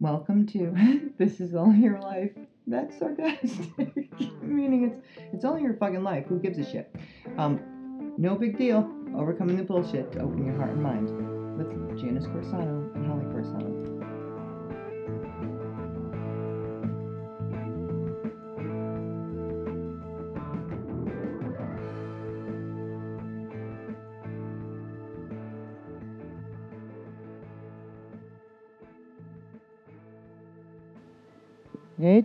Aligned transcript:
Welcome 0.00 0.46
to 0.48 1.10
This 1.18 1.40
Is 1.40 1.56
All 1.56 1.74
Your 1.74 1.98
Life. 1.98 2.30
That's 2.68 2.96
sarcastic, 2.96 4.08
meaning 4.42 4.84
it's 4.84 5.06
it's 5.32 5.44
only 5.44 5.62
your 5.62 5.74
fucking 5.74 6.04
life. 6.04 6.26
Who 6.26 6.38
gives 6.38 6.56
a 6.58 6.64
shit? 6.64 6.94
Um, 7.36 8.14
no 8.16 8.36
big 8.36 8.56
deal. 8.56 8.88
Overcoming 9.16 9.56
the 9.56 9.64
bullshit 9.64 10.12
to 10.12 10.20
open 10.20 10.46
your 10.46 10.54
heart 10.54 10.70
and 10.70 10.80
mind 10.80 11.10
with 11.58 11.98
Janice 11.98 12.26
Corsano 12.26 12.94
and 12.94 13.06
Holly 13.08 13.24
Corsano. 13.24 13.97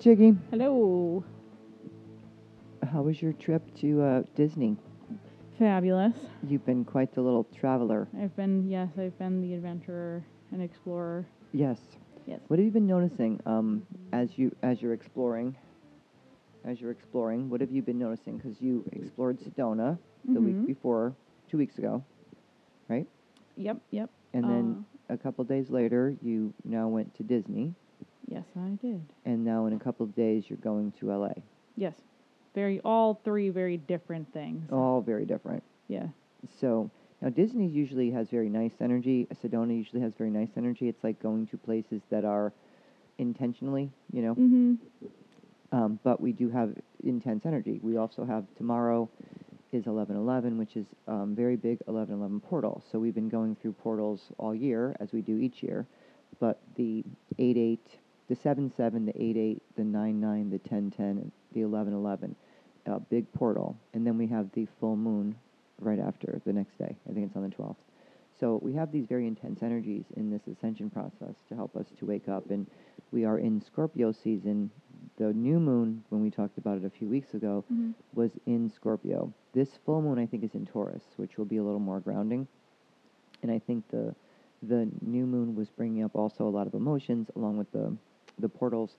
Jiggy. 0.04 0.36
Hello. 0.52 1.24
How 2.92 3.02
was 3.04 3.22
your 3.22 3.32
trip 3.32 3.64
to 3.76 4.02
uh, 4.02 4.24
Disney? 4.36 4.76
Fabulous. 5.58 6.14
You've 6.46 6.66
been 6.66 6.84
quite 6.84 7.16
the 7.16 7.22
little 7.22 7.46
traveler. 7.58 8.10
I've 8.22 8.36
been, 8.36 8.68
yes, 8.70 8.90
I've 9.00 9.18
been 9.18 9.40
the 9.40 9.54
adventurer 9.54 10.22
and 10.52 10.62
explorer. 10.62 11.26
Yes. 11.54 11.80
Yes. 12.26 12.42
What 12.48 12.60
have 12.60 12.66
you 12.66 12.72
been 12.72 12.86
noticing 12.86 13.40
um, 13.46 13.88
as 14.12 14.38
you 14.38 14.54
as 14.62 14.82
you're 14.82 14.92
exploring? 14.92 15.56
As 16.66 16.82
you're 16.82 16.92
exploring, 16.92 17.50
what 17.50 17.62
have 17.62 17.72
you 17.72 17.82
been 17.82 18.00
noticing? 18.00 18.36
Because 18.38 18.60
you 18.62 18.84
explored 18.92 19.40
Sedona 19.40 19.98
the 20.26 20.40
Mhm. 20.40 20.44
week 20.46 20.66
before, 20.68 21.16
two 21.50 21.58
weeks 21.58 21.78
ago, 21.78 22.04
right? 22.90 23.08
Yep, 23.56 23.78
yep. 23.92 24.10
And 24.34 24.44
then 24.50 24.86
a 25.08 25.18
couple 25.18 25.46
days 25.46 25.70
later, 25.70 26.16
you 26.22 26.54
now 26.66 26.90
went 26.90 27.14
to 27.16 27.24
Disney, 27.24 27.74
Yes, 28.34 28.46
I 28.58 28.70
did. 28.82 29.02
and 29.26 29.44
now 29.44 29.66
in 29.66 29.74
a 29.74 29.80
couple 29.80 30.06
of 30.06 30.16
days, 30.16 30.46
you're 30.48 30.58
going 30.58 30.92
to 31.00 31.12
LA. 31.12 31.34
Yes. 31.76 31.94
Very, 32.56 32.80
all 32.86 33.20
three 33.24 33.50
very 33.50 33.78
different 33.78 34.32
things. 34.34 34.70
All 34.72 35.02
very 35.02 35.26
different. 35.26 35.64
Yeah. 35.88 36.08
So 36.62 36.90
now 37.22 37.30
Disney 37.30 37.68
usually 37.68 38.12
has 38.12 38.30
very 38.30 38.50
nice 38.50 38.74
energy. 38.80 39.28
Sedona 39.44 39.76
usually 39.76 40.02
has 40.02 40.14
very 40.16 40.30
nice 40.30 40.50
energy. 40.58 40.88
It's 40.88 41.04
like 41.04 41.22
going 41.22 41.48
to 41.48 41.58
places 41.58 42.02
that 42.10 42.26
are 42.26 42.54
intentionally, 43.18 43.90
you 44.12 44.22
know. 44.22 44.36
Mm-hmm. 44.36 44.74
Um, 45.72 46.00
but 46.04 46.22
we 46.22 46.32
do 46.32 46.50
have 46.50 46.76
intense 47.04 47.46
energy. 47.46 47.80
We 47.82 47.98
also 47.98 48.24
have 48.26 48.46
tomorrow 48.58 49.10
is 49.74 49.88
1111, 49.88 50.58
which 50.58 50.76
is 50.76 50.86
um, 51.08 51.34
very 51.36 51.56
big 51.56 51.80
1111 51.86 52.40
portal. 52.42 52.84
So 52.92 53.00
we've 53.00 53.16
been 53.16 53.30
going 53.30 53.56
through 53.56 53.74
portals 53.74 54.22
all 54.38 54.54
year, 54.54 54.96
as 55.00 55.12
we 55.12 55.22
do 55.22 55.40
each 55.40 55.64
year. 55.64 55.88
But 56.40 56.62
the 56.76 57.04
88, 57.40 57.80
the 58.34 58.42
77, 58.42 59.06
the 59.06 59.16
88, 59.22 59.62
the 59.76 59.84
99, 59.84 60.50
the 60.50 60.58
1010, 60.58 61.06
and 61.06 61.32
the 61.54 61.66
1111, 61.66 62.36
uh, 62.88 63.00
big 63.10 63.32
portal. 63.34 63.78
And 63.94 64.06
then 64.08 64.18
we 64.18 64.26
have 64.28 64.52
the 64.54 64.68
full 64.80 64.96
moon 64.96 65.36
right 65.80 66.00
after 66.00 66.42
the 66.46 66.54
next 66.54 66.78
day. 66.80 66.96
I 67.10 67.14
think 67.14 67.28
it's 67.28 67.36
on 67.36 67.44
the 67.48 67.56
12th. 67.56 67.76
So 68.40 68.60
we 68.64 68.74
have 68.74 68.92
these 68.92 69.06
very 69.06 69.28
intense 69.28 69.62
energies 69.62 70.06
in 70.18 70.32
this 70.32 70.42
ascension 70.52 70.90
process 70.90 71.36
to 71.50 71.56
help 71.56 71.76
us 71.76 71.86
to 72.00 72.06
wake 72.06 72.28
up. 72.28 72.50
And 72.50 72.66
we 73.12 73.24
are 73.24 73.38
in 73.38 73.62
Scorpio 73.62 74.12
season. 74.12 74.72
The 75.18 75.32
new 75.34 75.60
moon, 75.60 76.04
when 76.10 76.24
we 76.24 76.32
talked 76.32 76.58
about 76.58 76.78
it 76.80 76.86
a 76.86 76.90
few 76.90 77.08
weeks 77.08 77.36
ago, 77.36 77.64
Mm-hmm. 77.72 77.92
was 78.16 78.32
in 78.48 78.72
Scorpio. 78.76 79.32
This 79.54 79.70
full 79.86 80.02
moon, 80.02 80.18
I 80.18 80.26
think, 80.26 80.44
is 80.44 80.56
in 80.56 80.66
Taurus, 80.66 81.04
which 81.18 81.38
will 81.38 81.46
be 81.46 81.58
a 81.58 81.64
little 81.64 81.80
more 81.80 82.00
grounding. 82.00 82.48
And 83.44 83.52
I 83.52 83.60
think 83.60 83.84
the 83.92 84.16
the 84.64 84.90
new 85.02 85.26
moon 85.26 85.56
was 85.56 85.68
bringing 85.70 86.04
up 86.06 86.16
also 86.16 86.48
a 86.48 86.50
lot 86.50 86.66
of 86.68 86.74
emotions, 86.74 87.30
along 87.36 87.58
with 87.58 87.70
the 87.74 87.94
the 88.40 88.50
portals. 88.50 88.92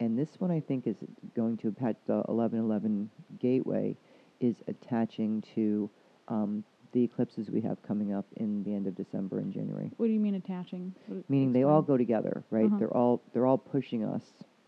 And 0.00 0.18
this 0.18 0.28
one, 0.38 0.50
I 0.50 0.60
think, 0.60 0.86
is 0.86 0.96
going 1.36 1.56
to 1.58 1.68
attach 1.68 1.96
the 2.06 2.14
1111 2.26 3.10
gateway 3.40 3.96
is 4.40 4.56
attaching 4.66 5.42
to 5.54 5.88
um, 6.28 6.64
the 6.92 7.04
eclipses 7.04 7.48
we 7.50 7.60
have 7.60 7.82
coming 7.86 8.12
up 8.12 8.26
in 8.36 8.62
the 8.64 8.74
end 8.74 8.86
of 8.86 8.94
December 8.96 9.38
and 9.38 9.52
January 9.52 9.90
What 9.96 10.06
do 10.06 10.12
you 10.12 10.20
mean 10.20 10.34
attaching? 10.34 10.94
What- 11.06 11.28
meaning 11.30 11.52
they 11.52 11.62
all 11.62 11.82
go 11.82 11.96
together, 11.96 12.42
right? 12.50 12.66
Uh-huh. 12.66 12.78
They're 12.78 12.96
all 12.96 13.22
they're 13.32 13.46
all 13.46 13.58
pushing 13.58 14.04
us, 14.04 14.22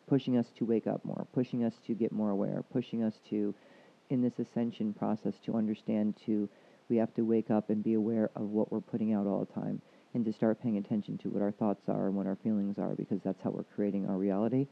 pushing 0.07 0.37
us 0.37 0.47
to 0.59 0.65
wake 0.65 0.87
up 0.87 1.05
more, 1.05 1.27
pushing 1.33 1.65
us 1.65 1.75
to 1.87 1.95
get 1.95 2.13
more 2.13 2.31
aware, 2.31 2.63
pushing 2.73 3.03
us 3.03 3.15
to, 3.31 3.55
in 4.11 4.23
this 4.23 4.39
ascension 4.39 4.95
process, 4.95 5.35
to 5.45 5.57
understand 5.57 6.15
to 6.27 6.49
we 6.89 6.97
have 6.99 7.13
to 7.15 7.23
wake 7.23 7.51
up 7.51 7.71
and 7.71 7.83
be 7.83 7.95
aware 7.95 8.31
of 8.37 8.43
what 8.51 8.71
we're 8.71 8.81
putting 8.81 9.13
out 9.13 9.27
all 9.27 9.41
the 9.45 9.61
time, 9.61 9.81
and 10.15 10.25
to 10.25 10.33
start 10.33 10.63
paying 10.63 10.77
attention 10.79 11.19
to 11.19 11.29
what 11.29 11.43
our 11.43 11.51
thoughts 11.51 11.89
are 11.89 12.07
and 12.07 12.17
what 12.17 12.27
our 12.27 12.37
feelings 12.37 12.79
are, 12.79 12.95
because 12.95 13.21
that's 13.23 13.41
how 13.43 13.51
we're 13.51 13.65
creating 13.65 14.07
our 14.07 14.17
reality, 14.17 14.67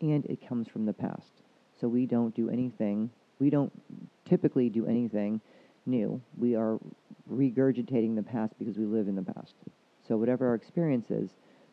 and 0.00 0.24
it 0.26 0.46
comes 0.46 0.68
from 0.68 0.84
the 0.86 0.92
past. 0.92 1.32
So 1.80 1.88
we 1.88 2.06
don't 2.06 2.34
do 2.34 2.50
anything. 2.50 3.10
We 3.38 3.50
don't 3.50 3.72
typically 4.28 4.68
do 4.68 4.86
anything 4.86 5.40
new. 5.86 6.20
We 6.36 6.54
are 6.54 6.78
regurgitating 7.30 8.14
the 8.14 8.22
past 8.22 8.54
because 8.58 8.76
we 8.78 8.84
live 8.84 9.08
in 9.08 9.16
the 9.16 9.22
past. 9.22 9.54
So 10.06 10.16
whatever 10.16 10.46
our 10.48 10.54
experience 10.54 11.10
is 11.10 11.30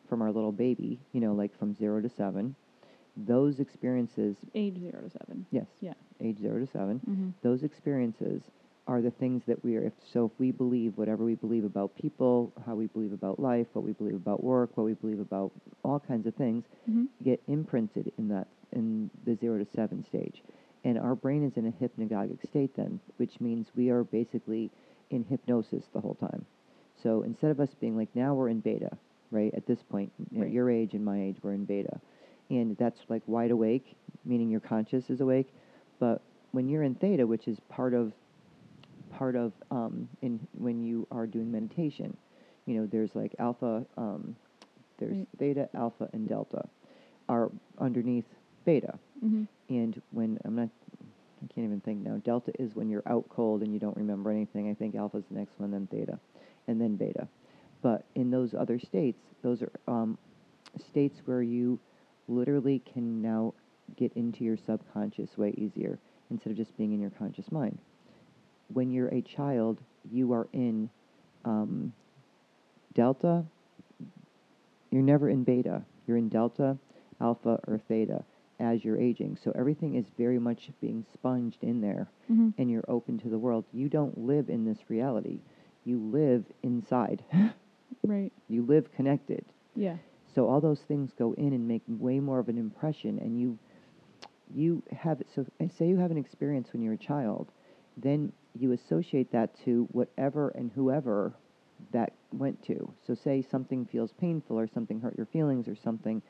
from 0.08 0.22
our 0.22 0.32
little 0.32 0.52
baby, 0.52 0.98
you 1.12 1.20
know, 1.20 1.34
like 1.34 1.56
from 1.58 1.74
zero 1.74 2.00
to 2.00 2.08
seven, 2.08 2.54
those 3.16 3.60
experiences, 3.60 4.36
Age 4.54 4.78
zero 4.80 5.02
to 5.02 5.10
seven. 5.10 5.46
yes, 5.50 5.66
Yeah. 5.80 5.92
age 6.20 6.38
zero 6.40 6.58
to 6.58 6.66
7 6.66 7.00
Mm-hmm. 7.08 7.28
those 7.42 7.62
experiences 7.62 8.42
are 8.90 9.00
the 9.00 9.10
things 9.12 9.42
that 9.46 9.64
we 9.64 9.76
are. 9.76 9.84
If, 9.84 9.92
so 10.12 10.26
if 10.26 10.32
we 10.38 10.50
believe 10.50 10.92
whatever 10.96 11.24
we 11.24 11.36
believe 11.36 11.64
about 11.64 11.90
people, 11.96 12.52
how 12.66 12.74
we 12.74 12.86
believe 12.88 13.12
about 13.12 13.38
life, 13.38 13.66
what 13.72 13.84
we 13.84 13.92
believe 13.92 14.16
about 14.16 14.42
work, 14.42 14.76
what 14.76 14.84
we 14.84 14.94
believe 14.94 15.20
about 15.20 15.52
all 15.84 16.00
kinds 16.00 16.26
of 16.26 16.34
things, 16.34 16.64
Mm-hmm. 16.90 17.04
get 17.24 17.40
imprinted 17.46 18.10
in 18.18 18.28
that 18.28 18.48
in 18.72 19.10
the 19.26 19.36
zero 19.36 19.58
to 19.62 19.66
seven 19.76 20.04
stage. 20.04 20.42
And 20.84 20.98
our 20.98 21.14
brain 21.14 21.44
is 21.44 21.56
in 21.56 21.66
a 21.66 21.72
hypnagogic 21.72 22.40
state 22.48 22.72
then, 22.76 22.98
which 23.18 23.34
means 23.40 23.68
we 23.76 23.90
are 23.90 24.02
basically 24.02 24.70
in 25.10 25.24
hypnosis 25.24 25.84
the 25.92 26.00
whole 26.00 26.16
time. 26.16 26.44
So 27.02 27.22
instead 27.22 27.50
of 27.50 27.60
us 27.60 27.68
being 27.80 27.96
like 27.96 28.08
now 28.14 28.34
we're 28.34 28.48
in 28.48 28.60
beta, 28.60 28.90
right? 29.30 29.52
At 29.54 29.66
this 29.66 29.78
point, 29.88 30.10
at 30.40 30.50
your 30.50 30.68
age 30.70 30.94
and 30.94 31.04
my 31.04 31.20
age, 31.20 31.36
we're 31.42 31.52
in 31.52 31.64
beta. 31.64 32.00
And 32.48 32.76
that's 32.76 32.98
like 33.08 33.22
wide 33.26 33.52
awake, 33.52 33.86
meaning 34.24 34.50
your 34.50 34.60
conscious 34.60 35.10
is 35.10 35.20
awake. 35.20 35.48
But 36.00 36.22
when 36.52 36.68
you're 36.68 36.82
in 36.82 36.96
theta, 36.96 37.26
which 37.26 37.46
is 37.46 37.58
part 37.68 37.94
of 37.94 38.12
part 39.20 39.36
of 39.36 39.52
um, 39.70 40.08
in 40.22 40.40
when 40.56 40.82
you 40.82 41.06
are 41.10 41.26
doing 41.26 41.52
meditation, 41.52 42.16
you 42.64 42.74
know, 42.80 42.86
there's 42.86 43.14
like 43.14 43.34
alpha, 43.38 43.84
um, 43.98 44.34
there's 44.98 45.12
Right. 45.12 45.28
theta, 45.38 45.68
alpha, 45.74 46.08
and 46.14 46.26
delta 46.26 46.66
are 47.28 47.50
underneath 47.78 48.24
beta. 48.64 48.98
Mm-hmm. 49.22 49.44
And 49.68 50.00
when 50.12 50.38
I'm 50.46 50.56
not, 50.56 50.70
I 51.42 51.52
can't 51.52 51.66
even 51.66 51.80
think 51.82 52.02
now. 52.02 52.16
Delta 52.24 52.50
is 52.58 52.74
when 52.74 52.88
you're 52.88 53.02
out 53.06 53.26
cold 53.28 53.60
and 53.62 53.74
you 53.74 53.78
don't 53.78 53.96
remember 53.96 54.30
anything. 54.30 54.70
I 54.70 54.74
think 54.74 54.94
alpha 54.94 55.18
is 55.18 55.24
the 55.30 55.38
next 55.38 55.60
one, 55.60 55.70
then 55.70 55.86
theta, 55.90 56.18
and 56.66 56.80
then 56.80 56.96
beta. 56.96 57.28
But 57.82 58.06
in 58.14 58.30
those 58.30 58.54
other 58.54 58.78
states, 58.78 59.20
those 59.42 59.60
are 59.60 59.72
um, 59.86 60.16
states 60.78 61.20
where 61.26 61.42
you 61.42 61.78
literally 62.26 62.82
can 62.90 63.20
now 63.20 63.52
get 63.96 64.12
into 64.14 64.44
your 64.44 64.56
subconscious 64.56 65.36
way 65.36 65.52
easier 65.58 65.98
instead 66.30 66.52
of 66.52 66.56
just 66.56 66.74
being 66.78 66.94
in 66.94 67.00
your 67.00 67.10
conscious 67.10 67.52
mind. 67.52 67.78
When 68.72 68.90
you're 68.90 69.08
a 69.08 69.22
child, 69.22 69.78
you 70.10 70.32
are 70.32 70.48
in 70.52 70.90
um, 71.44 71.92
delta. 72.94 73.44
You're 74.90 75.02
never 75.02 75.28
in 75.28 75.44
beta. 75.44 75.82
You're 76.06 76.16
in 76.16 76.28
delta, 76.28 76.76
alpha, 77.20 77.60
or 77.66 77.78
theta 77.88 78.24
as 78.58 78.84
you're 78.84 79.00
aging. 79.00 79.38
So 79.42 79.52
everything 79.54 79.94
is 79.94 80.04
very 80.18 80.38
much 80.38 80.70
being 80.80 81.04
sponged 81.14 81.56
in 81.62 81.80
there 81.80 82.08
Mm-hmm. 82.30 82.50
and 82.58 82.70
you're 82.70 82.84
open 82.86 83.18
to 83.20 83.28
the 83.28 83.38
world. 83.38 83.64
You 83.72 83.88
don't 83.88 84.16
live 84.16 84.48
in 84.48 84.64
this 84.64 84.78
reality. 84.88 85.40
You 85.84 85.98
live 85.98 86.44
inside. 86.62 87.24
Right. 88.04 88.32
you 88.48 88.64
live 88.64 88.90
connected. 88.94 89.44
Yeah. 89.76 89.96
So 90.34 90.48
all 90.48 90.60
those 90.60 90.78
things 90.80 91.10
go 91.18 91.32
in 91.34 91.52
and 91.52 91.66
make 91.68 91.82
way 91.88 92.18
more 92.20 92.38
of 92.38 92.48
an 92.48 92.56
impression 92.56 93.18
and 93.18 93.38
you 93.38 93.58
you 94.54 94.82
have 94.96 95.20
so 95.34 95.44
uh, 95.60 95.66
say 95.76 95.86
you 95.88 95.98
have 95.98 96.10
an 96.10 96.16
experience 96.16 96.68
when 96.72 96.82
you're 96.82 96.94
a 96.94 96.96
child, 96.96 97.48
then 97.96 98.32
you 98.58 98.72
associate 98.72 99.30
that 99.32 99.58
to 99.64 99.86
whatever 99.92 100.50
and 100.50 100.70
whoever 100.72 101.32
that 101.92 102.12
went 102.32 102.62
to. 102.66 102.92
So 103.06 103.14
say 103.14 103.42
something 103.42 103.86
feels 103.86 104.12
painful 104.12 104.58
or 104.58 104.66
something 104.66 105.00
hurt 105.00 105.16
your 105.16 105.26
feelings 105.26 105.68
or 105.68 105.74
something, 105.76 106.22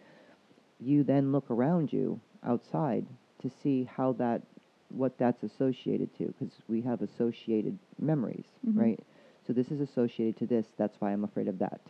you 0.79 1.03
then 1.03 1.33
look 1.33 1.51
around 1.51 1.93
you 1.93 2.21
outside 2.45 3.07
to 3.43 3.51
see 3.63 3.85
how 3.85 4.13
that 4.13 4.43
what 4.91 5.17
that's 5.19 5.45
associated 5.45 6.13
to 6.19 6.27
because 6.27 6.53
we 6.69 6.81
have 6.81 7.01
associated 7.01 7.79
memories, 8.01 8.47
Mhm. 8.67 8.77
right? 8.77 9.01
So 9.47 9.53
this 9.53 9.71
is 9.71 9.81
associated 9.81 10.37
to 10.39 10.47
this, 10.47 10.73
that's 10.77 11.01
why 11.01 11.13
I'm 11.13 11.23
afraid 11.23 11.47
of 11.47 11.59
that. 11.61 11.81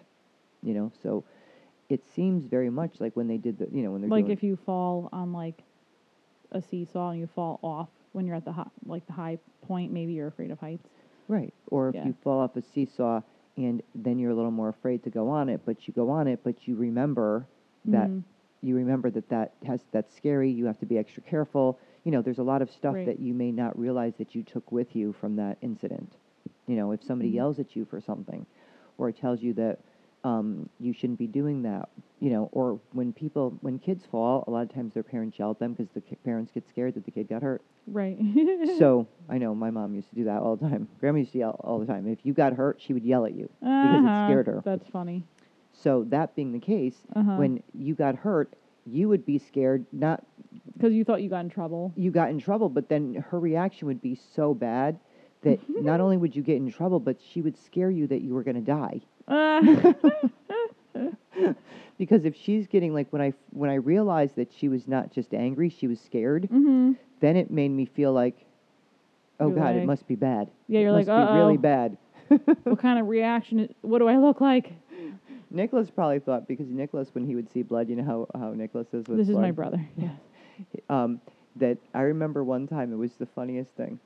You 0.63 0.75
know, 0.75 0.93
so 1.03 1.25
it 1.89 2.05
seems 2.05 2.45
very 2.45 2.69
much 2.69 3.01
like 3.01 3.17
when 3.17 3.27
they 3.27 3.39
did 3.39 3.59
the, 3.59 3.69
you 3.73 3.83
know, 3.83 3.93
when 3.93 4.03
they're 4.03 4.11
Like 4.11 4.29
if 4.29 4.43
you 4.43 4.57
fall 4.57 5.09
on 5.13 5.33
like 5.33 5.63
a 6.53 6.61
seesaw 6.61 7.11
and 7.11 7.21
you 7.21 7.27
fall 7.27 7.59
off 7.63 7.89
when 8.13 8.27
you're 8.27 8.37
at 8.37 8.45
the 8.45 8.53
high, 8.53 8.69
like 8.87 9.07
the 9.07 9.13
high 9.13 9.39
point, 9.63 9.93
maybe 9.93 10.13
you're 10.13 10.29
afraid 10.29 10.51
of 10.51 10.59
heights. 10.59 10.89
Right. 11.29 11.55
Or 11.69 11.89
if 11.91 11.95
Yeah. 11.95 12.07
you 12.07 12.15
fall 12.25 12.41
off 12.41 12.57
a 12.57 12.63
seesaw 12.63 13.21
and 13.57 13.83
then 13.95 14.19
you're 14.19 14.33
a 14.33 14.35
little 14.35 14.51
more 14.51 14.69
afraid 14.69 15.03
to 15.05 15.11
go 15.11 15.29
on 15.29 15.49
it, 15.49 15.61
but 15.65 15.87
you 15.87 15.95
go 15.95 16.11
on 16.11 16.27
it, 16.27 16.41
but 16.43 16.67
you 16.67 16.75
remember 16.77 17.47
that 17.87 18.09
Mhm. 18.11 18.23
you 18.63 18.77
remember 18.77 19.11
that 19.11 19.29
that 19.31 19.55
has 19.65 19.87
that's 19.91 20.15
scary. 20.15 20.51
You 20.51 20.67
have 20.67 20.79
to 20.81 20.87
be 20.87 20.99
extra 20.99 21.23
careful. 21.23 21.79
You 22.05 22.13
know, 22.13 22.21
there's 22.21 22.39
a 22.39 22.43
lot 22.43 22.61
of 22.63 22.71
stuff 22.71 22.95
Right. 22.95 23.07
that 23.07 23.19
you 23.19 23.33
may 23.33 23.53
not 23.53 23.79
realize 23.79 24.17
that 24.17 24.35
you 24.35 24.43
took 24.43 24.71
with 24.71 24.95
you 24.95 25.13
from 25.15 25.37
that 25.37 25.57
incident. 25.63 26.17
You 26.67 26.77
know, 26.77 26.93
if 26.93 27.03
somebody 27.03 27.31
Mhm. 27.31 27.35
yells 27.37 27.59
at 27.59 27.75
you 27.75 27.85
for 27.87 28.01
something, 28.01 28.45
or 28.99 29.11
tells 29.13 29.43
you 29.43 29.55
that 29.55 29.81
um, 30.25 30.69
you 30.79 30.93
shouldn't 30.93 31.19
be 31.19 31.27
doing 31.27 31.63
that. 31.63 31.89
You 32.21 32.31
know, 32.31 32.49
or 32.53 32.79
when 32.93 33.13
people 33.13 33.57
when 33.63 33.79
kids 33.79 34.05
fall, 34.11 34.45
a 34.47 34.51
lot 34.51 34.63
of 34.63 34.73
times 34.75 34.93
their 34.93 35.03
parents 35.03 35.39
yell 35.39 35.51
at 35.53 35.59
them 35.59 35.73
because 35.73 35.91
the 35.95 36.03
ki- 36.03 36.17
parents 36.25 36.51
get 36.53 36.69
scared 36.69 36.95
that 36.95 37.05
the 37.07 37.11
kid 37.11 37.29
got 37.29 37.43
hurt. 37.43 37.63
Right. 37.87 38.19
so 38.79 39.07
I 39.29 39.39
know 39.39 39.55
my 39.55 39.71
mom 39.71 39.95
used 39.95 40.11
to 40.11 40.15
do 40.15 40.25
that 40.25 40.43
all 40.43 40.57
the 40.57 40.69
time. 40.69 40.87
Grandma 41.01 41.19
used 41.21 41.33
to 41.33 41.39
yell 41.39 41.59
all 41.65 41.79
the 41.79 41.87
time. 41.87 42.07
If 42.07 42.19
you 42.25 42.35
got 42.35 42.53
hurt, 42.53 42.79
she 42.81 42.93
would 42.93 43.05
yell 43.05 43.25
at 43.25 43.33
you 43.35 43.49
because 43.61 43.95
Uh-huh, 43.95 44.07
it 44.09 44.27
scared 44.27 44.47
her. 44.49 44.61
That's 44.65 44.87
funny. 44.89 45.25
So 45.73 46.05
that 46.11 46.35
being 46.37 46.53
the 46.53 46.59
case, 46.59 46.99
Uh-huh. 47.17 47.37
when 47.37 47.63
you 47.73 47.95
got 47.95 48.15
hurt, 48.17 48.53
you 48.85 49.09
would 49.09 49.25
be 49.25 49.39
scared. 49.39 49.87
Not 49.93 50.23
Because 50.75 50.93
you 50.93 51.05
thought 51.05 51.23
you 51.23 51.31
got 51.31 51.41
in 51.45 51.49
trouble. 51.49 51.93
you 51.97 52.11
got 52.11 52.29
in 52.29 52.39
trouble, 52.39 52.69
but 52.69 52.89
then 52.91 53.15
her 53.31 53.41
reaction 53.41 53.89
would 53.89 54.03
be 54.03 54.15
so 54.15 54.53
bad 54.53 54.99
that 55.43 55.59
not 55.83 56.01
only 56.01 56.19
would 56.19 56.37
you 56.37 56.43
get 56.43 56.57
in 56.57 56.71
trouble, 56.71 57.01
but 57.01 57.17
she 57.21 57.41
would 57.41 57.57
scare 57.57 57.91
you 57.91 58.07
that 58.09 58.21
you 58.21 58.35
were 58.35 58.43
going 58.43 58.57
to 58.57 58.61
die. 58.61 59.01
Because 61.99 62.25
if 62.25 62.35
she's 62.35 62.67
getting 62.67 62.95
like 62.95 63.09
when 63.13 63.21
I 63.21 63.35
when 63.51 63.69
I 63.71 63.75
realized 63.75 64.37
that 64.37 64.51
she 64.53 64.69
was 64.69 64.89
not 64.89 65.13
just 65.13 65.35
angry, 65.35 65.69
she 65.69 65.87
was 65.87 66.01
scared, 66.01 66.47
hmm 66.51 66.93
then 67.21 67.37
it 67.37 67.51
made 67.51 67.69
me 67.69 67.85
feel 67.85 68.13
like, 68.15 68.35
oh 69.39 69.49
You're 69.49 69.57
God, 69.59 69.77
it 69.77 69.85
must 69.85 70.09
be 70.09 70.15
bad. 70.17 70.51
Yeah, 70.69 70.81
you're 70.81 70.93
must 70.93 71.09
like, 71.09 71.17
be 71.33 71.37
really 71.39 71.59
bad. 71.59 71.99
what 72.65 72.79
kind 72.79 72.99
of 72.99 73.09
reaction? 73.09 73.75
What 73.83 73.99
do 73.99 74.09
I 74.09 74.17
look 74.17 74.41
like? 74.41 74.73
Nicholas 75.51 75.91
probably 75.91 76.21
thought 76.21 76.49
because 76.49 76.69
Nicholas, 76.69 77.09
when 77.13 77.27
he 77.27 77.35
would 77.35 77.51
see 77.53 77.63
blood, 77.63 77.91
you 77.91 77.97
know 77.97 78.27
how 78.33 78.41
how 78.41 78.53
Nicholas 78.55 78.87
is 78.95 79.07
with 79.07 79.19
This 79.19 79.29
is 79.29 79.37
my 79.37 79.51
brother. 79.51 79.87
Yeah. 79.97 80.11
um, 80.89 81.21
that 81.57 81.77
I 81.95 82.01
remember 82.03 82.43
one 82.45 82.67
time 82.67 82.93
it 82.93 82.97
was 82.97 83.13
the 83.19 83.27
funniest 83.27 83.73
thing. 83.73 83.99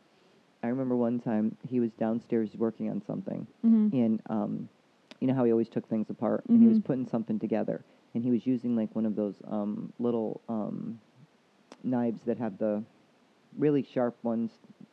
I 0.64 0.68
remember 0.68 0.96
one 0.96 1.20
time 1.20 1.56
he 1.68 1.78
was 1.78 1.92
downstairs 1.92 2.50
working 2.56 2.90
on 2.90 3.02
something, 3.06 3.46
hmm 3.62 3.88
and 3.92 4.20
um, 4.28 4.68
you 5.24 5.28
know 5.28 5.34
how 5.34 5.44
he 5.44 5.50
always 5.52 5.70
took 5.70 5.88
things 5.88 6.10
apart, 6.10 6.44
and 6.50 6.60
he 6.60 6.68
was 6.68 6.78
Mhm. 6.78 6.84
putting 6.84 7.06
something 7.06 7.38
together, 7.38 7.82
and 8.14 8.22
he 8.22 8.30
was 8.30 8.46
using 8.46 8.76
like 8.76 8.94
one 8.94 9.06
of 9.06 9.16
those 9.16 9.40
um, 9.48 9.90
little 9.98 10.42
um, 10.50 11.00
knives 11.82 12.20
that 12.24 12.36
have 12.36 12.58
the 12.58 12.82
really 13.56 13.82
sharp 13.82 14.14
ones. 14.22 14.50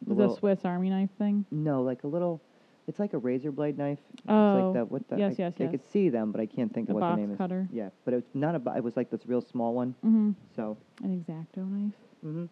The 0.07 0.13
little- 0.13 0.37
Swiss 0.37 0.63
Army 0.63 0.89
knife 0.89 1.09
thing. 1.17 1.43
No, 1.51 1.81
like 1.83 2.05
a 2.05 2.07
little. 2.07 2.39
It's 2.87 2.97
like 2.97 3.11
a 3.11 3.17
razor 3.17 3.51
blade 3.51 3.77
knife. 3.77 3.99
it's 4.13 4.23
Oh, 4.29 4.61
like 4.67 4.73
that. 4.75 4.89
What 4.89 5.05
the? 5.09 5.17
yes, 5.17 5.33
I, 5.37 5.43
yes, 5.43 5.53
I 5.59 5.63
yes. 5.63 5.71
could 5.71 5.85
see 5.91 6.07
them, 6.07 6.31
but 6.31 6.39
I 6.39 6.45
can't 6.45 6.73
think 6.73 6.87
A 6.87 6.91
of 6.93 6.95
what 7.01 7.09
the 7.09 7.15
name 7.17 7.31
is. 7.31 7.37
cutter. 7.37 7.67
Yeah, 7.73 7.89
but 8.05 8.13
it's 8.13 8.33
not 8.33 8.55
a. 8.55 8.75
It 8.77 8.83
was 8.85 8.95
like 8.95 9.09
this 9.09 9.25
real 9.27 9.41
small 9.41 9.73
one. 9.73 9.95
Mm-hmm. 10.05 10.31
So. 10.55 10.77
An 11.03 11.11
exacto 11.19 11.67
knife. 11.69 11.93
Mm-hmm. 12.25 12.45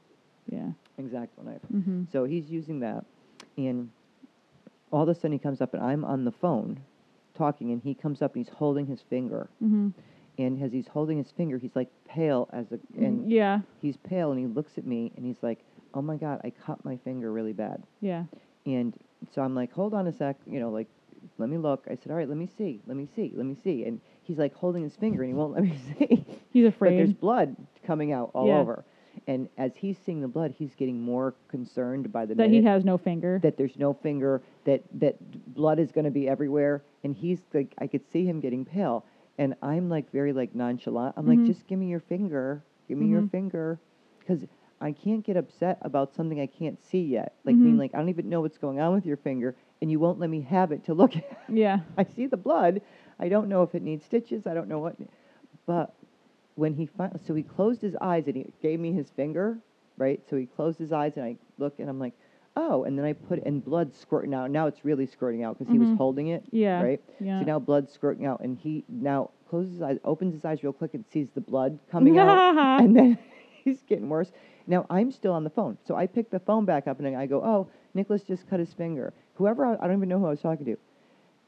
Yeah. 0.49 0.71
Exacto 0.99 1.43
knife. 1.45 1.61
Mm-hmm. 1.73 2.03
So 2.11 2.25
he's 2.25 2.51
using 2.51 2.81
that, 2.81 3.05
and 3.57 3.89
all 4.91 5.03
of 5.03 5.07
a 5.09 5.15
sudden 5.15 5.31
he 5.31 5.39
comes 5.39 5.61
up, 5.61 5.73
and 5.73 5.81
I'm 5.81 6.03
on 6.03 6.25
the 6.25 6.31
phone 6.31 6.79
talking, 7.39 7.71
and 7.71 7.81
he 7.81 7.93
comes 7.95 8.21
up 8.21 8.35
and 8.35 8.45
he's 8.45 8.53
holding 8.53 8.85
his 8.85 9.01
finger, 9.09 9.49
hmm 9.59 9.89
and 10.37 10.63
as 10.63 10.71
he's 10.71 10.87
holding 10.87 11.17
his 11.17 11.31
finger, 11.31 11.57
he's 11.57 11.75
like 11.75 11.89
pale 12.07 12.49
as 12.53 12.71
a, 12.71 12.79
and 12.97 13.29
yeah. 13.29 13.59
he's 13.81 13.97
pale, 13.97 14.31
and 14.31 14.39
he 14.39 14.45
looks 14.47 14.77
at 14.77 14.85
me, 14.85 15.11
and 15.17 15.25
he's 15.25 15.41
like, 15.41 15.59
"Oh 15.93 16.01
my 16.01 16.15
God, 16.15 16.39
I 16.45 16.49
cut 16.51 16.83
my 16.85 16.95
finger 16.97 17.31
really 17.33 17.51
bad," 17.53 17.83
Yeah. 17.99 18.23
and 18.65 18.93
so 19.33 19.41
I'm 19.41 19.53
like, 19.55 19.71
"Hold 19.73 19.93
on 19.93 20.07
a 20.07 20.13
sec," 20.13 20.37
you 20.45 20.59
know, 20.61 20.69
like, 20.69 20.87
let 21.37 21.49
me 21.49 21.57
look. 21.57 21.85
I 21.91 21.95
said, 21.95 22.09
"All 22.11 22.17
right, 22.17 22.29
let 22.29 22.37
me 22.37 22.47
see, 22.57 22.81
let 22.87 22.95
me 22.95 23.05
see, 23.15 23.33
let 23.35 23.45
me 23.45 23.55
see," 23.63 23.83
and 23.83 23.99
he's 24.23 24.37
like 24.37 24.53
holding 24.53 24.83
his 24.83 24.95
finger, 24.95 25.21
and 25.23 25.29
he 25.29 25.33
won't 25.33 25.53
let 25.53 25.63
me 25.63 25.75
see. 25.99 26.25
He's 26.51 26.65
afraid. 26.65 26.91
but 26.91 26.97
there's 26.97 27.13
blood 27.13 27.55
coming 27.83 28.13
out 28.13 28.31
all 28.33 28.47
Yeah. 28.47 28.59
over. 28.61 28.85
And 29.27 29.49
as 29.57 29.75
he's 29.75 29.97
seeing 29.97 30.21
the 30.21 30.27
blood, 30.27 30.51
he's 30.57 30.75
getting 30.75 31.01
more 31.01 31.35
concerned 31.47 32.11
by 32.11 32.25
the 32.25 32.35
that 32.35 32.49
he 32.49 32.61
has 32.63 32.83
no 32.85 32.97
finger. 32.97 33.39
that 33.43 33.57
there's 33.57 33.77
no 33.77 33.93
finger, 33.93 34.41
that 34.65 34.81
that 34.99 35.15
blood 35.53 35.79
is 35.79 35.91
going 35.91 36.05
to 36.05 36.11
be 36.11 36.27
everywhere, 36.27 36.83
and 37.03 37.15
he's 37.15 37.41
like, 37.53 37.73
I 37.79 37.87
could 37.87 38.05
see 38.11 38.25
him 38.25 38.39
getting 38.39 38.65
pale, 38.65 39.05
and 39.37 39.55
I'm 39.61 39.89
like 39.89 40.11
very 40.11 40.33
like 40.33 40.55
nonchalant. 40.55 41.15
I'm 41.17 41.25
Mhm. 41.25 41.27
like, 41.27 41.45
just 41.45 41.67
give 41.67 41.79
me 41.79 41.87
your 41.89 41.99
finger, 41.99 42.63
give 42.87 42.97
me 42.97 43.07
your 43.07 43.21
Mhm. 43.23 43.31
finger, 43.31 43.79
because 44.19 44.45
I 44.81 44.93
can't 44.93 45.23
get 45.25 45.35
upset 45.35 45.77
about 45.81 46.13
something 46.13 46.39
I 46.39 46.45
can't 46.47 46.81
see 46.81 47.03
yet. 47.03 47.35
Like, 47.43 47.57
mean, 47.57 47.75
Mhm. 47.75 47.79
like 47.79 47.93
I 47.93 47.97
don't 47.97 48.09
even 48.09 48.29
know 48.29 48.41
what's 48.41 48.57
going 48.57 48.79
on 48.79 48.93
with 48.93 49.05
your 49.05 49.17
finger, 49.17 49.55
and 49.81 49.91
you 49.91 49.99
won't 49.99 50.19
let 50.19 50.29
me 50.29 50.41
have 50.41 50.71
it 50.71 50.83
to 50.85 50.93
look 50.93 51.15
at. 51.17 51.37
yeah. 51.49 51.79
I 51.97 52.03
see 52.05 52.27
the 52.27 52.37
blood. 52.37 52.81
I 53.19 53.27
don't 53.27 53.49
know 53.49 53.63
if 53.63 53.75
it 53.75 53.81
needs 53.81 54.05
stitches. 54.05 54.47
I 54.47 54.53
don't 54.53 54.69
know 54.69 54.79
what. 54.79 54.95
But 55.65 55.93
when 56.59 56.73
he 56.73 56.85
fin- 56.85 57.17
so 57.25 57.33
he 57.33 57.43
closed 57.43 57.81
his 57.81 57.95
eyes 58.01 58.27
and 58.27 58.35
he 58.35 58.45
gave 58.61 58.79
me 58.79 58.91
his 58.91 59.09
finger, 59.11 59.57
right? 59.97 60.19
So 60.29 60.35
he 60.35 60.45
closed 60.45 60.77
his 60.77 60.91
eyes 60.91 61.13
and 61.15 61.23
I 61.25 61.35
look 61.57 61.79
and 61.79 61.89
I'm 61.89 61.99
like, 61.99 62.13
oh, 62.57 62.83
and 62.83 62.97
then 62.97 63.05
I 63.05 63.13
put 63.13 63.41
and 63.45 63.63
blood 63.63 63.95
squirting 63.95 64.33
out. 64.33 64.51
Now 64.51 64.67
it's 64.67 64.83
really 64.83 65.05
squirting 65.05 65.43
out 65.43 65.57
because 65.57 65.71
he 65.71 65.79
was 65.79 65.87
Mhm. 65.89 65.97
holding 65.97 66.27
it, 66.27 66.43
Yeah. 66.51 66.81
right? 66.83 67.01
Yeah. 67.19 67.39
So 67.39 67.45
now 67.45 67.59
blood's 67.59 67.91
squirting 67.93 68.25
out 68.25 68.41
and 68.41 68.57
he 68.57 68.83
now 68.89 69.29
closes 69.49 69.73
his 69.73 69.81
eyes, 69.81 69.97
opens 70.03 70.33
his 70.33 70.43
eyes 70.45 70.61
real 70.63 70.73
quick 70.73 70.93
and 70.93 71.05
sees 71.07 71.29
the 71.33 71.41
blood 71.41 71.79
coming 71.89 72.17
out, 72.17 72.37
and 72.83 72.93
then 72.95 73.17
he's 73.63 73.81
getting 73.83 74.09
worse. 74.09 74.31
Now 74.67 74.85
I'm 74.89 75.11
still 75.11 75.31
on 75.33 75.43
the 75.45 75.49
phone, 75.49 75.77
so 75.85 75.95
I 75.95 76.05
pick 76.07 76.29
the 76.29 76.39
phone 76.39 76.65
back 76.65 76.87
up 76.87 76.99
and 76.99 77.15
I 77.15 77.25
go, 77.25 77.41
oh, 77.43 77.67
Nicholas 77.93 78.23
just 78.23 78.47
cut 78.49 78.59
his 78.59 78.73
finger. 78.73 79.13
Whoever 79.35 79.65
I, 79.65 79.75
I 79.79 79.87
don't 79.87 79.97
even 79.97 80.09
know 80.09 80.19
who 80.19 80.25
I 80.27 80.31
was 80.31 80.41
talking 80.41 80.65
to 80.65 80.75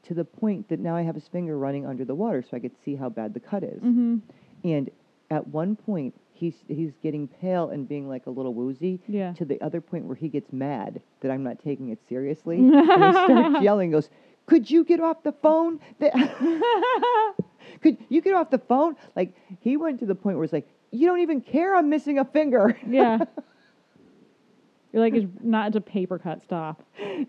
to 0.04 0.14
the 0.14 0.24
point 0.24 0.68
that 0.68 0.80
now 0.80 0.96
I 0.96 1.02
have 1.02 1.14
his 1.14 1.28
finger 1.28 1.56
running 1.58 1.84
under 1.86 2.04
the 2.04 2.14
water 2.14 2.42
so 2.42 2.56
I 2.56 2.60
could 2.60 2.72
see 2.84 2.96
how 2.96 3.08
bad 3.08 3.34
the 3.34 3.40
cut 3.40 3.62
is. 3.62 3.80
hmm 3.82 4.16
And 4.64 4.90
at 5.32 5.48
one 5.48 5.76
point, 5.76 6.14
he's 6.32 6.54
he's 6.68 6.92
getting 7.02 7.26
pale 7.26 7.70
and 7.70 7.88
being 7.88 8.08
like 8.08 8.26
a 8.26 8.30
little 8.30 8.52
woozy. 8.52 9.00
Yeah. 9.08 9.32
To 9.34 9.44
the 9.44 9.60
other 9.62 9.80
point 9.80 10.04
where 10.04 10.14
he 10.16 10.28
gets 10.28 10.52
mad 10.52 11.00
that 11.20 11.30
I'm 11.30 11.42
not 11.42 11.58
taking 11.64 11.88
it 11.88 11.98
seriously, 12.08 12.56
and 12.60 12.74
he 12.74 13.12
starts 13.12 13.62
yelling. 13.62 13.90
Goes, 13.90 14.10
"Could 14.46 14.70
you 14.70 14.84
get 14.84 15.00
off 15.00 15.22
the 15.22 15.32
phone? 15.32 15.80
Could 17.80 17.96
you 18.10 18.20
get 18.20 18.34
off 18.34 18.50
the 18.50 18.58
phone?" 18.58 18.96
Like 19.16 19.34
he 19.60 19.76
went 19.78 20.00
to 20.00 20.06
the 20.06 20.14
point 20.14 20.36
where 20.36 20.44
it's 20.44 20.52
like, 20.52 20.68
"You 20.90 21.08
don't 21.08 21.20
even 21.20 21.40
care. 21.40 21.74
I'm 21.74 21.88
missing 21.88 22.18
a 22.18 22.24
finger." 22.24 22.78
yeah. 22.86 23.18
You're 24.92 25.02
like, 25.02 25.14
it's 25.14 25.26
not, 25.42 25.68
it's 25.68 25.76
a 25.76 25.80
paper 25.80 26.18
cut. 26.18 26.42
Stop. 26.42 26.82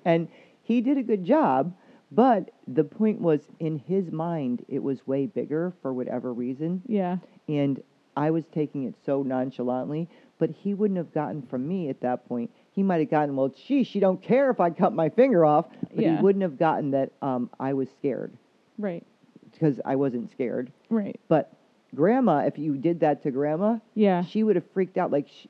and 0.04 0.28
he 0.64 0.82
did 0.82 0.98
a 0.98 1.02
good 1.04 1.24
job. 1.24 1.74
But 2.12 2.52
the 2.68 2.84
point 2.84 3.22
was, 3.22 3.48
in 3.60 3.80
his 3.80 4.12
mind, 4.12 4.66
it 4.68 4.84
was 4.84 5.08
way 5.08 5.26
bigger 5.28 5.74
for 5.82 5.94
whatever 5.94 6.34
reason. 6.34 6.82
Yeah. 6.88 7.18
and 7.48 7.82
I 8.16 8.32
was 8.32 8.44
taking 8.54 8.84
it 8.86 8.96
so 9.06 9.24
nonchalantly, 9.24 10.08
but 10.40 10.50
he 10.52 10.74
wouldn't 10.74 10.98
have 10.98 11.14
gotten 11.14 11.42
from 11.44 11.68
me 11.68 11.90
at 11.90 12.02
that 12.02 12.28
point. 12.28 12.52
He 12.72 12.84
might 12.84 13.00
have 13.00 13.10
gotten, 13.10 13.36
well, 13.36 13.50
gee, 13.50 13.84
she 13.84 14.00
don't 14.00 14.22
care 14.22 14.50
if 14.50 14.60
I 14.60 14.70
cut 14.70 14.94
my 14.94 15.10
finger 15.10 15.46
off, 15.46 15.66
but 15.94 16.04
Yeah. 16.04 16.18
he 16.18 16.24
wouldn't 16.24 16.42
have 16.44 16.58
gotten 16.58 16.92
that 16.92 17.12
um, 17.22 17.50
I 17.60 17.74
was 17.74 17.90
scared 18.00 18.32
Right. 18.78 19.04
because 19.52 19.80
I 19.86 19.96
wasn't 19.96 20.32
scared. 20.32 20.72
Right. 20.90 21.20
But 21.28 21.54
grandma, 21.96 22.40
if 22.46 22.58
you 22.58 22.76
did 22.78 23.00
that 23.02 23.22
to 23.24 23.32
grandma, 23.32 23.78
Yeah. 23.94 24.24
she 24.24 24.44
would 24.44 24.56
have 24.56 24.66
freaked 24.74 24.98
out. 24.98 25.12
Like 25.12 25.28
she, 25.28 25.50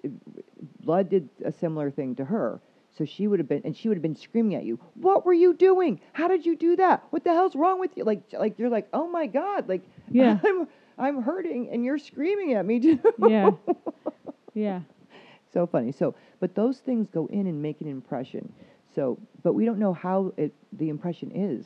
blood 0.81 1.09
did 1.09 1.29
a 1.45 1.51
similar 1.51 1.91
thing 1.91 2.15
to 2.15 2.25
her. 2.25 2.59
So 2.97 3.05
she 3.05 3.25
would 3.27 3.39
have 3.39 3.49
been, 3.49 3.63
and 3.65 3.75
she 3.75 3.88
would 3.88 3.97
have 3.97 4.03
been 4.03 4.15
screaming 4.15 4.53
at 4.55 4.65
you. 4.65 4.77
What 4.93 5.25
were 5.25 5.33
you 5.33 5.55
doing? 5.55 5.99
How 6.11 6.27
did 6.27 6.45
you 6.45 6.55
do 6.55 6.75
that? 6.75 7.03
What 7.09 7.23
the 7.23 7.31
hell's 7.31 7.55
wrong 7.55 7.79
with 7.79 7.89
you? 7.97 8.03
Like, 8.03 8.21
like 8.33 8.59
you're 8.59 8.69
like, 8.69 8.88
oh 8.93 9.07
my 9.07 9.25
god, 9.25 9.67
like, 9.67 9.81
Yeah. 10.11 10.38
I'm, 10.45 10.67
I'm 10.97 11.21
hurting, 11.21 11.69
and 11.71 11.83
you're 11.83 11.97
screaming 11.97 12.53
at 12.53 12.65
me 12.65 12.79
too. 12.81 13.00
Yeah. 13.27 13.51
Yeah. 14.53 14.81
so 15.51 15.65
funny. 15.67 15.91
So, 15.91 16.15
but 16.39 16.55
those 16.55 16.79
things 16.79 17.07
go 17.13 17.27
in 17.27 17.47
and 17.47 17.62
make 17.62 17.81
an 17.81 17.88
impression. 17.88 18.53
So, 18.95 19.17
but 19.41 19.53
we 19.53 19.65
don't 19.65 19.79
know 19.79 19.93
how 19.93 20.33
it 20.38 20.53
the 20.73 20.89
impression 20.89 21.31
is. 21.33 21.65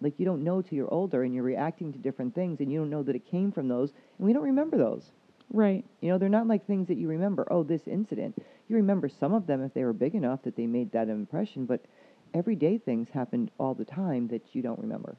Like 0.00 0.14
you 0.18 0.24
don't 0.24 0.44
know 0.44 0.62
till 0.62 0.76
you're 0.76 0.92
older 0.92 1.24
and 1.24 1.34
you're 1.34 1.44
reacting 1.44 1.92
to 1.92 1.98
different 1.98 2.34
things, 2.34 2.60
and 2.60 2.72
you 2.72 2.78
don't 2.78 2.90
know 2.90 3.02
that 3.02 3.16
it 3.16 3.26
came 3.30 3.52
from 3.52 3.68
those, 3.68 3.92
and 4.18 4.26
we 4.26 4.32
don't 4.32 4.44
remember 4.44 4.78
those. 4.78 5.10
Right. 5.52 5.84
You 6.00 6.10
know, 6.10 6.18
they're 6.18 6.28
not 6.28 6.46
like 6.46 6.66
things 6.66 6.86
that 6.88 6.96
you 6.96 7.08
remember. 7.08 7.46
Oh, 7.50 7.62
this 7.62 7.88
incident. 7.88 8.40
You 8.68 8.76
remember 8.76 9.08
some 9.08 9.34
of 9.34 9.46
them 9.48 9.64
if 9.64 9.74
they 9.74 9.84
were 9.84 9.92
big 9.92 10.14
enough 10.14 10.42
that 10.44 10.54
they 10.56 10.66
made 10.66 10.92
that 10.92 11.08
impression, 11.08 11.66
but 11.66 11.84
everyday 12.32 12.78
things 12.78 13.08
happened 13.12 13.50
all 13.58 13.74
the 13.74 13.84
time 13.84 14.28
that 14.28 14.42
you 14.54 14.62
don't 14.62 14.78
remember. 14.78 15.16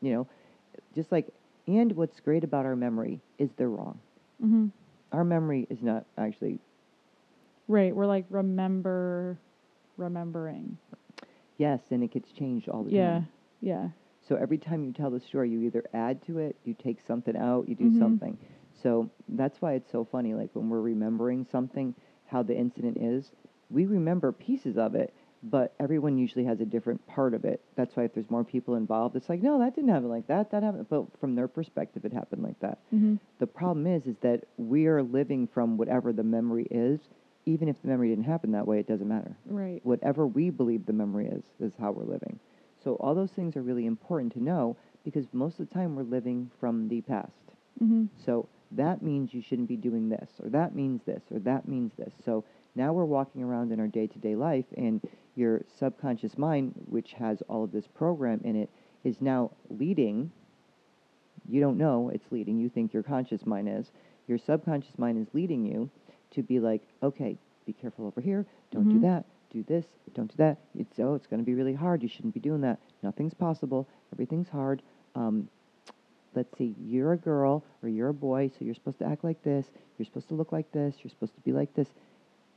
You 0.00 0.12
know, 0.12 0.26
just 0.94 1.10
like, 1.10 1.26
and 1.66 1.92
what's 1.92 2.20
great 2.20 2.44
about 2.44 2.64
our 2.66 2.76
memory 2.76 3.20
is 3.38 3.50
they're 3.56 3.68
wrong. 3.70 3.98
hmm 4.40 4.68
Our 5.12 5.24
memory 5.24 5.66
is 5.70 5.82
not 5.82 6.04
actually, 6.18 6.58
Right. 7.66 7.94
We're 7.94 8.06
like, 8.06 8.26
remember, 8.28 9.38
remembering. 9.96 10.76
yes, 11.56 11.80
and 11.90 12.02
it 12.02 12.10
gets 12.10 12.30
changed 12.32 12.68
all 12.68 12.82
the 12.84 12.90
Yeah. 12.90 13.12
time. 13.14 13.28
Yeah. 13.60 13.74
Yeah. 13.82 13.88
So 14.28 14.36
every 14.36 14.58
time 14.58 14.84
you 14.84 14.92
tell 14.92 15.10
the 15.10 15.20
story, 15.20 15.50
you 15.50 15.60
either 15.62 15.84
add 15.92 16.22
to 16.26 16.38
it, 16.38 16.56
you 16.64 16.74
take 16.74 17.00
something 17.00 17.36
out, 17.36 17.68
you 17.68 17.74
do 17.74 17.90
Mhm. 17.90 17.98
something. 17.98 18.38
So 18.72 19.10
that's 19.28 19.60
why 19.60 19.74
it's 19.74 19.90
so 19.90 20.04
funny. 20.04 20.34
Like 20.34 20.50
when 20.54 20.68
we're 20.68 20.80
remembering 20.80 21.44
something, 21.44 21.94
how 22.26 22.42
the 22.42 22.56
incident 22.56 22.96
is, 22.98 23.32
we 23.70 23.86
remember 23.86 24.32
pieces 24.32 24.76
of 24.76 24.94
it, 24.94 25.12
but 25.50 25.74
everyone 25.78 26.16
usually 26.16 26.44
has 26.44 26.60
a 26.60 26.64
different 26.64 27.06
part 27.06 27.34
of 27.34 27.44
it. 27.44 27.60
That's 27.76 27.94
why 27.96 28.04
if 28.04 28.14
there's 28.14 28.30
more 28.30 28.44
people 28.44 28.76
involved, 28.76 29.14
it's 29.16 29.28
like, 29.28 29.42
no, 29.42 29.58
that 29.58 29.74
didn't 29.74 29.90
happen 29.90 30.08
like 30.08 30.26
that. 30.28 30.50
That 30.50 30.62
happened, 30.62 30.86
but 30.88 31.04
from 31.20 31.34
their 31.34 31.48
perspective, 31.48 32.04
it 32.04 32.12
happened 32.12 32.42
like 32.42 32.58
that. 32.60 32.78
Mhm. 32.92 33.18
The 33.38 33.46
problem 33.46 33.86
is, 33.86 34.06
is 34.06 34.16
that 34.20 34.44
we 34.56 34.86
are 34.86 35.02
living 35.02 35.46
from 35.46 35.76
whatever 35.76 36.12
the 36.12 36.22
memory 36.24 36.66
is. 36.70 37.00
Even 37.46 37.68
if 37.68 37.80
the 37.82 37.88
memory 37.88 38.08
didn't 38.08 38.24
happen 38.24 38.52
that 38.52 38.66
way, 38.66 38.78
it 38.78 38.86
doesn't 38.86 39.06
matter. 39.08 39.36
Right. 39.46 39.84
Whatever 39.84 40.26
we 40.26 40.48
believe 40.48 40.86
the 40.86 40.94
memory 40.94 41.26
is, 41.26 41.44
is 41.60 41.72
how 41.78 41.92
we're 41.92 42.04
living. 42.04 42.38
So 42.82 42.94
all 42.96 43.14
those 43.14 43.32
things 43.32 43.54
are 43.56 43.62
really 43.62 43.84
important 43.84 44.32
to 44.32 44.42
know 44.42 44.76
because 45.04 45.26
most 45.34 45.60
of 45.60 45.68
the 45.68 45.74
time 45.74 45.94
we're 45.94 46.04
living 46.04 46.50
from 46.58 46.88
the 46.88 47.02
past. 47.02 47.52
Mhm. 47.82 48.08
So 48.16 48.46
that 48.72 49.02
means 49.02 49.34
you 49.34 49.42
shouldn't 49.42 49.68
be 49.68 49.76
doing 49.76 50.08
this, 50.08 50.30
or 50.42 50.48
that 50.50 50.74
means 50.74 51.02
this, 51.04 51.22
or 51.30 51.38
that 51.40 51.68
means 51.68 51.92
this. 51.96 52.14
So 52.24 52.44
now 52.74 52.94
we're 52.94 53.04
walking 53.04 53.42
around 53.42 53.72
in 53.72 53.78
our 53.80 53.88
day 53.88 54.06
to 54.06 54.18
day 54.18 54.34
life, 54.36 54.66
and 54.76 55.02
your 55.36 55.62
subconscious 55.78 56.36
mind, 56.38 56.74
which 56.88 57.12
has 57.14 57.42
all 57.48 57.64
of 57.64 57.72
this 57.72 57.86
program 57.86 58.40
in 58.44 58.56
it, 58.56 58.70
is 59.04 59.20
now 59.20 59.50
leading. 59.68 60.30
You 61.48 61.60
don't 61.60 61.76
know 61.76 62.10
it's 62.12 62.30
leading, 62.30 62.58
you 62.58 62.68
think 62.68 62.92
your 62.92 63.02
conscious 63.02 63.44
mind 63.44 63.68
is. 63.68 63.90
Your 64.26 64.38
subconscious 64.38 64.98
mind 64.98 65.18
is 65.18 65.32
leading 65.34 65.64
you 65.64 65.90
to 66.32 66.42
be 66.42 66.58
like, 66.60 66.82
okay, 67.02 67.36
be 67.66 67.72
careful 67.72 68.06
over 68.06 68.20
here, 68.20 68.46
don't 68.70 68.88
do 68.88 68.98
Mhm. 68.98 69.02
that, 69.02 69.24
do 69.50 69.62
this, 69.62 69.86
don't 70.14 70.30
do 70.30 70.36
that. 70.38 70.58
It's 70.74 70.98
oh, 70.98 71.14
it's 71.14 71.26
going 71.26 71.40
to 71.40 71.46
be 71.46 71.54
really 71.54 71.74
hard. 71.74 72.02
You 72.02 72.08
shouldn't 72.08 72.34
be 72.34 72.40
doing 72.40 72.62
that. 72.62 72.78
Nothing's 73.02 73.34
possible. 73.34 73.86
Everything's 74.12 74.48
hard. 74.48 74.82
Um, 75.14 75.48
let's 76.34 76.56
see, 76.58 76.74
you're 76.80 77.12
a 77.12 77.16
girl 77.16 77.62
or 77.82 77.88
you're 77.88 78.08
a 78.08 78.14
boy, 78.14 78.50
so 78.58 78.64
you're 78.64 78.74
supposed 78.74 78.98
to 78.98 79.04
act 79.06 79.22
like 79.22 79.42
this, 79.42 79.70
you're 79.98 80.06
supposed 80.06 80.28
to 80.28 80.34
look 80.34 80.50
like 80.50 80.70
this, 80.72 80.96
you're 81.02 81.10
supposed 81.10 81.34
to 81.34 81.40
be 81.42 81.52
like 81.52 81.72
this. 81.74 81.88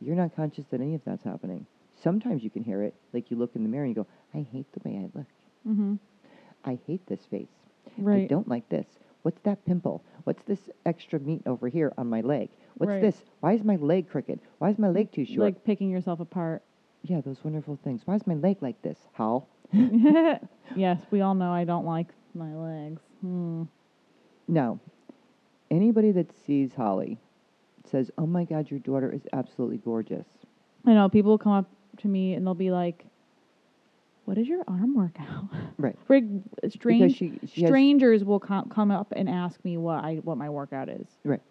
You're 0.01 0.15
not 0.15 0.35
conscious 0.35 0.65
that 0.71 0.81
any 0.81 0.95
of 0.95 1.03
that's 1.03 1.23
happening. 1.23 1.65
Sometimes 2.01 2.43
you 2.43 2.49
can 2.49 2.63
hear 2.63 2.83
it, 2.83 2.93
like 3.13 3.31
you 3.31 3.37
look 3.37 3.55
in 3.55 3.63
the 3.63 3.69
mirror 3.69 3.85
and 3.85 3.95
you 3.95 4.03
go, 4.03 4.07
I 4.33 4.41
hate 4.51 4.67
the 4.73 4.87
way 4.87 4.97
I 4.97 5.09
look. 5.17 5.27
Mhm. 5.67 5.99
I 6.63 6.79
hate 6.85 7.05
this 7.07 7.25
face. 7.25 7.49
I 8.05 8.25
don't 8.29 8.47
like 8.47 8.67
this. 8.69 8.85
What's 9.23 9.41
that 9.41 9.65
pimple? 9.65 10.03
What's 10.25 10.43
this 10.43 10.69
extra 10.85 11.19
meat 11.19 11.41
over 11.45 11.67
here 11.67 11.93
on 11.97 12.07
my 12.07 12.21
leg? 12.21 12.49
What's 12.75 12.91
Right. 12.91 13.01
this? 13.01 13.23
Why 13.39 13.53
is 13.53 13.63
my 13.63 13.75
leg 13.77 14.07
crooked? 14.09 14.39
Why 14.59 14.69
is 14.69 14.77
my 14.77 14.89
leg 14.89 15.11
too 15.11 15.25
short? 15.25 15.39
Like 15.39 15.63
picking 15.63 15.89
yourself 15.89 16.19
apart. 16.19 16.61
yeah, 17.03 17.21
those 17.21 17.41
wonderful 17.43 17.77
things. 17.83 18.05
Why 18.05 18.15
is 18.15 18.27
my 18.27 18.33
leg 18.35 18.57
like 18.61 18.81
this? 18.81 19.07
How? 19.13 19.45
yes, 20.75 20.99
we 21.09 21.21
all 21.21 21.33
know 21.35 21.51
I 21.53 21.63
don't 21.63 21.85
like 21.85 22.07
my 22.33 22.53
legs. 22.53 23.01
Hmm. 23.21 23.63
Now, 24.47 24.79
anybody 25.71 26.11
that 26.11 26.31
sees 26.45 26.73
Holly 26.73 27.19
says, 27.85 28.11
"Oh 28.17 28.25
my 28.25 28.43
God, 28.43 28.69
your 28.69 28.79
daughter 28.81 29.09
is 29.11 29.25
absolutely 29.33 29.77
gorgeous." 29.77 30.27
I 30.85 30.93
know 30.93 31.07
people 31.09 31.37
come 31.37 31.51
up 31.53 31.69
to 31.99 32.07
me 32.07 32.33
and 32.33 32.45
they'll 32.45 32.53
be 32.53 32.71
like, 32.71 33.05
"What 34.25 34.37
is 34.37 34.47
your 34.47 34.63
arm 34.67 34.95
workout?" 34.95 35.45
Right. 35.77 35.95
Because 36.07 36.73
strange 36.73 37.15
she, 37.17 37.39
she 37.45 37.65
strangers 37.65 38.23
will 38.23 38.39
com- 38.39 38.69
come 38.69 38.89
up 38.89 39.13
and 39.15 39.29
ask 39.29 39.63
me 39.63 39.77
what 39.77 40.03
I 40.03 40.15
what 40.15 40.37
my 40.37 40.49
workout 40.49 40.89
is. 40.89 41.07
Right. 41.23 41.41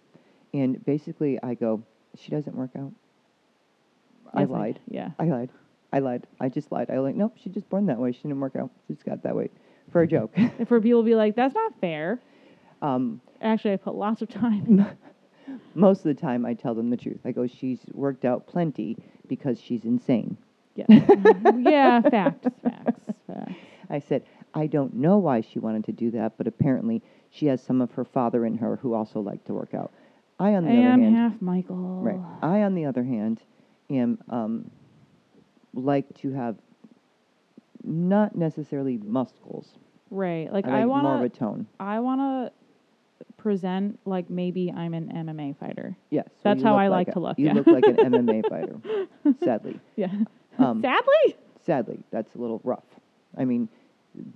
And 0.53 0.85
basically 0.85 1.38
I 1.43 1.55
go, 1.55 1.83
"She 2.17 2.31
doesn't 2.31 2.57
work 2.57 2.71
out." 2.76 2.93
I 4.35 4.41
Yes, 4.41 4.50
lied. 4.50 4.81
yeah. 4.88 5.11
I 5.19 5.25
lied. 5.26 5.50
I 5.93 6.00
lied. 6.00 6.26
I 6.41 6.49
just 6.49 6.73
lied. 6.73 6.91
I 6.91 6.99
was 6.99 7.05
like, 7.05 7.15
nope, 7.15 7.35
she's 7.37 7.55
just 7.55 7.69
born 7.71 7.87
that 7.87 7.99
way. 7.99 8.11
She 8.12 8.23
didn't 8.23 8.41
work 8.41 8.57
out. 8.57 8.71
She 8.88 8.95
just 8.95 9.07
got 9.07 9.23
that 9.23 9.37
way 9.37 9.49
for 9.93 10.03
a 10.03 10.07
joke. 10.07 10.33
And 10.37 10.67
for 10.67 10.81
people 10.81 11.03
to 11.03 11.07
be 11.07 11.15
like, 11.15 11.37
"That's 11.37 11.55
not 11.55 11.73
fair." 11.81 12.21
um, 12.83 13.21
Actually, 13.41 13.75
I 13.75 13.76
put 13.76 13.95
lots 13.95 14.23
of 14.23 14.29
time. 14.29 14.87
most 15.75 15.99
of 15.99 16.05
the 16.05 16.15
time, 16.21 16.45
I 16.45 16.55
tell 16.55 16.75
them 16.75 16.91
the 16.91 16.97
truth. 16.97 17.21
I 17.25 17.31
go, 17.31 17.47
she's 17.47 17.79
worked 17.93 18.25
out 18.25 18.47
plenty 18.47 18.97
because 19.28 19.61
she's 19.61 19.85
insane. 19.85 20.37
yeah. 20.75 20.87
yeah. 21.59 22.00
Facts. 22.02 22.49
Facts. 22.62 23.00
Facts. 23.26 23.52
I 23.88 23.99
said, 24.00 24.25
I 24.54 24.66
don't 24.66 24.95
know 24.95 25.18
why 25.18 25.40
she 25.42 25.59
wanted 25.59 25.85
to 25.85 25.92
do 25.92 26.11
that, 26.12 26.37
but 26.38 26.47
apparently 26.47 27.02
she 27.30 27.47
has 27.47 27.62
some 27.62 27.80
of 27.80 27.92
her 27.92 28.04
father 28.04 28.45
in 28.47 28.56
her 28.59 28.76
who 28.76 28.95
also 28.95 29.21
like 29.21 29.45
to 29.45 29.54
work 29.54 29.75
out. 29.75 29.92
I, 30.38 30.54
on 30.54 30.64
the 30.64 30.71
I 30.71 30.75
other 30.75 30.83
am 30.83 31.02
hand, 31.02 31.16
half 31.16 31.42
Michael. 31.42 31.76
right. 31.76 32.21
I, 32.42 32.62
on 32.62 32.75
the 32.75 32.85
other 32.85 33.04
hand, 33.04 33.40
am 33.90 34.18
um, 34.28 34.71
like 35.75 36.06
to 36.18 36.33
have 36.33 36.56
not 37.85 38.37
necessarily 38.37 38.99
muscles. 38.99 39.68
Right. 40.11 40.52
Like 40.52 40.66
I 40.66 40.85
like 40.85 40.99
I 40.99 41.02
more 41.02 41.16
of 41.16 41.23
a 41.23 41.28
tone. 41.28 41.66
I 41.80 42.00
wanna 42.00 42.50
present 43.50 43.97
like 44.05 44.29
maybe 44.29 44.73
I'm 44.76 44.93
an 44.93 45.07
MMA 45.15 45.57
fighter. 45.57 45.97
Yes. 46.11 46.26
so 46.35 46.41
That's 46.43 46.59
you 46.62 46.67
how 46.67 46.73
look 46.73 46.81
I 46.81 46.88
like 46.88 47.09
a- 47.09 47.12
to 47.12 47.21
look, 47.21 47.38
You 47.38 47.47
yeah. 47.47 47.53
look 47.53 47.69
like 47.69 47.85
an 47.87 47.95
MMA 47.97 48.49
fighter. 48.50 48.76
Sadly, 49.45 49.79
Yeah. 49.95 50.09
um, 50.59 50.83
Sadly. 50.83 51.37
sadly, 51.65 51.99
that's 52.11 52.35
a 52.35 52.38
little 52.38 52.61
rough. 52.65 52.83
I 53.38 53.45
mean, 53.45 53.69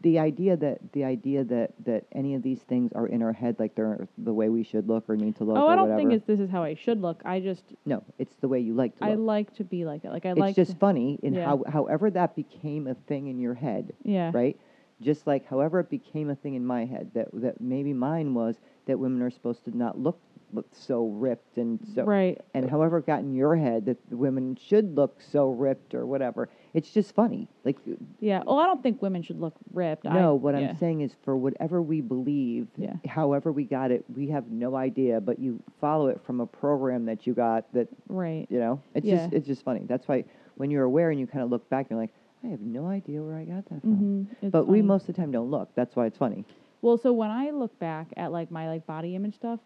the 0.03 0.21
idea 0.21 0.57
that 0.59 0.79
the 0.93 1.03
idea 1.03 1.43
that 1.43 1.73
that 1.87 2.05
any 2.13 2.37
of 2.37 2.43
these 2.45 2.61
things 2.61 2.93
are 2.93 3.09
in 3.09 3.21
our 3.21 3.33
head, 3.33 3.57
like 3.59 3.75
they're 3.75 4.07
the 4.17 4.33
way 4.33 4.49
we 4.49 4.63
should 4.63 4.87
look 4.87 5.11
or 5.11 5.17
need 5.17 5.35
to 5.39 5.45
look 5.45 5.57
Oh, 5.57 5.63
or 5.63 5.71
I 5.71 5.75
don't 5.75 5.89
whatever. 5.89 5.99
think 5.99 6.13
it's 6.13 6.27
this 6.27 6.39
is 6.39 6.49
how 6.51 6.63
I 6.63 6.75
should 6.75 7.01
look. 7.03 7.21
I 7.25 7.41
just 7.41 7.65
no, 7.85 8.05
it's 8.19 8.37
the 8.37 8.47
way 8.47 8.61
you 8.61 8.75
like 8.75 8.97
to 8.99 9.05
I 9.07 9.15
look. 9.15 9.27
like 9.27 9.55
to 9.57 9.65
be 9.65 9.85
like 9.85 10.03
that. 10.03 10.13
Like 10.13 10.25
I 10.27 10.35
like 10.35 10.37
it's 10.37 10.41
like 10.41 10.57
just 10.57 10.73
to, 10.73 10.79
funny 10.79 11.19
in 11.25 11.35
Yeah. 11.35 11.47
how 11.47 11.65
however 11.67 12.11
that 12.13 12.37
became 12.37 12.87
a 12.87 12.95
thing 13.09 13.27
in 13.27 13.41
your 13.41 13.55
head, 13.55 13.93
yeah. 14.05 14.31
right? 14.33 14.57
Just 15.01 15.27
like 15.27 15.47
however 15.49 15.81
it 15.81 15.89
became 15.89 16.29
a 16.29 16.35
thing 16.35 16.55
in 16.57 16.67
my 16.67 16.85
head 16.85 17.11
that 17.15 17.29
that 17.33 17.59
maybe 17.59 17.95
mine 17.95 18.35
was 18.35 18.61
that 18.91 18.99
women 18.99 19.23
are 19.23 19.31
supposed 19.31 19.65
to 19.65 19.77
not 19.77 19.99
look 19.99 20.19
look 20.53 20.67
so 20.73 21.07
ripped 21.07 21.59
and 21.59 21.79
so 21.95 22.03
Right. 22.03 22.41
and 22.55 22.69
however 22.69 22.99
it 22.99 23.07
got 23.07 23.21
in 23.21 23.37
your 23.37 23.55
head 23.55 23.87
that 23.87 23.99
women 24.11 24.57
should 24.57 24.97
look 24.97 25.21
so 25.21 25.51
ripped 25.51 25.95
or 25.95 26.05
whatever. 26.07 26.49
It's 26.75 26.91
just 26.91 27.15
funny. 27.15 27.47
Like 27.65 27.79
Yeah. 28.19 28.43
Well, 28.45 28.59
I 28.59 28.65
don't 28.67 28.83
think 28.83 29.01
women 29.01 29.23
should 29.23 29.39
look 29.41 29.55
ripped. 29.73 30.09
I- 30.09 30.15
no, 30.21 30.35
what 30.35 30.59
yeah. 30.59 30.71
I'm 30.71 30.77
saying 30.77 31.03
is 31.03 31.15
for 31.23 31.37
whatever 31.37 31.81
we 31.81 32.01
believe, 32.01 32.67
Yeah. 32.77 32.95
however 33.07 33.53
we 33.53 33.63
got 33.63 33.93
it, 33.93 34.05
we 34.17 34.27
have 34.31 34.51
no 34.51 34.75
idea, 34.75 35.21
but 35.21 35.39
you 35.39 35.63
follow 35.81 36.09
it 36.09 36.21
from 36.23 36.41
a 36.41 36.47
program 36.47 37.05
that 37.05 37.29
you 37.29 37.33
got 37.33 37.73
that 37.73 37.87
Right. 38.09 38.49
you 38.51 38.59
know. 38.59 38.81
It's 38.95 39.07
Yeah. 39.07 39.19
just 39.19 39.33
it's 39.33 39.47
just 39.47 39.63
funny. 39.63 39.85
That's 39.87 40.09
why 40.09 40.25
when 40.57 40.73
you're 40.73 40.83
aware 40.85 41.11
and 41.13 41.21
you 41.21 41.29
kind 41.29 41.45
of 41.45 41.51
look 41.51 41.69
back, 41.71 41.91
you're 41.91 41.99
like, 42.01 42.11
I 42.43 42.49
have 42.49 42.61
no 42.61 42.87
idea 42.87 43.23
where 43.23 43.37
I 43.37 43.45
got 43.45 43.67
that 43.67 43.83
from. 43.83 44.27
Mm-hmm. 44.43 44.49
But 44.49 44.67
we 44.67 44.83
most 44.83 45.09
of 45.09 45.15
the 45.15 45.21
time 45.23 45.31
don't 45.31 45.51
look. 45.51 45.69
That's 45.77 45.95
why 45.95 46.07
it's 46.07 46.19
funny. 46.19 46.45
Well, 46.83 46.97
so 46.97 47.13
when 47.13 47.31
I 47.31 47.51
look 47.51 47.79
back 47.79 48.09
at 48.17 48.33
like 48.33 48.51
my 48.51 48.69
like 48.69 48.87
body 48.87 49.15
image 49.15 49.35
stuff, 49.35 49.61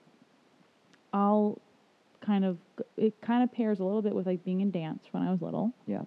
I'll 1.12 1.61
kind 2.21 2.44
of 2.44 2.59
it 2.97 3.21
kind 3.21 3.42
of 3.44 3.52
pairs 3.52 3.80
a 3.80 3.85
little 3.85 4.02
bit 4.02 4.14
with 4.14 4.26
like 4.26 4.44
being 4.44 4.61
in 4.62 4.71
dance 4.71 5.04
when 5.12 5.23
I 5.23 5.30
was 5.30 5.42
little 5.42 5.73
Yeah. 5.87 6.02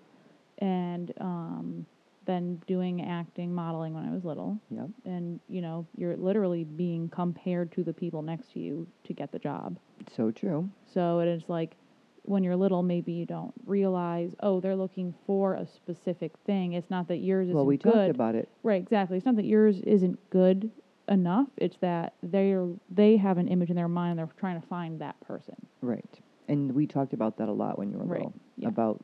and 0.58 1.14
um 1.22 1.86
then 2.26 2.62
doing 2.68 3.02
acting, 3.08 3.56
modeling 3.56 3.94
when 3.94 4.04
I 4.06 4.12
was 4.12 4.26
little. 4.26 4.60
Yeah. 4.70 4.88
And 5.06 5.40
you 5.48 5.62
know, 5.62 5.86
you're 5.96 6.18
literally 6.18 6.66
being 6.66 7.08
compared 7.08 7.72
to 7.74 7.84
the 7.86 7.94
people 7.94 8.22
next 8.22 8.52
to 8.54 8.60
you 8.60 8.86
to 9.06 9.14
get 9.14 9.32
the 9.32 9.40
job. 9.40 9.78
So 10.14 10.32
true. 10.32 10.70
So 10.94 11.20
it 11.20 11.30
is 11.30 11.44
like 11.48 11.76
when 12.24 12.44
you're 12.44 12.58
little, 12.58 12.84
maybe 12.84 13.14
you 13.14 13.26
don't 13.26 13.54
realize, 13.66 14.36
oh, 14.42 14.60
they're 14.60 14.76
looking 14.76 15.14
for 15.26 15.54
a 15.54 15.66
specific 15.66 16.34
thing. 16.46 16.74
It's 16.74 16.90
not 16.90 17.08
that 17.08 17.18
yours 17.20 17.48
Well, 17.48 17.60
isn't 17.60 17.68
we 17.68 17.78
good. 17.78 17.94
talked 17.94 18.10
about 18.10 18.36
it. 18.36 18.50
Right, 18.64 18.82
exactly. 18.82 19.16
It's 19.16 19.26
not 19.26 19.38
that 19.38 19.46
yours 19.46 19.80
isn't 19.86 20.20
good 20.30 20.70
enough. 21.08 21.48
It's 21.58 21.78
that 21.82 22.14
they're 22.24 22.68
they 22.90 23.18
have 23.18 23.38
an 23.38 23.48
image 23.48 23.70
in 23.70 23.76
their 23.76 23.88
mind. 23.88 24.20
They're 24.20 24.30
trying 24.38 24.60
to 24.62 24.68
find 24.68 25.00
that 25.02 25.20
person. 25.22 25.56
Right. 25.82 26.20
And 26.48 26.74
we 26.74 26.88
talked 26.88 27.14
about 27.14 27.38
that 27.38 27.50
a 27.50 27.52
lot 27.54 27.78
when 27.78 27.92
you 27.92 27.98
were 27.98 28.06
Right, 28.06 28.20
little. 28.20 28.34
yeah. 28.58 28.68
About 28.70 29.04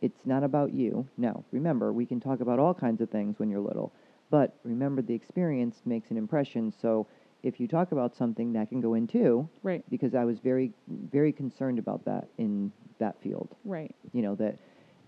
it's 0.00 0.26
not 0.26 0.42
about 0.44 0.72
you. 0.74 1.06
No. 1.16 1.44
remember, 1.52 1.92
we 1.92 2.04
can 2.06 2.20
talk 2.20 2.40
about 2.40 2.58
all 2.58 2.74
kinds 2.74 3.00
of 3.00 3.10
things 3.10 3.38
when 3.38 3.48
you're 3.50 3.60
little, 3.60 3.92
but 4.30 4.56
remember 4.64 5.00
the 5.02 5.14
experience 5.14 5.80
makes 5.86 6.10
an 6.10 6.16
impression. 6.16 6.72
So 6.80 7.06
if 7.42 7.58
you 7.60 7.66
talk 7.68 7.92
about 7.92 8.14
something 8.14 8.52
that 8.54 8.68
can 8.68 8.80
go 8.80 8.94
in 8.94 9.06
too, 9.06 9.48
Right, 9.62 9.84
because 9.88 10.14
I 10.14 10.24
was 10.24 10.38
very 10.40 10.72
very 10.88 11.32
concerned 11.32 11.78
about 11.78 12.04
that 12.04 12.28
in 12.38 12.72
that 12.98 13.20
field. 13.22 13.54
right, 13.64 13.94
You 14.12 14.22
know 14.22 14.34
that 14.36 14.56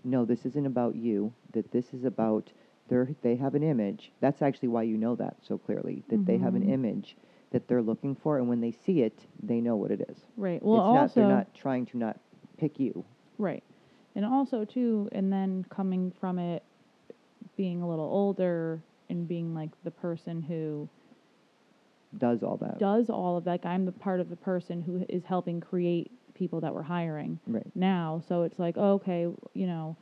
no, 0.03 0.23
this 0.25 0.45
isn't 0.45 0.65
about 0.65 0.95
you. 0.95 1.33
That 1.53 1.71
this 1.71 1.93
is 1.93 2.05
about 2.05 2.51
they 2.89 3.15
they 3.21 3.35
have 3.35 3.55
an 3.55 3.63
image. 3.63 4.11
That's 4.19 4.41
actually 4.41 4.69
why 4.69 4.83
you 4.83 4.97
know 4.97 5.15
that 5.15 5.37
so 5.41 5.57
clearly. 5.57 6.03
That 6.09 6.25
they 6.25 6.37
have 6.37 6.55
an 6.55 6.63
Mhm. 6.63 6.69
image 6.73 7.15
that 7.51 7.67
they're 7.67 7.81
looking 7.81 8.15
for, 8.15 8.37
and 8.37 8.47
when 8.49 8.61
they 8.61 8.71
see 8.71 9.01
it, 9.01 9.25
they 9.41 9.59
know 9.61 9.75
what 9.75 9.91
it 9.91 10.01
is. 10.09 10.25
right. 10.37 10.61
Well, 10.61 10.75
it's 10.77 10.93
not 10.93 10.99
also 11.01 11.19
they're 11.21 11.29
not 11.29 11.53
trying 11.53 11.85
to 11.87 11.97
not 11.97 12.19
pick 12.57 12.79
you. 12.79 13.03
right, 13.37 13.63
and 14.15 14.25
also 14.25 14.65
too, 14.65 15.07
and 15.13 15.31
then 15.31 15.65
coming 15.69 16.11
from 16.19 16.37
it, 16.39 16.61
being 17.55 17.81
a 17.81 17.89
little 17.89 18.05
older 18.05 18.81
and 19.09 19.27
being 19.27 19.53
like 19.55 19.71
the 19.83 19.91
person 19.91 20.41
who 20.41 20.87
Does 22.17 22.41
all 22.43 22.57
that. 22.57 22.79
does 22.79 23.09
all 23.09 23.37
of 23.37 23.43
that. 23.45 23.51
Like 23.51 23.65
I'm 23.65 23.85
the 23.85 23.91
part 23.91 24.19
of 24.19 24.29
the 24.29 24.35
person 24.35 24.81
who 24.81 25.05
is 25.09 25.23
helping 25.25 25.59
create 25.61 26.11
people 26.33 26.59
that 26.61 26.73
we're 26.73 26.81
hiring. 26.83 27.39
Right. 27.47 27.65
now. 27.75 28.21
So 28.27 28.43
it's 28.43 28.57
like, 28.59 28.77
okay, 28.77 29.27
you 29.53 29.67
know, 29.67 29.95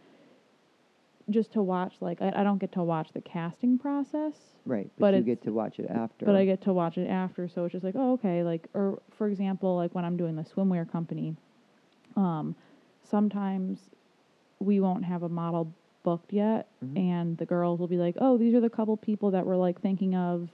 just 1.30 1.52
to 1.54 1.62
watch, 1.62 1.96
like, 2.00 2.22
I, 2.22 2.32
I 2.38 2.44
don't 2.44 2.58
get 2.58 2.72
to 2.74 2.84
watch 2.84 3.12
the 3.14 3.22
casting 3.22 3.78
process, 3.78 4.34
Right. 4.66 4.90
But, 4.98 5.12
But 5.12 5.16
you 5.16 5.22
get 5.24 5.42
to 5.44 5.54
watch 5.54 5.80
it 5.80 5.90
after. 5.90 6.26
but 6.26 6.36
I 6.36 6.44
get 6.44 6.62
to 6.64 6.74
watch 6.74 6.98
it 6.98 7.08
after. 7.08 7.48
So 7.48 7.64
it's 7.64 7.72
just 7.72 7.86
like, 7.86 7.96
oh, 7.98 8.14
okay. 8.14 8.44
Like, 8.44 8.68
or 8.74 9.02
for 9.12 9.28
example, 9.30 9.78
like 9.78 9.96
when 9.96 10.04
I'm 10.04 10.18
doing 10.18 10.36
the 10.36 10.44
swimwear 10.44 10.90
company, 10.92 11.38
um, 12.18 12.54
sometimes 13.04 13.80
we 14.60 14.80
won't 14.82 15.06
have 15.06 15.24
a 15.24 15.30
model 15.30 15.74
booked 16.04 16.34
yet, 16.34 16.68
Mhm. 16.84 16.98
and 16.98 17.38
the 17.38 17.46
girls 17.46 17.80
will 17.80 17.88
be 17.88 17.98
like, 17.98 18.16
"Oh, 18.20 18.38
these 18.38 18.54
are 18.56 18.60
the 18.60 18.70
couple 18.70 18.96
people 18.98 19.32
that 19.32 19.46
we're 19.46 19.56
like 19.58 19.80
thinking 19.82 20.16
of," 20.16 20.50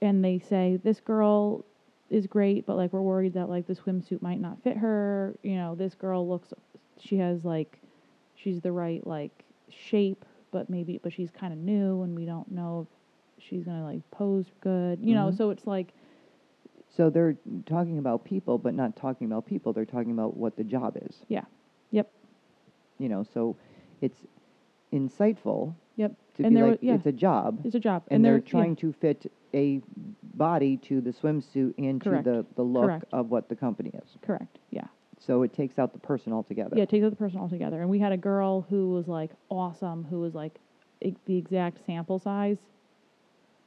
and 0.00 0.24
they 0.24 0.38
say 0.38 0.76
this 0.82 1.00
girl 1.00 1.64
is 2.08 2.26
great, 2.26 2.66
but 2.66 2.76
like 2.76 2.92
we're 2.92 3.02
worried 3.02 3.34
that 3.34 3.48
like 3.48 3.66
the 3.66 3.74
swimsuit 3.74 4.22
might 4.22 4.40
not 4.40 4.60
fit 4.62 4.76
her. 4.76 5.36
You 5.42 5.54
know, 5.56 5.74
this 5.76 5.94
girl 5.94 6.26
looks, 6.28 6.52
she 6.98 7.16
has 7.18 7.44
like, 7.44 7.78
she's 8.34 8.60
the 8.60 8.72
right 8.72 9.06
like 9.06 9.44
shape, 9.72 10.24
but 10.50 10.68
maybe 10.70 10.98
but 11.02 11.12
she's 11.12 11.30
kind 11.30 11.52
of 11.52 11.58
new, 11.58 12.02
and 12.02 12.14
we 12.16 12.24
don't 12.26 12.50
know 12.50 12.86
if 13.38 13.44
she's 13.44 13.64
gonna 13.64 13.84
like 13.84 14.08
pose 14.10 14.50
good. 14.60 14.98
You 15.02 15.14
know, 15.14 15.28
Mhm. 15.30 15.36
so 15.36 15.50
it's 15.50 15.66
like 15.66 15.92
So 16.88 17.08
they're 17.08 17.36
talking 17.66 17.98
about 17.98 18.24
people, 18.24 18.58
but 18.58 18.74
not 18.74 18.96
talking 18.96 19.26
about 19.28 19.46
people. 19.46 19.72
They're 19.72 19.84
talking 19.84 20.10
about 20.10 20.36
what 20.36 20.56
the 20.56 20.64
job 20.64 20.96
is. 21.00 21.24
yeah, 21.28 21.44
yep, 21.92 22.10
You 22.98 23.08
know, 23.08 23.22
so 23.22 23.54
it's 24.00 24.18
insightful 24.92 25.74
yep. 25.96 26.12
to 26.34 26.44
And 26.44 26.54
be 26.56 26.62
like 26.62 26.78
yeah. 26.82 26.94
it's 26.94 27.06
a 27.06 27.12
job, 27.12 27.60
It's 27.64 27.76
a 27.76 27.80
job, 27.80 28.02
and, 28.08 28.24
they're 28.24 28.38
yeah. 28.38 28.40
trying 28.44 28.74
to 28.76 28.92
fit 28.92 29.30
a 29.54 29.80
body 30.34 30.76
to 30.78 31.00
the 31.00 31.10
swimsuit 31.12 31.74
and 31.78 32.00
Correct. 32.00 32.24
to 32.24 32.30
the 32.30 32.46
the 32.56 32.62
look 32.62 32.86
Correct. 32.86 33.04
of 33.12 33.30
what 33.30 33.48
the 33.48 33.56
company 33.56 33.90
is. 33.94 34.16
correct, 34.22 34.58
yeah. 34.70 34.88
So 35.20 35.42
it 35.42 35.52
takes 35.52 35.78
out 35.78 35.92
the 35.92 35.98
person 35.98 36.32
altogether. 36.32 36.76
Yeah, 36.76 36.84
it 36.84 36.88
takes 36.88 37.04
out 37.04 37.10
the 37.10 37.16
person 37.16 37.38
altogether. 37.38 37.80
And 37.80 37.90
we 37.90 37.98
had 37.98 38.12
a 38.12 38.16
girl 38.16 38.62
who 38.70 38.90
was 38.92 39.06
like 39.06 39.30
awesome, 39.50 40.04
who 40.08 40.20
was 40.20 40.34
like 40.34 40.58
the 41.26 41.36
exact 41.36 41.84
sample 41.86 42.18
size. 42.18 42.56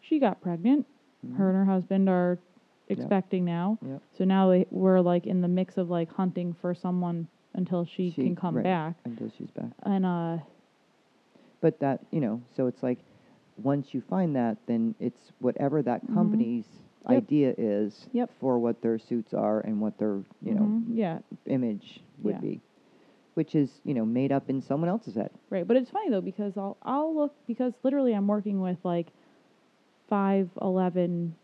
She 0.02 0.20
got 0.20 0.42
pregnant. 0.42 0.86
Mhm. 1.26 1.36
Her 1.38 1.50
and 1.50 1.58
her 1.58 1.66
husband 1.66 2.10
are 2.10 2.38
expecting 2.90 3.46
now. 3.46 3.78
Yep. 3.86 4.02
So 4.18 4.24
now 4.26 4.50
they, 4.50 4.66
we're 4.72 5.00
like 5.00 5.26
in 5.28 5.42
the 5.42 5.48
mix 5.48 5.78
of 5.78 5.90
like 5.90 6.12
hunting 6.12 6.54
for 6.60 6.74
someone 6.76 7.28
until 7.54 7.86
she, 7.86 8.10
She- 8.12 8.24
can 8.24 8.36
come 8.36 8.56
right. 8.56 8.64
back. 8.64 8.96
until 9.06 9.32
she's 9.38 9.52
back. 9.52 9.70
And 9.84 10.06
uh, 10.06 10.38
But 11.62 11.80
that, 11.80 12.02
you 12.12 12.20
know, 12.20 12.42
so 12.58 12.68
it's 12.68 12.84
like 12.84 12.98
once 13.62 13.94
you 13.94 14.02
find 14.02 14.36
that, 14.36 14.58
then 14.66 14.96
it's 15.00 15.32
whatever 15.40 15.82
that 15.84 16.06
Mhm. 16.06 16.14
company's 16.16 16.66
Yep. 17.10 17.24
idea 17.24 17.56
is 17.58 18.08
Yep. 18.14 18.32
for 18.40 18.60
what 18.60 18.82
their 18.82 18.98
suits 18.98 19.34
are 19.34 19.60
and 19.62 19.82
what 19.82 19.98
their, 19.98 20.24
you 20.42 20.54
know, 20.56 20.62
mhm, 20.62 20.84
yeah, 20.90 21.20
image 21.46 22.02
would 22.22 22.36
Yeah. 22.36 22.40
be, 22.42 22.62
which 23.34 23.56
is, 23.56 23.82
you 23.84 23.94
know, 23.94 24.06
made 24.06 24.32
up 24.32 24.50
in 24.50 24.62
someone 24.62 24.90
else's 24.90 25.16
head. 25.16 25.32
right. 25.50 25.68
But 25.68 25.78
it's 25.78 25.90
funny 25.90 26.10
though 26.10 26.22
because 26.22 26.58
I'll 26.58 26.78
I'll 26.84 27.14
look 27.16 27.34
because 27.48 27.74
literally 27.84 28.14
I'm 28.14 28.28
working 28.28 28.62
with 28.62 28.78
like 28.84 29.12
five 30.08 30.50
eleven 30.62 31.36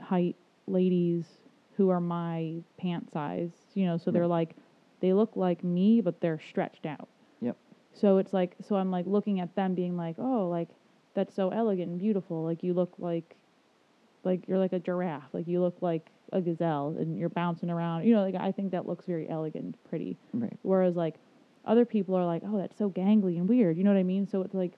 height 0.00 0.36
ladies 0.66 1.24
who 1.76 1.90
are 1.90 2.00
my 2.00 2.56
pant 2.78 3.10
size. 3.12 3.50
You 3.74 3.86
know, 3.86 3.96
so 3.98 4.10
they're 4.10 4.26
like 4.26 4.56
they 5.00 5.12
look 5.12 5.36
like 5.36 5.62
me, 5.62 6.00
but 6.00 6.20
they're 6.20 6.40
stretched 6.40 6.86
out. 6.86 7.08
Yep. 7.40 7.56
So 7.92 8.18
it's 8.18 8.32
like 8.32 8.56
so 8.66 8.76
I'm 8.76 8.90
like 8.90 9.06
looking 9.06 9.40
at 9.40 9.54
them 9.54 9.74
being 9.74 9.96
like, 9.96 10.16
oh, 10.18 10.48
like 10.48 10.68
that's 11.14 11.34
so 11.34 11.50
elegant 11.50 11.90
and 11.90 11.98
beautiful. 12.00 12.42
Like 12.44 12.62
you 12.62 12.74
look 12.74 12.94
like 12.98 13.36
like 14.26 14.46
you're 14.46 14.58
like 14.58 14.74
a 14.74 14.78
giraffe. 14.78 15.32
Like 15.32 15.46
you 15.48 15.60
look 15.62 15.78
like 15.80 16.10
a 16.32 16.40
gazelle 16.42 16.94
and 16.98 17.16
you're 17.16 17.28
bouncing 17.30 17.70
around. 17.70 18.04
You 18.04 18.14
know, 18.14 18.22
like 18.22 18.34
I 18.34 18.52
think 18.52 18.72
that 18.72 18.86
looks 18.86 19.06
very 19.06 19.26
elegant, 19.30 19.76
pretty. 19.88 20.18
Right. 20.34 20.52
Whereas 20.62 20.94
like 20.96 21.14
other 21.64 21.84
people 21.86 22.14
are 22.14 22.26
like, 22.26 22.42
oh, 22.44 22.58
that's 22.58 22.76
so 22.76 22.90
gangly 22.90 23.38
and 23.38 23.48
weird. 23.48 23.78
You 23.78 23.84
know 23.84 23.92
what 23.92 23.98
I 23.98 24.02
mean? 24.02 24.26
So 24.26 24.42
it's 24.42 24.54
like 24.54 24.72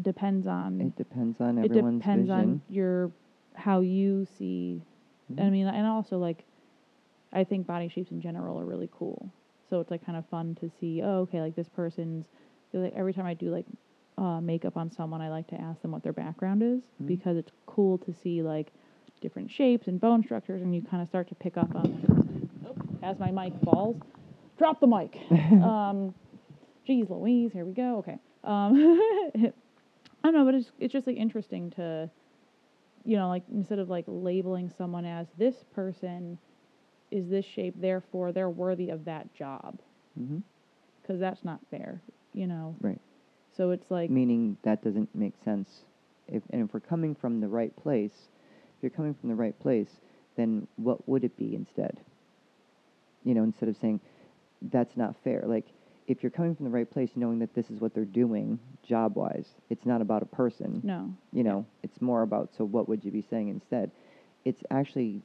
depends 0.00 0.46
on 0.46 0.80
It 0.80 0.96
depends 0.96 1.40
on 1.40 1.56
Mm. 1.56 1.64
it 1.64 1.72
depends 1.72 2.28
vision. 2.28 2.30
on 2.30 2.62
your 2.68 3.10
how 3.54 3.80
you 3.80 4.24
see. 4.38 4.82
I 5.36 5.42
Mhm. 5.42 5.52
mean, 5.52 5.66
and 5.66 5.86
also 5.86 6.18
like 6.18 6.44
I 7.32 7.44
think 7.44 7.66
body 7.66 7.88
shapes 7.88 8.10
in 8.10 8.20
general 8.20 8.58
are 8.60 8.64
really 8.64 8.88
cool. 8.92 9.30
So 9.68 9.80
it's 9.80 9.90
like 9.90 10.04
kind 10.06 10.16
of 10.16 10.24
fun 10.26 10.54
to 10.56 10.70
see. 10.70 11.02
Oh, 11.02 11.20
okay, 11.22 11.40
like 11.42 11.54
this 11.56 11.68
person's. 11.68 12.26
Like 12.72 12.92
every 12.94 13.12
time 13.14 13.26
I 13.26 13.34
do 13.34 13.50
like 13.50 13.66
uh, 14.18 14.40
makeup 14.40 14.76
on 14.76 14.90
someone, 14.90 15.20
I 15.20 15.28
like 15.30 15.46
to 15.48 15.60
ask 15.60 15.80
them 15.82 15.92
what 15.92 16.02
their 16.02 16.12
background 16.12 16.62
is 16.62 16.82
Mhm. 17.00 17.06
because 17.06 17.36
it's 17.36 17.52
cool 17.66 17.98
to 17.98 18.12
see 18.12 18.42
like 18.42 18.72
different 19.20 19.50
shapes 19.50 19.86
and 19.88 20.00
bone 20.00 20.22
structures, 20.22 20.60
and 20.62 20.74
you 20.74 20.82
kind 20.82 21.02
of 21.02 21.08
start 21.08 21.28
to 21.28 21.34
pick 21.34 21.56
up 21.56 21.74
on. 21.74 21.86
Oh, 22.66 22.74
as 23.02 23.18
my 23.18 23.30
mic 23.30 23.52
falls, 23.64 23.96
drop 24.56 24.80
the 24.80 24.86
mic. 24.86 25.16
um, 25.62 26.14
geez, 26.84 27.08
Louise, 27.10 27.52
here 27.52 27.64
we 27.64 27.72
go. 27.72 27.96
Okay. 27.98 28.18
Um, 28.44 28.74
I 29.36 29.52
don't 30.24 30.34
know, 30.34 30.44
but 30.44 30.54
it's 30.54 30.72
it's 30.78 30.92
just 30.92 31.06
like 31.06 31.16
interesting 31.16 31.70
to, 31.70 32.10
you 33.04 33.16
know, 33.16 33.28
like 33.28 33.44
instead 33.52 33.78
of 33.78 33.88
like 33.88 34.04
labeling 34.08 34.68
someone 34.70 35.04
as 35.04 35.28
this 35.38 35.64
person 35.72 36.38
is 37.10 37.28
this 37.28 37.44
shape, 37.44 37.74
therefore 37.80 38.32
they're 38.32 38.50
worthy 38.50 38.90
of 38.90 39.04
that 39.06 39.32
job, 39.32 39.78
because 41.00 41.18
that's 41.20 41.44
not 41.44 41.60
fair, 41.70 42.02
you 42.32 42.46
know. 42.46 42.76
Right. 42.80 43.00
So 43.58 43.70
it's 43.72 43.90
like 43.90 44.08
Meaning 44.08 44.56
that 44.62 44.82
doesn't 44.82 45.14
make 45.14 45.34
sense. 45.44 45.68
If 46.28 46.42
and 46.50 46.62
if 46.62 46.72
we're 46.72 46.80
coming 46.80 47.14
from 47.14 47.40
the 47.40 47.48
right 47.48 47.74
place, 47.76 48.12
if 48.14 48.82
you're 48.82 48.90
coming 48.90 49.14
from 49.14 49.28
the 49.28 49.34
right 49.34 49.58
place, 49.60 49.88
then 50.36 50.66
what 50.76 51.06
would 51.08 51.24
it 51.24 51.36
be 51.36 51.54
instead? 51.54 51.98
You 53.24 53.34
know, 53.34 53.42
instead 53.42 53.68
of 53.68 53.76
saying 53.76 54.00
that's 54.62 54.96
not 54.96 55.16
fair. 55.24 55.42
Like 55.44 55.66
if 56.06 56.22
you're 56.22 56.30
coming 56.30 56.54
from 56.54 56.64
the 56.64 56.70
right 56.70 56.88
place, 56.88 57.10
knowing 57.16 57.40
that 57.40 57.54
this 57.54 57.68
is 57.68 57.80
what 57.80 57.94
they're 57.94 58.04
doing 58.04 58.58
job 58.86 59.16
wise, 59.16 59.48
it's 59.70 59.84
not 59.84 60.00
about 60.00 60.22
a 60.22 60.26
person. 60.26 60.80
no, 60.84 61.12
You 61.32 61.42
know, 61.42 61.66
it's 61.82 62.00
more 62.00 62.22
about 62.22 62.50
so 62.56 62.64
what 62.64 62.88
would 62.88 63.04
you 63.04 63.10
be 63.10 63.24
saying 63.28 63.48
instead? 63.48 63.90
It's 64.44 64.62
actually 64.70 65.20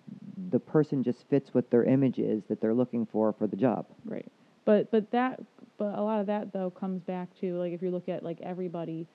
the 0.50 0.60
person 0.60 1.04
just 1.04 1.24
fits 1.30 1.54
what 1.54 1.70
their 1.70 1.84
image 1.84 2.18
is 2.18 2.44
that 2.50 2.60
they're 2.60 2.74
looking 2.74 3.06
for 3.06 3.32
for 3.32 3.46
the 3.46 3.56
job. 3.56 3.86
right. 4.06 4.26
But 4.66 4.90
but 4.92 5.12
that 5.12 5.40
but 5.78 5.98
a 5.98 6.02
lot 6.02 6.20
of 6.20 6.28
that 6.28 6.54
though 6.54 6.70
comes 6.70 7.02
back 7.02 7.30
to 7.40 7.56
like 7.58 7.74
if 7.74 7.82
you 7.82 7.92
look 7.92 8.10
at 8.10 8.24
like 8.24 8.40
everybody 8.42 9.08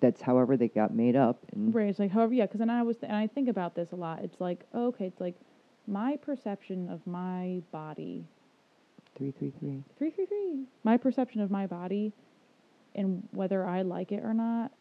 That's 0.00 0.20
however 0.20 0.56
they 0.56 0.68
got 0.68 0.94
made 0.94 1.16
up 1.16 1.38
and 1.52 1.74
Right. 1.74 1.88
It's 1.88 1.98
like, 1.98 2.10
however, 2.10 2.34
yeah. 2.34 2.44
Because 2.46 2.58
then 2.58 2.70
I 2.70 2.82
was, 2.82 2.96
and 3.02 3.14
I 3.16 3.26
think 3.26 3.48
about 3.48 3.74
this 3.74 3.92
a 3.92 3.96
lot. 3.96 4.22
It's 4.22 4.40
like, 4.40 4.64
oh, 4.74 4.86
okay, 4.88 5.06
it's 5.06 5.20
like 5.20 5.36
my 5.86 6.16
perception 6.16 6.88
of 6.88 7.06
my 7.06 7.62
body, 7.72 8.24
three 9.16 9.32
three 9.32 9.52
three. 9.58 9.82
three, 9.98 10.10
three, 10.10 10.26
three. 10.26 10.64
My 10.84 10.96
perception 10.96 11.40
of 11.40 11.50
my 11.50 11.66
body, 11.66 12.12
and 12.94 13.22
whether 13.32 13.64
I 13.66 13.82
like 13.82 14.12
it 14.12 14.24
or 14.24 14.34
not, 14.34 14.72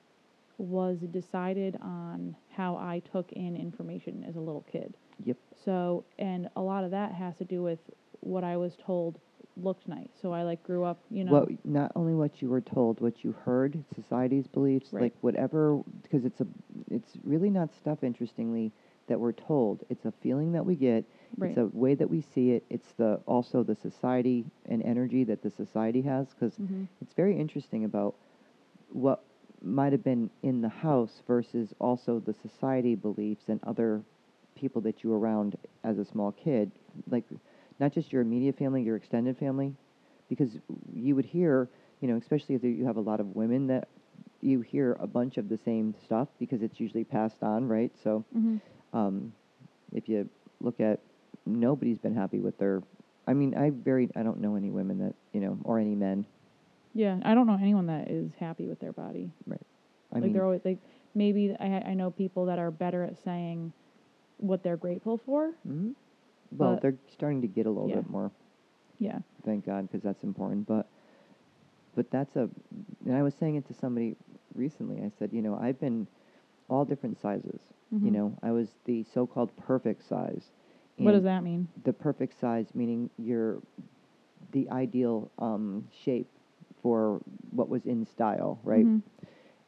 was 0.57 0.99
decided 1.11 1.77
on 1.81 2.35
how 2.55 2.75
I 2.77 3.01
took 3.11 3.31
in 3.33 3.55
information 3.55 4.25
as 4.27 4.35
a 4.35 4.39
little 4.39 4.65
kid. 4.71 4.95
Yep. 5.23 5.37
So, 5.63 6.03
and 6.19 6.49
a 6.55 6.61
lot 6.61 6.83
of 6.83 6.91
that 6.91 7.13
has 7.13 7.35
to 7.37 7.45
do 7.45 7.63
with 7.63 7.79
what 8.21 8.43
I 8.43 8.57
was 8.57 8.75
told 8.75 9.19
looked 9.57 9.87
nice. 9.87 10.09
So 10.21 10.33
I 10.33 10.43
like 10.43 10.63
grew 10.63 10.83
up, 10.83 10.99
you 11.09 11.23
know. 11.23 11.31
Well, 11.31 11.47
not 11.63 11.91
only 11.95 12.13
what 12.13 12.41
you 12.41 12.49
were 12.49 12.61
told, 12.61 12.99
what 12.99 13.23
you 13.23 13.31
heard, 13.43 13.83
society's 13.95 14.47
beliefs, 14.47 14.91
Right. 14.91 15.03
like 15.03 15.13
whatever, 15.21 15.81
because 16.03 16.25
it's 16.25 16.41
a, 16.41 16.47
it's 16.91 17.13
really 17.23 17.49
not 17.49 17.73
stuff. 17.73 18.03
Interestingly, 18.03 18.71
that 19.07 19.19
we're 19.19 19.31
told. 19.31 19.83
It's 19.89 20.05
a 20.05 20.11
feeling 20.11 20.51
that 20.53 20.65
we 20.65 20.75
get. 20.75 21.05
Right. 21.37 21.49
It's 21.49 21.57
a 21.57 21.65
way 21.67 21.95
that 21.95 22.09
we 22.09 22.21
see 22.21 22.51
it. 22.51 22.65
It's 22.69 22.91
the 22.93 23.19
also 23.25 23.63
the 23.63 23.75
society 23.75 24.45
and 24.65 24.81
energy 24.83 25.23
that 25.25 25.41
the 25.41 25.49
society 25.51 26.01
has. 26.01 26.33
Because 26.33 26.57
Mhm. 26.57 26.87
it's 27.01 27.13
very 27.13 27.37
interesting 27.37 27.85
about 27.85 28.15
what 28.89 29.23
might 29.61 29.91
have 29.93 30.03
been 30.03 30.29
in 30.43 30.61
the 30.61 30.69
house 30.69 31.23
versus 31.27 31.73
also 31.79 32.19
the 32.19 32.33
society 32.33 32.95
beliefs 32.95 33.49
and 33.49 33.59
other 33.63 34.03
people 34.55 34.81
that 34.81 35.03
you 35.03 35.09
were 35.09 35.19
around 35.19 35.55
as 35.83 35.97
a 35.97 36.05
small 36.05 36.31
kid, 36.31 36.71
like 37.09 37.25
not 37.79 37.91
just 37.93 38.11
your 38.11 38.21
immediate 38.21 38.57
family, 38.57 38.81
your 38.83 38.95
extended 38.95 39.37
family, 39.37 39.73
because 40.29 40.57
you 40.93 41.15
would 41.15 41.25
hear, 41.25 41.69
you 42.01 42.07
know, 42.07 42.15
especially 42.17 42.55
if 42.55 42.63
you 42.63 42.85
have 42.85 42.97
a 42.97 43.01
lot 43.01 43.19
of 43.19 43.35
women 43.35 43.67
that 43.67 43.87
you 44.41 44.61
hear 44.61 44.97
a 44.99 45.07
bunch 45.07 45.37
of 45.37 45.49
the 45.49 45.57
same 45.57 45.93
stuff 46.03 46.27
because 46.39 46.61
it's 46.61 46.79
usually 46.79 47.03
passed 47.03 47.41
on, 47.43 47.67
right? 47.67 47.91
So, 48.03 48.23
Mhm. 48.35 48.61
um, 48.93 49.33
if 49.91 50.07
you 50.09 50.29
look 50.61 50.79
at, 50.79 50.99
nobody's 51.45 51.99
been 51.99 52.15
happy 52.15 52.39
with 52.39 52.57
their. 52.57 52.81
I 53.27 53.33
mean, 53.33 53.55
I 53.55 53.71
very 53.71 54.09
I 54.15 54.23
don't 54.23 54.39
know 54.39 54.55
any 54.55 54.69
women 54.69 54.99
that 54.99 55.15
you 55.33 55.41
know 55.41 55.57
or 55.63 55.79
any 55.79 55.95
men. 55.95 56.25
Yeah, 56.93 57.19
I 57.23 57.33
don't 57.33 57.47
know 57.47 57.57
anyone 57.59 57.87
that 57.87 58.09
is 58.09 58.33
happy 58.35 58.67
with 58.67 58.79
their 58.79 58.93
body. 58.93 59.31
I 59.49 59.55
like 60.15 60.23
mean, 60.23 60.33
they're 60.33 60.45
always 60.45 60.63
like 60.63 60.79
maybe 61.13 61.55
I 61.59 61.81
I 61.91 61.93
know 61.93 62.11
people 62.11 62.45
that 62.45 62.59
are 62.59 62.71
better 62.71 63.03
at 63.03 63.17
saying 63.23 63.73
what 64.37 64.63
they're 64.63 64.77
grateful 64.77 65.17
for. 65.17 65.53
mhm. 65.67 65.95
Well, 66.51 66.73
but- 66.73 66.81
they're 66.81 66.95
starting 67.11 67.41
to 67.41 67.47
get 67.47 67.65
a 67.65 67.69
little 67.69 67.89
Yeah. 67.89 67.95
bit 67.97 68.09
more. 68.09 68.31
Yeah. 68.99 69.19
thank 69.43 69.65
God, 69.65 69.83
because 69.87 70.01
that's 70.01 70.23
important. 70.23 70.65
But 70.67 70.87
but 71.95 72.09
that's 72.11 72.35
a, 72.35 72.49
and 73.05 73.15
I 73.15 73.21
was 73.23 73.33
saying 73.35 73.55
it 73.55 73.65
to 73.67 73.73
somebody 73.73 74.15
recently. 74.53 75.01
I 75.01 75.09
said, 75.17 75.31
you 75.31 75.41
know, 75.41 75.55
I've 75.55 75.79
been 75.79 76.07
all 76.67 76.83
different 76.83 77.17
sizes. 77.19 77.61
You 77.91 77.99
Mhm. 77.99 78.11
know, 78.11 78.37
I 78.41 78.51
was 78.51 78.75
the 78.85 79.03
so-called 79.03 79.55
perfect 79.55 80.03
size. 80.03 80.51
What 80.97 81.11
does 81.11 81.23
that 81.23 81.43
mean? 81.43 81.67
The 81.83 81.93
perfect 81.93 82.33
size 82.39 82.73
meaning 82.73 83.09
you're 83.17 83.61
the 84.51 84.69
ideal 84.71 85.29
um, 85.39 85.87
shape 85.91 86.27
for 86.81 87.21
what 87.51 87.69
was 87.69 87.85
in 87.85 88.05
style, 88.05 88.59
right? 88.63 88.85
Mhm. 88.85 89.01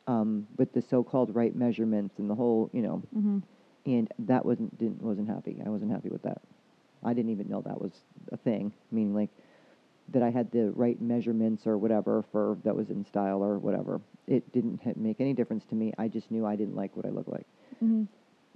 Um, 0.07 0.47
with 0.57 0.71
the 0.73 0.81
so-called 0.81 1.35
right 1.35 1.53
measurements 1.55 2.17
and 2.17 2.29
the 2.29 2.35
whole, 2.35 2.69
you 2.73 2.81
know, 2.81 3.01
Mhm. 3.15 3.43
and 3.85 4.11
that 4.19 4.45
wasn't 4.45 4.75
didn't 4.77 5.01
wasn't 5.03 5.27
happy. 5.29 5.61
I 5.65 5.69
wasn't 5.69 5.91
happy 5.91 6.09
with 6.09 6.23
that. 6.23 6.41
I 7.07 7.13
didn't 7.13 7.31
even 7.31 7.47
know 7.49 7.61
that 7.61 7.79
was 7.81 7.93
a 8.31 8.37
thing. 8.37 8.71
Meaning 8.91 9.15
like 9.15 9.29
that 10.09 10.23
I 10.23 10.29
had 10.29 10.51
the 10.51 10.71
right 10.71 10.99
measurements 11.01 11.65
or 11.67 11.77
whatever 11.77 12.23
for 12.31 12.57
that 12.63 12.75
was 12.75 12.89
in 12.89 13.05
style 13.05 13.43
or 13.43 13.57
whatever. 13.57 13.99
It 14.27 14.51
didn't 14.51 14.81
make 14.97 15.19
any 15.19 15.33
difference 15.33 15.65
to 15.65 15.75
me. 15.75 15.93
I 15.97 16.07
just 16.07 16.31
knew 16.31 16.45
I 16.45 16.55
didn't 16.55 16.75
like 16.75 16.95
what 16.95 17.05
I 17.05 17.09
looked 17.09 17.29
like. 17.31 17.45
hmm 17.79 18.03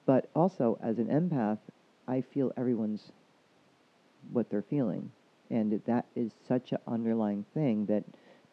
But 0.06 0.30
also, 0.36 0.78
as 0.82 0.98
an 1.00 1.08
empath, 1.08 1.60
I 2.08 2.22
feel 2.22 2.52
everyone's 2.58 3.12
what 4.32 4.50
they're 4.50 4.62
feeling, 4.62 5.12
and 5.50 5.82
that 5.86 6.06
is 6.16 6.32
such 6.48 6.72
an 6.72 6.78
underlying 6.88 7.46
thing 7.54 7.86
that 7.88 8.04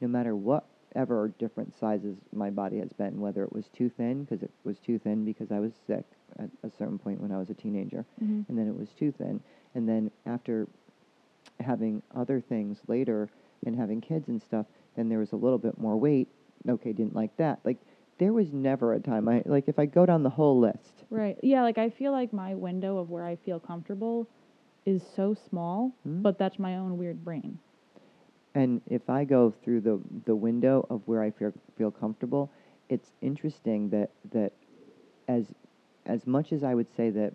no 0.00 0.08
matter 0.08 0.34
whatever 0.34 1.28
different 1.38 1.76
sizes 1.78 2.16
my 2.32 2.50
body 2.50 2.78
has 2.78 2.92
been, 2.92 3.20
whether 3.20 3.44
it 3.44 3.52
was 3.52 3.66
too 3.68 3.88
thin 3.90 4.24
because 4.24 4.42
it 4.42 4.50
was 4.64 4.78
too 4.78 4.98
thin 4.98 5.24
because 5.24 5.50
I 5.52 5.60
was 5.60 5.72
sick 5.86 6.04
at 6.38 6.48
a 6.62 6.70
certain 6.70 6.98
point 6.98 7.20
when 7.20 7.32
I 7.32 7.38
was 7.38 7.50
a 7.50 7.54
teenager, 7.54 8.04
hmm 8.18 8.42
and 8.48 8.58
then 8.58 8.66
it 8.68 8.76
was 8.76 8.88
too 8.98 9.12
thin, 9.12 9.40
and 9.74 9.88
then 9.88 10.10
after 10.26 10.68
having 11.60 12.02
other 12.14 12.40
things 12.40 12.78
later 12.86 13.28
and 13.66 13.76
having 13.76 14.00
kids 14.00 14.28
and 14.28 14.40
stuff, 14.40 14.66
then 14.96 15.08
there 15.08 15.18
was 15.18 15.32
a 15.32 15.36
little 15.36 15.58
bit 15.58 15.78
more 15.78 15.96
weight. 15.96 16.28
Okay, 16.68 16.92
didn't 16.92 17.14
like 17.14 17.36
that. 17.36 17.60
Like 17.64 17.78
there 18.18 18.32
was 18.32 18.52
never 18.52 18.94
a 18.94 19.00
time 19.00 19.28
I 19.28 19.42
like 19.46 19.68
if 19.68 19.78
I 19.78 19.86
go 19.86 20.04
down 20.06 20.22
the 20.22 20.30
whole 20.30 20.58
list. 20.58 21.04
Right. 21.10 21.38
Yeah, 21.42 21.62
like 21.62 21.78
I 21.78 21.90
feel 21.90 22.12
like 22.12 22.32
my 22.32 22.54
window 22.54 22.98
of 22.98 23.10
where 23.10 23.24
I 23.24 23.36
feel 23.36 23.60
comfortable 23.60 24.28
is 24.86 25.02
so 25.14 25.34
small, 25.48 25.92
Hmm? 26.02 26.22
but 26.22 26.38
that's 26.38 26.58
my 26.58 26.76
own 26.76 26.98
weird 26.98 27.24
brain. 27.24 27.58
And 28.54 28.80
if 28.86 29.08
I 29.08 29.24
go 29.24 29.52
through 29.62 29.82
the 29.82 30.00
the 30.24 30.34
window 30.34 30.86
of 30.90 31.02
where 31.06 31.22
I 31.22 31.30
feel 31.30 31.52
feel 31.76 31.90
comfortable, 31.90 32.50
it's 32.88 33.12
interesting 33.20 33.90
that 33.90 34.10
that 34.32 34.52
as 35.28 35.46
as 36.06 36.26
much 36.26 36.52
as 36.52 36.64
I 36.64 36.74
would 36.74 36.88
say 36.96 37.10
that 37.10 37.34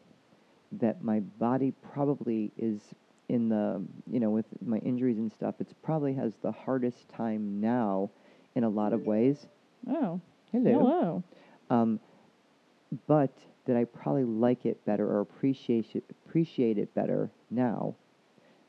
that 0.80 1.04
my 1.04 1.20
body 1.20 1.72
probably 1.94 2.52
is 2.58 2.82
in 3.30 3.50
the 3.50 3.82
you 4.12 4.20
know 4.20 4.30
with 4.30 4.46
my 4.66 4.78
injuries 4.80 5.18
and 5.18 5.32
stuff, 5.32 5.56
it's 5.60 5.74
probably 5.82 6.14
has 6.14 6.34
the 6.42 6.52
hardest 6.52 7.08
time 7.10 7.62
now 7.62 8.10
in 8.56 8.64
a 8.64 8.70
lot 8.70 8.94
of 8.94 9.06
ways. 9.06 9.48
Oh. 9.90 10.20
Hello. 10.52 10.72
Hello. 10.80 11.24
Um, 11.70 12.00
but 13.08 13.32
that 13.66 13.76
I 13.76 13.86
probably 13.86 14.24
like 14.26 14.66
it 14.66 14.84
better 14.86 15.08
or 15.08 15.22
appreciate 15.22 15.96
it, 15.96 16.04
appreciate 16.28 16.78
it 16.78 16.94
better 16.94 17.32
now 17.50 17.96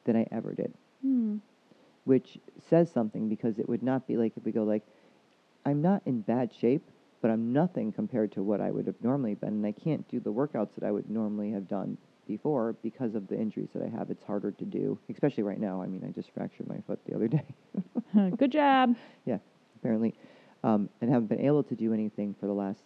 than 0.04 0.16
I 0.16 0.26
ever 0.30 0.52
did 0.54 0.72
Hmm. 1.02 1.36
which 2.04 2.38
says 2.70 2.90
something 2.90 3.28
because 3.28 3.58
it 3.58 3.68
would 3.68 3.82
not 3.82 4.06
be 4.06 4.16
like 4.16 4.32
if 4.36 4.44
we 4.44 4.52
go 4.52 4.64
like 4.64 4.82
i'm 5.66 5.82
not 5.82 6.00
in 6.06 6.20
bad 6.22 6.50
shape 6.58 6.88
but 7.24 7.30
i'm 7.30 7.54
nothing 7.54 7.90
compared 7.90 8.30
to 8.30 8.42
what 8.42 8.60
i 8.60 8.70
would 8.70 8.86
have 8.86 9.00
normally 9.02 9.34
been 9.34 9.48
and 9.48 9.64
i 9.64 9.72
can't 9.72 10.06
do 10.10 10.20
the 10.20 10.30
workouts 10.30 10.74
that 10.74 10.84
i 10.84 10.90
would 10.90 11.08
normally 11.08 11.50
have 11.50 11.66
done 11.66 11.96
before 12.28 12.74
because 12.82 13.14
of 13.14 13.26
the 13.28 13.34
injuries 13.34 13.68
that 13.74 13.82
i 13.82 13.88
have. 13.88 14.10
It's 14.10 14.24
harder 14.24 14.50
to 14.50 14.64
do 14.64 14.98
especially 15.10 15.42
right 15.42 15.58
now. 15.58 15.80
I 15.82 15.86
mean 15.86 16.04
i 16.06 16.10
just 16.10 16.30
fractured 16.34 16.68
my 16.68 16.76
foot 16.86 16.98
the 17.06 17.14
other 17.14 17.28
day. 17.28 17.44
Good 18.36 18.52
job. 18.52 18.94
yeah 19.24 19.38
apparently. 19.76 20.14
Um, 20.62 20.90
and 21.00 21.10
haven't 21.10 21.28
been 21.28 21.40
able 21.40 21.62
to 21.62 21.74
do 21.74 21.94
anything 21.94 22.34
for 22.38 22.46
the 22.46 22.52
last 22.52 22.82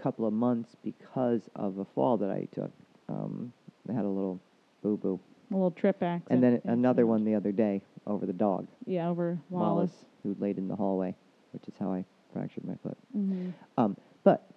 couple 0.00 0.24
of 0.26 0.32
months 0.32 0.76
because 0.84 1.42
of 1.56 1.78
a 1.78 1.84
fall 1.84 2.16
that 2.18 2.30
i 2.30 2.46
took. 2.52 2.70
Um, 3.08 3.52
i 3.88 3.92
had 3.92 4.04
a 4.04 4.08
little 4.08 4.40
boo-boo. 4.82 5.18
A 5.50 5.54
little 5.54 5.72
trip 5.72 6.02
accident. 6.02 6.24
and 6.30 6.42
then 6.42 6.72
another 6.72 7.04
one 7.04 7.24
the 7.24 7.34
other 7.34 7.50
day 7.50 7.82
over 8.06 8.26
the 8.26 8.32
dog. 8.32 8.68
Yeah, 8.86 9.08
over 9.08 9.38
Wallace. 9.50 10.04
who 10.22 10.36
laid 10.38 10.56
in 10.58 10.68
the 10.68 10.76
hallway, 10.76 11.16
which 11.52 11.66
is 11.66 11.74
how 11.80 11.92
I 11.92 12.04
fractured 12.32 12.64
my 12.64 12.74
foot. 12.82 12.96
hmm 13.12 13.50
Um, 13.76 13.96
but 14.24 14.50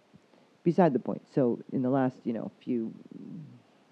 beside 0.64 0.94
the 0.94 1.00
point, 1.00 1.22
so 1.34 1.60
in 1.72 1.82
the 1.82 1.90
last, 1.90 2.18
you 2.24 2.34
know, 2.34 2.52
few, 2.64 2.94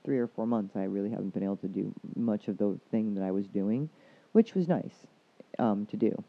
three 0.03 0.17
or 0.17 0.27
four 0.27 0.45
months, 0.45 0.75
I 0.75 0.83
really 0.83 1.09
haven't 1.09 1.33
been 1.33 1.43
able 1.43 1.57
to 1.57 1.67
do 1.67 1.93
much 2.15 2.47
of 2.47 2.57
the 2.57 2.79
thing 2.91 3.15
that 3.15 3.23
I 3.23 3.31
was 3.31 3.47
doing, 3.47 3.89
which 4.31 4.55
was 4.55 4.67
nice 4.67 5.07
um, 5.57 5.85
to 5.87 5.97
do. 5.97 6.23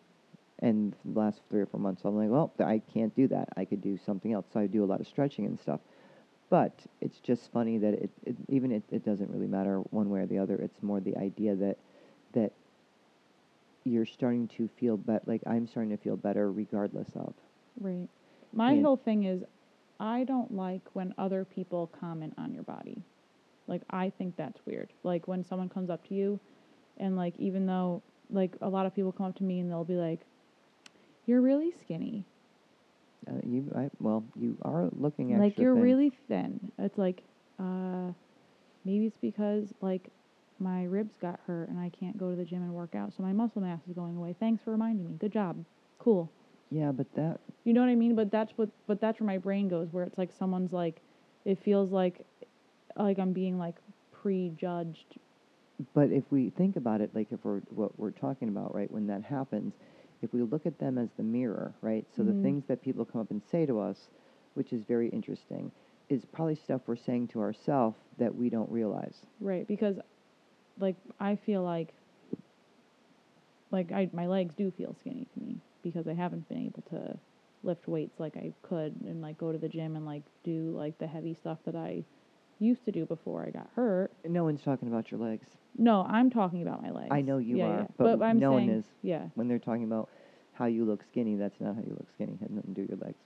And 0.61 0.95
the 1.05 1.19
last 1.19 1.41
three 1.49 1.61
or 1.61 1.67
four 1.67 1.81
months, 1.81 2.03
I'm 2.05 2.17
like, 2.17 2.29
well, 2.29 2.53
I 2.61 2.83
can't 2.93 3.15
do 3.17 3.27
that. 3.29 3.49
I 3.57 3.65
could 3.65 3.81
do 3.81 3.99
something 4.05 4.33
else. 4.33 4.47
So 4.53 4.61
I 4.61 4.67
do 4.67 4.85
a 4.85 4.87
lot 4.87 5.01
of 5.01 5.07
stretching 5.07 5.47
and 5.47 5.59
stuff. 5.59 5.81
But 6.51 6.73
it's 7.01 7.19
just 7.21 7.51
funny 7.53 7.79
that 7.79 7.95
it, 7.95 8.11
it 8.27 8.37
even 8.49 8.73
it, 8.73 8.83
it 8.91 9.05
doesn't 9.05 9.31
really 9.31 9.47
matter 9.47 9.79
one 9.91 10.11
way 10.11 10.21
or 10.21 10.27
the 10.27 10.39
other. 10.39 10.57
It's 10.57 10.83
more 10.83 11.01
the 11.01 11.17
idea 11.17 11.55
that 11.55 11.79
that 12.33 12.53
you're 13.85 14.07
starting 14.07 14.49
to 14.49 14.69
feel 14.79 14.97
better. 14.97 15.23
Like 15.27 15.43
I'm 15.47 15.67
starting 15.67 15.91
to 15.91 15.97
feel 15.97 16.17
better 16.17 16.51
regardless 16.53 17.11
of. 17.17 17.35
Right. 17.81 18.09
My 18.53 18.73
And- 18.73 18.85
whole 18.85 18.97
thing 18.97 19.25
is, 19.25 19.45
I 19.99 20.25
don't 20.25 20.55
like 20.55 20.81
when 20.95 21.15
other 21.19 21.45
people 21.45 21.89
comment 22.01 22.35
on 22.39 22.55
your 22.55 22.63
body. 22.63 23.03
Like, 23.67 23.83
I 23.91 24.11
think 24.11 24.35
that's 24.37 24.59
weird. 24.67 24.89
Like, 25.05 25.29
when 25.29 25.45
someone 25.45 25.69
comes 25.69 25.91
up 25.91 26.09
to 26.09 26.15
you, 26.15 26.41
and, 26.97 27.17
like, 27.17 27.35
even 27.39 27.67
though, 27.67 28.03
like, 28.31 28.57
a 28.63 28.69
lot 28.69 28.87
of 28.87 28.95
people 28.95 29.13
come 29.13 29.27
up 29.27 29.37
to 29.37 29.45
me 29.45 29.61
and 29.61 29.71
they'll 29.71 29.85
be 29.85 29.95
like, 29.97 30.21
you're 31.27 31.43
really 31.43 31.71
skinny. 31.81 32.25
Uh, 33.29 33.35
you, 33.47 33.71
I, 33.77 33.91
well, 34.01 34.25
you 34.35 34.57
are 34.63 34.89
looking 34.99 35.39
like, 35.39 35.59
you're 35.59 35.75
thin. 35.75 35.83
really 35.83 36.11
thin. 36.29 36.73
It's 36.79 36.97
like, 36.99 37.23
uh, 37.61 38.13
maybe 38.85 39.07
it's 39.07 39.19
because, 39.19 39.73
like, 39.83 40.09
my 40.61 40.85
ribs 40.85 41.17
got 41.17 41.41
hurt 41.47 41.69
and 41.69 41.79
I 41.79 41.89
can't 41.91 42.17
go 42.19 42.31
to 42.31 42.37
the 42.37 42.45
gym 42.45 42.63
and 42.63 42.73
work 42.75 42.95
out, 42.95 43.13
so 43.17 43.23
my 43.23 43.33
muscle 43.33 43.63
mass 43.63 43.81
is 43.89 43.95
going 43.95 44.17
away. 44.17 44.35
Thanks 44.39 44.63
for 44.63 44.71
reminding 44.71 45.07
me. 45.09 45.15
Good 45.19 45.33
job. 45.33 45.65
Cool. 45.99 46.31
Yeah, 46.71 46.93
but 46.93 47.07
that 47.15 47.41
You 47.65 47.73
know 47.73 47.81
what 47.81 47.89
I 47.91 47.95
mean? 47.97 48.15
But 48.15 48.31
that's 48.31 48.53
what 48.57 48.69
but 48.87 49.01
that's 49.01 49.21
where 49.21 49.27
my 49.27 49.39
brain 49.39 49.69
goes 49.69 49.89
where 49.93 50.05
it's 50.05 50.19
like 50.19 50.31
someone's 50.39 50.73
like 50.73 51.01
it 51.45 51.59
feels 51.65 51.91
like 51.91 52.25
like 52.97 53.19
I'm 53.19 53.33
being 53.33 53.59
like 53.59 53.77
prejudged. 54.13 55.19
But 55.95 56.11
if 56.11 56.25
we 56.31 56.51
think 56.51 56.77
about 56.77 57.01
it, 57.01 57.11
like 57.15 57.33
if 57.33 57.45
we're 57.45 57.61
what 57.71 57.99
we're 57.99 58.11
talking 58.11 58.49
about, 58.49 58.75
right, 58.75 58.91
when 58.91 59.07
that 59.07 59.23
happens, 59.23 59.75
if 60.23 60.33
we 60.33 60.43
look 60.43 60.67
at 60.67 60.79
them 60.79 60.99
as 60.99 61.09
the 61.17 61.23
mirror, 61.23 61.73
right, 61.81 62.07
so 62.15 62.23
Mhm. 62.23 62.27
the 62.27 62.43
things 62.43 62.65
that 62.67 62.83
people 62.83 63.05
come 63.05 63.21
up 63.21 63.31
and 63.31 63.43
say 63.43 63.65
to 63.67 63.79
us, 63.81 64.11
which 64.55 64.73
is 64.73 64.83
very 64.83 65.09
interesting, 65.09 65.73
is 66.11 66.25
probably 66.27 66.55
stuff 66.55 66.83
we're 66.87 66.97
saying 66.97 67.29
to 67.29 67.41
ourselves 67.41 67.97
that 68.19 68.35
we 68.35 68.51
don't 68.51 68.71
realize. 68.71 69.25
Right. 69.41 69.67
Because 69.67 69.99
like 70.81 70.97
I 71.19 71.37
feel 71.37 71.63
like 71.63 71.93
like 73.71 73.93
I 73.93 74.11
my 74.13 74.27
legs 74.27 74.55
do 74.55 74.71
feel 74.77 74.95
skinny 75.01 75.27
to 75.35 75.41
me 75.41 75.61
because 75.83 76.07
I 76.09 76.15
haven't 76.15 76.49
been 76.49 76.59
able 76.67 76.83
to 76.91 77.17
lift 77.63 77.87
weights 77.89 78.19
like 78.19 78.37
I 78.37 78.53
could 78.63 78.95
and 79.05 79.21
like 79.21 79.39
go 79.39 79.53
to 79.53 79.59
the 79.59 79.69
gym 79.69 79.97
and 79.97 80.05
like 80.07 80.23
do 80.45 80.73
like 80.77 80.99
the 80.99 81.07
heavy 81.07 81.35
stuff 81.35 81.59
that 81.67 81.77
I 81.77 82.05
used 82.59 82.85
to 82.87 82.93
do 82.93 83.07
before 83.07 83.45
I 83.47 83.51
got 83.51 83.69
hurt. 83.75 84.13
No 84.27 84.45
one's 84.45 84.63
talking 84.63 84.89
about 84.89 85.11
your 85.11 85.21
legs 85.21 85.49
No, 85.79 86.05
I'm 86.09 86.31
talking 86.31 86.63
about 86.63 86.83
my 86.83 86.91
legs. 86.91 87.09
I 87.11 87.21
know 87.23 87.39
you 87.39 87.57
Yeah, 87.59 87.65
are, 87.67 87.79
yeah. 87.81 87.87
but 87.97 88.23
I'm 88.23 88.39
no 88.39 88.53
one 88.53 88.69
is. 88.69 88.85
Yeah. 89.03 89.29
when 89.35 89.49
they're 89.49 89.59
talking 89.59 89.85
about 89.85 90.09
how 90.53 90.67
you 90.67 90.85
look 90.85 91.03
skinny. 91.05 91.37
That's 91.37 91.59
not 91.61 91.75
how 91.75 91.81
you 91.81 91.97
look 91.99 92.09
skinny. 92.15 92.33
It 92.35 92.41
had 92.41 92.51
nothing 92.51 92.75
to 92.75 92.81
do 92.81 92.83
with 92.83 92.91
your 92.91 93.07
legs. 93.07 93.23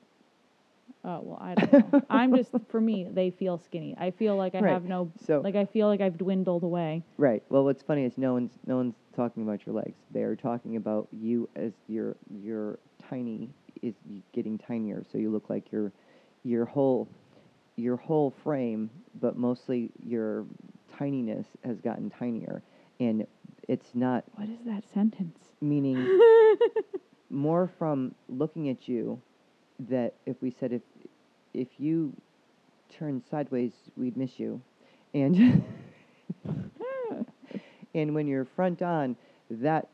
Oh 1.04 1.20
well, 1.22 1.38
I 1.40 1.54
don't 1.54 1.72
know. 1.72 2.02
I'm 2.10 2.34
just 2.34 2.50
for 2.68 2.80
me, 2.80 3.06
they 3.12 3.30
feel 3.30 3.58
skinny. 3.58 3.94
I 3.98 4.10
feel 4.10 4.36
like 4.36 4.54
I 4.54 4.60
Right. 4.60 4.72
have 4.72 4.84
no 4.84 5.10
So 5.26 5.40
like 5.42 5.54
I 5.54 5.64
feel 5.66 5.86
like 5.88 6.00
I've 6.00 6.16
dwindled 6.18 6.62
away. 6.62 7.02
Right. 7.18 7.42
Well, 7.50 7.64
what's 7.64 7.82
funny 7.82 8.04
is 8.04 8.16
no 8.16 8.32
one's 8.32 8.52
no 8.66 8.76
one's 8.76 8.94
talking 9.14 9.42
about 9.42 9.66
your 9.66 9.74
legs. 9.74 9.96
They 10.12 10.22
are 10.22 10.34
talking 10.36 10.76
about 10.76 11.08
you 11.12 11.48
as 11.56 11.72
your 11.88 12.16
your 12.42 12.78
tiny 13.08 13.50
is 13.82 13.94
getting 14.32 14.58
tinier. 14.58 15.04
So 15.12 15.18
you 15.18 15.30
look 15.30 15.50
like 15.50 15.70
your 15.70 15.92
your 16.42 16.64
whole 16.64 17.06
your 17.76 17.96
whole 17.96 18.30
frame, 18.42 18.88
but 19.20 19.36
mostly 19.36 19.90
your 20.04 20.46
tininess 20.98 21.46
has 21.64 21.80
gotten 21.80 22.08
tinier, 22.10 22.62
and 23.00 23.26
it's 23.68 23.94
not 23.94 24.24
What 24.36 24.48
is 24.48 24.64
that 24.64 24.88
sentence? 24.88 25.38
meaning 25.60 26.06
more 27.30 27.70
from 27.78 28.14
looking 28.28 28.68
at 28.68 28.88
you 28.88 29.20
that 29.88 30.14
if 30.26 30.36
we 30.40 30.50
said 30.50 30.72
if 30.72 30.82
if 31.54 31.68
you 31.78 32.12
turned 32.90 33.22
sideways 33.30 33.72
we'd 33.96 34.16
miss 34.16 34.38
you. 34.38 34.60
And 35.14 35.64
and 37.94 38.14
when 38.14 38.26
you're 38.26 38.44
front 38.44 38.82
on 38.82 39.16
that 39.50 39.88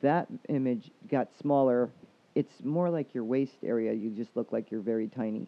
that 0.00 0.26
image 0.48 0.90
got 1.08 1.28
smaller. 1.40 1.90
It's 2.34 2.64
more 2.64 2.90
like 2.90 3.14
your 3.14 3.22
waist 3.24 3.58
area. 3.62 3.92
You 3.92 4.10
just 4.10 4.36
look 4.36 4.50
like 4.50 4.70
you're 4.70 4.80
very 4.80 5.06
tiny. 5.06 5.46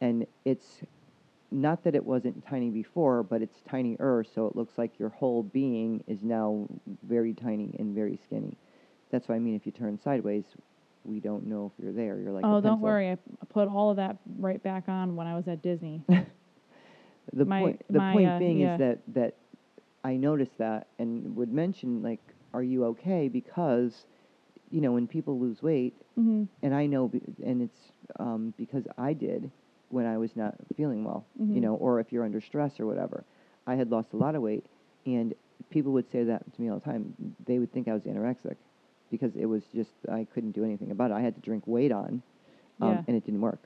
And 0.00 0.26
it's 0.46 0.80
not 1.50 1.84
that 1.84 1.94
it 1.94 2.02
wasn't 2.02 2.46
tiny 2.46 2.70
before 2.70 3.22
but 3.22 3.42
it's 3.42 3.60
tinier 3.68 4.24
so 4.34 4.46
it 4.46 4.56
looks 4.56 4.78
like 4.78 4.98
your 4.98 5.10
whole 5.10 5.42
being 5.42 6.02
is 6.06 6.22
now 6.22 6.66
very 7.06 7.34
tiny 7.34 7.76
and 7.78 7.94
very 7.94 8.18
skinny. 8.24 8.56
That's 9.10 9.28
what 9.28 9.34
i 9.34 9.38
mean 9.38 9.54
if 9.54 9.66
you 9.66 9.72
turn 9.72 9.98
sideways 10.02 10.44
we 11.04 11.20
don't 11.20 11.46
know 11.46 11.70
if 11.72 11.82
you're 11.82 11.92
there 11.92 12.18
you're 12.18 12.32
like 12.32 12.44
oh, 12.44 12.60
don't 12.60 12.80
worry. 12.80 13.10
I 13.10 13.16
put 13.48 13.68
all 13.68 13.90
of 13.90 13.96
that 13.96 14.18
right 14.38 14.62
back 14.62 14.88
on 14.88 15.16
when 15.16 15.26
I 15.26 15.34
was 15.34 15.48
at 15.48 15.62
Disney. 15.62 16.02
the 17.32 17.44
My- 17.44 17.60
point 17.60 17.82
the 17.90 17.98
my, 17.98 18.12
point 18.12 18.28
uh, 18.28 18.38
being 18.38 18.60
yeah. 18.60 18.74
is 18.74 18.78
that 18.78 18.98
that 19.14 19.34
I 20.04 20.16
noticed 20.16 20.58
that 20.58 20.88
and 20.98 21.34
would 21.36 21.52
mention 21.52 22.02
like 22.02 22.20
are 22.54 22.62
you 22.62 22.84
okay 22.86 23.28
because 23.28 24.06
you 24.70 24.80
know 24.80 24.92
when 24.92 25.06
people 25.06 25.38
lose 25.38 25.62
weight 25.62 25.94
hmm 26.14 26.44
and 26.62 26.74
I 26.74 26.86
know 26.86 27.10
and 27.44 27.62
it's 27.62 27.92
um, 28.20 28.54
because 28.56 28.84
I 28.98 29.12
did 29.12 29.50
when 29.88 30.06
I 30.06 30.16
was 30.18 30.36
not 30.36 30.54
feeling 30.76 31.04
well 31.04 31.24
you 31.38 31.46
Mhm. 31.46 31.62
know 31.62 31.74
or 31.76 32.00
if 32.00 32.12
you're 32.12 32.24
under 32.24 32.40
stress 32.40 32.78
or 32.80 32.86
whatever 32.86 33.24
I 33.66 33.74
had 33.76 33.90
lost 33.90 34.12
a 34.12 34.16
lot 34.16 34.34
of 34.34 34.42
weight 34.42 34.64
and 35.06 35.34
people 35.70 35.92
would 35.92 36.10
say 36.10 36.24
that 36.24 36.52
to 36.54 36.60
me 36.60 36.68
all 36.68 36.78
the 36.78 36.84
time. 36.84 37.14
They 37.46 37.58
would 37.58 37.72
think 37.72 37.88
I 37.88 37.94
was 37.94 38.02
anorexic 38.02 38.56
because 39.12 39.36
it 39.36 39.44
was 39.46 39.62
just 39.72 39.92
I 40.10 40.26
couldn't 40.34 40.52
do 40.52 40.64
anything 40.64 40.90
about 40.90 41.12
it. 41.12 41.14
I 41.14 41.20
had 41.20 41.36
to 41.36 41.40
drink 41.40 41.62
weight 41.68 41.92
on, 41.92 42.22
um, 42.80 42.88
Yeah. 42.88 43.04
and 43.06 43.16
it 43.16 43.24
didn't 43.24 43.40
work 43.42 43.60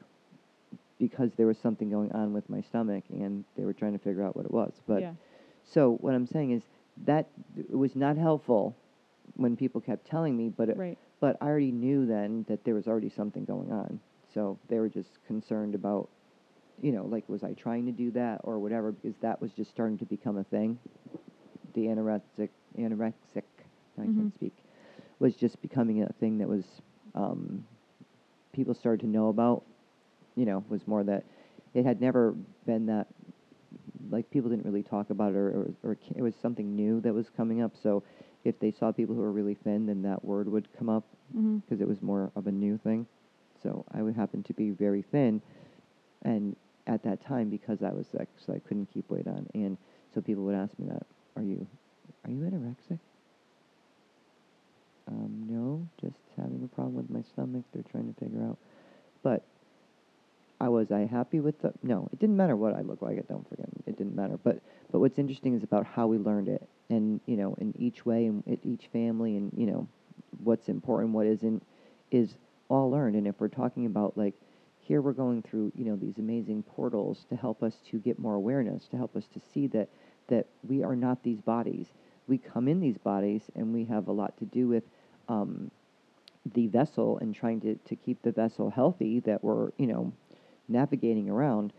because 0.99 1.31
there 1.37 1.47
was 1.47 1.59
something 1.59 1.89
going 1.91 2.13
on 2.13 2.33
with 2.35 2.49
my 2.51 2.61
stomach, 2.63 3.05
and 3.11 3.45
they 3.57 3.65
were 3.65 3.73
trying 3.75 3.93
to 3.93 3.99
figure 3.99 4.23
out 4.23 4.37
what 4.37 4.45
it 4.45 4.51
was. 4.51 4.73
But 4.87 5.01
yeah. 5.03 5.13
so 5.65 5.93
what 6.01 6.15
I'm 6.15 6.27
saying 6.27 6.51
is 6.53 6.63
that 7.07 7.29
it 7.57 7.77
was 7.77 7.95
not 7.97 8.17
helpful 8.17 8.75
when 9.37 9.57
people 9.57 9.81
kept 9.81 10.07
telling 10.07 10.37
me, 10.37 10.49
but 10.49 10.69
it, 10.71 10.77
Right. 10.77 10.99
but 11.21 11.37
I 11.41 11.47
already 11.47 11.73
knew 11.73 12.07
then 12.07 12.45
that 12.49 12.65
there 12.65 12.75
was 12.75 12.87
already 12.89 13.11
something 13.11 13.45
going 13.45 13.71
on. 13.73 14.01
So 14.33 14.59
they 14.69 14.79
were 14.81 14.89
just 14.89 15.11
concerned 15.27 15.75
about, 15.75 16.09
you 16.81 16.93
know, 16.93 17.05
like 17.05 17.29
was 17.29 17.43
I 17.45 17.53
trying 17.55 17.85
to 17.87 17.93
do 17.93 18.11
that 18.13 18.41
or 18.45 18.59
whatever 18.59 18.93
because 18.93 19.17
that 19.21 19.41
was 19.41 19.53
just 19.53 19.71
starting 19.71 19.99
to 19.99 20.05
become 20.07 20.39
a 20.39 20.45
thing. 20.45 20.79
The 21.75 21.87
anorexic, 21.87 22.49
anorexic, 22.79 23.45
I 23.99 24.03
Mhm. 24.03 24.17
can't 24.17 24.35
speak, 24.35 24.57
was 25.19 25.35
just 25.37 25.61
becoming 25.63 26.03
a 26.03 26.13
thing 26.21 26.39
that 26.39 26.49
was 26.49 26.65
um, 27.15 27.65
people 28.53 28.75
started 28.75 29.01
to 29.01 29.07
know 29.07 29.29
about. 29.29 29.63
You 30.35 30.45
know, 30.45 30.65
was 30.69 30.87
more 30.87 31.03
that 31.05 31.25
it 31.75 31.85
had 31.87 32.01
never 32.01 32.35
been 32.67 32.87
that 32.87 33.07
like 34.11 34.31
people 34.31 34.51
didn't 34.51 34.65
really 34.67 34.83
talk 34.83 35.11
about 35.11 35.33
it 35.33 35.37
or, 35.37 35.49
or, 35.83 35.91
or 35.91 35.97
it 36.15 36.23
was 36.23 36.35
something 36.41 36.77
new 36.77 37.01
that 37.01 37.13
was 37.13 37.27
coming 37.37 37.63
up. 37.63 37.73
So 37.83 38.03
if 38.45 38.59
they 38.61 38.71
saw 38.71 38.93
people 38.93 39.15
who 39.15 39.21
were 39.23 39.33
really 39.33 39.55
thin, 39.55 39.87
then 39.87 40.03
that 40.03 40.25
word 40.25 40.49
would 40.49 40.69
come 40.79 40.89
up 40.89 41.05
Mm-hmm. 41.37 41.59
because 41.59 41.81
it 41.81 41.89
was 41.89 42.01
more 42.03 42.31
of 42.37 42.47
a 42.47 42.53
new 42.53 42.79
thing. 42.79 43.07
So 43.63 43.85
I 43.93 44.01
would 44.03 44.15
happen 44.15 44.45
to 44.45 44.55
be 44.55 44.71
very 44.71 45.03
thin, 45.03 45.43
and 46.23 46.55
at 46.87 47.03
that 47.03 47.21
time 47.21 47.51
because 47.51 47.83
I 47.83 47.91
was 47.91 48.07
sick, 48.07 48.29
so 48.39 48.53
I 48.55 48.61
couldn't 48.61 48.87
keep 48.95 49.11
weight 49.11 49.27
on, 49.27 49.47
and 49.55 49.77
so 50.15 50.21
people 50.21 50.45
would 50.45 50.55
ask 50.55 50.79
me 50.79 50.87
that, 50.89 51.03
"Are 51.35 51.43
you, 51.43 51.67
are 52.25 52.31
you 52.31 52.43
anorexic?" 52.43 53.01
Um, 55.09 55.47
no, 55.49 55.89
just 56.01 56.17
having 56.37 56.63
a 56.65 56.75
problem 56.75 56.95
with 56.95 57.11
my 57.11 57.23
stomach. 57.23 57.65
They're 57.73 57.85
trying 57.91 58.13
to 58.13 58.19
figure 58.19 58.43
out, 58.43 58.59
but 59.23 59.45
I 60.61 60.69
was 60.69 60.91
I 60.91 61.01
happy 61.01 61.41
with 61.41 61.61
the 61.61 61.73
no. 61.83 62.09
It 62.13 62.19
didn't 62.19 62.37
matter 62.37 62.57
what 62.57 62.75
I 62.75 62.81
looked 62.81 63.03
like. 63.03 63.19
It 63.19 63.29
don't 63.29 63.49
forget 63.49 63.69
it 63.87 63.97
didn't 63.97 64.17
matter. 64.17 64.39
But 64.43 64.61
but 64.91 65.01
what's 65.01 65.19
interesting 65.19 65.55
is 65.55 65.63
about 65.63 65.87
how 65.87 66.07
we 66.07 66.19
learned 66.19 66.49
it, 66.49 66.67
and 66.89 67.21
you 67.27 67.37
know, 67.37 67.55
in 67.59 67.75
each 67.79 68.07
way, 68.07 68.27
and 68.27 68.43
each 68.65 68.87
family, 68.93 69.37
and 69.37 69.53
you 69.57 69.67
know, 69.67 69.87
what's 70.43 70.69
important, 70.69 71.13
what 71.13 71.27
isn't, 71.27 71.63
is 72.11 72.37
all 72.69 72.91
learned. 72.91 73.17
And 73.17 73.27
if 73.27 73.39
we're 73.39 73.49
talking 73.49 73.87
about 73.87 74.17
like 74.17 74.35
here, 74.81 75.03
we're 75.03 75.13
going 75.13 75.43
through 75.43 75.73
you 75.75 75.85
know 75.85 75.97
these 75.97 76.19
amazing 76.19 76.63
portals 76.63 77.27
to 77.29 77.37
help 77.37 77.63
us 77.63 77.75
to 77.91 77.99
get 77.99 78.19
more 78.19 78.35
awareness, 78.35 78.89
to 78.89 78.97
help 78.97 79.15
us 79.15 79.27
to 79.35 79.41
see 79.53 79.67
that 79.69 79.89
that 80.29 80.47
we 80.67 80.83
are 80.83 80.97
not 80.97 81.23
these 81.23 81.41
bodies. 81.41 81.87
We 82.27 82.39
come 82.39 82.67
in 82.67 82.81
these 82.81 82.99
bodies, 82.99 83.43
and 83.55 83.75
we 83.75 83.85
have 83.85 84.09
a 84.09 84.13
lot 84.13 84.39
to 84.39 84.47
do 84.47 84.69
with. 84.69 84.85
Um, 85.29 85.71
the 86.55 86.69
vessel 86.69 87.19
and 87.19 87.35
trying 87.35 87.61
to, 87.61 87.75
to 87.75 87.97
keep 87.97 88.23
the 88.23 88.31
vessel 88.31 88.71
healthy 88.71 89.19
that 89.21 89.43
we're 89.43 89.71
you 89.79 89.87
know 89.89 90.13
navigating 90.69 91.29
around 91.29 91.73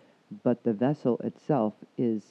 but 0.43 0.63
the 0.63 0.73
vessel 0.73 1.17
itself 1.23 1.73
is 1.97 2.21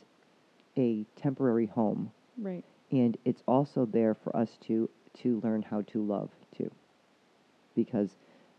a 0.77 1.07
temporary 1.17 1.67
home. 1.67 2.13
Right. 2.39 2.65
and 2.91 3.17
it's 3.25 3.43
also 3.49 3.87
there 3.87 4.15
for 4.15 4.37
us 4.37 4.59
to 4.67 4.91
to 5.23 5.41
learn 5.43 5.63
how 5.63 5.81
to 5.81 6.03
love 6.03 6.29
too. 6.57 6.71
Because 7.75 8.11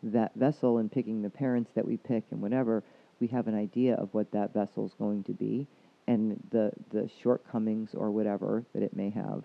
that 0.01 0.33
vessel 0.35 0.79
and 0.79 0.91
picking 0.91 1.21
the 1.21 1.29
parents 1.29 1.71
that 1.75 1.85
we 1.85 1.97
pick 1.97 2.23
and 2.31 2.41
whatever 2.41 2.83
we 3.19 3.27
have 3.27 3.47
an 3.47 3.55
idea 3.55 3.93
of 3.95 4.11
what 4.13 4.31
that 4.31 4.53
vessel 4.53 4.85
is 4.85 4.93
going 4.95 5.23
to 5.25 5.33
be 5.33 5.67
and 6.07 6.41
the 6.51 6.71
the 6.89 7.09
shortcomings 7.21 7.91
or 7.93 8.09
whatever 8.09 8.63
that 8.73 8.81
it 8.81 8.95
may 8.95 9.09
have 9.11 9.43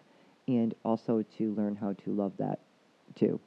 and 0.49 0.75
also 0.85 1.23
to 1.37 1.55
learn 1.55 1.77
how 1.77 1.93
to 2.05 2.11
love 2.11 2.33
that 2.39 2.59
too 3.17 3.41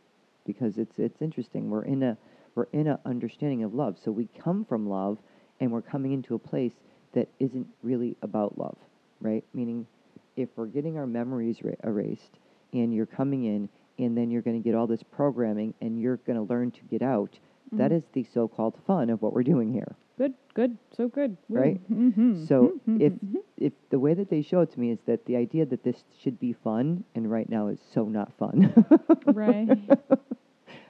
because 0.46 0.78
it's 0.78 0.98
it's 1.00 1.22
interesting. 1.22 1.70
We're 1.70 1.84
in 1.86 2.04
a 2.04 2.18
we're 2.56 2.68
in 2.72 2.88
a 2.88 3.00
understanding 3.06 3.64
of 3.64 3.74
love. 3.74 3.98
So 4.04 4.12
we 4.12 4.28
come 4.40 4.64
from 4.66 4.88
love 4.88 5.18
and 5.60 5.72
we're 5.72 5.82
coming 5.82 6.14
into 6.14 6.36
a 6.36 6.40
place 6.40 6.74
that 7.14 7.28
isn't 7.40 7.68
really 7.84 8.16
about 8.22 8.58
love 8.58 8.78
right? 9.22 9.44
Meaning 9.54 9.88
if 10.36 10.50
we're 10.58 10.66
getting 10.68 10.98
our 10.98 11.08
memories 11.08 11.64
ra- 11.64 11.72
erased 11.86 12.38
and 12.74 12.94
you're 12.94 13.06
coming 13.06 13.46
in 13.46 13.70
and 13.98 14.16
then 14.16 14.30
you're 14.30 14.42
going 14.42 14.62
to 14.62 14.64
get 14.64 14.76
all 14.76 14.88
this 14.88 15.02
programming 15.04 15.74
and 15.82 16.00
you're 16.00 16.18
going 16.18 16.36
to 16.38 16.44
learn 16.54 16.70
to 16.72 16.82
get 16.92 17.02
out 17.02 17.40
that 17.72 17.92
Mhm. 17.92 17.96
is 17.98 18.04
the 18.14 18.24
so-called 18.26 18.76
fun 18.86 19.10
of 19.10 19.22
what 19.22 19.32
we're 19.34 19.42
doing 19.44 19.72
here 19.72 19.96
Good. 20.18 20.34
Good. 20.54 20.78
So 20.96 21.08
good. 21.10 21.36
Woo. 21.50 21.60
Right? 21.60 21.92
Mm-hmm. 21.92 22.46
so 22.46 22.80
if 22.88 23.14
if 23.58 23.74
the 23.90 24.00
way 24.00 24.14
that 24.14 24.30
they 24.30 24.42
show 24.42 24.62
it 24.62 24.72
to 24.74 24.80
me 24.80 24.92
is 24.92 25.00
that 25.06 25.26
the 25.26 25.36
idea 25.36 25.66
that 25.66 25.84
this 25.84 26.04
should 26.22 26.40
be 26.40 26.54
fun 26.54 27.04
and 27.16 27.30
right 27.30 27.50
now 27.50 27.68
is 27.68 27.80
so 27.94 28.06
not 28.06 28.32
fun 28.38 28.74
Right. 29.26 29.70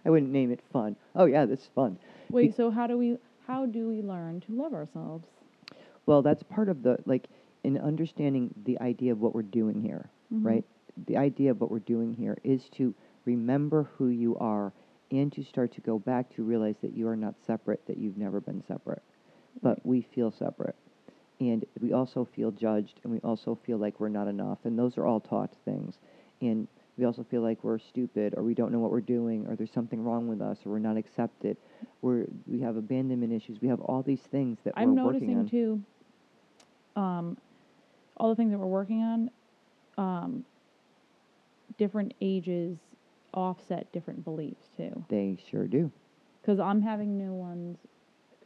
i 0.05 0.09
wouldn't 0.09 0.31
name 0.31 0.51
it 0.51 0.61
fun 0.73 0.95
oh 1.15 1.25
yeah 1.25 1.45
this 1.45 1.61
is 1.61 1.69
fun 1.75 1.97
Wait. 2.29 2.55
So 2.55 2.69
how 2.71 2.87
do 2.87 2.97
we 2.97 3.17
how 3.47 3.65
do 3.65 3.87
we 3.87 4.01
learn 4.01 4.41
to 4.41 4.51
love 4.51 4.73
ourselves? 4.73 5.27
Well, 6.07 6.21
that's 6.23 6.41
part 6.43 6.69
of 6.69 6.81
the 6.83 6.97
like 7.05 7.27
in 7.63 7.77
understanding 7.77 8.53
the 8.65 8.79
idea 8.81 9.11
of 9.11 9.21
what 9.21 9.33
we're 9.35 9.41
doing 9.43 9.81
here, 9.81 10.09
Mhm. 10.33 10.43
right? 10.45 10.65
The 11.07 11.17
idea 11.17 11.51
of 11.51 11.61
what 11.61 11.69
we're 11.71 11.79
doing 11.95 12.13
here 12.13 12.37
is 12.43 12.67
to 12.77 12.93
remember 13.25 13.83
who 13.97 14.07
you 14.07 14.35
are 14.37 14.71
and 15.11 15.31
to 15.33 15.43
start 15.43 15.71
to 15.73 15.81
go 15.81 15.99
back 15.99 16.29
to 16.35 16.43
realize 16.43 16.75
that 16.81 16.93
you 16.93 17.07
are 17.07 17.15
not 17.15 17.35
separate, 17.45 17.85
that 17.85 17.97
you've 17.97 18.17
never 18.17 18.39
been 18.41 18.63
separate. 18.67 19.03
But 19.61 19.85
we 19.85 20.01
feel 20.01 20.31
separate. 20.31 20.75
And 21.39 21.65
we 21.81 21.91
also 21.91 22.27
feel 22.35 22.51
judged 22.51 22.99
and 23.03 23.11
we 23.11 23.19
also 23.19 23.57
feel 23.65 23.77
like 23.77 23.99
we're 23.99 24.09
not 24.09 24.27
enough. 24.27 24.59
And 24.63 24.79
those 24.79 24.97
are 24.97 25.05
all 25.05 25.19
taught 25.19 25.53
things. 25.65 25.95
And 26.41 26.67
we 26.97 27.03
also 27.05 27.25
feel 27.29 27.41
like 27.41 27.63
we're 27.63 27.79
stupid 27.79 28.33
or 28.37 28.43
we 28.43 28.53
don't 28.53 28.71
know 28.71 28.79
what 28.79 28.91
we're 28.91 29.01
doing 29.01 29.45
or 29.47 29.55
there's 29.55 29.71
something 29.73 30.03
wrong 30.03 30.27
with 30.27 30.41
us 30.41 30.59
or 30.65 30.71
we're 30.71 30.79
not 30.79 30.95
accepted. 30.95 31.57
We're, 32.01 32.25
we 32.47 32.61
have 32.61 32.77
abandonment 32.77 33.33
issues. 33.33 33.61
We 33.61 33.67
have 33.67 33.81
all 33.81 34.01
these 34.01 34.21
things 34.21 34.59
that 34.63 34.73
I'm 34.77 34.95
we're 34.95 35.03
working 35.03 35.33
noticing 35.33 35.49
too. 35.49 35.81
Um, 36.95 37.37
all 38.15 38.29
the 38.29 38.35
things 38.35 38.51
that 38.51 38.57
we're 38.57 38.65
working 38.65 39.01
on, 39.03 39.29
um, 39.97 40.45
different 41.77 42.13
ages 42.21 42.77
offset 43.33 43.91
different 43.91 44.23
beliefs 44.23 44.69
too. 44.77 45.03
They 45.09 45.37
sure 45.51 45.67
do. 45.67 45.91
Because 46.41 46.59
I'm 46.59 46.81
having 46.81 47.17
new 47.17 47.33
ones 47.33 47.77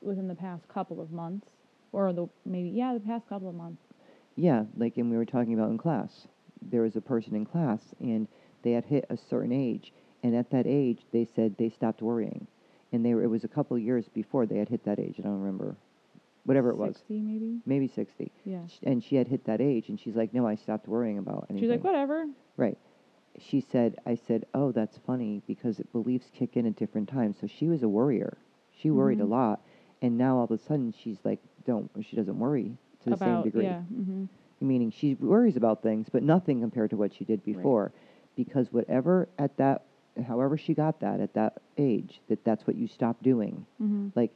within 0.01 0.27
the 0.27 0.35
past 0.35 0.67
couple 0.67 1.01
of 1.01 1.11
months, 1.11 1.47
or 1.91 2.11
the 2.13 2.27
maybe 2.45 2.69
yeah, 2.69 2.93
the 2.93 2.99
past 2.99 3.27
couple 3.27 3.49
of 3.49 3.55
months. 3.55 3.81
Yeah, 4.35 4.63
like 4.77 4.97
and 4.97 5.09
we 5.11 5.17
were 5.17 5.25
talking 5.25 5.53
about 5.53 5.69
in 5.71 5.77
class. 5.77 6.27
There 6.61 6.81
was 6.83 6.95
a 6.95 7.01
person 7.01 7.35
in 7.35 7.45
class 7.45 7.79
and 7.99 8.27
they 8.63 8.71
had 8.71 8.85
hit 8.85 9.05
a 9.09 9.17
certain 9.17 9.51
age 9.51 9.93
and 10.23 10.35
at 10.35 10.49
that 10.51 10.67
age 10.67 10.99
they 11.11 11.25
said 11.35 11.55
they 11.57 11.69
stopped 11.69 12.01
worrying. 12.01 12.47
And 12.91 13.05
they 13.05 13.13
were 13.13 13.23
it 13.23 13.27
was 13.27 13.43
a 13.43 13.47
couple 13.49 13.77
of 13.77 13.83
years 13.83 14.05
before 14.13 14.45
they 14.45 14.57
had 14.57 14.69
hit 14.69 14.83
that 14.85 14.99
age. 14.99 15.15
I 15.19 15.23
don't 15.23 15.39
remember. 15.39 15.75
Whatever 16.45 16.69
it 16.71 16.77
was. 16.77 16.95
Sixty 16.95 17.19
maybe. 17.21 17.59
Maybe 17.65 17.87
60. 17.87 18.31
Yeah. 18.45 18.65
Sh- 18.67 18.79
And 18.83 19.03
she 19.03 19.15
had 19.15 19.27
hit 19.27 19.45
that 19.45 19.61
age 19.61 19.89
and 19.89 19.99
she's 19.99 20.15
like, 20.15 20.33
"No, 20.33 20.47
I 20.47 20.55
stopped 20.55 20.87
worrying 20.87 21.17
about 21.17 21.45
anything." 21.49 21.63
She's 21.67 21.71
like, 21.71 21.83
whatever. 21.83 22.25
Right. 22.57 22.77
She 23.39 23.61
said, 23.61 23.95
I 24.05 24.15
said, 24.15 24.45
oh, 24.53 24.71
that's 24.71 24.97
funny 25.05 25.41
because 25.47 25.79
it, 25.79 25.91
beliefs 25.93 26.25
kick 26.33 26.57
in 26.57 26.65
at 26.65 26.75
different 26.75 27.07
times. 27.07 27.37
So 27.39 27.47
she 27.47 27.67
was 27.67 27.83
a 27.83 27.87
worrier. 27.89 28.37
She 28.81 28.89
worried 28.89 29.21
a 29.21 29.23
Mhm. 29.23 29.29
lot. 29.29 29.61
And 30.01 30.17
now 30.17 30.37
all 30.37 30.45
of 30.45 30.51
a 30.51 30.57
sudden 30.57 30.93
she's 31.03 31.17
like, 31.23 31.39
don't, 31.65 31.89
she 32.01 32.15
doesn't 32.15 32.37
worry 32.39 32.77
to 33.03 33.09
the 33.09 33.17
same 33.17 33.43
degree. 33.43 33.65
yeah. 33.65 33.81
hmm 33.81 34.25
Meaning 34.61 34.91
she 34.91 35.15
worries 35.15 35.55
about 35.55 35.81
things, 35.81 36.07
but 36.11 36.21
nothing 36.21 36.59
compared 36.59 36.89
to 36.89 36.97
what 36.97 37.13
she 37.13 37.23
did 37.23 37.43
before. 37.45 37.91
Because 38.35 38.71
whatever 38.73 39.29
at 39.37 39.55
that, 39.57 39.83
however 40.27 40.57
she 40.57 40.73
got 40.73 40.99
that 40.99 41.19
at 41.21 41.33
that 41.35 41.61
age, 41.77 42.21
that 42.27 42.43
that's 42.43 42.67
what 42.67 42.75
you 42.75 42.87
stop 42.87 43.21
doing. 43.23 43.65
hmm 43.77 44.09
Like, 44.15 44.31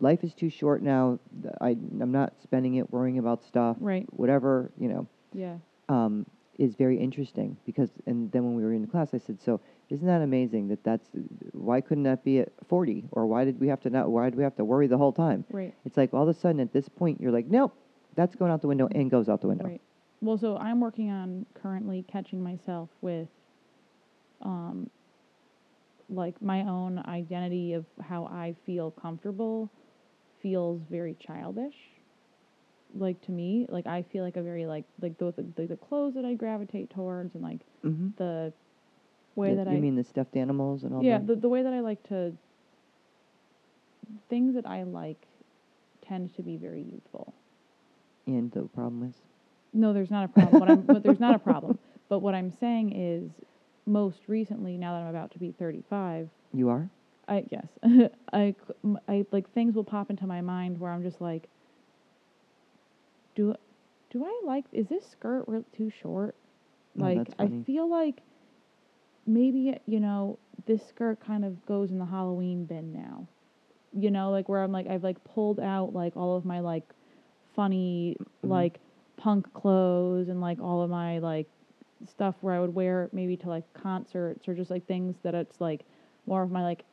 life 0.00 0.24
is 0.24 0.34
too 0.34 0.50
short 0.50 0.82
now. 0.82 1.18
th- 1.42 1.54
I, 1.60 1.70
I'm 1.70 2.10
not 2.12 2.34
spending 2.42 2.74
it 2.76 2.92
worrying 2.92 3.18
about 3.18 3.44
stuff. 3.44 3.76
Right. 3.80 4.06
Whatever, 4.12 4.72
you 4.78 4.88
know 4.88 5.06
Yeah. 5.32 5.58
um, 5.88 6.26
is 6.58 6.74
very 6.74 6.98
interesting 6.98 7.56
because 7.64 7.90
and 8.06 8.32
then 8.32 8.42
when 8.44 8.54
we 8.56 8.64
were 8.64 8.72
in 8.72 8.82
the 8.82 8.88
class 8.88 9.14
I 9.14 9.18
said 9.18 9.40
so 9.40 9.60
isn't 9.90 10.06
that 10.06 10.20
amazing 10.22 10.68
that 10.68 10.82
that's 10.84 11.08
why 11.52 11.80
couldn't 11.80 12.04
that 12.04 12.22
be 12.24 12.40
at 12.40 12.50
40 12.68 13.04
or 13.12 13.26
why 13.26 13.44
did 13.44 13.58
we 13.60 13.68
have 13.68 13.80
to 13.80 13.90
not 13.90 14.10
why 14.10 14.28
do 14.30 14.36
we 14.36 14.42
have 14.42 14.56
to 14.56 14.64
worry 14.64 14.86
the 14.86 14.98
whole 14.98 15.12
time 15.12 15.44
Right. 15.50 15.74
it's 15.84 15.96
like 15.96 16.12
all 16.12 16.22
of 16.22 16.28
a 16.28 16.34
sudden 16.34 16.60
at 16.60 16.72
this 16.72 16.88
point 16.88 17.20
you're 17.20 17.32
like 17.32 17.46
nope 17.46 17.74
that's 18.14 18.34
going 18.34 18.50
out 18.50 18.60
the 18.60 18.68
window 18.68 18.88
and 18.94 19.10
goes 19.10 19.28
out 19.28 19.40
the 19.40 19.48
window 19.48 19.64
Right. 19.66 19.80
Well, 20.20 20.36
so 20.36 20.56
I'm 20.56 20.80
working 20.80 21.10
on 21.10 21.46
currently 21.54 22.04
catching 22.10 22.42
myself 22.42 22.88
with, 23.00 23.28
um, 24.42 24.90
like 26.10 26.40
my 26.42 26.62
own 26.62 26.98
identity 27.06 27.74
of 27.74 27.84
how 28.02 28.24
I 28.26 28.56
feel 28.66 28.90
comfortable 28.90 29.70
feels 30.42 30.80
very 30.90 31.14
childish. 31.24 31.74
Like 32.96 33.20
to 33.26 33.30
me, 33.30 33.66
like 33.68 33.86
I 33.86 34.02
feel 34.02 34.24
like 34.24 34.36
a 34.36 34.42
very 34.42 34.66
like 34.66 34.86
like 35.00 35.18
the 35.18 35.32
the, 35.54 35.66
the 35.66 35.76
clothes 35.76 36.14
that 36.14 36.24
I 36.24 36.34
gravitate 36.34 36.90
towards 36.90 37.34
and 37.34 37.44
like 37.44 37.60
mm-hmm. 37.84 38.08
the 38.16 38.52
way 39.38 39.54
that 39.54 39.66
you 39.66 39.76
I 39.76 39.80
mean 39.80 39.96
the 39.96 40.04
stuffed 40.04 40.36
animals 40.36 40.82
and 40.84 40.94
all 40.94 41.02
yeah 41.02 41.18
that 41.18 41.26
the 41.26 41.36
the 41.36 41.48
way 41.48 41.62
that 41.62 41.72
I 41.72 41.80
like 41.80 42.02
to 42.08 42.34
things 44.28 44.54
that 44.54 44.66
I 44.66 44.82
like 44.84 45.26
tend 46.06 46.34
to 46.36 46.42
be 46.42 46.56
very 46.56 46.82
youthful. 46.82 47.34
and 48.26 48.50
the 48.52 48.62
problem 48.62 49.08
is 49.08 49.14
No, 49.72 49.92
there's 49.92 50.10
not 50.10 50.24
a 50.24 50.28
problem. 50.28 50.60
What 50.60 50.70
I'm, 50.70 50.80
but 50.82 51.02
there's 51.02 51.20
not 51.20 51.34
a 51.34 51.38
problem. 51.38 51.78
But 52.08 52.20
what 52.20 52.34
I'm 52.34 52.50
saying 52.50 52.96
is, 52.96 53.30
most 53.84 54.20
recently, 54.28 54.78
now 54.78 54.94
that 54.94 55.02
I'm 55.02 55.08
about 55.14 55.30
to 55.32 55.38
be 55.38 55.52
35, 55.52 56.30
You 56.54 56.70
are? 56.70 56.88
I 57.28 57.44
yes, 57.50 57.66
I, 58.32 58.54
I 59.06 59.26
like 59.30 59.50
things 59.52 59.74
will 59.74 59.84
pop 59.84 60.08
into 60.08 60.26
my 60.26 60.40
mind 60.40 60.80
where 60.80 60.90
I'm 60.90 61.02
just 61.02 61.20
like, 61.20 61.50
do 63.34 63.54
do 64.10 64.24
I 64.24 64.40
like 64.46 64.64
is 64.72 64.86
this 64.88 65.04
skirt 65.06 65.44
re- 65.46 65.64
too 65.76 65.90
short? 65.90 66.34
Like 66.96 67.28
I 67.38 67.48
feel 67.66 67.86
like 67.90 68.22
maybe 69.28 69.78
you 69.86 70.00
know 70.00 70.38
this 70.66 70.86
skirt 70.88 71.20
kind 71.20 71.44
of 71.44 71.64
goes 71.66 71.92
in 71.92 71.98
the 71.98 72.06
Halloween 72.06 72.66
bin 72.66 72.92
now. 72.92 73.28
You 73.92 74.10
know, 74.10 74.30
like 74.30 74.48
where 74.48 74.62
I'm 74.62 74.72
like 74.72 74.88
I've 74.88 75.04
like 75.04 75.22
pulled 75.24 75.60
out 75.60 75.94
like 75.94 76.16
all 76.16 76.36
of 76.36 76.44
my 76.46 76.60
like 76.60 76.84
funny 77.54 78.16
Mhm. 78.44 78.48
like 78.50 78.80
punk 79.16 79.52
clothes 79.54 80.28
and 80.28 80.40
like 80.40 80.60
all 80.60 80.82
of 80.82 80.90
my 80.90 81.18
like 81.18 81.48
stuff 82.06 82.36
where 82.42 82.54
I 82.54 82.60
would 82.60 82.74
wear 82.74 83.10
maybe 83.12 83.36
to 83.38 83.48
like 83.48 83.72
concerts 83.74 84.48
or 84.48 84.54
just 84.54 84.70
like 84.70 84.86
things 84.86 85.16
that 85.22 85.34
it's 85.34 85.60
like 85.60 85.84
more 86.26 86.42
of 86.42 86.50
my 86.50 86.62
like 86.62 86.84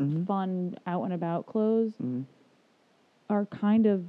Mm-hmm. 0.00 0.24
fun 0.26 0.76
out 0.86 1.04
and 1.04 1.12
about 1.14 1.46
clothes 1.46 1.94
hmm 2.00 2.22
are 3.30 3.46
kind 3.46 3.86
of 3.86 4.08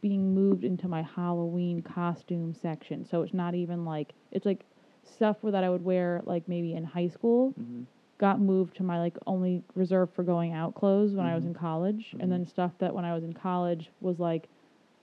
being 0.00 0.34
moved 0.34 0.64
into 0.64 0.88
my 0.88 1.02
Halloween 1.02 1.82
costume 1.82 2.54
section. 2.54 3.04
So 3.04 3.22
it's 3.22 3.34
not 3.34 3.54
even 3.54 3.84
like 3.84 4.14
it's 4.30 4.46
like 4.46 4.64
stuff 5.10 5.36
that 5.42 5.64
I 5.64 5.70
would 5.70 5.84
wear 5.84 6.22
like 6.24 6.48
maybe 6.48 6.74
in 6.74 6.84
high 6.84 7.08
school 7.08 7.50
hmm 7.52 7.82
got 8.18 8.38
moved 8.38 8.76
to 8.76 8.82
my 8.82 8.98
like 8.98 9.16
only 9.26 9.62
reserved 9.74 10.12
for 10.14 10.22
going 10.22 10.52
out 10.52 10.74
clothes 10.74 11.14
when 11.14 11.24
I 11.24 11.34
was 11.34 11.46
in 11.46 11.54
college 11.54 12.12
Mhm. 12.14 12.22
and 12.22 12.30
then 12.32 12.44
stuff 12.46 12.72
that 12.78 12.94
when 12.94 13.06
I 13.06 13.14
was 13.14 13.24
in 13.24 13.32
college 13.32 13.90
was 14.02 14.18
like 14.20 14.48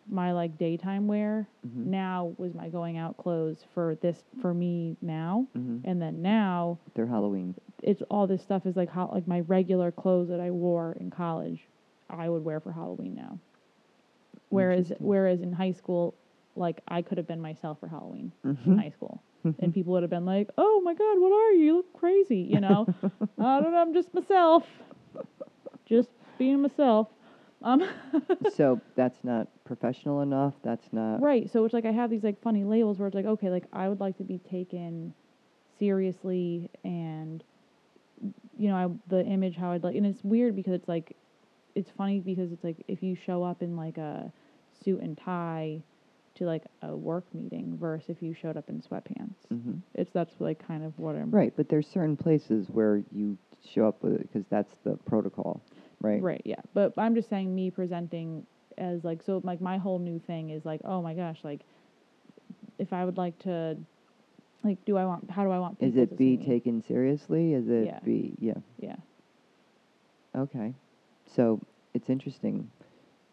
my 0.07 0.31
like 0.33 0.57
daytime 0.57 1.07
wear 1.07 1.47
hmm 1.63 1.89
now 1.91 2.35
was 2.37 2.53
my 2.53 2.69
going 2.69 2.97
out 2.97 3.17
clothes 3.17 3.65
for 3.73 3.95
this 4.01 4.23
for 4.41 4.53
me 4.53 4.97
now 5.01 5.47
and 5.83 5.99
then 6.01 6.21
now 6.21 6.77
They're 6.93 7.07
Halloween. 7.07 7.55
it's 7.81 8.03
all 8.11 8.27
this 8.27 8.43
stuff 8.43 8.65
is 8.67 8.75
like 8.75 8.89
how 8.89 9.09
like 9.11 9.27
my 9.27 9.39
regular 9.41 9.91
clothes 9.91 10.29
that 10.29 10.39
I 10.39 10.51
wore 10.51 10.93
in 10.99 11.09
college, 11.09 11.67
I 12.09 12.29
would 12.29 12.43
wear 12.45 12.59
for 12.59 12.71
Halloween 12.71 13.15
now. 13.15 13.39
Whereas 14.49 14.91
whereas 14.99 15.41
in 15.41 15.51
high 15.51 15.71
school, 15.71 16.15
like 16.55 16.81
I 16.87 17.01
could 17.01 17.17
have 17.17 17.27
been 17.27 17.41
myself 17.41 17.79
for 17.79 17.87
Halloween 17.87 18.31
in 18.43 18.55
Mhm. 18.55 18.79
high 18.81 18.89
school, 18.89 19.21
and 19.43 19.73
people 19.73 19.93
would 19.93 20.03
have 20.03 20.09
been 20.09 20.25
like, 20.25 20.49
"Oh 20.57 20.81
my 20.83 20.93
God, 20.93 21.19
what 21.19 21.31
are 21.31 21.51
you? 21.53 21.65
You 21.65 21.75
look 21.77 21.93
crazy," 21.93 22.39
you 22.39 22.59
know. 22.59 22.87
I 23.39 23.61
don't 23.61 23.71
know. 23.71 23.77
I'm 23.77 23.93
just 23.93 24.13
myself, 24.13 24.63
just 25.85 26.09
being 26.37 26.61
myself. 26.61 27.07
Um, 27.63 27.87
so 28.55 28.79
that's 28.95 29.23
not 29.23 29.47
professional 29.65 30.21
enough. 30.21 30.53
That's 30.63 30.87
not. 30.91 31.21
right. 31.21 31.49
So 31.51 31.65
it's 31.65 31.73
like 31.73 31.85
I 31.85 31.91
have 31.91 32.09
these 32.09 32.23
like 32.23 32.41
funny 32.41 32.63
labels 32.63 32.99
where 32.99 33.07
it's 33.07 33.15
like, 33.15 33.25
okay, 33.25 33.49
like 33.49 33.65
I 33.73 33.89
would 33.89 33.99
like 33.99 34.17
to 34.17 34.23
be 34.23 34.37
taken 34.37 35.13
seriously 35.79 36.69
and 36.83 37.43
you 38.57 38.69
know, 38.69 38.75
I, 38.75 38.87
the 39.09 39.23
image 39.23 39.55
how 39.55 39.71
I'd 39.71 39.83
like, 39.83 39.95
and 39.95 40.05
it's 40.05 40.23
weird 40.23 40.55
because 40.55 40.73
it's 40.73 40.87
like, 40.87 41.15
it's 41.75 41.91
funny 41.91 42.19
because 42.19 42.51
it's 42.51 42.63
like 42.63 42.77
if 42.87 43.03
you 43.03 43.15
show 43.15 43.43
up 43.43 43.61
in 43.61 43.75
like 43.75 43.97
a 43.97 44.31
suit 44.83 45.01
and 45.01 45.17
tie 45.17 45.83
to 46.37 46.45
like 46.45 46.63
a 46.81 46.95
work 46.95 47.25
meeting 47.33 47.77
versus 47.79 48.09
if 48.09 48.21
you 48.21 48.33
showed 48.33 48.57
up 48.57 48.69
in 48.69 48.81
sweatpants. 48.81 49.35
hmm 49.49 49.73
It's 49.95 50.11
that's 50.11 50.33
like 50.39 50.65
kind 50.65 50.83
of 50.83 50.97
what 50.97 51.15
I'm 51.15 51.31
Right, 51.31 51.53
but 51.55 51.69
there's 51.69 51.87
certain 51.87 52.17
places 52.17 52.67
where 52.69 53.03
you 53.11 53.37
show 53.73 53.87
up 53.87 54.03
with 54.03 54.13
it 54.13 54.21
because 54.21 54.45
that's 54.49 54.73
the 54.83 54.97
protocol, 55.05 55.61
right? 56.01 56.21
Right, 56.21 56.41
yeah. 56.45 56.61
But 56.73 56.93
I'm 56.97 57.15
just 57.15 57.29
saying 57.29 57.53
me 57.53 57.71
presenting 57.71 58.45
as 58.77 59.03
like 59.03 59.23
so 59.23 59.41
like 59.43 59.61
my 59.61 59.77
whole 59.77 59.99
new 59.99 60.19
thing 60.19 60.51
is 60.51 60.63
like, 60.65 60.81
oh 60.85 61.01
my 61.01 61.13
gosh, 61.13 61.39
like 61.43 61.61
if 62.77 62.93
I 62.93 63.03
would 63.05 63.17
like 63.17 63.37
to 63.39 63.77
like 64.63 64.83
do 64.85 64.97
I 64.97 65.05
want 65.05 65.29
how 65.29 65.43
do 65.43 65.51
I 65.51 65.59
want 65.59 65.77
Is 65.79 65.95
it 65.97 66.09
to 66.09 66.15
be 66.15 66.37
taken 66.37 66.83
seriously? 66.87 67.53
Is 67.53 67.67
it 67.67 67.85
Yeah. 67.85 67.99
be 68.03 68.35
yeah? 68.39 68.53
Yeah. 68.79 68.95
Okay, 70.35 70.73
so 71.35 71.59
it's 71.95 72.09
interesting 72.09 72.69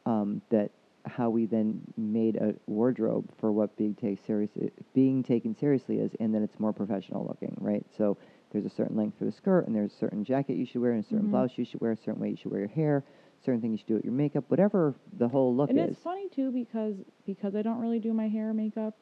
um, 0.07 0.41
that 0.51 0.71
how 1.07 1.31
we 1.31 1.47
then 1.47 1.81
made 1.97 2.37
a 2.37 2.55
wardrobe 2.67 3.31
for 3.39 3.53
what 3.53 3.77
being 3.77 3.95
take 3.95 4.19
serious 4.27 4.51
being 4.95 5.23
taken 5.23 5.55
seriously 5.55 5.99
is, 5.99 6.13
and 6.21 6.35
then 6.35 6.43
it's 6.43 6.59
more 6.59 6.73
professional 6.73 7.27
looking, 7.27 7.57
right? 7.61 7.85
So 7.97 8.17
there's 8.51 8.65
a 8.65 8.71
certain 8.71 8.97
length 8.97 9.19
for 9.19 9.25
the 9.25 9.33
skirt, 9.33 9.67
and 9.67 9.75
there's 9.75 9.93
a 9.93 9.97
certain 9.97 10.25
jacket 10.25 10.57
you 10.57 10.65
should 10.67 10.81
wear, 10.81 10.93
and 10.93 11.05
a 11.05 11.07
certain 11.07 11.27
Mhm. 11.27 11.31
blouse 11.31 11.51
you 11.57 11.65
should 11.65 11.81
wear, 11.81 11.93
a 11.93 11.97
certain 11.97 12.21
way 12.21 12.31
you 12.31 12.37
should 12.37 12.51
wear 12.51 12.61
your 12.61 12.69
hair, 12.69 13.05
certain 13.45 13.61
things 13.61 13.73
you 13.73 13.79
should 13.79 13.87
do 13.89 13.95
with 13.95 14.05
your 14.05 14.15
makeup, 14.15 14.45
whatever 14.49 14.95
the 15.19 15.29
whole 15.29 15.55
look 15.55 15.71
and 15.71 15.79
is. 15.79 15.91
it's 15.91 16.03
funny 16.03 16.29
too 16.31 16.51
because 16.51 16.95
because 17.27 17.55
I 17.55 17.63
don't 17.63 17.79
really 17.81 17.99
do 17.99 18.13
my 18.13 18.29
hair 18.29 18.53
makeup, 18.55 18.95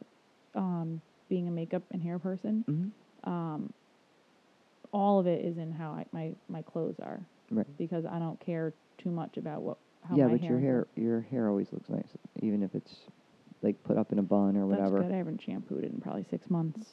um, 0.54 1.00
being 1.28 1.46
a 1.48 1.50
makeup 1.50 1.82
and 1.92 2.02
hair 2.02 2.18
person, 2.18 2.64
hmm 2.66 2.88
um, 3.24 3.72
all 4.92 5.18
of 5.20 5.26
it 5.26 5.44
is 5.44 5.56
in 5.58 5.72
how 5.72 5.92
I, 5.92 6.06
my 6.12 6.32
my 6.48 6.62
clothes 6.62 6.96
are 7.00 7.20
Right. 7.50 7.66
because 7.78 8.04
I 8.04 8.18
don't 8.18 8.38
care 8.40 8.74
too 8.98 9.10
much 9.10 9.36
about 9.36 9.62
what 9.62 9.78
how 10.02 10.16
Yeah, 10.16 10.24
my 10.24 10.32
but 10.32 10.40
hair 10.40 10.50
your 10.50 10.60
hair 10.60 10.86
your 10.96 11.20
hair 11.20 11.48
always 11.48 11.72
looks 11.72 11.88
nice, 11.88 12.16
even 12.40 12.62
if 12.62 12.74
it's 12.74 12.94
like 13.62 13.82
put 13.84 13.96
up 13.98 14.12
in 14.12 14.18
a 14.18 14.22
bun 14.22 14.56
or 14.56 14.66
That's 14.66 14.90
whatever. 14.90 15.02
good. 15.02 15.12
I 15.12 15.16
haven't 15.16 15.40
shampooed 15.42 15.84
it 15.84 15.92
in 15.92 16.00
probably 16.00 16.24
six 16.24 16.48
months. 16.50 16.86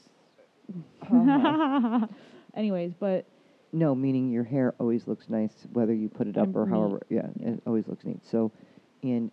Uh-huh. 1.11 2.07
Anyways, 2.55 2.93
but 2.99 3.25
No, 3.71 3.95
meaning 3.95 4.29
your 4.29 4.43
hair 4.43 4.73
always 4.79 5.07
looks 5.07 5.29
nice 5.29 5.67
whether 5.73 5.93
you 5.93 6.09
put 6.09 6.27
it 6.27 6.37
up 6.37 6.55
or 6.55 6.65
neat, 6.65 6.69
however. 6.71 7.01
Yeah, 7.09 7.27
yeah. 7.39 7.49
it 7.53 7.61
always 7.65 7.87
looks 7.87 8.05
neat. 8.05 8.25
So, 8.25 8.51
and 9.03 9.31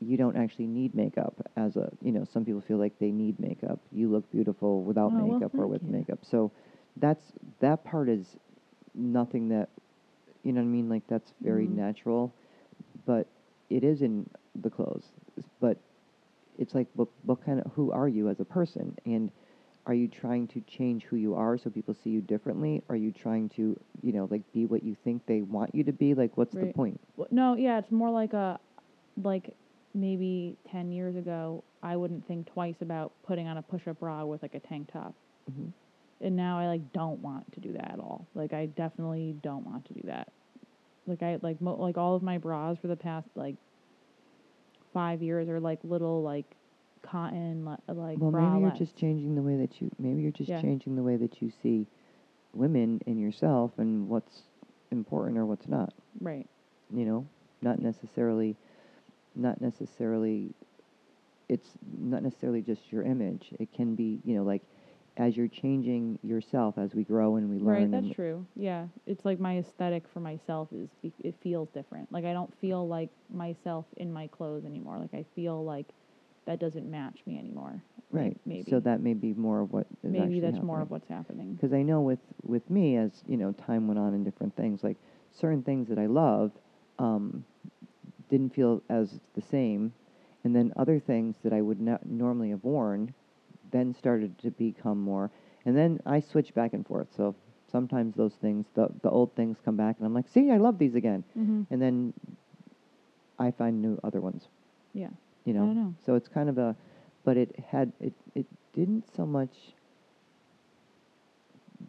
you 0.00 0.16
don't 0.16 0.36
actually 0.36 0.66
need 0.66 0.94
makeup 0.94 1.34
as 1.56 1.76
a. 1.76 1.90
You 2.02 2.12
know, 2.12 2.24
some 2.24 2.44
people 2.44 2.60
feel 2.60 2.78
like 2.78 2.98
they 2.98 3.10
need 3.10 3.38
makeup. 3.40 3.80
You 3.92 4.10
look 4.10 4.30
beautiful 4.30 4.82
without 4.82 5.12
Oh, 5.12 5.26
well, 5.26 5.40
makeup 5.40 5.52
or 5.58 5.66
thank 5.66 5.68
with 5.68 5.82
you. 5.82 5.88
makeup. 5.88 6.20
So, 6.22 6.52
that's 6.96 7.32
that 7.60 7.84
part 7.84 8.08
is 8.08 8.36
nothing 8.94 9.48
that. 9.48 9.68
You 10.42 10.52
know 10.52 10.60
what 10.60 10.66
I 10.66 10.70
mean? 10.70 10.88
Like 10.88 11.02
that's 11.08 11.32
very 11.42 11.66
Mhm. 11.66 11.76
natural, 11.76 12.34
but 13.06 13.26
it 13.70 13.84
is 13.84 14.02
in 14.02 14.28
the 14.60 14.70
clothes. 14.70 15.12
But 15.60 15.78
it's 16.58 16.74
like, 16.74 16.86
what, 16.94 17.08
what 17.24 17.44
kind 17.44 17.60
of 17.60 17.72
who 17.72 17.90
are 17.92 18.08
you 18.08 18.28
as 18.28 18.40
a 18.40 18.44
person? 18.44 18.96
And 19.06 19.30
are 19.86 19.94
you 19.94 20.08
trying 20.08 20.46
to 20.48 20.60
change 20.62 21.04
who 21.04 21.16
you 21.16 21.34
are 21.34 21.58
so 21.58 21.68
people 21.70 21.94
see 21.94 22.10
you 22.10 22.20
differently? 22.22 22.82
Are 22.88 22.96
you 22.96 23.12
trying 23.12 23.48
to 23.50 23.78
you 24.02 24.12
know 24.12 24.28
like 24.30 24.42
be 24.52 24.66
what 24.66 24.82
you 24.82 24.96
think 25.04 25.26
they 25.26 25.42
want 25.42 25.74
you 25.74 25.84
to 25.84 25.92
be? 25.92 26.14
Like 26.14 26.36
what's 26.36 26.54
the 26.54 26.66
point? 26.66 27.00
W- 27.18 27.28
no, 27.34 27.54
yeah, 27.54 27.78
it's 27.78 27.90
more 27.90 28.10
like 28.10 28.32
a 28.32 28.58
like 29.22 29.54
maybe 29.94 30.56
ten 30.70 30.90
years 30.90 31.16
ago, 31.16 31.64
I 31.82 31.96
wouldn't 31.96 32.26
think 32.26 32.46
twice 32.46 32.76
about 32.80 33.12
putting 33.26 33.46
on 33.46 33.58
a 33.58 33.62
push-up 33.62 34.00
bra 34.00 34.24
with 34.24 34.42
like 34.42 34.54
a 34.54 34.60
tank 34.60 34.90
top, 34.92 35.14
hmm 35.52 35.68
and 36.20 36.36
now 36.36 36.58
I 36.58 36.68
like 36.68 36.92
don't 36.92 37.20
want 37.20 37.52
to 37.52 37.60
do 37.60 37.72
that 37.74 37.90
at 37.92 37.98
all. 37.98 38.26
Like 38.34 38.54
I 38.54 38.66
definitely 38.66 39.36
don't 39.42 39.66
want 39.66 39.84
to 39.86 39.94
do 39.94 40.00
that. 40.04 40.28
Like 41.06 41.22
I 41.22 41.38
like 41.42 41.60
mo- 41.60 41.76
like 41.80 41.98
all 41.98 42.14
of 42.16 42.22
my 42.22 42.38
bras 42.38 42.78
for 42.80 42.86
the 42.88 42.96
past 42.96 43.28
like 43.34 43.56
five 44.92 45.22
years 45.22 45.48
are 45.48 45.60
like 45.60 45.80
little 45.82 46.22
like 46.22 46.56
cotton 47.02 47.64
li- 47.66 47.94
like 47.94 48.18
well 48.18 48.30
maybe 48.30 48.62
you're 48.62 48.70
just 48.78 48.96
changing 48.96 49.34
the 49.34 49.42
way 49.42 49.56
that 49.56 49.80
you 49.80 49.90
maybe 49.98 50.22
you're 50.22 50.30
just 50.32 50.48
Yeah. 50.48 50.60
changing 50.62 50.96
the 50.96 51.02
way 51.02 51.16
that 51.16 51.42
you 51.42 51.50
see 51.62 51.86
women 52.54 53.00
and 53.06 53.20
yourself 53.20 53.72
and 53.78 54.08
what's 54.08 54.42
important 54.90 55.36
or 55.36 55.44
what's 55.44 55.66
not 55.68 55.92
right. 56.20 56.46
you 56.94 57.04
know 57.04 57.26
not 57.60 57.80
necessarily 57.80 58.56
not 59.34 59.60
necessarily 59.60 60.54
it's 61.48 61.70
not 61.98 62.22
necessarily 62.22 62.62
just 62.62 62.90
your 62.92 63.02
image 63.02 63.52
it 63.58 63.70
can 63.72 63.94
be 63.96 64.20
you 64.24 64.34
know 64.36 64.44
like 64.44 64.62
as 65.16 65.36
you're 65.36 65.48
changing 65.48 66.18
yourself 66.22 66.76
as 66.76 66.94
we 66.94 67.04
grow 67.04 67.36
and 67.36 67.48
we 67.48 67.58
learn 67.58 67.90
Right, 67.92 68.02
that's 68.02 68.14
true. 68.14 68.44
Yeah, 68.56 68.86
it's 69.06 69.24
like 69.24 69.38
my 69.38 69.58
aesthetic 69.58 70.08
for 70.12 70.20
myself 70.20 70.68
is 70.72 70.88
it 71.02 71.34
feels 71.42 71.68
different. 71.70 72.10
Like 72.10 72.24
I 72.24 72.32
don't 72.32 72.52
feel 72.60 72.86
like 72.88 73.10
myself 73.32 73.86
in 73.96 74.12
my 74.12 74.26
clothes 74.26 74.64
anymore. 74.64 74.98
Like 74.98 75.14
I 75.14 75.24
feel 75.34 75.64
like 75.64 75.86
that 76.46 76.58
doesn't 76.58 76.90
match 76.90 77.20
me 77.26 77.38
anymore. 77.38 77.82
Right 78.10 78.36
Maybe. 78.44 78.70
so 78.70 78.80
that 78.80 79.00
may 79.00 79.14
be 79.14 79.32
more 79.32 79.60
of 79.60 79.72
what 79.72 79.86
is 80.02 80.12
maybe 80.12 80.40
that's 80.40 80.62
more 80.62 80.80
of 80.80 80.90
what's 80.90 81.08
happening. 81.08 81.54
because 81.54 81.72
I 81.72 81.82
know 81.82 82.00
with 82.00 82.20
with 82.42 82.68
me 82.70 82.96
as 82.96 83.10
you 83.26 83.36
know 83.36 83.52
time 83.52 83.88
went 83.88 83.98
on 83.98 84.14
and 84.14 84.24
different 84.24 84.54
things 84.56 84.84
like 84.84 84.96
certain 85.32 85.62
things 85.62 85.88
that 85.88 85.98
I 85.98 86.06
loved 86.06 86.58
um, 86.98 87.44
didn't 88.30 88.54
feel 88.54 88.82
as 88.88 89.20
the 89.34 89.42
same, 89.42 89.92
and 90.44 90.54
then 90.54 90.72
other 90.76 91.00
things 91.00 91.36
that 91.42 91.52
I 91.52 91.60
would 91.60 91.80
not 91.80 92.06
normally 92.06 92.50
have 92.50 92.62
worn 92.62 93.14
then 93.74 93.92
started 93.92 94.38
to 94.38 94.50
become 94.52 95.00
more, 95.02 95.30
and 95.66 95.76
then 95.76 95.98
I 96.06 96.20
switch 96.20 96.54
back 96.54 96.72
and 96.72 96.86
forth. 96.86 97.08
So 97.16 97.34
sometimes 97.70 98.14
those 98.14 98.34
things, 98.34 98.66
the 98.74 98.86
the 99.02 99.10
old 99.10 99.34
things 99.34 99.58
come 99.64 99.76
back, 99.76 99.96
and 99.98 100.06
I'm 100.06 100.14
like, 100.14 100.28
see, 100.28 100.50
I 100.50 100.58
love 100.58 100.78
these 100.78 100.94
again, 100.94 101.24
Mm-hmm. 101.36 101.62
and 101.70 101.82
then 101.82 102.12
I 103.38 103.50
find 103.50 103.82
new 103.82 103.98
other 104.04 104.20
ones 104.20 104.46
Yeah. 104.94 105.10
you 105.44 105.52
know. 105.52 105.66
know. 105.66 105.94
So 106.06 106.14
it's 106.14 106.28
kind 106.28 106.48
of 106.48 106.56
a, 106.56 106.76
but 107.24 107.36
it 107.36 107.50
had 107.72 107.92
it 108.00 108.12
it 108.34 108.46
didn't 108.72 109.04
so 109.16 109.26
much. 109.26 109.54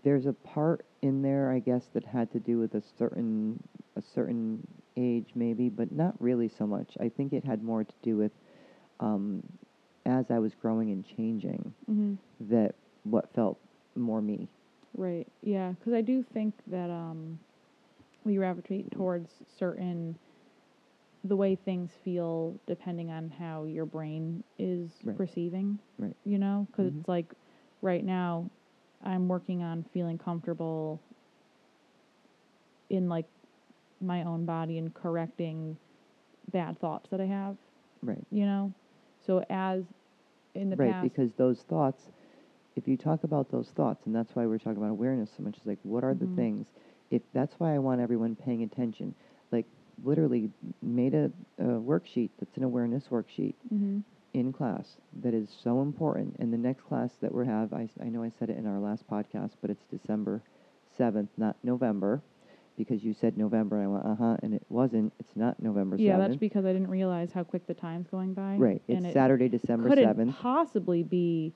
There's 0.04 0.26
a 0.26 0.34
part 0.34 0.86
in 1.02 1.22
there, 1.22 1.52
I 1.52 1.60
guess, 1.60 1.86
that 1.94 2.04
had 2.04 2.32
to 2.32 2.40
do 2.40 2.58
with 2.60 2.74
a 2.76 2.82
certain 2.98 3.62
a 3.96 4.02
certain 4.02 4.66
age, 4.98 5.30
maybe, 5.36 5.70
but 5.70 5.92
not 5.92 6.16
really 6.20 6.50
so 6.50 6.66
much. 6.68 6.98
I 7.00 7.10
think 7.10 7.32
it 7.34 7.44
had 7.46 7.64
more 7.64 7.84
to 7.84 7.94
do 8.02 8.18
with, 8.18 8.32
um, 9.00 9.44
as 10.06 10.30
I 10.30 10.40
was 10.40 10.54
growing 10.56 10.92
and 10.92 11.06
changing, 11.06 11.74
Mm-hmm. 11.90 12.16
that 12.52 12.76
what 13.04 13.34
felt 13.34 13.60
more 13.96 14.22
me. 14.22 14.48
Right. 14.96 15.28
Yeah, 15.42 15.72
because 15.72 15.94
I 15.94 16.02
do 16.02 16.24
think 16.24 16.54
that 16.68 16.90
um, 16.90 17.40
we 18.24 18.36
gravitate 18.36 18.92
towards 18.92 19.30
certain 19.58 20.18
the 21.24 21.36
way 21.36 21.56
things 21.56 21.92
feel 22.04 22.60
depending 22.68 23.10
on 23.12 23.30
how 23.32 23.66
your 23.66 23.86
brain 23.86 24.44
is 24.60 24.92
Right. 25.04 25.18
perceiving. 25.18 25.80
Right. 25.98 26.16
You 26.24 26.38
know, 26.38 26.68
because 26.72 26.92
Mhm. 26.92 27.00
it's 27.00 27.10
like 27.10 27.34
right 27.82 28.04
now, 28.06 28.50
I'm 29.04 29.28
working 29.28 29.62
on 29.64 29.84
feeling 29.94 30.18
comfortable 30.18 31.02
in 32.90 33.10
like 33.10 33.26
my 34.02 34.24
own 34.24 34.46
body 34.46 34.78
and 34.78 34.94
correcting 34.94 35.78
bad 36.52 36.78
thoughts 36.80 37.10
that 37.10 37.20
I 37.20 37.26
have. 37.26 37.58
Right. 38.02 38.24
You 38.32 38.46
know, 38.46 38.74
so 39.26 39.44
as 39.50 39.86
in 40.56 40.70
the 40.70 40.78
right, 40.78 40.88
past, 40.88 41.02
because 41.02 41.34
those 41.34 41.62
thoughts, 41.64 42.10
if 42.76 42.88
you 42.88 42.98
talk 42.98 43.24
about 43.24 43.50
those 43.52 43.70
thoughts, 43.70 44.06
and 44.06 44.16
that's 44.16 44.36
why 44.36 44.46
we're 44.46 44.58
talking 44.58 44.78
about 44.78 44.92
awareness 44.92 45.32
so 45.36 45.44
much, 45.44 45.58
is 45.58 45.66
like, 45.66 45.80
what 45.84 46.04
are 46.04 46.14
Mhm. 46.14 46.20
the 46.20 46.28
things? 46.28 46.68
If 47.12 47.22
that's 47.34 47.56
why 47.60 47.76
I 47.76 47.80
want 47.80 48.02
everyone 48.02 48.36
paying 48.36 48.64
attention, 48.64 49.16
like, 49.52 49.66
literally 50.04 50.50
made 50.82 51.14
a, 51.14 51.32
a 51.60 51.64
worksheet 51.64 52.30
that's 52.40 52.58
an 52.58 52.64
awareness 52.64 53.08
worksheet 53.10 53.56
hmm 53.70 54.00
in 54.34 54.52
class 54.52 54.98
that 55.22 55.34
is 55.34 55.50
so 55.64 55.82
important. 55.82 56.36
And 56.40 56.52
the 56.54 56.58
next 56.58 56.84
class 56.84 57.16
that 57.22 57.34
we 57.34 57.46
have, 57.46 57.74
I, 57.74 57.90
I 58.02 58.10
know 58.10 58.24
I 58.24 58.30
said 58.30 58.50
it 58.50 58.58
in 58.58 58.68
our 58.68 58.80
last 58.80 59.08
podcast, 59.10 59.52
but 59.62 59.70
it's 59.70 59.86
December 59.86 60.42
7th, 60.98 61.30
not 61.38 61.58
November, 61.64 62.22
because 62.78 63.04
you 63.04 63.14
said 63.14 63.38
November, 63.38 63.78
and 63.80 63.86
I 63.86 63.88
went, 63.88 64.06
uh 64.06 64.16
huh, 64.16 64.38
and 64.44 64.54
it 64.54 64.66
wasn't. 64.70 65.14
It's 65.20 65.36
not 65.36 65.62
November 65.62 65.98
7th. 65.98 66.02
Yeah, 66.02 66.18
that's 66.18 66.36
because 66.36 66.66
I 66.66 66.74
didn't 66.74 66.90
realize 66.90 67.32
how 67.32 67.44
quick 67.44 67.68
the 67.68 67.74
time's 67.74 68.08
going 68.08 68.34
by. 68.34 68.56
Right, 68.58 68.82
and 68.88 68.98
it's 69.00 69.08
it 69.08 69.14
Saturday, 69.14 69.48
December 69.50 69.90
couldn't 69.90 70.18
7th. 70.18 70.36
possibly 70.38 71.04
be. 71.04 71.54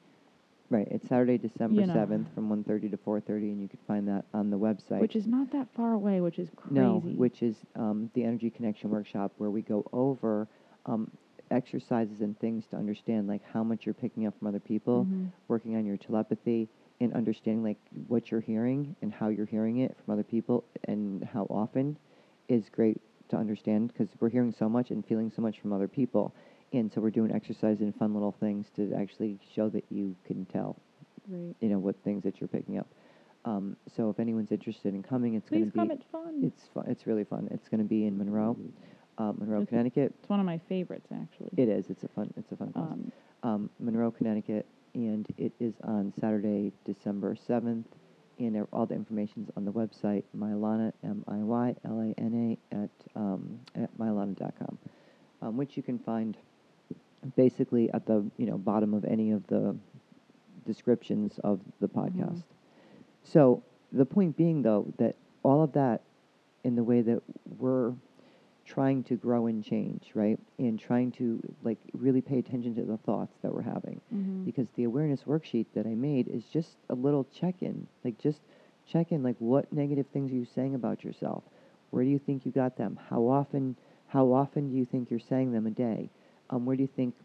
Right, 0.72 0.88
it's 0.92 1.08
Saturday, 1.08 1.38
December 1.40 1.82
You 1.82 1.88
know. 1.88 1.94
7th 1.96 2.34
from 2.36 2.50
1:30 2.50 2.92
to 2.92 2.98
4:30, 2.98 3.52
and 3.52 3.62
you 3.62 3.68
can 3.68 3.80
find 3.88 4.08
that 4.08 4.26
on 4.34 4.50
the 4.52 4.58
website. 4.60 5.00
Which 5.00 5.16
is 5.16 5.26
not 5.28 5.52
that 5.52 5.68
far 5.74 5.94
away, 5.94 6.22
which 6.22 6.38
is 6.40 6.50
crazy. 6.56 6.76
No, 6.76 7.00
which 7.00 7.42
is 7.42 7.58
um, 7.76 8.10
the 8.14 8.24
Energy 8.24 8.50
Connection 8.52 8.90
Workshop, 8.92 9.32
where 9.38 9.50
we 9.50 9.62
go 9.64 9.84
over 9.92 10.48
um, 10.86 11.10
exercises 11.52 12.22
and 12.22 12.38
things 12.40 12.68
to 12.68 12.76
understand, 12.78 13.28
like 13.28 13.42
how 13.52 13.64
much 13.64 13.86
you're 13.86 13.96
picking 13.96 14.28
up 14.28 14.38
from 14.38 14.48
other 14.48 14.60
people, 14.60 15.06
Mhm. 15.06 15.32
working 15.48 15.76
on 15.76 15.86
your 15.86 15.98
telepathy, 15.98 16.70
and 17.02 17.14
understanding 17.14 17.64
like 17.64 17.78
what 18.08 18.30
you're 18.32 18.42
hearing 18.42 18.96
and 19.02 19.14
how 19.14 19.30
you're 19.30 19.46
hearing 19.46 19.78
it 19.80 19.96
from 20.04 20.14
other 20.14 20.24
people, 20.24 20.64
and 20.86 21.24
how 21.24 21.44
often 21.50 21.98
is 22.48 22.70
great 22.70 23.00
to 23.30 23.38
understand 23.38 23.92
because 23.94 24.10
we're 24.20 24.30
hearing 24.30 24.52
so 24.52 24.68
much 24.68 24.90
and 24.92 25.06
feeling 25.06 25.32
so 25.34 25.42
much 25.42 25.60
from 25.60 25.72
other 25.72 25.88
people, 25.88 26.34
and 26.74 26.92
so 26.92 27.00
we're 27.02 27.10
doing 27.10 27.32
exercise 27.32 27.80
and 27.82 27.96
fun 27.96 28.14
little 28.14 28.36
things 28.40 28.68
to 28.76 28.94
actually 28.96 29.38
show 29.56 29.70
that 29.70 29.86
you 29.90 30.16
can 30.26 30.46
tell 30.46 30.76
Right. 31.28 31.56
you 31.60 31.70
know 31.70 31.78
what 31.78 31.96
things 32.04 32.24
that 32.24 32.42
you're 32.42 32.48
picking 32.48 32.80
up. 32.80 32.88
Um, 33.46 33.76
so 33.96 34.10
if 34.10 34.20
anyone's 34.20 34.52
interested 34.52 34.94
in 34.96 35.04
coming, 35.04 35.36
it's 35.36 35.50
going 35.50 35.66
to 35.66 35.72
be. 35.72 35.94
It's 35.94 36.04
fun. 36.12 36.42
it's 36.44 36.64
fun. 36.74 36.86
It's 36.88 37.06
really 37.08 37.24
fun. 37.24 37.48
It's 37.52 37.70
going 37.70 37.80
to 37.80 37.88
be 37.88 38.06
in 38.08 38.18
Monroe, 38.18 38.58
uh, 39.18 39.32
Monroe, 39.38 39.60
Okay. 39.60 39.68
Connecticut. 39.68 40.14
It's 40.20 40.30
one 40.30 40.40
of 40.40 40.46
my 40.46 40.58
favorites, 40.68 41.08
actually. 41.14 41.50
It 41.56 41.70
is. 41.70 41.90
It's 41.90 42.04
a 42.04 42.08
fun. 42.10 42.34
It's 42.36 42.52
a 42.52 42.56
fun. 42.58 42.72
Um, 42.76 43.12
Um, 43.42 43.70
Monroe, 43.80 44.12
Connecticut, 44.12 44.66
and 44.94 45.28
it 45.38 45.52
is 45.60 45.74
on 45.84 46.14
Saturday, 46.20 46.72
December 46.86 47.36
seventh. 47.36 47.88
And 48.40 48.66
all 48.72 48.86
the 48.86 48.96
information's 48.96 49.50
on 49.58 49.66
the 49.66 49.72
website 49.72 50.24
Miylana 50.38 50.94
M 51.04 51.26
I 51.28 51.38
Y 51.38 51.76
L 51.84 52.00
A 52.00 52.22
N 52.22 52.58
A 52.72 52.76
at 52.76 52.90
um, 53.16 53.60
at 53.76 53.90
miylana.com, 53.98 54.78
um, 55.42 55.58
which 55.58 55.76
you 55.76 55.84
can 55.84 56.00
find 56.00 56.38
basically 57.36 57.92
at 57.92 58.06
the 58.06 58.26
you 58.38 58.46
know 58.46 58.58
bottom 58.58 58.94
of 58.94 59.04
any 59.04 59.32
of 59.32 59.46
the 59.48 59.76
descriptions 60.66 61.40
of 61.44 61.60
the 61.82 61.88
podcast. 61.88 62.44
So 63.24 63.62
the 63.92 64.06
point 64.06 64.38
being, 64.38 64.62
though, 64.62 64.92
that 64.98 65.16
all 65.44 65.64
of 65.64 65.74
that 65.74 66.02
in 66.64 66.76
the 66.76 66.84
way 66.84 67.02
that 67.02 67.22
we're 67.58 67.94
trying 68.70 69.04
to 69.04 69.16
grow 69.16 69.48
and 69.48 69.64
change, 69.64 70.12
right, 70.14 70.40
and 70.60 70.80
trying 70.80 71.12
to 71.12 71.42
like 71.64 71.80
really 71.94 72.22
pay 72.22 72.38
attention 72.40 72.76
to 72.76 72.84
the 72.84 72.98
thoughts 72.98 73.34
that 73.42 73.52
we're 73.54 73.62
having, 73.76 74.00
mhm. 74.14 74.46
because 74.46 74.68
the 74.76 74.84
awareness 74.84 75.24
worksheet 75.24 75.66
that 75.74 75.88
I 75.88 75.96
made 75.96 76.28
is 76.28 76.44
just 76.58 76.78
a 76.90 76.96
little 76.96 77.26
check-in, 77.40 77.88
like 78.06 78.18
just 78.20 78.42
check 78.88 79.12
in, 79.12 79.24
like 79.24 79.36
what 79.40 79.72
negative 79.74 80.06
things 80.14 80.32
are 80.32 80.36
you 80.36 80.46
saying 80.46 80.76
about 80.76 81.04
yourself? 81.04 81.44
Where 81.92 82.04
do 82.04 82.10
you 82.10 82.20
think 82.20 82.46
you 82.46 82.52
got 82.52 82.78
them? 82.78 83.00
How 83.10 83.22
often? 83.28 83.76
How 84.08 84.26
often 84.32 84.70
do 84.70 84.76
you 84.76 84.86
think 84.86 85.10
you're 85.10 85.20
saying 85.34 85.52
them 85.52 85.66
a 85.68 85.72
day? 85.72 86.10
Um, 86.52 86.66
where 86.66 86.76
do 86.76 86.84
you 86.84 86.90
think? 86.96 87.16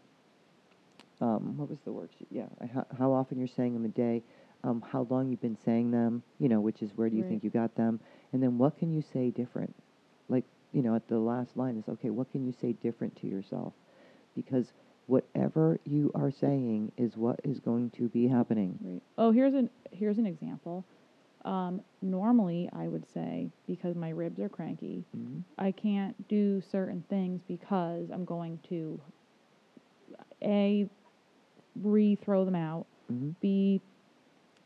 Um, 1.21 1.57
what 1.57 1.69
was 1.69 1.79
the 1.85 1.91
worksheet? 1.91 2.27
Yeah, 2.31 2.47
how, 2.73 2.85
how 2.97 3.11
often 3.13 3.37
you're 3.37 3.47
saying 3.47 3.73
them 3.73 3.85
a 3.85 3.89
day? 3.89 4.23
Um, 4.63 4.83
how 4.91 5.07
long 5.09 5.29
you've 5.29 5.41
been 5.41 5.57
saying 5.65 5.91
them? 5.91 6.23
You 6.39 6.49
know, 6.49 6.59
which 6.59 6.81
is 6.81 6.91
where 6.95 7.09
do 7.09 7.15
you 7.15 7.21
Right. 7.21 7.29
think 7.29 7.43
you 7.43 7.49
got 7.49 7.75
them? 7.75 7.99
And 8.33 8.41
then 8.41 8.57
what 8.57 8.77
can 8.77 8.91
you 8.91 9.01
say 9.13 9.29
different? 9.29 9.73
Like 10.27 10.43
you 10.75 10.81
know, 10.81 10.93
at 10.93 11.07
the 11.07 11.17
last 11.17 11.55
line 11.55 11.77
is 11.77 11.87
okay. 11.87 12.09
What 12.09 12.29
can 12.33 12.45
you 12.45 12.51
say 12.51 12.73
different 12.73 13.15
to 13.21 13.27
yourself? 13.27 13.71
Because 14.35 14.73
whatever 15.07 15.79
you 15.85 16.11
are 16.13 16.31
saying 16.31 16.91
is 16.97 17.15
what 17.15 17.39
is 17.45 17.61
going 17.61 17.91
to 17.91 18.09
be 18.09 18.27
happening. 18.27 18.77
Right. 18.83 19.01
Oh, 19.17 19.31
here's 19.31 19.53
an 19.53 19.69
here's 19.91 20.17
an 20.17 20.25
example. 20.25 20.83
Um, 21.45 21.79
normally, 22.01 22.69
I 22.73 22.89
would 22.89 23.05
say 23.13 23.49
because 23.67 23.95
my 23.95 24.09
ribs 24.09 24.41
are 24.41 24.49
cranky, 24.49 25.05
Mhm. 25.15 25.43
I 25.57 25.71
can't 25.71 26.27
do 26.27 26.59
certain 26.59 27.03
things 27.09 27.41
because 27.47 28.09
I'm 28.11 28.25
going 28.25 28.59
to 28.69 28.99
a 30.41 30.89
re-throw 31.81 32.43
them 32.43 32.55
out. 32.55 32.85
Mhm. 33.09 33.35
B, 33.39 33.81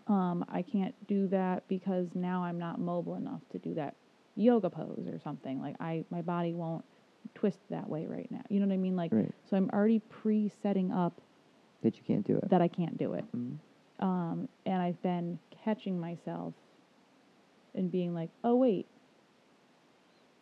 um, 0.07 0.43
I 0.47 0.63
can't 0.63 0.95
do 1.07 1.27
that 1.27 1.67
because 1.67 2.15
now 2.15 2.43
I'm 2.43 2.57
not 2.57 2.79
mobile 2.79 3.15
enough 3.15 3.47
to 3.49 3.59
do 3.59 3.75
that 3.75 3.95
yoga 4.35 4.69
pose 4.69 5.07
or 5.11 5.19
something. 5.19 5.61
Like 5.61 5.75
I, 5.79 6.05
my 6.09 6.21
body 6.21 6.53
won't 6.53 6.85
twist 7.35 7.59
that 7.69 7.87
way 7.89 8.05
right 8.07 8.27
now. 8.31 8.41
You 8.49 8.59
know 8.59 8.67
what 8.67 8.73
I 8.73 8.77
mean? 8.77 8.95
Like, 8.95 9.11
Right. 9.13 9.31
so 9.49 9.57
I'm 9.57 9.69
already 9.71 9.99
pre-setting 9.99 10.91
up 10.91 11.19
That 11.83 11.97
you 11.97 12.03
can't 12.03 12.25
do 12.25 12.37
it. 12.37 12.49
that 12.49 12.61
I 12.61 12.67
can't 12.67 12.97
do 12.97 13.13
it. 13.13 13.25
Mhm. 13.35 13.57
Um, 13.99 14.47
and 14.65 14.81
I've 14.81 15.01
been 15.01 15.37
catching 15.51 15.99
myself 15.99 16.53
and 17.75 17.91
being 17.91 18.13
like, 18.13 18.29
oh 18.43 18.55
wait, 18.55 18.87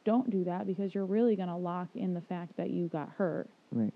don't 0.04 0.30
do 0.30 0.44
that 0.46 0.66
because 0.68 0.94
you're 0.96 1.06
really 1.06 1.36
gonna 1.36 1.58
lock 1.58 1.90
in 1.96 2.14
the 2.14 2.22
fact 2.22 2.56
that 2.58 2.70
you 2.70 2.88
got 2.88 3.10
hurt 3.10 3.50
Right. 3.72 3.94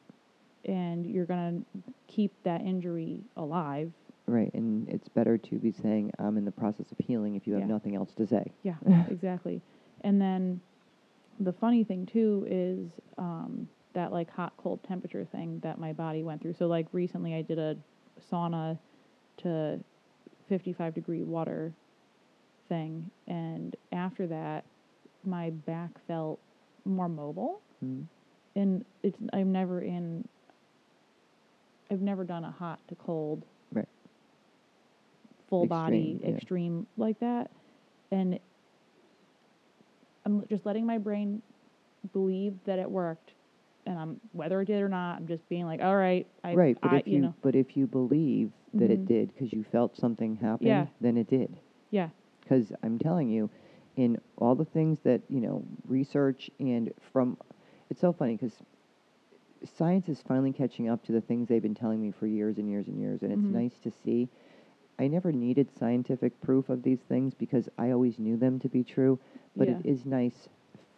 and 0.65 1.05
you're 1.05 1.25
gonna 1.25 1.61
keep 2.07 2.31
that 2.43 2.61
injury 2.61 3.21
alive. 3.37 3.91
Right. 4.27 4.53
And 4.53 4.87
it's 4.89 5.07
better 5.09 5.37
to 5.37 5.59
be 5.59 5.71
saying 5.71 6.11
I'm 6.19 6.37
in 6.37 6.45
the 6.45 6.51
process 6.51 6.91
of 6.91 6.97
healing 6.99 7.35
if 7.35 7.47
you 7.47 7.53
have 7.53 7.61
Yeah. 7.61 7.67
nothing 7.67 7.95
else 7.95 8.13
to 8.15 8.27
say. 8.27 8.51
Yeah, 8.63 8.75
exactly. 9.09 9.61
And 10.01 10.19
then 10.21 10.61
the 11.39 11.53
funny 11.53 11.83
thing 11.83 12.05
too 12.05 12.45
is 12.49 12.89
um, 13.17 13.67
that 13.93 14.11
like 14.11 14.29
hot 14.31 14.53
cold 14.57 14.83
temperature 14.83 15.25
thing 15.31 15.59
that 15.63 15.79
my 15.79 15.93
body 15.93 16.23
went 16.23 16.41
through. 16.41 16.53
So 16.53 16.67
like 16.67 16.87
recently 16.91 17.35
I 17.35 17.41
did 17.41 17.59
a 17.59 17.77
sauna 18.31 18.77
to 19.37 19.79
55 20.49 20.93
degree 20.93 21.23
water 21.23 21.71
thing, 22.69 23.09
and 23.27 23.75
after 23.91 24.27
that 24.27 24.65
my 25.23 25.49
back 25.51 25.91
felt 26.07 26.39
more 26.85 27.09
mobile. 27.09 27.61
Mhm. 27.83 28.05
And 28.55 28.85
it's 29.03 29.17
I'm 29.33 29.51
never 29.51 29.81
in. 29.81 30.27
I've 31.89 32.01
never 32.01 32.23
done 32.23 32.43
a 32.45 32.51
hot 32.51 32.79
to 32.87 32.95
cold 32.95 33.43
Right. 33.73 33.87
full 35.49 35.65
body 35.65 36.13
Extreme, 36.13 36.19
yeah. 36.29 36.35
extreme 36.37 36.87
like 36.97 37.19
that 37.19 37.51
and 38.11 38.39
i'm 40.25 40.45
just 40.49 40.65
letting 40.65 40.85
my 40.85 40.97
brain 40.97 41.41
believe 42.13 42.53
that 42.65 42.79
it 42.79 42.89
worked 42.89 43.31
and 43.85 43.97
i'm 43.97 44.19
whether 44.31 44.61
it 44.61 44.65
did 44.65 44.81
or 44.81 44.89
not 44.89 45.17
i'm 45.17 45.27
just 45.27 45.47
being 45.49 45.65
like 45.65 45.81
all 45.81 45.95
right 45.95 46.27
i 46.43 46.53
right. 46.53 46.77
But 46.81 46.91
I, 46.93 46.97
if 46.97 47.07
you, 47.07 47.21
know 47.21 47.33
but 47.41 47.55
if 47.55 47.75
you 47.77 47.87
believe 47.87 48.51
that 48.73 48.89
it 48.91 49.01
Mhm. 49.01 49.07
did 49.07 49.33
because 49.33 49.51
you 49.51 49.63
felt 49.63 49.97
something 49.97 50.35
happen, 50.35 50.65
Yeah. 50.67 50.87
then 51.01 51.17
it 51.17 51.27
did. 51.27 51.57
yeah 51.89 52.09
Because 52.41 52.71
I'm 52.83 52.97
telling 52.99 53.29
you, 53.29 53.49
in 53.97 54.17
all 54.37 54.55
the 54.55 54.65
things 54.65 54.99
that 55.03 55.21
you 55.29 55.41
know, 55.41 55.63
research 55.87 56.49
and 56.59 56.91
from, 57.11 57.37
it's 57.89 57.99
so 57.99 58.13
funny 58.13 58.35
because 58.37 58.53
science 59.77 60.09
is 60.09 60.21
finally 60.21 60.51
catching 60.51 60.89
up 60.89 61.03
to 61.05 61.11
the 61.11 61.21
things 61.21 61.47
they've 61.47 61.61
been 61.61 61.75
telling 61.75 62.01
me 62.01 62.11
for 62.11 62.25
years 62.27 62.57
and 62.57 62.69
years 62.69 62.87
and 62.87 62.99
years, 62.99 63.21
and 63.23 63.31
it's 63.31 63.41
Mhm. 63.41 63.51
nice 63.51 63.77
to 63.79 63.91
see. 63.91 64.29
I 65.01 65.07
never 65.07 65.31
needed 65.31 65.71
scientific 65.79 66.39
proof 66.41 66.69
of 66.69 66.83
these 66.83 66.99
things 67.09 67.33
because 67.33 67.67
I 67.79 67.89
always 67.89 68.19
knew 68.19 68.37
them 68.37 68.59
to 68.59 68.69
be 68.69 68.83
true, 68.83 69.17
but 69.57 69.67
it 69.67 69.77
Yeah. 69.83 69.91
is 69.91 70.05
nice 70.05 70.47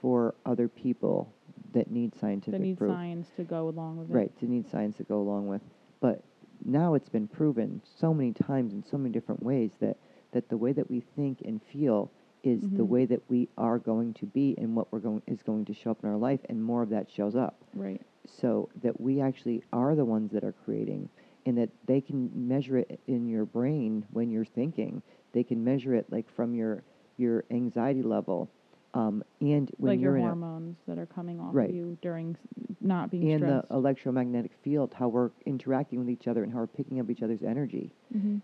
for 0.02 0.36
other 0.46 0.68
people 0.68 1.32
that 1.72 1.90
need 1.90 2.14
scientific 2.14 2.52
proof. 2.52 2.60
that 2.60 2.68
need 2.68 2.78
proof. 2.78 2.92
science 2.92 3.30
to 3.38 3.46
go 3.46 3.70
along 3.70 3.98
with 3.98 4.10
it 4.12 4.14
Right, 4.14 4.38
to 4.40 4.46
need 4.46 4.68
science 4.68 4.98
to 4.98 5.04
go 5.04 5.22
along 5.22 5.48
with. 5.48 5.62
But 6.02 6.22
now 6.66 6.96
it's 6.96 7.08
been 7.08 7.30
proven 7.30 7.82
so 7.86 8.14
many 8.14 8.34
times 8.34 8.74
in 8.74 8.84
so 8.84 8.98
many 8.98 9.14
different 9.14 9.42
ways 9.42 9.72
that, 9.80 9.96
that 10.34 10.50
the 10.50 10.58
way 10.58 10.74
that 10.74 10.90
we 10.90 11.00
think 11.00 11.42
and 11.46 11.64
feel 11.64 12.12
is 12.44 12.62
the 12.72 12.84
Mhm. 12.84 12.88
way 12.90 13.06
that 13.06 13.22
we 13.30 13.48
are 13.58 13.80
going 13.80 14.14
to 14.16 14.26
be 14.26 14.54
and 14.58 14.76
what 14.76 14.92
we're 14.92 15.00
going 15.00 15.22
is 15.28 15.42
going 15.42 15.64
to 15.64 15.74
show 15.74 15.92
up 15.92 16.04
in 16.04 16.10
our 16.10 16.18
life 16.18 16.42
and 16.50 16.62
more 16.62 16.82
of 16.84 16.90
that 16.90 17.10
shows 17.10 17.38
up. 17.38 17.56
right 17.74 18.02
So 18.26 18.68
that 18.82 19.00
we 19.00 19.22
actually 19.22 19.64
are 19.72 19.96
the 19.96 20.04
ones 20.06 20.32
that 20.32 20.44
are 20.44 20.52
creating 20.52 21.08
and 21.46 21.58
that 21.58 21.70
they 21.86 22.02
can 22.02 22.30
measure 22.34 22.78
it 22.78 23.00
in 23.08 23.28
your 23.28 23.46
brain 23.46 24.06
when 24.12 24.30
you're 24.32 24.46
thinking. 24.46 25.02
They 25.34 25.44
can 25.44 25.64
measure 25.64 25.94
it 25.96 26.06
like 26.12 26.30
from 26.30 26.54
your 26.56 26.84
your 27.18 27.44
anxiety 27.52 28.02
level, 28.02 28.50
um, 28.94 29.24
and 29.40 29.70
when 29.78 29.94
like 29.94 30.00
you're 30.02 30.12
your 30.12 30.18
in 30.18 30.24
a, 30.24 30.28
hormones 30.28 30.78
that 30.88 30.98
are 30.98 31.06
coming 31.06 31.40
off 31.40 31.54
Right. 31.54 31.70
of 31.70 31.76
you 31.76 31.98
during 32.02 32.36
not 32.82 33.12
being 33.12 33.32
and 33.32 33.42
the 33.44 33.64
electromagnetic 33.72 34.52
field, 34.64 34.94
how 34.94 35.08
we're 35.08 35.30
interacting 35.46 36.00
with 36.00 36.10
each 36.10 36.28
other 36.28 36.44
and 36.44 36.52
how 36.52 36.60
we're 36.60 36.68
picking 36.68 37.00
up 37.00 37.10
each 37.10 37.22
other's 37.22 37.44
energy. 37.44 37.92
hmm 38.12 38.38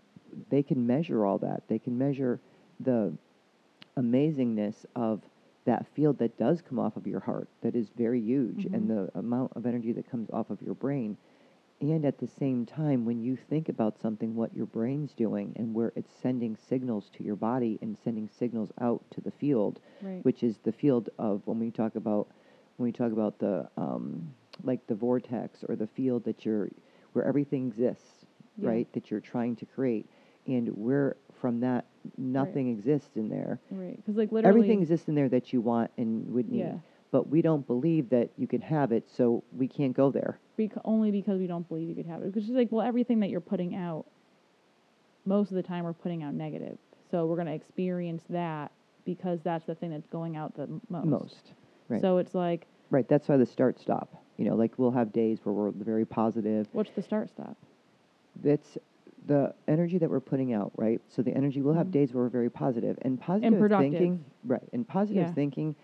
They 0.50 0.62
can 0.62 0.86
measure 0.86 1.26
all 1.26 1.38
that. 1.38 1.64
They 1.68 1.78
can 1.78 1.98
measure 1.98 2.40
the 2.78 3.12
amazingness 3.96 4.84
of 4.96 5.20
that 5.64 5.86
field 5.94 6.18
that 6.18 6.38
does 6.38 6.62
come 6.62 6.78
off 6.78 6.96
of 6.96 7.06
your 7.06 7.20
heart 7.20 7.48
that 7.60 7.74
is 7.74 7.88
very 7.96 8.20
huge 8.20 8.64
and 8.72 8.88
the 8.88 9.10
amount 9.14 9.52
of 9.56 9.66
energy 9.66 9.92
that 9.92 10.10
comes 10.10 10.30
off 10.30 10.48
of 10.50 10.60
your 10.62 10.74
brain 10.74 11.16
and 11.80 12.04
at 12.04 12.18
the 12.18 12.26
same 12.26 12.66
time 12.66 13.04
when 13.04 13.20
you 13.22 13.36
think 13.36 13.68
about 13.68 13.98
something 14.00 14.34
what 14.34 14.54
your 14.54 14.66
brain's 14.66 15.12
doing 15.14 15.52
and 15.56 15.74
where 15.74 15.92
it's 15.96 16.12
sending 16.22 16.56
signals 16.68 17.10
to 17.16 17.22
your 17.24 17.36
body 17.36 17.78
and 17.82 17.96
sending 18.04 18.28
signals 18.28 18.70
out 18.80 19.02
to 19.10 19.20
the 19.20 19.30
field 19.30 19.80
Right. 20.02 20.24
which 20.24 20.42
is 20.42 20.58
the 20.62 20.72
field 20.72 21.08
of 21.18 21.42
when 21.46 21.58
we 21.58 21.70
talk 21.70 21.94
about 21.96 22.28
when 22.76 22.84
we 22.84 22.92
talk 22.92 23.12
about 23.12 23.38
the 23.38 23.68
um, 23.76 24.32
like 24.62 24.86
the 24.86 24.94
vortex 24.94 25.64
or 25.68 25.76
the 25.76 25.86
field 25.86 26.24
that 26.24 26.44
you're 26.44 26.68
where 27.12 27.24
everything 27.24 27.66
exists 27.68 28.26
Yeah. 28.58 28.68
right 28.70 28.92
that 28.92 29.10
you're 29.10 29.20
trying 29.20 29.56
to 29.56 29.66
create 29.66 30.06
and 30.46 30.68
where 30.76 31.16
from 31.40 31.60
that 31.60 31.84
nothing 32.18 32.68
exists 32.70 33.16
in 33.16 33.28
there 33.28 33.58
Right. 33.70 33.96
Because 33.96 34.16
like 34.16 34.32
literally. 34.32 34.58
everything 34.60 34.82
exists 34.82 35.08
in 35.08 35.14
there 35.14 35.28
that 35.30 35.52
you 35.52 35.60
want 35.60 35.90
and 35.96 36.30
would 36.32 36.50
need 36.50 36.58
Yeah. 36.60 36.78
But 37.10 37.28
we 37.28 37.42
don't 37.42 37.66
believe 37.66 38.08
that 38.10 38.30
you 38.36 38.46
can 38.46 38.60
have 38.60 38.92
it 38.92 39.08
so 39.16 39.42
we 39.56 39.66
can't 39.66 39.94
go 39.94 40.10
there 40.10 40.38
Bec- 40.56 40.72
only 40.84 41.10
because 41.10 41.38
we 41.38 41.46
don't 41.46 41.68
believe 41.68 41.88
you 41.88 41.94
could 41.94 42.06
have 42.06 42.22
it. 42.22 42.32
Because 42.32 42.48
it's 42.48 42.56
like, 42.56 42.70
well, 42.70 42.86
everything 42.86 43.20
that 43.20 43.30
you're 43.30 43.40
putting 43.40 43.74
out, 43.74 44.06
most 45.24 45.50
of 45.50 45.56
the 45.56 45.62
time 45.62 45.84
we're 45.84 45.92
putting 45.92 46.22
out 46.22 46.34
negative. 46.34 46.78
So 47.10 47.26
we're 47.26 47.36
going 47.36 47.46
to 47.48 47.54
experience 47.54 48.22
that 48.30 48.70
because 49.04 49.40
that's 49.42 49.66
the 49.66 49.74
thing 49.74 49.90
that's 49.90 50.06
going 50.06 50.36
out 50.36 50.54
the 50.54 50.62
m- 50.64 50.80
most. 50.88 51.06
most 51.06 51.52
right 51.88 52.00
So 52.00 52.18
it's 52.18 52.34
like, 52.34 52.66
right 52.90 53.08
that's 53.08 53.28
why 53.28 53.36
the 53.36 53.46
start 53.46 53.78
stop 53.80 54.22
you 54.36 54.44
know 54.44 54.54
like 54.56 54.76
we'll 54.78 54.90
have 54.90 55.12
days 55.12 55.38
where 55.44 55.52
we're 55.54 55.70
very 55.70 56.04
positive 56.04 56.66
what's 56.72 56.90
the 56.90 57.02
start 57.02 57.28
stop? 57.30 57.56
that's 58.42 58.76
the 59.26 59.54
energy 59.68 59.98
that 59.98 60.08
we're 60.10 60.18
putting 60.18 60.52
out, 60.54 60.72
right? 60.76 61.00
So 61.08 61.22
the 61.22 61.32
energy 61.34 61.60
we'll 61.62 61.74
have 61.74 61.88
Mhm. 61.88 61.92
days 61.92 62.14
where 62.14 62.24
we're 62.24 62.30
very 62.30 62.50
positive 62.50 62.98
and 63.02 63.20
positive 63.20 63.58
productive. 63.58 63.90
thinking, 63.98 64.24
right? 64.44 64.66
And 64.72 64.86
positive 64.88 65.22
Yeah. 65.28 65.32
thinking 65.34 65.74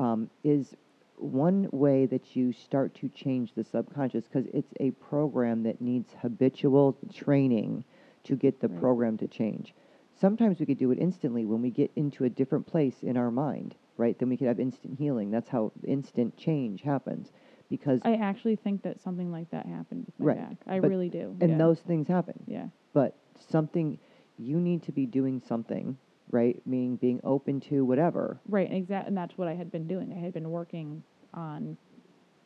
um, 0.00 0.30
is 0.42 0.74
one 1.16 1.68
way 1.72 2.06
that 2.06 2.34
you 2.34 2.52
start 2.52 2.94
to 2.94 3.08
change 3.10 3.52
the 3.54 3.62
subconscious 3.64 4.24
because 4.24 4.46
it's 4.54 4.72
a 4.80 4.90
program 4.92 5.62
that 5.64 5.80
needs 5.80 6.14
habitual 6.22 6.96
training 7.12 7.84
to 8.24 8.34
get 8.36 8.60
the 8.60 8.68
Right. 8.68 8.80
program 8.80 9.16
to 9.18 9.28
change. 9.28 9.74
Sometimes 10.14 10.58
we 10.58 10.66
could 10.66 10.78
do 10.78 10.90
it 10.90 10.98
instantly 10.98 11.44
when 11.44 11.60
we 11.62 11.70
get 11.70 11.90
into 11.96 12.24
a 12.24 12.30
different 12.30 12.66
place 12.66 13.02
in 13.02 13.16
our 13.16 13.30
mind, 13.30 13.74
right? 13.98 14.18
Then 14.18 14.28
we 14.30 14.36
could 14.36 14.46
have 14.48 14.58
instant 14.60 14.98
healing. 14.98 15.30
That's 15.30 15.48
how 15.50 15.72
instant 15.84 16.36
change 16.36 16.82
happens 16.82 17.32
because 17.68 18.00
I 18.04 18.14
actually 18.14 18.56
think 18.56 18.82
that 18.82 19.00
something 19.00 19.30
like 19.30 19.50
that 19.50 19.66
happened 19.66 20.06
with 20.06 20.18
my 20.18 20.26
Right. 20.26 20.38
back. 20.38 20.56
I 20.66 20.80
But- 20.80 20.90
really 20.90 21.08
do. 21.10 21.36
and 21.40 21.50
yeah. 21.52 21.58
those 21.58 21.80
things 21.82 22.08
happen. 22.08 22.42
Yeah. 22.46 22.68
but 22.92 23.14
something 23.38 23.98
you 24.38 24.58
need 24.58 24.82
to 24.82 24.90
be 24.92 25.06
doing 25.06 25.38
something 25.40 25.96
right 26.30 26.60
meaning 26.66 26.96
being 26.96 27.20
open 27.24 27.60
to 27.60 27.84
whatever 27.84 28.38
Right. 28.48 28.70
Exactly. 28.72 29.08
And 29.08 29.16
that's 29.16 29.36
what 29.36 29.48
I 29.48 29.54
had 29.54 29.70
been 29.72 29.86
doing. 29.88 30.12
I 30.12 30.20
had 30.20 30.32
been 30.32 30.50
working 30.50 31.02
on 31.34 31.76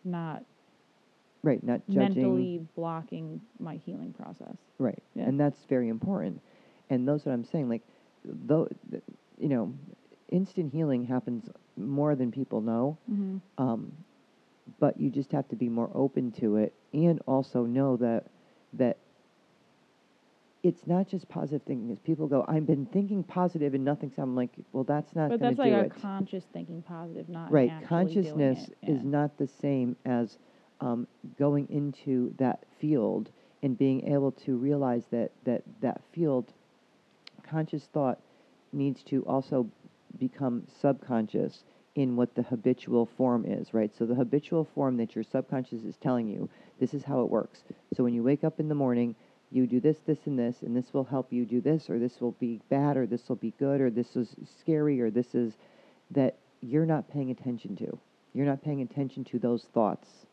not 0.05 0.43
right 1.43 1.63
not 1.63 1.81
judging 1.89 1.99
mentally 2.23 2.67
blocking 2.75 3.41
my 3.59 3.77
healing 3.77 4.13
process. 4.13 4.57
right 4.79 5.03
Yeah. 5.15 5.25
and 5.25 5.39
that's 5.39 5.59
very 5.69 5.89
important 5.89 6.41
and 6.91 7.07
those 7.09 7.25
what 7.25 7.33
i'm 7.33 7.45
saying 7.45 7.69
like 7.69 7.83
though 8.25 8.69
you 9.39 9.49
know 9.49 9.73
instant 10.31 10.73
healing 10.73 11.05
happens 11.05 11.49
more 11.77 12.15
than 12.15 12.31
people 12.33 12.61
know 12.61 12.97
Mm-hmm. 13.11 13.63
um, 13.63 13.93
but 14.81 14.99
you 14.99 15.11
just 15.11 15.33
have 15.33 15.47
to 15.49 15.57
be 15.57 15.69
more 15.69 15.91
open 15.95 16.33
to 16.33 16.57
it 16.57 16.73
and 16.95 17.21
also 17.27 17.65
know 17.65 17.97
that 17.99 18.25
that 18.75 18.97
it's 20.65 20.87
not 20.87 21.07
just 21.07 21.29
positive 21.29 21.63
thinking 21.67 21.91
as 21.93 21.99
people 22.01 22.27
go 22.27 22.45
i've 22.49 22.67
been 22.67 22.87
thinking 22.87 23.23
positive 23.23 23.75
and 23.75 23.85
nothing's 23.85 24.15
i'm 24.19 24.35
like 24.35 24.51
well 24.73 24.83
that's 24.83 25.15
not 25.15 25.29
But 25.29 25.39
that's 25.41 25.59
like 25.59 25.73
a 25.73 25.89
conscious 25.91 26.45
thinking 26.53 26.83
positive, 26.83 27.29
not 27.29 27.53
right 27.53 27.71
consciousness 27.87 28.69
it. 28.83 28.91
is 28.91 29.03
Yeah. 29.05 29.11
not 29.11 29.39
the 29.39 29.47
same 29.47 29.95
as 30.07 30.39
um, 30.81 31.07
going 31.39 31.69
into 31.71 32.35
that 32.39 32.65
field 32.81 33.31
and 33.63 33.79
being 33.79 34.13
able 34.13 34.33
to 34.33 34.57
realize 34.57 35.05
that 35.11 35.31
that 35.45 35.63
that 35.81 36.01
field 36.13 36.53
conscious 37.49 37.85
thought 37.93 38.19
needs 38.73 39.03
to 39.05 39.23
also 39.27 39.69
become 40.19 40.67
subconscious 40.81 41.65
in 41.95 42.17
what 42.17 42.35
the 42.35 42.43
habitual 42.43 43.07
form 43.07 43.45
is 43.45 43.73
right 43.75 43.93
so 43.97 44.05
the 44.07 44.15
habitual 44.15 44.65
form 44.75 44.97
that 44.97 45.15
your 45.15 45.23
subconscious 45.25 45.85
is 45.85 45.97
telling 45.99 46.27
you 46.27 46.49
this 46.81 46.95
is 46.95 47.05
how 47.05 47.21
it 47.21 47.29
works 47.31 47.63
so 47.95 48.03
when 48.03 48.15
you 48.15 48.23
wake 48.23 48.43
up 48.45 48.59
in 48.59 48.69
the 48.69 48.75
morning 48.75 49.15
you 49.55 49.67
do 49.69 49.79
this 49.81 49.99
this 50.05 50.19
and 50.27 50.37
this 50.37 50.63
and 50.63 50.77
this 50.77 50.93
will 50.93 51.05
help 51.05 51.33
you 51.33 51.45
do 51.45 51.61
this 51.61 51.89
or 51.89 51.99
this 52.01 52.21
will 52.21 52.33
be 52.33 52.61
bad 52.69 52.97
or 52.97 53.07
this 53.07 53.29
will 53.29 53.37
be 53.37 53.53
good 53.59 53.81
or 53.81 53.89
this 53.89 54.17
is 54.17 54.35
scary 54.59 55.01
or 55.01 55.11
this 55.11 55.33
is 55.35 55.57
that 56.11 56.37
you're 56.61 56.85
not 56.87 57.09
paying 57.09 57.31
attention 57.31 57.77
to. 57.77 57.97
You're 58.33 58.47
not 58.47 58.63
paying 58.65 58.83
attention 58.83 59.23
to 59.27 59.39
those 59.39 59.65
thoughts. 59.73 60.27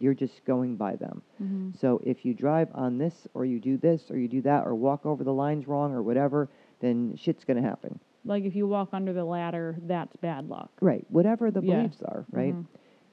You're 0.00 0.14
just 0.14 0.44
going 0.44 0.74
by 0.76 0.96
them. 0.96 1.22
Mhm. 1.40 1.76
So 1.78 2.00
if 2.04 2.24
you 2.24 2.34
drive 2.34 2.68
on 2.74 2.98
this 2.98 3.28
or 3.32 3.44
you 3.44 3.60
do 3.60 3.76
this 3.76 4.10
or 4.10 4.18
you 4.18 4.26
do 4.26 4.42
that 4.42 4.66
or 4.66 4.74
walk 4.74 5.06
over 5.06 5.22
the 5.22 5.32
lines 5.32 5.68
wrong 5.68 5.92
or 5.94 6.02
whatever, 6.02 6.48
then 6.80 7.14
shit's 7.14 7.44
going 7.44 7.56
to 7.62 7.62
happen. 7.62 8.00
Like 8.24 8.42
if 8.44 8.56
you 8.56 8.66
walk 8.66 8.88
under 8.92 9.12
the 9.12 9.24
ladder, 9.24 9.76
that's 9.86 10.16
bad 10.16 10.48
luck. 10.48 10.70
Right. 10.80 11.06
Whatever 11.10 11.52
the 11.52 11.62
Yeah. 11.62 11.76
beliefs 11.76 12.02
are, 12.02 12.24
right? 12.32 12.54
Mhm. 12.54 12.66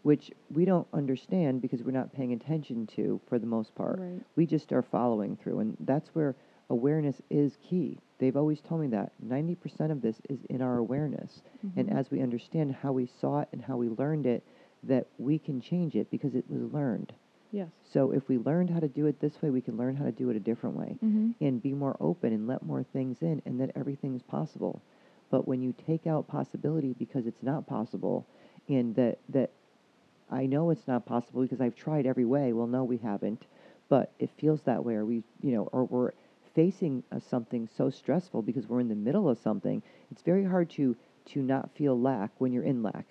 Which 0.04 0.32
we 0.52 0.66
don't 0.66 0.88
understand 0.94 1.62
because 1.62 1.84
we're 1.84 1.92
not 1.92 2.12
paying 2.14 2.34
attention 2.34 2.88
to 2.96 3.22
for 3.28 3.38
the 3.38 3.46
most 3.46 3.76
part. 3.76 4.00
Right. 4.00 4.22
We 4.36 4.46
just 4.48 4.72
are 4.74 4.82
following 4.82 5.36
through. 5.36 5.60
And 5.60 5.78
that's 5.82 6.10
where 6.16 6.36
awareness 6.70 7.22
is 7.30 7.58
key. 7.62 8.00
They've 8.18 8.36
always 8.38 8.62
told 8.62 8.82
me 8.82 8.88
that 8.88 9.12
90% 9.24 9.92
of 9.92 10.02
this 10.02 10.20
is 10.30 10.40
in 10.50 10.62
our 10.62 10.78
awareness. 10.78 11.42
And 11.76 11.90
Mhm. 11.90 11.96
as 11.96 12.10
we 12.10 12.22
understand 12.22 12.72
how 12.74 12.94
we 12.94 13.06
saw 13.06 13.42
it 13.42 13.50
and 13.52 13.62
how 13.62 13.78
we 13.78 13.90
learned 13.90 14.26
it, 14.26 14.44
that 14.84 15.08
we 15.20 15.38
can 15.38 15.60
change 15.62 15.96
it 15.96 16.10
because 16.10 16.34
it 16.34 16.50
was 16.50 16.64
learned. 16.74 17.14
Yes. 17.52 17.70
So 17.84 18.12
if 18.12 18.28
we 18.30 18.38
learned 18.38 18.70
how 18.70 18.80
to 18.80 18.88
do 18.88 19.06
it 19.06 19.20
this 19.20 19.40
way, 19.42 19.50
we 19.52 19.62
can 19.62 19.76
learn 19.78 19.96
how 19.98 20.06
to 20.06 20.12
do 20.12 20.30
it 20.30 20.36
a 20.36 20.40
different 20.40 20.76
way 20.78 20.98
Mm-hmm. 21.04 21.32
and 21.42 21.62
be 21.62 21.74
more 21.74 21.98
open 22.00 22.32
and 22.34 22.48
let 22.48 22.64
more 22.66 22.82
things 22.84 23.22
in 23.22 23.42
and 23.46 23.60
that 23.60 23.72
everything's 23.76 24.24
possible. 24.24 24.82
But 25.30 25.48
when 25.48 25.62
you 25.62 25.74
take 25.74 26.08
out 26.08 26.28
possibility 26.28 26.94
because 26.94 27.28
it's 27.28 27.44
not 27.44 27.68
possible 27.68 28.26
and 28.68 28.96
that 28.96 29.20
that 29.30 29.52
I 30.32 30.46
know 30.46 30.70
it's 30.70 30.88
not 30.88 31.06
possible 31.06 31.42
because 31.42 31.62
I've 31.62 31.76
tried 31.76 32.06
every 32.06 32.26
way. 32.26 32.54
Well, 32.54 32.68
no, 32.68 32.84
we 32.84 32.98
haven't. 32.98 33.46
But 33.90 34.12
it 34.20 34.30
feels 34.38 34.62
that 34.62 34.84
way 34.84 34.96
or 34.96 35.06
we, 35.06 35.24
you 35.42 35.52
know, 35.52 35.64
or 35.74 35.84
we're 35.86 36.12
facing 36.56 37.04
uh, 37.12 37.20
something 37.20 37.68
so 37.76 37.90
stressful 37.90 38.42
because 38.42 38.68
we're 38.68 38.80
in 38.80 38.88
the 38.88 38.96
middle 38.96 39.28
of 39.30 39.38
something. 39.40 39.84
It's 40.12 40.22
very 40.22 40.46
hard 40.46 40.70
to 40.72 40.96
to 41.24 41.42
not 41.42 41.70
feel 41.76 42.00
lack 42.00 42.32
when 42.40 42.52
you're 42.52 42.64
in 42.64 42.82
lack. 42.82 43.06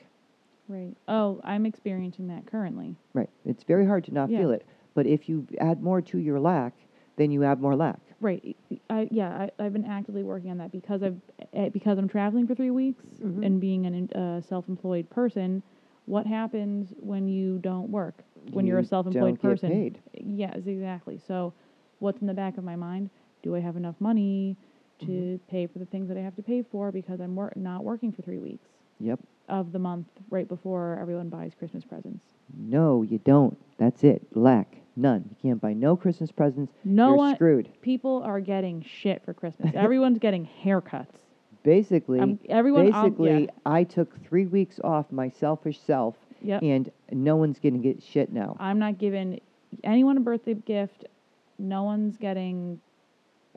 Right. 0.69 0.97
Oh, 1.07 1.41
I'm 1.45 1.65
experiencing 1.65 2.27
that 2.29 2.47
currently. 2.47 2.97
Right. 3.15 3.31
It's 3.45 3.63
very 3.65 3.87
hard 3.87 4.05
to 4.05 4.13
not 4.13 4.31
Yeah. 4.31 4.39
feel 4.39 4.51
it. 4.51 4.67
But 4.95 5.07
if 5.07 5.29
you 5.29 5.47
add 5.61 5.81
more 5.83 6.01
to 6.03 6.19
your 6.19 6.41
lack, 6.41 6.75
then 7.17 7.31
you 7.31 7.43
have 7.43 7.61
more 7.61 7.77
lack. 7.77 8.01
Right. 8.21 8.57
I 8.89 9.09
yeah. 9.11 9.49
I, 9.59 9.65
I've 9.65 9.73
been 9.73 9.85
actively 9.85 10.23
working 10.23 10.51
on 10.51 10.59
that 10.59 10.73
because 10.73 11.03
I've 11.03 11.21
eh, 11.53 11.69
because 11.69 11.99
I'm 11.99 12.09
traveling 12.09 12.47
for 12.47 12.55
three 12.55 12.71
weeks 12.71 13.05
Mhm. 13.23 13.45
and 13.45 13.61
being 13.61 14.09
a 14.15 14.19
uh, 14.19 14.41
self-employed 14.41 15.11
person. 15.11 15.63
What 16.11 16.27
happens 16.27 16.93
when 16.99 17.29
you 17.29 17.59
don't 17.59 17.89
work? 17.89 18.25
When 18.51 18.67
you're 18.67 18.81
a 18.81 18.85
self-employed 18.85 19.23
don't 19.41 19.43
get 19.43 19.43
person? 19.43 19.71
paid. 19.71 19.99
Yes, 20.15 20.67
exactly. 20.67 21.21
So, 21.25 21.53
what's 22.01 22.21
in 22.21 22.27
the 22.27 22.35
back 22.35 22.59
of 22.59 22.65
my 22.65 22.75
mind? 22.75 23.11
Do 23.45 23.55
I 23.55 23.61
have 23.61 23.77
enough 23.77 23.95
money 24.01 24.57
to 25.03 25.07
Mm-hmm. 25.07 25.37
pay 25.49 25.67
for 25.69 25.79
the 25.79 25.87
things 25.87 26.09
that 26.09 26.17
I 26.19 26.21
have 26.21 26.35
to 26.37 26.43
pay 26.43 26.63
for 26.63 26.91
because 26.91 27.21
I'm 27.21 27.35
wor- 27.37 27.53
not 27.57 27.85
working 27.85 28.11
for 28.13 28.23
three 28.23 28.39
weeks 28.39 28.67
Yep. 28.99 29.21
of 29.49 29.71
the 29.73 29.79
month 29.79 30.09
right 30.31 30.47
before 30.49 30.99
everyone 31.01 31.29
buys 31.29 31.53
Christmas 31.59 31.85
presents? 31.85 32.25
No, 32.59 33.03
you 33.03 33.19
don't. 33.19 33.57
That's 33.79 34.03
it. 34.03 34.27
Lack. 34.35 34.77
None. 34.97 35.25
You 35.31 35.37
can't 35.41 35.61
buy 35.61 35.73
no 35.75 35.97
Christmas 35.97 36.33
presents. 36.33 36.73
No 36.85 37.07
You're 37.11 37.17
one. 37.17 37.35
screwed. 37.37 37.69
People 37.83 38.23
are 38.25 38.41
getting 38.41 38.83
shit 38.83 39.25
for 39.25 39.33
Christmas. 39.33 39.73
Everyone's 39.77 40.19
getting 40.19 40.47
haircuts. 40.65 41.07
Basically, 41.63 42.21
Um, 42.21 42.39
everyone. 42.49 42.93
um, 42.93 43.03
basically, 43.11 43.43
yeah. 43.45 43.51
I 43.67 43.85
took 43.85 44.19
three 44.25 44.47
weeks 44.47 44.81
off 44.83 45.11
my 45.13 45.29
selfish 45.29 45.79
self, 45.81 46.17
Yep. 46.43 46.63
and 46.63 46.91
no 47.13 47.37
one's 47.37 47.59
gonna 47.59 47.79
get 47.79 48.03
shit 48.03 48.33
now. 48.33 48.57
I'm 48.59 48.79
not 48.79 48.99
giving 48.99 49.41
anyone 49.85 50.17
a 50.17 50.21
birthday 50.21 50.55
gift. 50.55 51.05
No 51.59 51.85
one's 51.85 52.17
getting. 52.17 52.81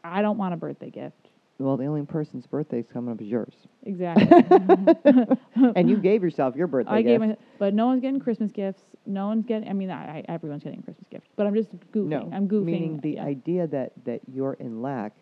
I 0.03 0.21
don't 0.21 0.37
want 0.37 0.53
a 0.53 0.57
birthday 0.57 0.89
gift. 0.89 1.29
Well, 1.59 1.77
the 1.77 1.85
only 1.85 2.01
person's 2.05 2.45
birthday's 2.45 2.87
coming 2.91 3.11
up 3.13 3.21
is 3.21 3.27
yours, 3.27 3.53
Exactly. 3.83 4.27
and 5.75 5.89
you 5.89 5.97
gave 5.97 6.23
yourself 6.23 6.55
your 6.55 6.67
birthday 6.67 6.91
I 6.91 7.01
gave 7.03 7.21
gift. 7.21 7.29
my, 7.39 7.45
but 7.59 7.73
no 7.73 7.85
one's 7.85 8.01
getting 8.01 8.19
Christmas 8.19 8.51
gifts. 8.51 8.81
No 9.05 9.27
one's 9.27 9.45
getting. 9.45 9.69
I 9.69 9.73
mean, 9.73 9.89
I, 9.91 10.17
I, 10.19 10.23
everyone's 10.29 10.63
getting 10.63 10.81
Christmas 10.81 11.05
gifts, 11.09 11.29
but 11.35 11.45
I'm 11.47 11.53
just 11.55 11.69
goofing. 11.91 12.07
no, 12.07 12.29
I'm 12.33 12.47
goofing. 12.49 12.65
meaning 12.65 12.99
the 13.01 13.11
yeah. 13.11 13.23
idea 13.23 13.67
that 13.67 13.93
that 14.05 14.21
you're 14.27 14.53
in 14.53 14.81
lack, 14.81 15.13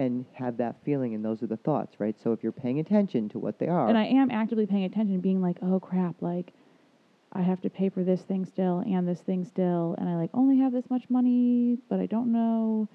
and 0.00 0.24
have 0.32 0.56
that 0.56 0.76
feeling, 0.82 1.14
and 1.14 1.22
those 1.22 1.42
are 1.42 1.46
the 1.46 1.58
thoughts, 1.58 2.00
right? 2.00 2.18
So 2.18 2.32
if 2.32 2.42
you're 2.42 2.52
paying 2.52 2.80
attention 2.80 3.28
to 3.30 3.38
what 3.38 3.58
they 3.58 3.68
are, 3.68 3.86
And 3.86 3.98
I 3.98 4.06
am 4.06 4.30
actively 4.30 4.66
paying 4.66 4.84
attention, 4.84 5.20
being 5.20 5.42
like, 5.42 5.58
oh 5.62 5.78
crap, 5.78 6.22
like 6.22 6.52
I 7.32 7.42
have 7.42 7.60
to 7.62 7.70
pay 7.70 7.90
for 7.90 8.02
this 8.02 8.22
thing 8.22 8.46
still 8.46 8.78
and 8.80 9.06
this 9.06 9.20
thing 9.20 9.44
still, 9.44 9.94
and 9.98 10.08
I 10.08 10.16
like 10.16 10.30
only 10.32 10.58
have 10.58 10.72
this 10.72 10.88
much 10.88 11.04
money, 11.10 11.76
but 11.90 12.00
I 12.00 12.06
don't 12.06 12.32
know 12.32 12.88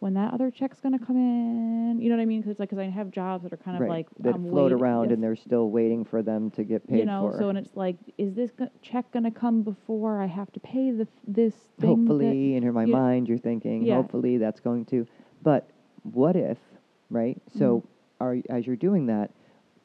when 0.00 0.14
that 0.14 0.32
other 0.34 0.50
check's 0.50 0.80
gonna 0.80 0.98
come 0.98 1.16
in. 1.16 2.00
You 2.00 2.08
know 2.10 2.16
what 2.16 2.22
I 2.22 2.26
mean? 2.26 2.40
Because 2.40 2.50
it's 2.52 2.60
like, 2.60 2.70
because 2.70 2.80
I 2.82 2.88
have 2.90 3.10
jobs 3.12 3.44
that 3.44 3.52
are 3.52 3.56
kind 3.56 3.76
of 3.76 3.82
right, 3.82 3.90
like 3.90 4.06
that 4.20 4.34
I'm 4.34 4.48
float 4.48 4.72
waiting- 4.72 4.80
around 4.80 5.04
if- 5.06 5.12
and 5.12 5.22
they're 5.22 5.36
still 5.36 5.70
waiting 5.70 6.04
for 6.04 6.22
them 6.22 6.50
to 6.52 6.64
get 6.64 6.86
paid 6.88 6.98
you 7.00 7.04
know. 7.04 7.30
for. 7.30 7.38
So 7.38 7.48
and 7.50 7.58
it's 7.58 7.76
like, 7.76 7.96
is 8.18 8.34
this 8.34 8.50
go- 8.50 8.68
check 8.82 9.10
gonna 9.12 9.30
come 9.30 9.62
before 9.62 10.20
I 10.20 10.26
have 10.26 10.50
to 10.52 10.60
pay 10.60 10.90
the 10.90 11.06
this 11.28 11.54
thing? 11.54 11.70
that- 11.78 11.86
hopefully, 11.86 12.56
and 12.56 12.64
in 12.64 12.72
my 12.74 12.84
mind, 12.84 13.28
you're 13.28 13.38
thinking, 13.38 13.82
Yeah. 13.84 13.96
hopefully 13.96 14.38
that's 14.38 14.58
going 14.60 14.84
to. 14.86 15.06
But 15.42 15.68
what 16.14 16.36
if, 16.36 16.58
right? 17.10 17.40
So 17.58 17.78
Mm-hmm. 18.20 18.24
are 18.24 18.36
as 18.58 18.66
you're 18.66 18.76
doing 18.76 19.06
that, 19.06 19.30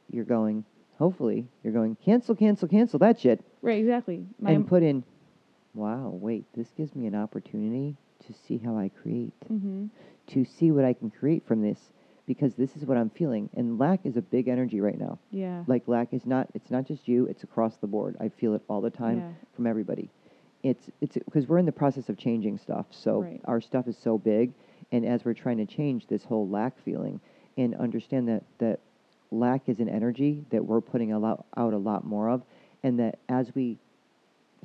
you're 0.10 0.26
going. 0.26 0.66
Hopefully, 1.00 1.48
you're 1.64 1.74
going 1.74 1.96
cancel, 2.06 2.36
cancel, 2.36 2.68
cancel 2.68 3.00
that 3.00 3.20
shit, 3.20 3.44
right, 3.62 3.80
exactly. 3.80 4.26
My 4.40 4.52
and 4.52 4.68
put 4.68 4.84
in. 4.84 5.04
Wow, 5.74 6.10
wait, 6.14 6.46
this 6.56 6.68
gives 6.78 6.96
me 6.96 7.08
an 7.08 7.16
opportunity 7.16 7.98
to 8.28 8.34
see 8.48 8.58
how 8.58 8.78
I 8.78 8.90
create, 8.90 9.34
hmm 9.48 9.88
to 10.28 10.46
see 10.46 10.72
what 10.72 10.86
I 10.86 10.94
can 10.94 11.10
create 11.12 11.46
from 11.46 11.62
this, 11.62 11.80
because 12.28 12.54
this 12.56 12.78
is 12.78 12.86
what 12.86 12.96
I'm 12.96 13.10
feeling. 13.10 13.50
And 13.58 13.78
lack 13.78 14.06
is 14.06 14.16
a 14.16 14.22
big 14.22 14.48
energy 14.48 14.80
right 14.80 14.98
now. 14.98 15.20
Yeah. 15.32 15.64
Like 15.68 15.84
lack 15.88 16.14
is 16.14 16.26
not. 16.26 16.48
It's 16.54 16.72
not 16.72 16.86
just 16.88 17.08
you. 17.08 17.26
It's 17.26 17.44
across 17.44 17.76
the 17.78 17.88
board. 17.88 18.16
I 18.22 18.30
feel 18.30 18.54
it 18.54 18.62
all 18.70 18.80
the 18.80 18.90
time 18.92 19.18
Yeah. 19.20 19.32
from 19.56 19.68
everybody. 19.68 20.10
It's 20.62 20.90
it's 21.02 21.16
because 21.26 21.48
we're 21.48 21.58
in 21.58 21.66
the 21.66 21.72
process 21.74 22.08
of 22.08 22.18
changing 22.18 22.58
stuff. 22.60 22.86
So 22.92 23.22
Right. 23.24 23.42
our 23.46 23.60
stuff 23.60 23.88
is 23.88 23.98
so 23.98 24.18
big, 24.18 24.54
and 24.94 25.06
as 25.06 25.26
we're 25.26 25.34
trying 25.34 25.58
to 25.58 25.66
change 25.66 26.08
this 26.08 26.24
whole 26.24 26.48
lack 26.48 26.78
feeling 26.86 27.20
and 27.58 27.76
understand 27.76 28.28
that 28.30 28.44
that 28.60 28.80
lack 29.32 29.68
is 29.68 29.80
an 29.80 29.90
energy 29.90 30.46
that 30.52 30.64
we're 30.64 30.80
putting 30.80 31.12
a 31.12 31.20
lot 31.20 31.46
out 31.58 31.74
a 31.74 31.78
lot 31.78 32.06
more 32.06 32.30
of, 32.30 32.44
and 32.84 33.00
that 33.00 33.18
as 33.28 33.54
we 33.56 33.78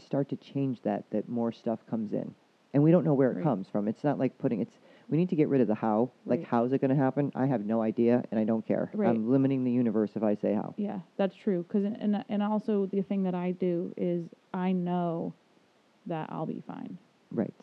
start 0.07 0.29
to 0.29 0.37
change 0.37 0.81
that, 0.83 1.03
that 1.11 1.29
more 1.29 1.51
stuff 1.51 1.81
comes 1.91 2.13
in, 2.13 2.33
and 2.75 2.83
we 2.83 2.91
don't 2.93 3.05
know 3.05 3.15
where 3.15 3.31
it 3.33 3.37
Right. 3.37 3.43
comes 3.45 3.69
from. 3.69 3.89
It's 3.89 4.05
not 4.05 4.19
like 4.19 4.37
putting 4.39 4.61
it's. 4.61 4.79
We 5.09 5.17
need 5.17 5.31
to 5.31 5.37
get 5.37 5.49
rid 5.49 5.63
of 5.63 5.69
the 5.69 5.75
how. 5.75 6.11
Like 6.27 6.41
Right. 6.41 6.49
how's 6.49 6.73
it 6.75 6.83
going 6.83 6.91
to 6.91 6.95
happen? 6.97 7.33
I 7.35 7.47
have 7.47 7.65
no 7.65 7.81
idea, 7.81 8.23
and 8.31 8.39
I 8.39 8.45
don't 8.45 8.65
care. 8.67 8.91
Right. 8.93 9.09
I'm 9.09 9.31
limiting 9.31 9.65
the 9.65 9.73
universe 9.73 10.11
if 10.15 10.23
I 10.23 10.35
say 10.35 10.53
how. 10.53 10.75
Yeah, 10.77 11.01
that's 11.17 11.35
true. 11.35 11.65
Cause 11.71 11.85
and- 11.85 11.97
and 11.97 12.25
and 12.29 12.43
also 12.43 12.85
the 12.87 13.01
thing 13.03 13.23
that 13.23 13.35
I 13.35 13.53
do 13.53 13.93
is 13.97 14.29
I 14.53 14.73
know 14.73 15.33
that 16.07 16.29
I'll 16.31 16.45
be 16.47 16.61
fine. 16.67 16.99
Right. 17.33 17.55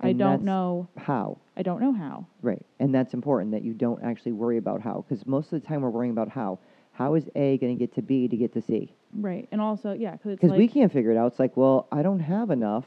I 0.00 0.08
And 0.10 0.18
don't 0.18 0.30
that's 0.32 0.42
know. 0.44 0.88
how. 0.96 1.38
I 1.56 1.62
don't 1.62 1.80
know 1.80 1.92
how. 1.92 2.26
Right. 2.42 2.64
And 2.80 2.94
that's 2.94 3.14
important 3.14 3.52
that 3.52 3.62
you 3.62 3.72
don't 3.74 4.02
actually 4.02 4.32
worry 4.32 4.58
about 4.58 4.82
how. 4.82 5.04
Because 5.08 5.26
most 5.26 5.52
of 5.52 5.60
the 5.60 5.66
time 5.66 5.80
we're 5.82 5.90
worrying 5.90 6.12
about 6.12 6.28
how. 6.28 6.58
How 6.92 7.14
is 7.14 7.28
A 7.34 7.58
going 7.58 7.76
to 7.76 7.78
get 7.78 7.94
to 7.96 8.02
B 8.02 8.26
to 8.28 8.36
get 8.36 8.52
to 8.54 8.62
C? 8.62 8.94
Right. 9.14 9.46
And 9.52 9.60
also, 9.60 9.92
yeah, 9.92 10.12
because 10.12 10.32
it's 10.32 10.40
Because 10.40 10.50
like 10.52 10.58
we 10.58 10.68
can't 10.68 10.90
figure 10.92 11.10
it 11.12 11.16
out. 11.18 11.26
It's 11.28 11.38
like, 11.38 11.56
well, 11.56 11.88
I 11.92 12.02
don't 12.02 12.20
have 12.20 12.50
enough 12.50 12.84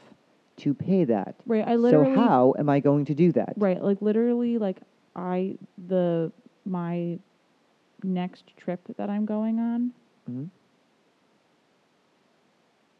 to 0.58 0.74
pay 0.74 1.04
that. 1.04 1.36
right. 1.46 1.66
I 1.66 1.76
literally 1.76 2.14
so 2.14 2.20
how 2.20 2.54
am 2.58 2.68
I 2.68 2.80
going 2.80 3.04
to 3.06 3.14
do 3.14 3.32
that? 3.32 3.54
right. 3.56 3.82
Like 3.82 4.02
literally, 4.02 4.58
like 4.58 4.78
I 5.16 5.56
the 5.88 6.30
my 6.64 7.18
next 8.02 8.56
trip 8.56 8.80
that 8.96 9.08
I'm 9.08 9.26
going 9.26 9.58
on. 9.58 9.92
hmm 10.26 10.44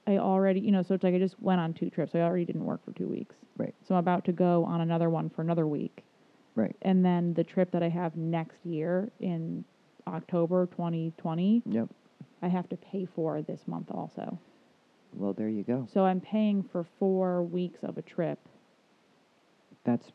I 0.07 0.18
already, 0.18 0.61
you 0.61 0.72
know, 0.72 0.82
so 0.82 0.94
it's 0.94 1.05
like 1.05 1.14
I 1.14 1.18
just 1.18 1.40
went 1.40 1.61
on 1.61 1.72
two 1.74 1.90
trips. 1.90 2.14
I 2.14 2.20
already 2.20 2.44
didn't 2.44 2.64
work 2.64 2.84
for 2.84 2.92
two 2.92 3.07
weeks. 3.07 3.34
Right. 3.57 3.74
So 3.86 3.94
I'm 3.94 4.01
about 4.01 4.24
to 4.26 4.32
go 4.32 4.64
on 4.64 4.80
another 4.80 5.11
one 5.11 5.30
for 5.30 5.42
another 5.42 5.66
week. 5.66 6.03
Right. 6.55 6.74
And 6.82 7.05
then 7.05 7.34
the 7.34 7.44
trip 7.44 7.70
that 7.72 7.82
I 7.82 7.88
have 7.88 8.16
next 8.16 8.64
year 8.64 9.11
in 9.20 9.64
October 10.07 10.66
2020, 10.66 11.62
Yep. 11.66 11.88
I 12.42 12.48
have 12.48 12.68
to 12.70 12.76
pay 12.76 13.07
for 13.14 13.42
this 13.42 13.61
month 13.66 13.90
also. 13.90 14.38
Well, 15.14 15.32
there 15.32 15.48
you 15.48 15.62
go. 15.62 15.86
So 15.92 16.05
I'm 16.05 16.20
paying 16.20 16.62
for 16.62 16.86
four 16.98 17.42
weeks 17.42 17.80
of 17.82 17.98
a 17.98 18.03
trip. 18.03 18.38
That's 19.84 20.11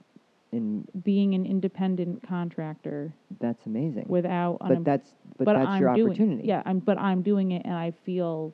in. 0.52 0.88
Being 1.04 1.36
an 1.36 1.46
independent 1.46 2.28
contractor 2.28 3.14
That's 3.40 3.66
amazing. 3.66 4.06
without, 4.08 4.58
but 4.60 4.70
unem- 4.70 4.84
that's 4.86 5.14
but, 5.38 5.46
but 5.46 5.54
that's 5.54 5.70
I'm 5.70 5.82
your 5.82 5.96
doing, 5.96 6.08
opportunity. 6.10 6.48
Yeah, 6.48 6.64
I'm, 6.66 6.80
but 6.80 6.98
I'm 6.98 7.22
doing 7.22 7.52
it, 7.52 7.62
and 7.66 7.74
I 7.76 7.92
feel. 8.06 8.54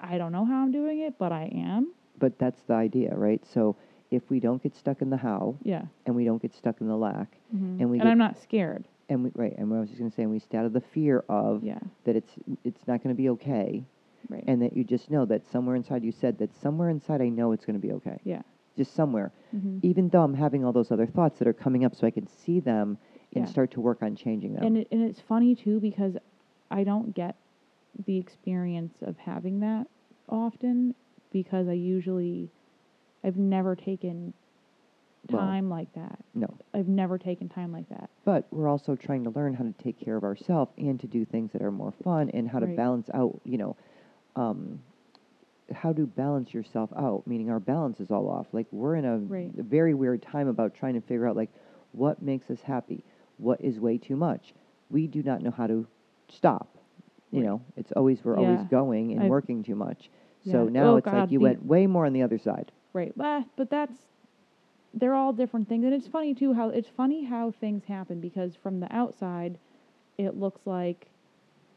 I 0.00 0.18
don't 0.18 0.32
know 0.32 0.44
how 0.44 0.62
I'm 0.62 0.70
doing 0.72 1.00
it, 1.00 1.18
but 1.18 1.32
I 1.32 1.50
am. 1.54 1.92
But 2.18 2.38
that's 2.38 2.62
the 2.62 2.74
idea, 2.74 3.14
right? 3.14 3.44
So 3.46 3.76
if 4.10 4.28
we 4.30 4.40
don't 4.40 4.62
get 4.62 4.74
stuck 4.74 5.02
in 5.02 5.10
the 5.10 5.16
how 5.16 5.56
Yeah. 5.62 5.82
and 6.06 6.14
we 6.16 6.24
don't 6.24 6.40
get 6.40 6.54
stuck 6.54 6.80
in 6.80 6.88
the 6.88 6.96
lack 6.96 7.36
hmm 7.50 7.76
And 7.80 7.90
we 7.90 7.98
and 7.98 8.04
get- 8.04 8.12
I'm 8.12 8.18
not 8.18 8.38
scared. 8.38 8.86
and 9.10 9.24
we 9.24 9.30
right 9.34 9.54
and 9.58 9.70
what 9.70 9.76
I 9.76 9.80
was 9.80 9.88
just 9.90 9.98
going 10.00 10.10
to 10.10 10.14
say 10.14 10.22
and 10.22 10.30
we 10.30 10.38
stay 10.38 10.56
out 10.58 10.64
of 10.64 10.72
the 10.72 10.80
fear 10.80 11.24
of 11.28 11.62
Yeah. 11.62 11.78
that 12.04 12.16
it's 12.16 12.32
it's 12.64 12.86
not 12.86 13.02
going 13.02 13.14
to 13.14 13.18
be 13.22 13.28
okay 13.30 13.84
Right. 14.28 14.44
and 14.46 14.60
that 14.62 14.76
you 14.76 14.82
just 14.84 15.10
know 15.10 15.24
that 15.26 15.46
somewhere 15.46 15.76
inside 15.76 16.02
you 16.04 16.12
said 16.12 16.38
that 16.38 16.54
somewhere 16.56 16.88
inside 16.90 17.20
I 17.22 17.28
know 17.28 17.52
it's 17.52 17.64
going 17.66 17.80
to 17.80 17.86
be 17.86 17.92
okay. 17.94 18.18
yeah. 18.24 18.42
Just 18.76 18.94
somewhere. 18.94 19.32
hmm 19.50 19.78
Even 19.82 20.08
though 20.08 20.22
I'm 20.22 20.34
having 20.34 20.64
all 20.64 20.72
those 20.72 20.90
other 20.90 21.06
thoughts 21.06 21.38
that 21.40 21.48
are 21.48 21.52
coming 21.52 21.84
up 21.84 21.94
so 21.94 22.06
I 22.06 22.10
can 22.10 22.26
see 22.26 22.60
them 22.60 22.96
and 23.34 23.44
Yeah. 23.44 23.50
start 23.50 23.70
to 23.72 23.80
work 23.80 24.02
on 24.02 24.16
changing 24.16 24.54
them. 24.54 24.64
And 24.64 24.76
it, 24.78 24.88
and 24.90 25.02
it's 25.02 25.20
funny 25.20 25.54
too 25.54 25.80
because 25.80 26.16
I 26.70 26.82
don't 26.84 27.14
get 27.14 27.36
the 28.06 28.16
experience 28.18 28.94
of 29.02 29.16
having 29.18 29.60
that 29.60 29.86
often 30.28 30.94
because 31.32 31.68
I 31.68 31.72
usually 31.72 32.50
I've 33.24 33.36
never 33.36 33.74
taken 33.74 34.32
Well- 35.30 35.40
time 35.42 35.68
like 35.68 35.92
that. 35.94 36.20
no. 36.34 36.46
I've 36.72 36.88
never 36.88 37.18
taken 37.18 37.48
time 37.48 37.72
like 37.72 37.88
that. 37.88 38.08
But 38.24 38.46
we're 38.52 38.68
also 38.68 38.94
trying 38.94 39.24
to 39.24 39.30
learn 39.30 39.54
how 39.54 39.64
to 39.64 39.72
take 39.72 39.98
care 39.98 40.16
of 40.16 40.22
ourselves 40.24 40.72
and 40.78 40.98
to 41.00 41.06
do 41.06 41.24
things 41.24 41.52
that 41.52 41.60
are 41.62 41.72
more 41.72 41.90
fun 41.90 42.30
and 42.30 42.48
how 42.48 42.60
to 42.60 42.66
Right. 42.66 42.76
balance 42.76 43.10
out, 43.12 43.40
you 43.44 43.58
know, 43.58 43.76
um, 44.36 44.78
how 45.72 45.92
to 45.92 46.06
balance 46.06 46.54
yourself 46.54 46.90
out, 46.96 47.26
meaning 47.26 47.50
our 47.50 47.60
balance 47.60 48.00
is 48.00 48.10
all 48.10 48.28
off. 48.28 48.46
Like 48.54 48.66
we're 48.72 48.94
in 48.94 49.04
a, 49.04 49.18
Right. 49.18 49.52
a 49.58 49.62
very 49.62 49.92
weird 49.92 50.22
time 50.22 50.46
about 50.48 50.72
trying 50.72 50.94
to 50.94 51.00
figure 51.00 51.26
out 51.26 51.36
like 51.36 51.50
what 51.92 52.22
makes 52.22 52.50
us 52.50 52.62
happy, 52.62 53.02
what 53.38 53.60
is 53.60 53.80
way 53.80 53.98
too 53.98 54.16
much. 54.16 54.54
We 54.90 55.06
do 55.08 55.22
not 55.22 55.42
know 55.42 55.50
how 55.50 55.66
to 55.66 55.86
stop. 56.28 56.77
You 57.30 57.42
know, 57.42 57.60
it's 57.76 57.92
always 57.92 58.24
we're 58.24 58.36
always 58.38 58.60
Yeah. 58.60 58.66
going 58.70 59.12
and 59.12 59.20
I've- 59.22 59.30
working 59.30 59.62
too 59.62 59.74
much. 59.74 60.10
So 60.44 60.64
Yeah. 60.64 60.70
now 60.70 60.84
Oh, 60.92 60.96
it's 60.96 61.06
like 61.06 61.14
God, 61.14 61.30
you 61.32 61.38
the- 61.38 61.42
went 61.44 61.66
way 61.66 61.86
more 61.86 62.06
on 62.06 62.12
the 62.12 62.22
other 62.22 62.38
side. 62.38 62.72
Right. 62.94 63.12
But 63.16 63.44
but 63.56 63.68
that's 63.70 64.06
they're 64.94 65.14
all 65.14 65.32
different 65.34 65.68
things 65.68 65.84
and 65.84 65.92
it's 65.92 66.08
funny 66.08 66.34
too 66.34 66.54
how 66.54 66.70
it's 66.70 66.88
funny 66.88 67.24
how 67.24 67.50
things 67.50 67.84
happen 67.84 68.20
because 68.20 68.56
from 68.56 68.80
the 68.80 68.90
outside 68.94 69.58
it 70.16 70.36
looks 70.38 70.66
like 70.66 71.08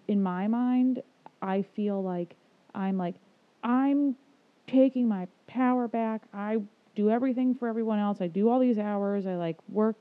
in 0.07 0.23
my 0.23 0.47
mind 0.47 1.03
I 1.41 1.61
feel 1.63 2.01
like 2.01 2.35
I'm 2.73 2.97
like 2.97 3.15
I'm 3.63 4.15
taking 4.67 5.07
my 5.07 5.27
power 5.47 5.87
back. 5.89 6.23
I 6.33 6.61
do 6.95 7.09
everything 7.09 7.53
for 7.53 7.67
everyone 7.67 7.99
else. 7.99 8.21
I 8.21 8.27
do 8.27 8.47
all 8.49 8.59
these 8.59 8.79
hours. 8.79 9.27
I 9.27 9.35
like 9.35 9.57
work 9.69 9.97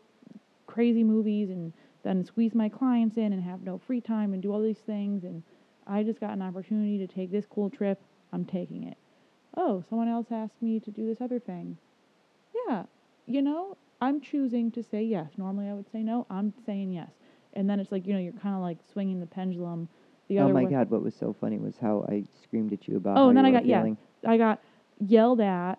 crazy 0.67 1.03
movies 1.03 1.51
and 1.51 1.73
then 2.03 2.25
squeeze 2.25 2.55
my 2.55 2.69
clients 2.69 3.17
in 3.17 3.33
and 3.33 3.43
have 3.43 3.63
no 3.63 3.79
free 3.79 4.01
time 4.01 4.33
and 4.33 4.43
do 4.43 4.53
all 4.53 4.63
these 4.63 4.79
things 4.79 5.25
and 5.25 5.43
I 5.87 6.03
just 6.03 6.21
got 6.21 6.31
an 6.31 6.43
opportunity 6.43 6.99
to 6.99 7.07
take 7.07 7.33
this 7.33 7.47
cool 7.47 7.69
trip. 7.69 8.01
I'm 8.33 8.45
taking 8.45 8.85
it. 8.85 8.97
Oh, 9.57 9.83
someone 9.89 10.09
else 10.09 10.29
asked 10.31 10.63
me 10.63 10.79
to 10.81 10.91
do 10.91 11.07
this 11.07 11.21
other 11.21 11.41
thing. 11.41 11.77
Yeah, 12.69 12.85
you 13.27 13.43
know, 13.43 13.77
I'm 14.01 14.21
choosing 14.21 14.71
to 14.73 14.83
say 14.83 15.03
yes. 15.03 15.33
Normally 15.37 15.69
I 15.69 15.75
would 15.75 15.91
say 15.91 16.03
no. 16.03 16.27
I'm 16.31 16.53
saying 16.65 16.93
yes. 16.93 17.11
And 17.55 17.69
then 17.69 17.81
it's 17.81 17.91
like, 17.91 18.07
you 18.07 18.13
know, 18.13 18.21
you're 18.21 18.33
kind 18.33 18.55
of 18.55 18.63
like 18.63 18.79
swinging 18.93 19.19
the 19.19 19.27
pendulum 19.27 19.89
the 20.29 20.39
oh 20.39 20.45
other 20.45 20.55
my 20.55 20.65
way. 20.65 20.71
God, 20.71 20.91
what 20.91 21.03
was 21.03 21.15
so 21.15 21.35
funny 21.41 21.59
was 21.59 21.77
how 21.79 22.07
I 22.09 22.25
screamed 22.43 22.73
at 22.73 22.87
you 22.87 22.97
about 22.97 23.19
Oh, 23.19 23.29
and 23.29 23.37
then 23.37 23.45
I 23.45 23.51
got 23.51 23.67
yeah. 23.67 23.85
I 24.27 24.37
got 24.37 24.61
yelled 25.01 25.41
at. 25.41 25.79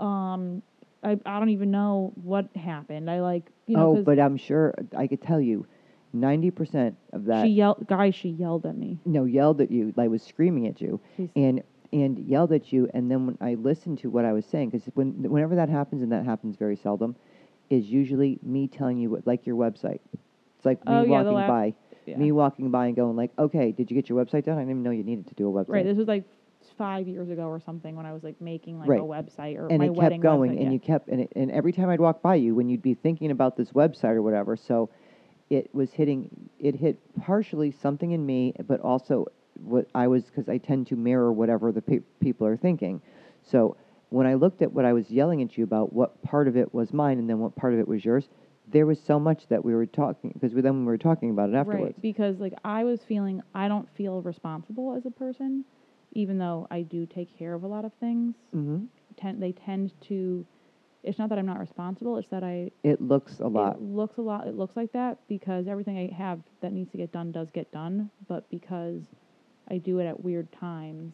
Um, 0.00 0.62
I 1.04 1.18
I 1.26 1.38
don't 1.38 1.50
even 1.50 1.70
know 1.70 2.12
what 2.22 2.48
happened. 2.56 3.10
I 3.10 3.20
like 3.20 3.50
you 3.66 3.76
know 3.76 3.90
oh, 3.90 3.94
'cause 3.96 4.04
but 4.04 4.18
I'm 4.18 4.36
sure 4.36 4.74
I 4.96 5.06
could 5.06 5.20
tell 5.22 5.40
you, 5.40 5.66
ninety 6.12 6.50
percent 6.50 6.96
of 7.12 7.24
that 7.26 7.44
she 7.46 7.52
yelled. 7.52 7.86
Guys, 7.86 8.14
she 8.14 8.30
yelled 8.30 8.66
at 8.66 8.76
me. 8.76 8.98
no 9.04 9.24
yelled 9.24 9.60
at 9.60 9.70
you, 9.70 9.92
like 9.96 10.10
was 10.10 10.22
screaming 10.22 10.66
at 10.66 10.80
you, 10.80 11.00
She's, 11.16 11.28
and 11.36 11.62
and 11.92 12.18
yelled 12.18 12.52
at 12.52 12.72
you. 12.72 12.88
And 12.94 13.10
then 13.10 13.26
when 13.26 13.38
I 13.40 13.54
listened 13.54 13.98
to 14.00 14.10
what 14.10 14.24
I 14.24 14.32
was 14.32 14.44
saying, 14.46 14.70
because 14.70 14.88
when 14.94 15.12
whenever 15.30 15.54
that 15.56 15.68
happens, 15.68 16.02
and 16.02 16.10
that 16.12 16.24
happens 16.24 16.56
very 16.56 16.76
seldom, 16.76 17.14
is 17.70 17.86
usually 17.86 18.38
me 18.42 18.66
telling 18.68 18.98
you 18.98 19.10
what, 19.10 19.26
like 19.26 19.46
your 19.46 19.56
website. 19.56 20.00
It's 20.56 20.64
like 20.64 20.84
me 20.86 20.92
Oh, 20.92 21.02
yeah, 21.02 21.02
the 21.02 21.08
walking 21.10 21.32
lap- 21.34 21.48
by, 21.48 21.74
yeah. 22.06 22.16
me 22.16 22.32
walking 22.32 22.70
by 22.70 22.86
and 22.86 22.96
going 22.96 23.16
like, 23.16 23.30
okay, 23.38 23.70
did 23.72 23.90
you 23.90 23.94
get 23.94 24.08
your 24.08 24.24
website 24.24 24.44
done? 24.44 24.56
I 24.56 24.60
didn't 24.60 24.70
even 24.70 24.82
know 24.82 24.90
you 24.90 25.04
needed 25.04 25.26
to 25.28 25.34
do 25.34 25.48
a 25.48 25.52
website. 25.64 25.68
right. 25.74 25.84
This 25.84 25.96
was 25.98 26.08
like 26.08 26.24
five 26.76 27.06
years 27.08 27.30
ago 27.30 27.46
or 27.48 27.60
something 27.60 27.96
when 27.96 28.06
I 28.06 28.12
was 28.12 28.22
like 28.24 28.40
making 28.40 28.78
like 28.78 28.88
Right. 28.88 29.00
a 29.00 29.04
website 29.04 29.56
or 29.58 29.68
and 29.68 29.78
my 29.78 29.86
it 29.86 29.94
wedding 29.94 30.20
kept 30.20 30.22
going 30.22 30.52
website, 30.52 30.56
and 30.56 30.62
yeah. 30.64 30.70
you 30.72 30.78
kept 30.80 31.08
and, 31.08 31.20
it, 31.22 31.32
and 31.36 31.50
every 31.50 31.72
time 31.72 31.88
i'd 31.88 32.00
walk 32.00 32.20
by 32.22 32.34
you 32.34 32.54
when 32.54 32.68
you'd 32.68 32.82
be 32.82 32.94
thinking 32.94 33.30
about 33.30 33.56
this 33.56 33.70
website 33.72 34.14
or 34.14 34.22
whatever 34.22 34.56
so 34.56 34.88
it 35.50 35.72
was 35.74 35.92
hitting 35.92 36.28
it 36.58 36.74
hit 36.74 36.98
partially 37.20 37.70
something 37.70 38.12
in 38.12 38.24
me 38.24 38.52
but 38.66 38.80
also 38.80 39.26
what 39.62 39.86
i 39.94 40.06
was 40.06 40.24
because 40.24 40.48
i 40.48 40.58
tend 40.58 40.86
to 40.86 40.96
mirror 40.96 41.32
whatever 41.32 41.70
the 41.72 41.82
pe- 41.82 42.00
people 42.20 42.46
are 42.46 42.56
thinking 42.56 43.00
so 43.42 43.76
when 44.10 44.26
i 44.26 44.34
looked 44.34 44.62
at 44.62 44.72
what 44.72 44.84
i 44.84 44.92
was 44.92 45.10
yelling 45.10 45.42
at 45.42 45.56
you 45.56 45.64
about 45.64 45.92
what 45.92 46.20
part 46.22 46.48
of 46.48 46.56
it 46.56 46.72
was 46.74 46.92
mine 46.92 47.18
and 47.18 47.28
then 47.28 47.38
what 47.38 47.54
part 47.56 47.72
of 47.72 47.78
it 47.78 47.86
was 47.86 48.04
yours 48.04 48.28
there 48.72 48.86
was 48.86 48.98
so 49.00 49.18
much 49.20 49.46
that 49.48 49.62
we 49.64 49.74
were 49.74 49.86
talking 49.86 50.30
because 50.32 50.54
we 50.54 50.60
then 50.62 50.80
we 50.80 50.86
were 50.86 50.98
talking 50.98 51.30
about 51.30 51.48
it 51.50 51.54
afterwards 51.54 51.94
Right, 51.96 52.02
because 52.02 52.40
like 52.40 52.54
I 52.64 52.84
was 52.84 53.02
feeling 53.04 53.42
I 53.54 53.68
don't 53.68 53.88
feel 53.94 54.22
responsible 54.22 54.94
as 54.96 55.04
a 55.06 55.10
person, 55.10 55.64
even 56.14 56.38
though 56.38 56.66
I 56.70 56.82
do 56.82 57.06
take 57.06 57.36
care 57.38 57.54
of 57.54 57.62
a 57.62 57.66
lot 57.66 57.84
of 57.84 57.92
things. 58.00 58.34
hmm 58.52 58.84
Tend 59.16 59.42
they 59.42 59.52
tend 59.52 59.92
to. 60.08 60.44
It's 61.04 61.18
not 61.18 61.28
that 61.28 61.38
I'm 61.38 61.46
not 61.46 61.60
responsible. 61.60 62.16
It's 62.16 62.28
that 62.28 62.42
I. 62.42 62.70
it 62.82 63.00
looks 63.00 63.38
a 63.40 63.46
lot 63.46 63.76
It 63.76 63.82
looks 63.82 64.16
a 64.18 64.22
lot. 64.22 64.46
It 64.48 64.56
looks 64.56 64.76
like 64.76 64.92
that 64.92 65.18
because 65.28 65.68
everything 65.68 65.98
I 65.98 66.14
have 66.14 66.40
that 66.62 66.72
needs 66.72 66.90
to 66.92 66.96
get 66.96 67.12
done 67.12 67.30
does 67.30 67.50
get 67.50 67.70
done, 67.70 68.10
but 68.26 68.48
because 68.50 69.02
I 69.68 69.78
do 69.78 69.98
it 69.98 70.06
at 70.06 70.24
weird 70.24 70.50
times. 70.52 71.12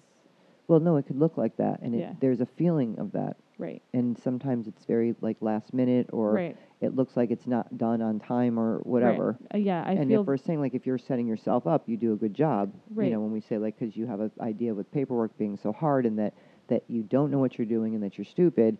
Well 0.71 0.79
no 0.81 0.97
it 0.97 1.05
could 1.07 1.19
look 1.19 1.37
like 1.37 1.57
that 1.57 1.81
and 1.83 1.95
it, 1.95 1.99
Yeah. 1.99 2.13
there's 2.21 2.41
a 2.41 2.47
feeling 2.47 2.97
of 2.99 3.11
that 3.13 3.37
Right. 3.59 3.83
and 3.93 4.17
sometimes 4.17 4.67
it's 4.69 4.85
very 4.87 5.15
like 5.21 5.37
last 5.41 5.75
minute 5.75 6.09
or 6.13 6.33
right. 6.33 6.57
it 6.81 6.95
looks 6.95 7.17
like 7.17 7.31
it's 7.31 7.47
not 7.47 7.77
done 7.77 8.01
on 8.01 8.19
time 8.21 8.59
or 8.59 8.79
whatever. 8.85 9.37
Uh, 9.55 9.59
yeah, 9.59 9.83
I 9.85 9.93
and 9.93 10.09
feel 10.09 10.23
if 10.23 10.27
we're 10.27 10.37
saying 10.39 10.61
like 10.61 10.73
if 10.75 10.87
you're 10.87 10.97
setting 10.97 11.27
yourself 11.27 11.67
up, 11.67 11.87
you 11.87 11.99
do 11.99 12.15
a 12.15 12.17
good 12.17 12.33
job. 12.33 12.73
You 12.89 12.97
Right. 12.97 13.13
know, 13.13 13.21
when 13.21 13.33
we 13.33 13.41
say 13.43 13.59
like 13.59 13.79
because 13.79 13.95
you 13.99 14.07
have 14.07 14.21
an 14.21 14.31
idea 14.41 14.73
with 14.73 14.91
paperwork 14.93 15.37
being 15.37 15.59
so 15.59 15.73
hard 15.73 16.07
and 16.07 16.19
that 16.19 16.33
that 16.69 16.85
you 16.89 17.03
don't 17.03 17.31
know 17.31 17.39
what 17.39 17.59
you're 17.59 17.67
doing 17.67 17.95
and 17.95 18.03
that 18.03 18.17
you're 18.17 18.25
stupid, 18.25 18.79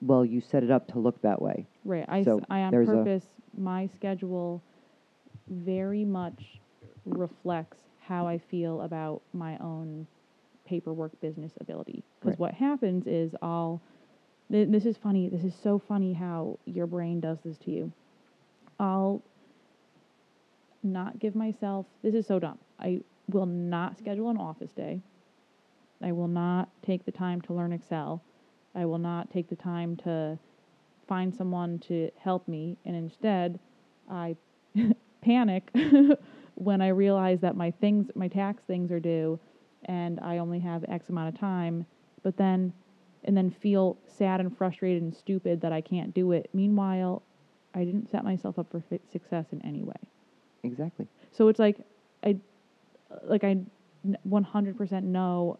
well, 0.00 0.24
you 0.24 0.40
set 0.40 0.62
it 0.62 0.70
up 0.70 0.86
to 0.92 1.00
look 1.00 1.20
that 1.22 1.42
way. 1.42 1.66
Right. 1.84 2.04
I, 2.08 2.18
s- 2.20 2.24
So 2.26 2.40
I 2.48 2.60
on 2.60 2.70
there's 2.70 2.88
a- 2.90 2.92
purpose, 2.92 3.26
my 3.58 3.88
schedule 3.96 4.62
very 5.48 6.04
much 6.04 6.60
reflects 7.06 7.78
how 7.98 8.26
I 8.28 8.38
feel 8.38 8.82
about 8.82 9.22
my 9.32 9.58
own 9.58 10.06
paperwork 10.72 11.20
business 11.20 11.52
ability. 11.60 12.02
Because 12.18 12.30
Right. 12.30 12.38
what 12.38 12.54
happens 12.54 13.06
is 13.06 13.34
I'll, 13.42 13.82
th- 14.50 14.70
this 14.70 14.86
is 14.86 14.96
funny, 14.96 15.28
this 15.28 15.44
is 15.44 15.54
so 15.54 15.78
funny 15.78 16.14
how 16.14 16.58
your 16.64 16.86
brain 16.86 17.20
does 17.20 17.38
this 17.44 17.58
to 17.58 17.70
you. 17.70 17.92
I'll 18.80 19.20
not 20.82 21.18
give 21.18 21.34
myself, 21.34 21.84
this 22.00 22.14
is 22.14 22.26
so 22.26 22.38
dumb. 22.38 22.58
I 22.80 23.02
will 23.28 23.44
not 23.44 23.98
schedule 23.98 24.30
an 24.30 24.38
office 24.38 24.72
day. 24.72 25.02
I 26.00 26.12
will 26.12 26.26
not 26.28 26.70
take 26.82 27.04
the 27.04 27.12
time 27.12 27.42
to 27.42 27.52
learn 27.52 27.74
Excel. 27.74 28.22
I 28.74 28.86
will 28.86 28.98
not 28.98 29.30
take 29.30 29.50
the 29.50 29.56
time 29.56 29.94
to 29.98 30.38
find 31.06 31.34
someone 31.34 31.80
to 31.80 32.10
help 32.18 32.48
me. 32.48 32.78
And 32.86 32.96
instead, 32.96 33.60
I 34.10 34.36
panic 35.20 35.70
when 36.54 36.80
I 36.80 36.88
realize 36.88 37.40
that 37.42 37.56
my 37.56 37.70
things, 37.72 38.10
my 38.14 38.28
tax 38.28 38.62
things 38.66 38.90
are 38.90 39.00
due 39.00 39.38
and 39.86 40.20
I 40.20 40.38
only 40.38 40.60
have 40.60 40.84
X 40.88 41.08
amount 41.08 41.34
of 41.34 41.40
time. 41.40 41.86
But 42.22 42.36
then, 42.36 42.72
and 43.24 43.36
then 43.36 43.50
feel 43.50 43.96
sad 44.06 44.40
and 44.40 44.56
frustrated 44.56 45.02
and 45.02 45.14
stupid 45.14 45.60
that 45.62 45.72
I 45.72 45.80
can't 45.80 46.14
do 46.14 46.32
it. 46.32 46.48
Meanwhile, 46.52 47.22
I 47.74 47.84
didn't 47.84 48.10
set 48.10 48.24
myself 48.24 48.58
up 48.58 48.70
for 48.70 48.82
success 49.10 49.46
in 49.52 49.60
any 49.64 49.82
way. 49.82 49.96
Exactly. 50.62 51.06
So 51.32 51.48
it's 51.48 51.58
like 51.58 51.78
I 52.24 52.36
like 53.24 53.44
I 53.44 53.58
100% 54.28 55.02
know 55.04 55.58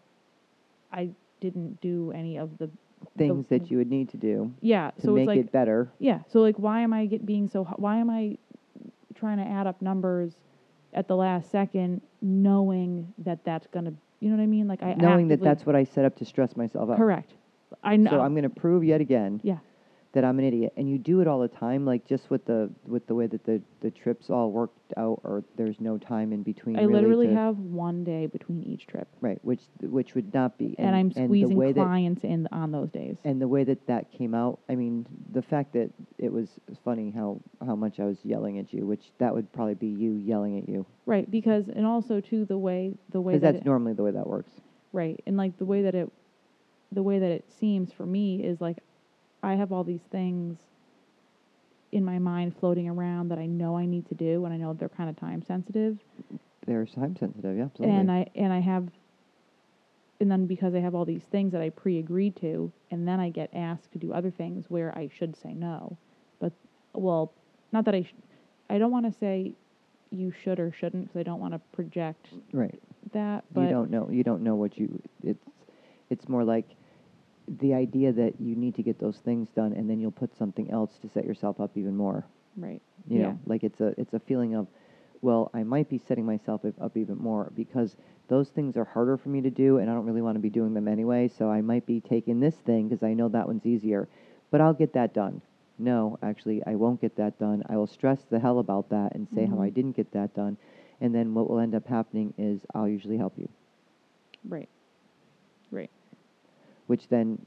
I 0.91 1.09
didn't 1.39 1.81
do 1.81 2.11
any 2.11 2.37
of 2.37 2.57
the 2.57 2.69
Things 3.17 3.47
that 3.49 3.69
you 3.69 3.77
would 3.77 3.89
need 3.89 4.07
to 4.09 4.17
do 4.17 4.53
yeah. 4.61 4.91
to 4.91 5.01
so 5.01 5.11
make 5.11 5.23
it's 5.23 5.27
like 5.27 5.39
it 5.39 5.51
better. 5.51 5.91
yeah. 5.99 6.19
So 6.29 6.39
like 6.39 6.57
why 6.57 6.79
am 6.81 6.93
I 6.93 7.05
get 7.05 7.25
being 7.25 7.49
so 7.49 7.65
why 7.75 7.97
am 7.97 8.09
I 8.09 8.37
trying 9.13 9.37
to 9.39 9.43
add 9.43 9.67
up 9.67 9.81
numbers 9.81 10.33
at 10.93 11.09
the 11.09 11.15
last 11.17 11.51
second 11.51 12.01
knowing 12.21 13.13
that 13.17 13.43
that's 13.43 13.67
going 13.67 13.85
to 13.85 13.93
you 14.23 14.29
know 14.29 14.37
what 14.37 14.43
I 14.43 14.47
mean? 14.47 14.67
Like 14.67 14.81
I 14.81 14.93
Knowing 14.93 15.27
that 15.27 15.33
actively- 15.35 15.49
that's 15.49 15.65
what 15.65 15.75
I 15.75 15.83
set 15.83 16.05
up 16.05 16.15
to 16.17 16.25
stress 16.25 16.55
myself 16.55 16.89
up. 16.89 16.97
correct. 16.97 17.33
I 17.83 17.97
know 17.97 18.11
So 18.11 18.21
I'm 18.21 18.33
going 18.33 18.43
to 18.43 18.49
prove 18.49 18.83
yet 18.83 19.01
again 19.01 19.41
yeah. 19.43 19.57
That 20.13 20.23
I'm 20.23 20.39
an 20.39 20.45
idiot. 20.45 20.73
And 20.77 20.89
you 20.89 20.97
do 20.97 21.19
it 21.21 21.27
all 21.27 21.39
the 21.39 21.47
time, 21.47 21.85
like 21.85 22.05
just 22.07 22.29
with 22.29 22.45
the 22.45 22.69
with 22.85 23.05
the 23.07 23.15
way 23.15 23.27
that 23.27 23.43
the 23.43 23.61
the 23.81 23.91
trips 23.91 24.29
all 24.29 24.51
worked 24.51 24.93
out, 24.95 25.19
or 25.23 25.43
there's 25.57 25.79
no 25.79 25.97
time 25.97 26.31
in 26.31 26.43
between. 26.43 26.77
I 26.77 26.83
really 26.83 26.93
literally 27.01 27.27
to- 27.27 27.33
have 27.35 27.57
one 27.57 28.03
day 28.03 28.27
between 28.27 28.63
each 28.63 28.87
trip 28.87 29.07
right, 29.21 29.39
which 29.43 29.61
which 29.81 30.15
would 30.15 30.33
not 30.33 30.57
be. 30.57 30.75
and, 30.77 30.95
I'm 30.95 31.09
the 31.09 31.25
squeezing 31.25 31.57
that 31.59 31.73
clients 31.73 32.23
in 32.23 32.47
on 32.51 32.71
those 32.71 32.89
days. 32.91 33.17
and 33.23 33.41
the 33.41 33.47
way 33.47 33.63
that 33.63 33.85
that 33.87 34.11
came 34.11 34.33
out 34.35 34.59
i 34.69 34.75
mean 34.75 35.05
the 35.31 35.41
fact 35.41 35.73
that 35.73 35.89
it 36.17 36.31
was 36.31 36.49
funny 36.85 37.11
how 37.11 37.39
how 37.65 37.75
much 37.75 37.99
i 37.99 38.05
was 38.05 38.17
yelling 38.23 38.59
at 38.59 38.71
you 38.73 38.85
which 38.85 39.11
that 39.17 39.33
would 39.33 39.51
probably 39.51 39.73
be 39.73 39.87
you 39.87 40.13
yelling 40.13 40.57
at 40.59 40.69
you 40.69 40.85
right, 41.05 41.29
because 41.31 41.67
and 41.69 41.85
also 41.85 42.19
too 42.21 42.45
the 42.45 42.57
way 42.57 42.93
the 43.09 43.19
way 43.19 43.33
because 43.33 43.41
that 43.41 43.53
that's 43.53 43.61
it- 43.63 43.65
normally 43.65 43.93
the 43.93 44.03
way 44.03 44.11
that 44.11 44.27
works 44.27 44.51
Right. 44.93 45.19
And 45.25 45.35
like 45.37 45.57
the 45.57 45.65
way 45.65 45.81
that 45.81 45.95
it 45.95 46.11
the 46.91 47.01
way 47.01 47.17
that 47.17 47.31
it 47.31 47.45
seems 47.51 47.91
for 47.91 48.05
me 48.05 48.43
is 48.43 48.61
like 48.61 48.77
I 49.43 49.55
have 49.55 49.71
all 49.71 49.83
these 49.83 50.01
things 50.09 50.57
in 51.91 52.03
my 52.03 52.17
mind 52.17 52.57
floating 52.57 52.89
around 52.89 53.29
that 53.29 53.37
I 53.37 53.45
know 53.45 53.77
I 53.77 53.85
need 53.85 54.07
to 54.07 54.15
do 54.15 54.45
and 54.45 54.53
I 54.53 54.57
know 54.57 54.73
they're 54.73 54.89
kind 54.89 55.09
of 55.09 55.17
time 55.17 55.43
sensitive. 55.43 55.99
They're 56.65 56.85
time 56.85 57.15
sensitive 57.15 57.57
yeah 57.57 57.65
absolutely. 57.65 57.95
And 57.95 58.11
I 58.11 58.27
and 58.35 58.51
I 58.51 58.59
have 58.59 58.87
and 60.19 60.31
then 60.31 60.47
because 60.47 60.73
I 60.73 60.79
have 60.79 60.95
all 60.95 61.05
these 61.05 61.23
things 61.23 61.51
that 61.51 61.61
I 61.61 61.69
pre-agreed 61.69 62.37
to 62.37 62.71
and 62.89 63.07
then 63.07 63.19
I 63.19 63.29
get 63.29 63.49
asked 63.53 63.91
to 63.91 63.99
do 63.99 64.13
other 64.13 64.31
things 64.31 64.69
where 64.69 64.97
I 64.97 65.09
should 65.15 65.35
say 65.35 65.53
no. 65.53 65.97
But 66.39 66.53
well, 66.93 67.33
not 67.71 67.85
that 67.85 67.93
I 67.93 68.03
sh- 68.03 68.15
I 68.69 68.77
don't 68.77 68.91
want 68.91 69.11
to 69.11 69.19
say 69.19 69.53
you 70.09 70.31
should 70.31 70.59
or 70.59 70.71
shouldn't 70.71 71.07
because 71.07 71.19
I 71.19 71.23
don't 71.23 71.39
want 71.39 71.53
to 71.53 71.59
project 71.73 72.29
right. 72.53 72.81
that, 73.11 73.43
but 73.51 73.61
you 73.61 73.69
don't 73.69 73.91
know 73.91 74.09
you 74.09 74.23
don't 74.23 74.41
know 74.41 74.55
what 74.55 74.77
you 74.77 75.01
it's 75.21 75.45
it's 76.09 76.29
more 76.29 76.43
like 76.43 76.65
the 77.47 77.73
idea 77.73 78.11
that 78.11 78.39
you 78.39 78.55
need 78.55 78.75
to 78.75 78.83
get 78.83 78.99
those 78.99 79.17
things 79.17 79.49
done 79.51 79.73
and 79.73 79.89
then 79.89 79.99
you'll 79.99 80.11
put 80.11 80.35
something 80.35 80.69
else 80.71 80.97
to 80.99 81.09
set 81.09 81.25
yourself 81.25 81.59
up 81.59 81.77
even 81.77 81.95
more 81.95 82.25
right. 82.57 82.81
you 83.07 83.19
yeah. 83.19 83.23
know 83.23 83.39
like 83.45 83.63
it's 83.63 83.81
a 83.81 83.93
it's 83.99 84.13
a 84.13 84.19
feeling 84.19 84.55
of 84.55 84.67
well 85.21 85.49
i 85.53 85.63
might 85.63 85.89
be 85.89 85.97
setting 85.97 86.25
myself 86.25 86.61
up- 86.81 86.97
even 86.97 87.17
more 87.17 87.51
because 87.55 87.95
those 88.27 88.49
things 88.49 88.77
are 88.77 88.85
harder 88.85 89.17
for 89.17 89.29
me 89.29 89.41
to 89.41 89.49
do 89.49 89.77
and 89.77 89.89
i 89.89 89.93
don't 89.93 90.05
really 90.05 90.21
want 90.21 90.35
to 90.35 90.39
be 90.41 90.49
doing 90.49 90.73
them 90.73 90.87
anyway 90.87 91.27
so 91.27 91.49
i 91.49 91.61
might 91.61 91.85
be 91.85 91.99
taking 91.99 92.39
this 92.39 92.55
thing 92.55 92.87
because 92.87 93.03
i 93.03 93.13
know 93.13 93.27
that 93.29 93.47
one's 93.47 93.65
easier 93.65 94.07
but 94.51 94.61
i'll 94.61 94.73
get 94.73 94.93
that 94.93 95.13
done 95.13 95.41
no 95.79 96.17
actually 96.23 96.61
i 96.65 96.75
won't 96.75 97.01
get 97.01 97.15
that 97.15 97.37
done 97.39 97.63
i 97.69 97.75
will 97.75 97.87
stress 97.87 98.23
the 98.29 98.39
hell 98.39 98.59
about 98.59 98.89
that 98.89 99.13
and 99.15 99.27
say 99.35 99.45
how 99.45 99.59
i 99.61 99.69
Mhm. 99.69 99.73
didn't 99.73 99.95
get 99.95 100.11
that 100.11 100.33
done 100.33 100.57
and 101.01 101.13
then 101.13 101.33
what 101.33 101.49
will 101.49 101.59
end 101.59 101.75
up 101.75 101.87
happening 101.87 102.33
is 102.37 102.65
i'll 102.73 102.87
usually 102.87 103.17
help 103.17 103.33
you 103.37 103.49
Right. 104.47 104.69
Right. 105.71 105.89
Which 106.87 107.07
then 107.09 107.45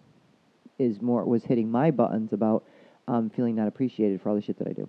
is 0.78 1.00
more 1.00 1.24
was 1.24 1.44
hitting 1.44 1.70
my 1.70 1.90
buttons 1.90 2.32
about 2.32 2.64
um, 3.08 3.30
feeling 3.30 3.54
not 3.54 3.68
appreciated 3.68 4.20
for 4.20 4.28
all 4.30 4.34
the 4.34 4.42
shit 4.42 4.58
that 4.58 4.68
i 4.68 4.72
do 4.72 4.88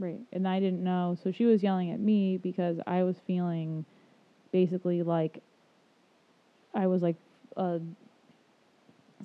Right. 0.00 0.20
And 0.32 0.46
I 0.46 0.60
didn't 0.60 0.84
know. 0.84 1.16
So 1.24 1.32
she 1.32 1.44
was 1.44 1.60
yelling 1.60 1.90
at 1.90 1.98
me 1.98 2.36
because 2.36 2.78
I 2.86 3.02
was 3.02 3.16
feeling 3.26 3.84
basically 4.52 5.02
like 5.02 5.42
I 6.72 6.86
was 6.86 7.02
like 7.02 7.16
uh, 7.56 7.80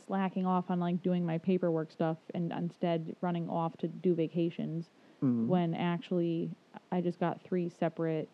slacking 0.08 0.46
off 0.48 0.66
on 0.70 0.80
like 0.80 1.04
doing 1.04 1.24
my 1.26 1.38
paperwork 1.38 1.92
stuff 1.92 2.18
and 2.34 2.52
instead 2.52 3.16
running 3.22 3.48
off 3.50 3.78
to 3.78 3.88
do 3.88 4.16
vacations 4.16 4.90
Mhm. 5.22 5.46
when 5.48 5.76
actually 5.76 6.50
I 6.92 7.02
just 7.02 7.20
got 7.20 7.40
three 7.44 7.70
separate 7.70 8.28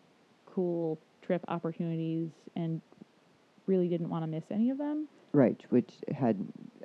cool 0.46 0.98
trip 1.20 1.44
opportunities 1.48 2.30
and 2.56 2.80
really 3.70 3.88
didn't 3.88 4.10
want 4.10 4.24
to 4.24 4.26
miss 4.26 4.44
any 4.50 4.68
of 4.70 4.78
them. 4.78 5.08
Right, 5.32 5.60
which 5.70 5.92
had 6.14 6.36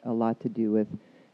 a 0.03 0.13
lot 0.13 0.39
to 0.41 0.49
do 0.49 0.71
with 0.71 0.87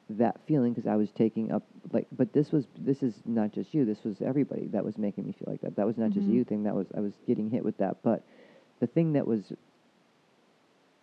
that 0.10 0.40
feeling 0.48 0.74
because 0.74 0.88
I 0.88 0.96
was 0.96 1.12
taking 1.12 1.52
up 1.52 1.64
like, 1.92 2.08
but 2.18 2.32
this 2.34 2.52
was 2.52 2.66
this 2.80 3.04
is 3.04 3.16
not 3.26 3.52
just 3.52 3.74
you. 3.74 3.84
This 3.86 4.04
was 4.04 4.22
everybody 4.22 4.68
that 4.68 4.84
was 4.84 4.98
making 4.98 5.26
me 5.26 5.34
feel 5.34 5.48
like 5.52 5.62
that. 5.62 5.76
That 5.76 5.86
was 5.86 5.98
not 5.98 6.12
just 6.12 6.28
a 6.28 6.30
Mhm. 6.30 6.34
you 6.36 6.44
thing. 6.46 6.64
That 6.64 6.76
was 6.76 6.88
I 6.96 7.02
was 7.02 7.14
getting 7.28 7.50
hit 7.50 7.64
with 7.66 7.78
that. 7.78 7.98
But 8.02 8.24
the 8.80 8.88
thing 8.88 9.14
that 9.14 9.28
was 9.28 9.54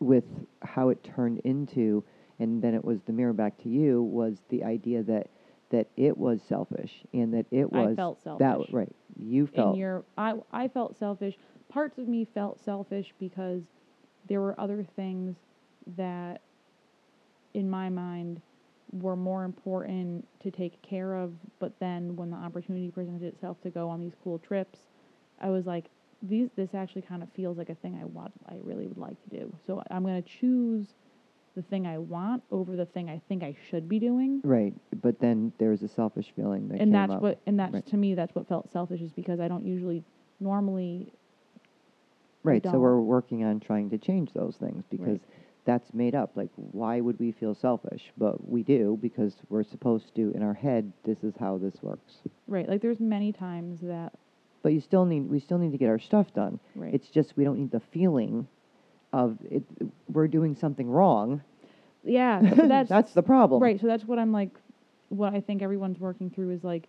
with 0.00 0.24
how 0.62 0.88
it 0.90 1.02
turned 1.02 1.40
into, 1.40 2.02
and 2.38 2.62
then 2.62 2.74
it 2.74 2.84
was 2.84 3.00
the 3.02 3.12
mirror 3.12 3.32
back 3.32 3.58
to 3.58 3.68
you 3.68 4.02
was 4.02 4.42
the 4.48 4.64
idea 4.64 5.02
that 5.02 5.28
that 5.70 5.86
it 5.98 6.16
was 6.16 6.40
selfish 6.42 7.04
and 7.12 7.34
that 7.34 7.44
it 7.50 7.68
I 7.72 7.86
was 7.88 7.96
felt 7.96 8.24
that 8.24 8.38
selfish. 8.38 8.72
right. 8.72 8.92
You 9.20 9.46
felt 9.46 9.70
and 9.70 9.78
your 9.78 10.04
I 10.16 10.34
I 10.52 10.68
felt 10.68 10.96
selfish. 10.96 11.36
Parts 11.68 11.98
of 11.98 12.08
me 12.08 12.24
felt 12.24 12.58
selfish 12.60 13.12
because 13.18 13.62
there 14.28 14.40
were 14.40 14.58
other 14.60 14.86
things 14.96 15.36
that 15.96 16.40
in 17.54 17.68
my 17.68 17.88
mind 17.88 18.40
were 18.92 19.16
more 19.16 19.44
important 19.44 20.26
to 20.40 20.50
take 20.50 20.80
care 20.82 21.14
of, 21.14 21.32
but 21.58 21.72
then 21.80 22.16
when 22.16 22.30
the 22.30 22.36
opportunity 22.36 22.90
presented 22.90 23.22
itself 23.22 23.60
to 23.62 23.70
go 23.70 23.88
on 23.88 24.00
these 24.00 24.14
cool 24.22 24.38
trips, 24.38 24.78
I 25.40 25.50
was 25.50 25.66
like 25.66 25.86
these 26.22 26.48
this 26.56 26.74
actually 26.74 27.02
kind 27.02 27.22
of 27.22 27.28
feels 27.32 27.58
like 27.58 27.68
a 27.68 27.74
thing 27.76 27.98
I 28.00 28.04
want 28.04 28.32
I 28.48 28.56
really 28.62 28.86
would 28.86 28.98
like 28.98 29.16
to 29.24 29.36
do. 29.38 29.54
So 29.66 29.82
I'm 29.90 30.02
going 30.02 30.20
to 30.22 30.28
choose 30.28 30.86
the 31.54 31.62
thing 31.62 31.86
I 31.86 31.98
want 31.98 32.42
over 32.50 32.76
the 32.76 32.86
thing 32.86 33.08
I 33.08 33.20
think 33.28 33.42
I 33.42 33.54
should 33.68 33.88
be 33.88 33.98
doing. 33.98 34.40
Right. 34.44 34.74
But 35.02 35.20
then 35.20 35.52
there's 35.58 35.82
a 35.82 35.88
selfish 35.88 36.32
feeling 36.34 36.68
that 36.68 36.74
and 36.74 36.80
came 36.80 36.92
that's 36.92 37.12
up. 37.12 37.22
what 37.22 37.40
and 37.46 37.58
that's 37.58 37.74
Right. 37.74 37.86
to 37.86 37.96
me 37.96 38.14
that's 38.14 38.34
what 38.34 38.48
felt 38.48 38.70
selfish 38.70 39.00
is 39.00 39.12
because 39.12 39.38
I 39.40 39.48
don't 39.48 39.64
usually 39.66 40.02
normally 40.40 41.12
Right. 42.42 42.62
So 42.64 42.78
we're 42.78 43.00
working 43.00 43.44
on 43.44 43.60
trying 43.60 43.90
to 43.90 43.98
change 43.98 44.32
those 44.32 44.56
things 44.56 44.84
because 44.90 45.18
that's 45.64 45.92
made 45.92 46.14
up. 46.14 46.30
Like, 46.34 46.50
why 46.56 47.00
would 47.00 47.18
we 47.18 47.32
feel 47.32 47.54
selfish? 47.54 48.02
But 48.16 48.48
we 48.48 48.62
do 48.62 48.98
because 49.02 49.34
we're 49.50 49.64
supposed 49.64 50.14
to, 50.14 50.32
in 50.34 50.42
our 50.42 50.54
head, 50.54 50.92
this 51.04 51.22
is 51.22 51.34
how 51.38 51.58
this 51.58 51.74
works. 51.82 52.14
right 52.46 52.68
like 52.68 52.80
there's 52.80 53.00
many 53.00 53.32
times 53.32 53.80
that 53.82 54.12
But 54.62 54.72
you 54.72 54.80
still 54.80 55.04
need, 55.04 55.28
we 55.28 55.40
still 55.40 55.58
need 55.58 55.72
to 55.72 55.78
get 55.78 55.88
our 55.88 55.98
stuff 55.98 56.32
done. 56.32 56.58
right 56.74 56.94
It's 56.94 57.08
just 57.08 57.36
we 57.36 57.44
don't 57.44 57.58
need 57.58 57.70
the 57.70 57.80
feeling 57.92 58.46
of 59.12 59.38
it. 59.50 59.64
We're 60.10 60.28
doing 60.28 60.54
something 60.54 60.88
wrong. 60.88 61.42
yeah 62.04 62.40
so 62.56 62.66
that's 62.68 62.88
that's 62.88 63.12
the 63.14 63.22
problem. 63.22 63.62
right 63.62 63.80
so 63.80 63.86
that's 63.86 64.04
what 64.04 64.18
I'm 64.18 64.32
like 64.32 64.50
what 65.10 65.34
I 65.34 65.40
think 65.40 65.60
everyone's 65.62 65.98
working 65.98 66.30
through 66.30 66.50
is 66.50 66.62
like 66.64 66.88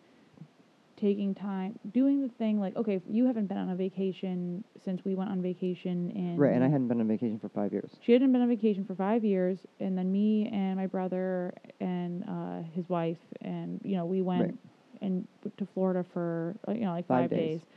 taking 0.99 1.33
time 1.33 1.77
doing 1.93 2.21
the 2.21 2.27
thing 2.37 2.59
like 2.59 2.75
okay 2.75 2.99
you 3.09 3.25
haven't 3.25 3.47
been 3.47 3.57
on 3.57 3.69
a 3.69 3.75
vacation 3.75 4.63
since 4.83 4.99
we 5.05 5.15
went 5.15 5.29
on 5.29 5.41
vacation 5.41 6.11
in 6.11 6.35
Right. 6.37 6.53
And 6.53 6.63
I 6.63 6.67
hadn't 6.67 6.87
been 6.89 6.99
on 6.99 7.07
vacation 7.07 7.39
for 7.39 7.49
five 7.49 7.71
years. 7.71 7.91
she 8.01 8.11
hadn't 8.11 8.31
been 8.31 8.41
on 8.41 8.49
vacation 8.49 8.83
for 8.85 8.95
five 8.95 9.23
years 9.23 9.59
and 9.79 9.97
then 9.97 10.11
me 10.11 10.49
and 10.51 10.75
my 10.75 10.87
brother 10.87 11.53
and 11.79 12.23
uh, 12.27 12.61
his 12.75 12.87
wife 12.89 13.17
and 13.41 13.79
you 13.83 13.95
know 13.95 14.05
we 14.05 14.21
went 14.21 14.41
Right. 14.41 14.55
and 15.01 15.27
to 15.57 15.65
Florida 15.73 16.05
for 16.13 16.55
uh, 16.67 16.73
you 16.73 16.81
know 16.81 16.91
like 16.91 17.07
Five 17.07 17.23
five, 17.23 17.29
days. 17.29 17.59
days. 17.59 17.67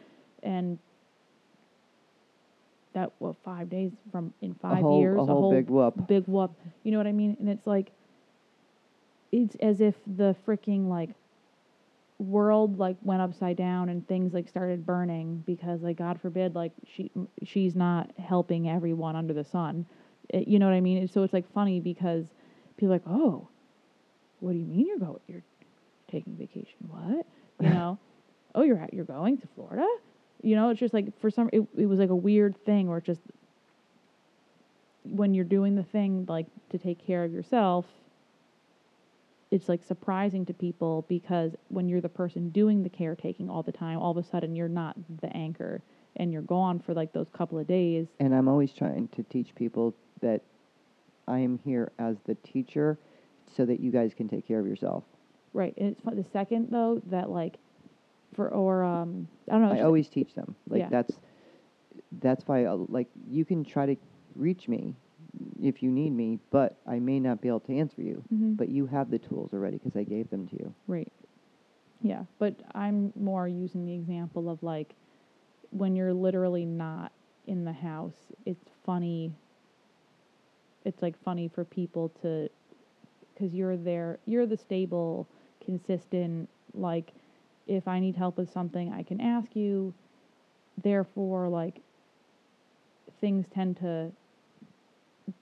and 0.43 0.79
that 2.95 3.11
well 3.20 3.37
five 3.45 3.70
days 3.70 3.91
from 4.11 4.35
in 4.43 4.51
A 4.51 4.55
five 4.55 4.83
whole, 4.83 5.01
years 5.01 5.18
a 5.20 5.25
whole, 5.25 5.51
big 5.51 5.70
whoop. 5.70 6.07
big 6.09 6.25
whoop 6.27 6.53
you 6.83 6.91
know 6.93 6.99
what 6.99 7.07
I 7.07 7.12
mean 7.12 7.37
and 7.41 7.49
it's 7.49 7.66
like 7.66 7.93
it's 9.31 9.55
as 9.62 9.81
if 9.81 9.95
the 10.07 10.37
freaking 10.47 10.89
like 10.89 11.11
world 12.23 12.79
like 12.79 12.97
went 13.03 13.20
upside 13.20 13.57
down 13.57 13.89
and 13.89 14.07
things 14.07 14.33
like 14.33 14.49
started 14.49 14.87
burning 14.87 15.43
because 15.47 15.83
like 15.83 15.97
god 15.97 16.20
forbid 16.20 16.55
like 16.55 16.73
she 16.87 17.11
she's 17.43 17.75
not 17.75 18.11
helping 18.18 18.68
everyone 18.68 19.16
under 19.16 19.35
the 19.35 19.45
sun. 19.45 19.85
It- 20.29 20.49
you 20.49 20.59
know 20.59 20.66
what 20.66 20.75
i 20.75 20.81
mean? 20.81 20.99
And 20.99 21.11
so 21.11 21.23
it's 21.23 21.33
like 21.33 21.51
funny 21.53 21.81
because 21.81 22.27
people 22.77 22.93
are 22.95 22.97
like 22.97 23.07
oh 23.07 23.49
what 24.41 24.53
do 24.53 24.59
you 24.59 24.66
mean 24.66 24.87
you're 24.87 24.99
going 24.99 25.18
you're 25.29 25.43
taking 26.11 26.37
vacation? 26.37 26.77
What? 26.89 27.27
You 27.61 27.68
know? 27.75 27.99
Oh 28.55 28.62
you're 28.62 28.79
at, 28.79 28.93
you're 28.95 29.05
going 29.05 29.39
to 29.39 29.47
florida? 29.55 29.87
You 30.43 30.57
know 30.57 30.70
it's 30.70 30.81
just 30.81 30.95
like 30.95 31.18
for 31.20 31.31
some 31.31 31.51
it, 31.53 31.62
it 31.77 31.87
was 31.87 31.99
like 31.99 32.11
a 32.11 32.16
weird 32.16 32.57
thing 32.64 32.89
where 32.89 32.99
it 32.99 33.05
just 33.05 33.20
when 35.05 35.35
you're 35.35 35.45
doing 35.45 35.75
the 35.75 35.83
thing 35.83 36.25
like 36.29 36.47
to 36.70 36.79
take 36.79 37.05
care 37.05 37.25
of 37.25 37.33
yourself 37.33 37.87
it's 39.53 39.69
like 39.69 39.85
surprising 39.85 40.47
to 40.47 40.55
people 40.55 41.05
because 41.09 41.55
when 41.69 41.87
you're 41.87 42.01
the 42.01 42.09
person 42.09 42.49
doing 42.49 42.83
the 42.83 42.89
caretaking 42.89 43.51
all 43.51 43.63
the 43.63 43.71
time, 43.71 43.99
all 43.99 44.11
of 44.11 44.17
a 44.17 44.23
sudden 44.23 44.57
you're 44.57 44.67
not 44.67 44.97
the 45.21 45.29
anchor 45.37 45.83
and 46.17 46.33
you're 46.33 46.41
gone 46.43 46.79
for 46.81 46.95
like 46.95 47.13
those 47.13 47.29
couple 47.29 47.59
of 47.59 47.67
days. 47.67 48.07
And 48.19 48.35
I'm 48.35 48.49
always 48.49 48.73
trying 48.73 49.09
to 49.09 49.23
teach 49.25 49.55
people 49.55 49.95
that 50.23 50.41
I 51.29 51.39
am 51.41 51.59
here 51.59 51.93
as 51.99 52.17
the 52.25 52.35
teacher 52.37 52.99
so 53.55 53.67
that 53.67 53.79
you 53.79 53.91
guys 53.91 54.15
can 54.15 54.27
take 54.27 54.49
care 54.49 54.59
of 54.59 54.67
yourself. 54.67 55.05
Right. 55.53 55.75
And 55.77 55.89
it's 55.89 56.01
fun. 56.01 56.17
The 56.17 56.25
second 56.33 56.69
though 56.71 57.03
that 57.11 57.29
like 57.29 57.59
for 58.35 58.49
or 58.49 58.85
um 58.85 59.29
I 59.51 59.59
don't 59.59 59.69
know. 59.69 59.75
I 59.75 59.83
always 59.83 60.09
teach 60.09 60.35
them. 60.35 60.57
Like 60.67 60.81
Yeah. 60.81 60.89
that's 60.91 61.15
that's 62.21 62.49
why 62.49 62.65
uh, 62.65 62.77
like 62.89 63.09
you 63.29 63.45
can 63.45 63.67
try 63.67 63.85
to 63.85 63.97
reach 64.35 64.67
me 64.67 64.97
if 65.61 65.83
you 65.83 65.91
need 65.91 66.11
me, 66.11 66.39
but 66.51 66.76
I 66.87 66.99
may 66.99 67.18
not 67.20 67.41
be 67.41 67.49
able 67.49 67.61
to 67.61 67.76
answer 67.76 68.03
you. 68.03 68.22
Mhm. 68.33 68.57
But 68.57 68.68
you 68.68 68.87
have 68.87 69.11
the 69.11 69.18
tools 69.18 69.53
already 69.53 69.78
because 69.78 69.97
I 69.97 70.05
gave 70.05 70.28
them 70.30 70.47
to 70.49 70.57
you. 70.57 70.74
Right. 70.87 71.11
Yeah, 72.03 72.24
but 72.39 72.55
I'm 72.74 73.12
more 73.16 73.47
using 73.47 73.87
the 73.87 73.95
example 73.95 74.49
of 74.51 74.62
like 74.62 74.95
when 75.70 75.95
you're 75.97 76.12
literally 76.12 76.66
not 76.66 77.12
in 77.47 77.64
the 77.64 77.72
house, 77.72 78.33
it's 78.45 78.68
funny. 78.85 79.33
It's 80.85 81.01
like 81.01 81.16
funny 81.22 81.49
for 81.49 81.64
people 81.64 82.11
to, 82.22 82.49
because 83.33 83.55
you're 83.55 83.76
there, 83.76 84.18
you're 84.26 84.47
the 84.47 84.57
stable, 84.57 85.28
consistent, 85.64 86.49
like 86.74 87.12
if 87.68 87.87
I 87.87 88.01
need 88.01 88.16
help 88.16 88.37
with 88.37 88.51
something, 88.51 88.93
I 88.93 89.03
can 89.03 89.20
ask 89.20 89.55
you. 89.55 89.95
Therefore, 90.83 91.49
like 91.49 91.80
things 93.20 93.47
tend 93.49 93.76
to, 93.78 94.11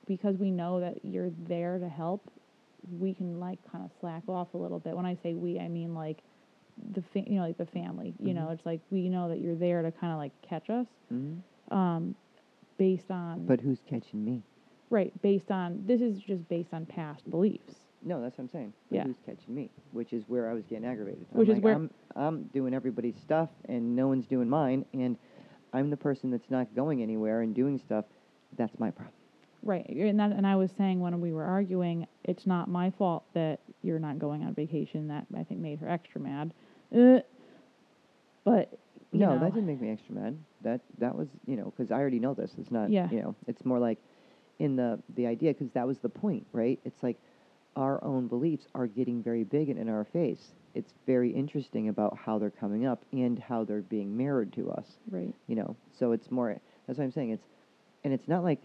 because 0.06 0.36
we 0.36 0.50
know 0.50 0.80
that 0.80 1.04
you're 1.04 1.30
there 1.48 1.78
to 1.78 1.88
help, 1.88 2.30
we 2.98 3.14
can 3.14 3.38
like 3.40 3.58
kind 3.70 3.84
of 3.84 3.90
slack 4.00 4.22
off 4.28 4.48
a 4.54 4.56
little 4.56 4.78
bit. 4.78 4.96
When 4.96 5.06
I 5.06 5.16
say 5.22 5.34
we, 5.34 5.58
I 5.58 5.68
mean 5.68 5.94
like 5.94 6.18
the 6.92 7.02
fa- 7.02 7.24
you 7.26 7.36
know 7.38 7.46
like 7.46 7.58
the 7.58 7.66
family. 7.66 8.14
You 8.18 8.34
know, 8.34 8.46
Mhm. 8.46 8.52
it's 8.54 8.66
like 8.66 8.80
we 8.90 9.08
know 9.08 9.28
that 9.28 9.40
you're 9.40 9.54
there 9.56 9.82
to 9.82 9.90
kind 9.92 10.12
of 10.12 10.18
like 10.18 10.32
catch 10.42 10.70
us, 10.70 10.86
Mm-hmm. 11.12 11.74
um, 11.76 12.14
based 12.78 13.10
on 13.10 13.46
But 13.46 13.60
who's 13.60 13.80
catching 13.88 14.24
me? 14.24 14.42
right 14.88 15.12
based 15.22 15.50
on 15.52 15.84
this 15.86 16.00
is 16.00 16.18
just 16.20 16.48
based 16.48 16.72
on 16.74 16.84
past 16.86 17.28
beliefs. 17.30 17.74
No, 18.02 18.20
that's 18.22 18.38
what 18.38 18.44
I'm 18.44 18.48
saying. 18.50 18.72
But 18.88 18.96
Yeah. 18.96 19.04
who's 19.04 19.20
catching 19.26 19.54
me? 19.54 19.70
Which 19.92 20.12
is 20.14 20.24
where 20.26 20.48
I 20.50 20.54
was 20.54 20.64
getting 20.64 20.86
aggravated. 20.86 21.26
I'm 21.32 21.38
Which 21.38 21.48
is 21.50 21.56
like, 21.56 21.64
where- 21.64 21.74
I'm, 21.74 21.90
I'm 22.16 22.44
doing 22.44 22.72
everybody's 22.74 23.16
stuff 23.20 23.50
and 23.68 23.94
no 23.94 24.08
one's 24.08 24.26
doing 24.26 24.48
mine, 24.48 24.84
and 24.94 25.16
I'm 25.74 25.90
the 25.90 25.96
person 25.98 26.30
that's 26.30 26.50
not 26.50 26.74
going 26.74 27.02
anywhere 27.02 27.42
and 27.42 27.54
doing 27.54 27.78
stuff. 27.78 28.06
That's 28.56 28.76
my 28.80 28.90
problem. 28.90 29.14
Right, 29.62 29.86
and 29.88 30.18
that, 30.20 30.32
and 30.32 30.46
I 30.46 30.56
was 30.56 30.70
saying 30.78 31.00
when 31.00 31.20
we 31.20 31.32
were 31.32 31.44
arguing, 31.44 32.06
it's 32.24 32.46
not 32.46 32.68
my 32.68 32.90
fault 32.92 33.24
that 33.34 33.60
you're 33.82 33.98
not 33.98 34.18
going 34.18 34.42
on 34.42 34.54
vacation. 34.54 35.08
That 35.08 35.26
I 35.36 35.44
think 35.44 35.60
made 35.60 35.78
her 35.80 35.88
extra 35.88 36.20
mad. 36.20 36.52
Uh, 36.94 37.20
but 38.44 38.78
you 39.12 39.20
No, 39.20 39.34
know, 39.34 39.40
that 39.40 39.52
didn't 39.54 39.66
make 39.66 39.80
me 39.80 39.90
extra 39.90 40.14
mad. 40.14 40.38
That 40.62 40.80
that 40.98 41.14
was 41.14 41.28
you 41.46 41.56
know 41.56 41.72
because 41.76 41.90
I 41.90 41.96
already 41.96 42.18
know 42.18 42.34
this. 42.34 42.52
It's 42.58 42.70
not 42.70 42.90
Yeah. 42.90 43.08
you 43.10 43.20
know 43.20 43.34
it's 43.46 43.64
more 43.64 43.78
like 43.78 43.98
in 44.58 44.76
the 44.76 44.98
the 45.14 45.26
idea 45.26 45.52
because 45.52 45.70
that 45.72 45.86
was 45.86 45.98
the 45.98 46.08
point, 46.08 46.46
right? 46.52 46.78
It's 46.84 47.02
like 47.02 47.18
our 47.76 48.02
own 48.02 48.26
beliefs 48.28 48.66
are 48.74 48.86
getting 48.86 49.22
very 49.22 49.44
big 49.44 49.68
and 49.68 49.78
in 49.78 49.88
our 49.88 50.04
face. 50.04 50.54
It's 50.74 50.94
very 51.06 51.30
interesting 51.30 51.88
about 51.88 52.16
how 52.16 52.38
they're 52.38 52.50
coming 52.50 52.86
up 52.86 53.04
and 53.12 53.38
how 53.38 53.64
they're 53.64 53.82
being 53.82 54.16
mirrored 54.16 54.52
to 54.54 54.70
us. 54.70 54.98
right, 55.10 55.34
you 55.48 55.56
know 55.56 55.76
so 55.98 56.12
it's 56.12 56.30
more 56.30 56.56
that's 56.86 56.98
what 56.98 57.04
i'm 57.04 57.10
saying 57.10 57.30
it's 57.30 57.46
and 58.04 58.12
it's 58.14 58.28
not 58.28 58.42
like 58.44 58.60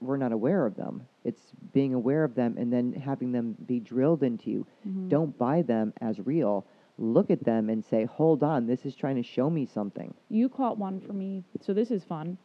we're 0.00 0.16
not 0.16 0.32
aware 0.32 0.64
of 0.66 0.76
them 0.76 1.02
it's 1.24 1.52
being 1.72 1.94
aware 1.94 2.24
of 2.24 2.34
them 2.34 2.56
and 2.58 2.72
then 2.72 2.92
having 2.92 3.32
them 3.32 3.56
be 3.66 3.80
drilled 3.80 4.22
into 4.22 4.50
you 4.50 4.66
Mhm. 4.86 5.08
don't 5.08 5.36
buy 5.38 5.62
them 5.62 5.92
as 6.00 6.18
real 6.24 6.64
look 6.98 7.30
at 7.30 7.42
them 7.44 7.68
and 7.68 7.84
say 7.84 8.04
hold 8.04 8.42
on 8.42 8.66
this 8.66 8.84
is 8.86 8.94
trying 8.94 9.16
to 9.16 9.22
show 9.22 9.48
me 9.50 9.66
something 9.66 10.14
You 10.28 10.48
caught 10.48 10.78
one 10.78 11.00
for 11.00 11.12
me, 11.12 11.44
so 11.60 11.72
this 11.74 11.90
is 11.90 12.04
fun. 12.04 12.38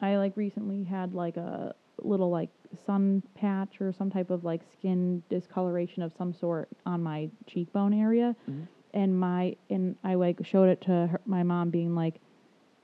I 0.00 0.16
like 0.18 0.36
recently 0.36 0.84
had 0.84 1.14
like 1.14 1.36
a 1.36 1.74
little 2.02 2.30
like 2.30 2.50
sun 2.84 3.22
patch 3.34 3.80
or 3.80 3.92
some 3.92 4.10
type 4.10 4.30
of 4.30 4.44
like 4.44 4.62
skin 4.72 5.22
discoloration 5.28 6.02
of 6.02 6.12
some 6.12 6.32
sort 6.32 6.68
on 6.84 7.02
my 7.02 7.30
cheekbone 7.46 7.94
area, 7.94 8.36
Mhm. 8.48 8.66
and 8.94 9.18
my 9.18 9.56
and 9.70 9.96
I 10.04 10.14
like 10.14 10.44
showed 10.44 10.68
it 10.68 10.80
to 10.82 11.06
her, 11.08 11.20
my 11.26 11.42
mom, 11.42 11.70
being 11.70 11.94
like, 11.94 12.20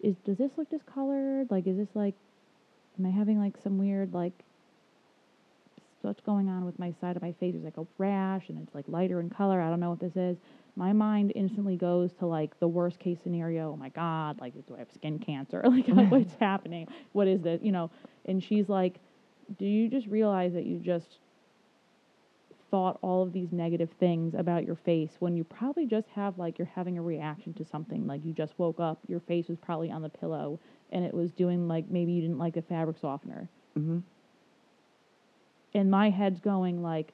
"Is 0.00 0.16
does 0.24 0.38
this 0.38 0.56
look 0.56 0.68
discolored? 0.70 1.50
Like, 1.50 1.66
is 1.66 1.76
this 1.76 1.94
like, 1.94 2.14
am 2.98 3.06
I 3.06 3.10
having 3.10 3.38
like 3.38 3.56
some 3.62 3.78
weird 3.78 4.12
like." 4.14 4.32
What's 6.02 6.20
going 6.20 6.48
on 6.48 6.64
with 6.64 6.80
my 6.80 6.92
side 7.00 7.14
of 7.14 7.22
my 7.22 7.30
face? 7.30 7.52
There's 7.52 7.64
like 7.64 7.76
a 7.76 7.86
rash, 7.96 8.48
and 8.48 8.60
it's 8.60 8.74
like 8.74 8.86
lighter 8.88 9.20
in 9.20 9.30
color. 9.30 9.60
I 9.60 9.70
don't 9.70 9.78
know 9.78 9.90
what 9.90 10.00
this 10.00 10.16
is 10.16 10.36
my 10.76 10.92
mind 10.92 11.32
instantly 11.34 11.76
goes 11.76 12.12
to 12.14 12.26
like 12.26 12.58
the 12.58 12.68
worst 12.68 12.98
case 12.98 13.18
scenario. 13.22 13.72
Oh 13.72 13.76
my 13.76 13.90
God, 13.90 14.40
like 14.40 14.54
do 14.66 14.74
I 14.74 14.78
have 14.78 14.92
skin 14.94 15.18
cancer? 15.18 15.62
Like 15.92 16.10
what's 16.10 16.34
happening? 16.40 16.88
What 17.12 17.28
is 17.28 17.42
this? 17.42 17.60
You 17.62 17.72
know? 17.72 17.90
And 18.24 18.42
she's 18.42 18.68
like, 18.68 18.98
do 19.58 19.66
you 19.66 19.88
just 19.88 20.06
realize 20.06 20.52
that 20.54 20.64
you 20.64 20.78
just 20.78 21.18
thought 22.70 22.98
all 23.02 23.22
of 23.22 23.32
these 23.34 23.52
negative 23.52 23.90
things 24.00 24.34
about 24.34 24.64
your 24.64 24.76
face 24.76 25.10
when 25.18 25.36
you 25.36 25.44
probably 25.44 25.84
just 25.84 26.08
have 26.08 26.38
like 26.38 26.58
you're 26.58 26.70
having 26.74 26.96
a 26.96 27.02
reaction 27.02 27.52
to 27.52 27.64
something 27.66 28.06
like 28.06 28.24
you 28.24 28.32
just 28.32 28.54
woke 28.56 28.80
up 28.80 28.98
your 29.08 29.20
face 29.20 29.46
was 29.48 29.58
probably 29.58 29.90
on 29.90 30.00
the 30.00 30.08
pillow 30.08 30.58
and 30.92 31.04
it 31.04 31.12
was 31.12 31.32
doing 31.32 31.66
like 31.66 31.90
maybe 31.90 32.12
you 32.12 32.20
didn't 32.20 32.38
like 32.38 32.54
the 32.54 32.62
fabric 32.62 32.96
softener 32.98 33.48
mm-hmm. 33.78 33.98
and 35.74 35.90
my 35.90 36.10
head's 36.10 36.40
going 36.40 36.82
like 36.82 37.12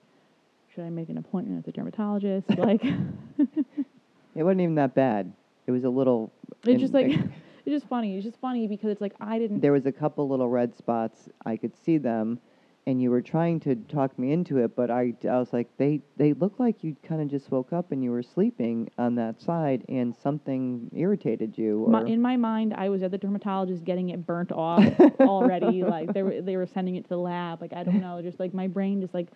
should 0.75 0.85
i 0.85 0.91
make 0.91 1.09
an 1.09 1.17
appointment 1.17 1.57
with 1.57 1.67
the 1.67 1.73
dermatologist 1.73 2.49
like 2.59 2.85
it 2.85 4.43
wasn't 4.43 4.61
even 4.61 4.75
that 4.75 4.95
bad 4.95 5.33
it 5.67 5.71
was 5.71 5.85
a 5.85 5.91
little 5.91 6.31
It's 6.65 6.81
just 6.81 6.95
like 6.95 7.07
it's 7.67 7.83
just 7.83 7.87
funny. 7.87 8.17
It's 8.17 8.25
just 8.25 8.41
funny 8.41 8.67
because 8.67 8.91
it's 8.91 9.01
like 9.01 9.15
I 9.21 9.39
didn't. 9.39 9.61
there 9.61 9.73
was 9.73 9.87
a 9.87 9.93
couple 9.93 10.29
little 10.29 10.49
red 10.49 10.77
spots 10.77 11.29
i 11.45 11.57
could 11.57 11.73
see 11.85 11.99
them 11.99 12.41
and 12.89 13.03
you 13.03 13.11
were 13.11 13.21
trying 13.21 13.61
to 13.61 13.75
talk 13.75 14.19
me 14.19 14.33
into 14.33 14.57
it, 14.57 14.75
but 14.75 14.91
I, 14.91 15.13
I 15.29 15.39
was 15.39 15.53
like, 15.53 15.69
they, 15.77 16.01
they 16.17 16.33
look 16.33 16.59
like 16.59 16.83
you 16.83 16.97
kind 17.07 17.21
of 17.21 17.29
just 17.29 17.51
woke 17.51 17.71
up 17.71 17.93
and 17.93 18.03
you 18.03 18.11
were 18.11 18.23
sleeping 18.23 18.89
on 18.97 19.15
that 19.17 19.43
side 19.43 19.85
and 19.91 20.17
something 20.17 20.91
irritated 20.97 21.59
you. 21.59 21.85
Or, 21.85 21.91
My, 21.91 22.03
in 22.05 22.23
my 22.23 22.39
mind, 22.39 22.73
I 22.73 22.89
was 22.89 23.03
at 23.03 23.11
the 23.11 23.19
dermatologist 23.19 23.85
getting 23.85 24.09
it 24.09 24.25
burnt 24.25 24.53
off 24.53 24.83
already. 25.21 25.83
like 25.83 26.15
they 26.15 26.23
were 26.23 26.41
they 26.41 26.57
were 26.57 26.65
sending 26.65 26.97
it 26.97 27.03
to 27.03 27.09
the 27.11 27.19
lab. 27.19 27.61
Like 27.61 27.75
I 27.75 27.85
don't 27.85 28.01
know, 28.01 28.23
just 28.23 28.41
like 28.41 28.55
my 28.55 28.69
brain 28.69 29.03
just 29.03 29.13
like 29.13 29.29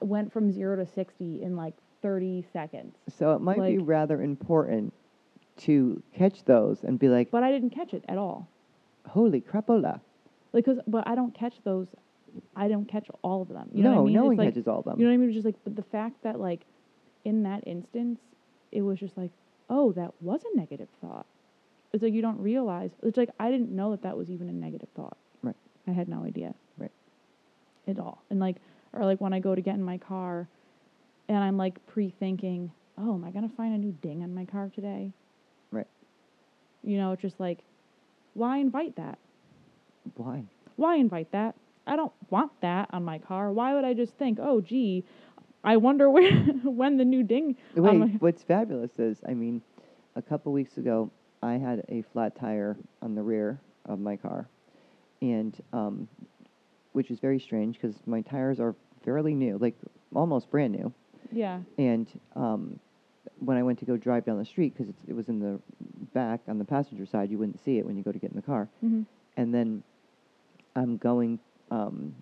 went 0.00 0.32
from 0.32 0.52
zero 0.52 0.76
to 0.76 0.86
sixty 0.86 1.42
in 1.42 1.56
like 1.56 1.74
thirty 2.00 2.46
seconds. 2.52 2.94
so 3.18 3.32
it 3.32 3.40
might 3.40 3.60
be 3.60 3.78
rather 3.78 4.22
important 4.22 4.92
to 5.66 6.00
catch 6.16 6.44
those 6.44 6.84
and 6.84 6.96
be 6.96 7.08
like, 7.08 7.32
But 7.32 7.42
I 7.42 7.50
didn't 7.50 7.70
catch 7.70 7.92
it 7.92 8.04
at 8.08 8.18
all. 8.18 8.46
holy 9.08 9.40
crapola. 9.40 10.00
Like, 10.52 10.64
cause 10.64 10.78
but 10.86 11.08
I 11.08 11.16
don't 11.16 11.34
catch 11.34 11.54
those. 11.64 11.88
I 12.56 12.68
don't 12.68 12.86
catch 12.86 13.08
all 13.22 13.42
of 13.42 13.48
them. 13.48 13.68
You 13.72 13.82
know 13.82 13.90
no, 13.90 13.96
what 13.96 14.02
I 14.02 14.04
mean? 14.04 14.14
no 14.14 14.20
It's 14.20 14.26
one 14.28 14.36
like, 14.36 14.48
catches 14.54 14.68
all 14.68 14.78
of 14.80 14.84
them. 14.84 14.98
You 14.98 15.06
know 15.06 15.10
what 15.10 15.14
I 15.14 15.26
mean? 15.26 15.32
Just 15.32 15.44
like, 15.44 15.56
but 15.64 15.76
the 15.76 15.82
fact 15.82 16.22
that 16.22 16.40
like, 16.40 16.62
in 17.24 17.42
that 17.44 17.66
instance, 17.66 18.20
it 18.72 18.82
was 18.82 18.98
just 18.98 19.16
like, 19.16 19.30
oh, 19.70 19.92
that 19.92 20.12
was 20.20 20.40
a 20.52 20.56
negative 20.56 20.88
thought. 21.00 21.26
It's 21.92 22.02
like 22.02 22.12
you 22.12 22.22
don't 22.22 22.40
realize. 22.40 22.90
It's 23.02 23.16
like 23.16 23.30
I 23.40 23.50
didn't 23.50 23.70
know 23.70 23.90
that 23.92 24.02
that 24.02 24.16
was 24.16 24.30
even 24.30 24.48
a 24.48 24.52
negative 24.52 24.88
thought. 24.94 25.16
Right. 25.42 25.56
I 25.86 25.92
had 25.92 26.08
no 26.08 26.24
idea. 26.24 26.54
Right. 26.76 26.92
At 27.86 27.98
all. 27.98 28.22
And 28.30 28.40
like, 28.40 28.56
or 28.92 29.04
like 29.04 29.20
when 29.20 29.32
I 29.32 29.40
go 29.40 29.54
to 29.54 29.60
get 29.60 29.74
in 29.74 29.82
my 29.82 29.98
car, 29.98 30.48
and 31.28 31.38
I'm 31.38 31.56
like 31.56 31.84
pre-thinking, 31.86 32.72
oh, 32.98 33.14
am 33.14 33.24
I 33.24 33.30
gonna 33.30 33.50
find 33.56 33.74
a 33.74 33.78
new 33.78 33.92
ding 33.92 34.22
on 34.22 34.34
my 34.34 34.44
car 34.44 34.70
today? 34.74 35.12
Right. 35.70 35.86
You 36.82 36.98
know, 36.98 37.12
it's 37.12 37.22
just 37.22 37.40
like, 37.40 37.58
why 38.34 38.58
invite 38.58 38.96
that? 38.96 39.18
Why? 40.16 40.44
Why 40.76 40.96
invite 40.96 41.32
that? 41.32 41.54
I 41.88 41.96
don't 41.96 42.12
want 42.30 42.52
that 42.60 42.88
on 42.92 43.04
my 43.04 43.18
car. 43.18 43.52
Why 43.52 43.74
would 43.74 43.84
I 43.84 43.94
just 43.94 44.14
think, 44.14 44.38
oh, 44.40 44.60
gee, 44.60 45.04
I 45.64 45.76
wonder 45.76 46.10
where 46.14 46.32
when 46.64 46.96
the 46.96 47.04
new 47.04 47.22
ding. 47.22 47.56
Wait, 47.74 47.96
my- 47.98 48.06
what's 48.18 48.42
fabulous 48.42 48.98
is, 48.98 49.18
I 49.28 49.34
mean, 49.34 49.62
a 50.16 50.22
couple 50.22 50.52
weeks 50.52 50.76
ago, 50.76 51.10
I 51.42 51.54
had 51.54 51.84
a 51.88 52.02
flat 52.12 52.34
tire 52.36 52.76
on 53.02 53.14
the 53.14 53.22
rear 53.22 53.60
of 53.86 54.00
my 54.00 54.16
car, 54.16 54.48
and 55.22 55.56
um, 55.72 56.08
which 56.92 57.10
is 57.10 57.20
very 57.20 57.38
strange 57.38 57.78
because 57.80 57.96
my 58.06 58.20
tires 58.22 58.58
are 58.60 58.74
fairly 59.04 59.34
new, 59.34 59.56
like 59.58 59.76
almost 60.14 60.50
brand 60.50 60.72
new. 60.72 60.92
yeah, 61.30 61.60
And 61.78 62.08
um, 62.34 62.78
when 63.38 63.56
I 63.56 63.62
went 63.62 63.78
to 63.80 63.84
go 63.84 63.96
drive 63.96 64.24
down 64.24 64.38
the 64.38 64.44
street, 64.44 64.74
because 64.76 64.92
it 65.06 65.12
was 65.14 65.28
in 65.28 65.38
the 65.38 65.60
back 66.12 66.40
on 66.48 66.58
the 66.58 66.64
passenger 66.64 67.06
side, 67.06 67.30
you 67.30 67.38
wouldn't 67.38 67.62
see 67.64 67.78
it 67.78 67.86
when 67.86 67.96
you 67.96 68.02
go 68.02 68.10
to 68.10 68.18
get 68.18 68.30
in 68.30 68.36
the 68.36 68.42
car. 68.42 68.68
hmm 68.80 69.02
And 69.36 69.54
then 69.54 69.82
I'm 70.74 70.96
going, 70.96 71.38
um, 71.70 72.14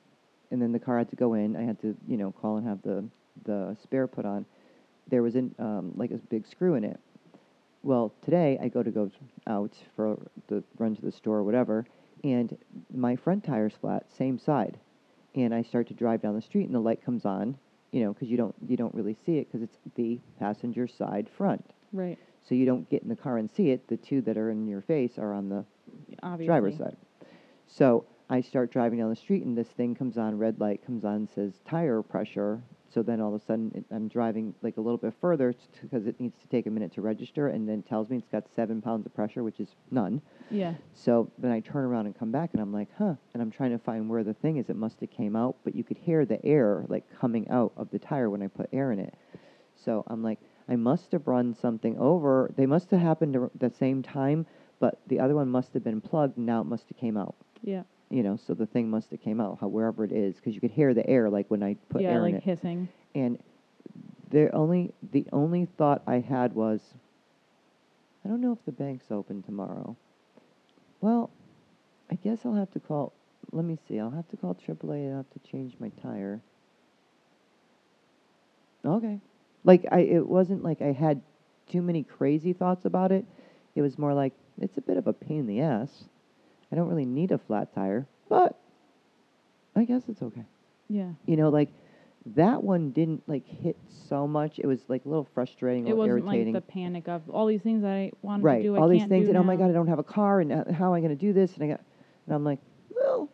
and 0.50 0.60
then 0.60 0.72
the 0.72 0.78
car 0.78 0.98
had 0.98 1.10
to 1.10 1.16
go 1.16 1.34
in. 1.34 1.56
I 1.56 1.62
had 1.62 1.80
to, 1.82 1.96
you 2.06 2.16
know, 2.16 2.32
call 2.32 2.56
and 2.56 2.66
have 2.66 2.82
the 2.82 3.04
the 3.44 3.76
spare 3.82 4.06
put 4.06 4.24
on. 4.24 4.46
There 5.08 5.22
was 5.22 5.34
an 5.36 5.54
um, 5.58 5.92
like 5.96 6.10
a 6.10 6.16
big 6.16 6.46
screw 6.46 6.74
in 6.74 6.84
it. 6.84 6.98
Well, 7.82 8.12
today 8.24 8.58
I 8.60 8.68
go 8.68 8.82
to 8.82 8.90
go 8.90 9.10
out 9.46 9.72
for 9.94 10.18
the 10.48 10.62
run 10.78 10.96
to 10.96 11.02
the 11.02 11.12
store 11.12 11.38
or 11.38 11.44
whatever, 11.44 11.86
and 12.24 12.56
my 12.92 13.14
front 13.14 13.44
tire's 13.44 13.74
flat, 13.80 14.06
same 14.16 14.38
side, 14.38 14.78
and 15.34 15.54
I 15.54 15.62
start 15.62 15.86
to 15.88 15.94
drive 15.94 16.22
down 16.22 16.34
the 16.34 16.42
street, 16.42 16.64
and 16.66 16.74
the 16.74 16.80
light 16.80 17.04
comes 17.04 17.24
on, 17.24 17.56
you 17.92 18.02
know, 18.02 18.12
because 18.12 18.28
you 18.28 18.36
don't 18.36 18.54
you 18.66 18.76
don't 18.76 18.94
really 18.94 19.16
see 19.24 19.38
it 19.38 19.46
because 19.50 19.62
it's 19.62 19.78
the 19.94 20.18
passenger 20.38 20.88
side 20.88 21.28
front, 21.36 21.64
right. 21.92 22.18
so 22.48 22.54
you 22.56 22.66
don't 22.66 22.88
get 22.90 23.02
in 23.02 23.08
the 23.08 23.16
car 23.16 23.38
and 23.38 23.48
see 23.50 23.70
it. 23.70 23.86
The 23.86 23.96
two 23.96 24.20
that 24.22 24.36
are 24.36 24.50
in 24.50 24.66
your 24.66 24.80
face 24.80 25.18
are 25.18 25.32
on 25.32 25.48
the 25.48 25.64
Obviously. 26.22 26.46
driver's 26.46 26.76
side. 26.78 26.96
So 27.68 28.04
I 28.28 28.40
start 28.40 28.72
driving 28.72 28.98
down 28.98 29.10
the 29.10 29.16
street, 29.16 29.44
and 29.44 29.56
this 29.56 29.68
thing 29.68 29.94
comes 29.94 30.18
on, 30.18 30.36
red 30.36 30.58
light 30.58 30.84
comes 30.84 31.04
on, 31.04 31.28
says 31.34 31.60
tire 31.68 32.02
pressure. 32.02 32.62
So 32.92 33.02
then 33.02 33.20
all 33.20 33.34
of 33.34 33.40
a 33.40 33.44
sudden, 33.44 33.70
it, 33.74 33.84
I'm 33.94 34.08
driving 34.08 34.54
like 34.62 34.78
a 34.78 34.80
little 34.80 34.96
bit 34.98 35.12
further 35.20 35.54
because 35.82 36.06
it 36.06 36.18
needs 36.18 36.38
to 36.40 36.46
take 36.48 36.66
a 36.66 36.70
minute 36.70 36.92
to 36.94 37.02
register, 37.02 37.48
and 37.48 37.68
then 37.68 37.82
tells 37.82 38.10
me 38.10 38.16
it's 38.16 38.28
got 38.28 38.44
seven 38.54 38.82
pounds 38.82 39.06
of 39.06 39.14
pressure, 39.14 39.44
which 39.44 39.60
is 39.60 39.68
none. 39.90 40.20
Yeah. 40.50 40.74
So 40.94 41.30
then 41.38 41.52
I 41.52 41.60
turn 41.60 41.84
around 41.84 42.06
and 42.06 42.18
come 42.18 42.32
back, 42.32 42.50
and 42.52 42.60
I'm 42.60 42.72
like, 42.72 42.88
huh. 42.98 43.14
And 43.34 43.42
I'm 43.42 43.50
trying 43.50 43.70
to 43.72 43.78
find 43.78 44.08
where 44.08 44.24
the 44.24 44.34
thing 44.34 44.56
is. 44.56 44.68
It 44.68 44.76
must 44.76 44.98
have 45.00 45.10
came 45.10 45.36
out, 45.36 45.56
but 45.62 45.76
you 45.76 45.84
could 45.84 45.98
hear 45.98 46.24
the 46.24 46.44
air 46.44 46.84
like 46.88 47.04
coming 47.20 47.48
out 47.50 47.72
of 47.76 47.90
the 47.90 47.98
tire 47.98 48.30
when 48.30 48.42
I 48.42 48.48
put 48.48 48.68
air 48.72 48.90
in 48.90 48.98
it. 48.98 49.14
So 49.84 50.04
I'm 50.08 50.22
like, 50.22 50.40
I 50.68 50.74
must 50.74 51.12
have 51.12 51.28
run 51.28 51.54
something 51.54 51.96
over. 51.98 52.50
They 52.56 52.66
must 52.66 52.90
have 52.90 53.00
happened 53.00 53.36
at 53.36 53.50
the 53.60 53.70
same 53.70 54.02
time, 54.02 54.46
but 54.80 54.98
the 55.06 55.20
other 55.20 55.36
one 55.36 55.48
must 55.48 55.74
have 55.74 55.84
been 55.84 56.00
plugged, 56.00 56.38
and 56.38 56.46
now 56.46 56.62
it 56.62 56.66
must 56.66 56.88
have 56.88 56.96
came 56.98 57.16
out. 57.16 57.36
Yeah. 57.62 57.82
You 58.08 58.22
know, 58.22 58.36
so 58.36 58.54
the 58.54 58.66
thing 58.66 58.88
must 58.88 59.10
have 59.10 59.20
came 59.20 59.40
out, 59.40 59.58
how, 59.60 59.66
wherever 59.66 60.04
it 60.04 60.12
is, 60.12 60.36
because 60.36 60.54
you 60.54 60.60
could 60.60 60.70
hear 60.70 60.94
the 60.94 61.08
air 61.08 61.28
like 61.28 61.50
when 61.50 61.62
I 61.62 61.76
put 61.88 62.02
yeah, 62.02 62.10
air 62.10 62.20
like 62.22 62.30
in 62.30 62.36
it. 62.36 62.42
hissing. 62.44 62.88
And 63.14 63.38
the 64.30 64.54
only 64.54 64.92
the 65.12 65.26
only 65.32 65.66
thought 65.76 66.02
I 66.06 66.20
had 66.20 66.54
was, 66.54 66.80
I 68.24 68.28
don't 68.28 68.40
know 68.40 68.52
if 68.52 68.64
the 68.64 68.72
bank's 68.72 69.06
open 69.10 69.42
tomorrow. 69.42 69.96
Well, 71.00 71.30
I 72.10 72.14
guess 72.14 72.38
I'll 72.44 72.54
have 72.54 72.70
to 72.72 72.80
call. 72.80 73.12
Let 73.52 73.64
me 73.64 73.78
see. 73.88 73.98
I'll 73.98 74.10
have 74.10 74.28
to 74.28 74.36
call 74.36 74.54
AAA. 74.54 75.10
I'll 75.10 75.18
have 75.18 75.30
to 75.30 75.50
change 75.50 75.74
my 75.80 75.90
tire. 76.02 76.40
Okay, 78.84 79.20
like 79.64 79.84
I, 79.90 80.00
it 80.00 80.26
wasn't 80.26 80.62
like 80.62 80.80
I 80.80 80.92
had 80.92 81.20
too 81.68 81.82
many 81.82 82.04
crazy 82.04 82.52
thoughts 82.52 82.84
about 82.84 83.10
it. 83.10 83.24
It 83.74 83.82
was 83.82 83.98
more 83.98 84.14
like 84.14 84.32
it's 84.60 84.78
a 84.78 84.80
bit 84.80 84.96
of 84.96 85.08
a 85.08 85.12
pain 85.12 85.40
in 85.40 85.46
the 85.46 85.60
ass. 85.60 86.04
I 86.72 86.76
don't 86.76 86.88
really 86.88 87.04
need 87.06 87.32
a 87.32 87.38
flat 87.38 87.74
tire, 87.74 88.06
but 88.28 88.58
I 89.74 89.84
guess 89.84 90.02
it's 90.08 90.22
okay 90.22 90.44
Yeah. 90.88 91.10
you 91.26 91.36
know, 91.36 91.48
like 91.50 91.70
that 92.34 92.62
one 92.64 92.90
didn't 92.90 93.22
like 93.28 93.46
hit 93.46 93.76
so 94.08 94.26
much. 94.26 94.58
It 94.58 94.66
was 94.66 94.80
like 94.88 95.04
a 95.04 95.08
little 95.08 95.28
frustrating, 95.32 95.84
a 95.84 95.90
It 95.90 95.90
little 95.90 96.14
wasn't 96.16 96.24
irritating. 96.32 96.54
like 96.54 96.66
the 96.66 96.72
panic 96.72 97.08
of 97.08 97.28
all 97.30 97.46
these 97.46 97.62
things 97.62 97.84
I 97.84 98.10
wanted 98.22 98.42
right, 98.44 98.56
to 98.58 98.62
do. 98.64 98.76
I 98.76 98.80
all 98.80 98.88
these 98.88 99.04
things, 99.06 99.28
and 99.28 99.36
oh 99.38 99.44
my 99.44 99.54
god, 99.54 99.70
I 99.70 99.72
don't 99.72 99.86
have 99.86 100.00
a 100.00 100.04
car, 100.04 100.40
and 100.40 100.52
uh, 100.52 100.64
how 100.72 100.86
am 100.88 100.94
I 100.94 101.00
going 101.00 101.10
to 101.10 101.14
do 101.16 101.32
this? 101.32 101.54
And 101.54 101.62
I 101.62 101.68
got, 101.68 101.80
and 102.26 102.34
I'm 102.34 102.42
like, 102.42 102.58
well, 102.90 103.28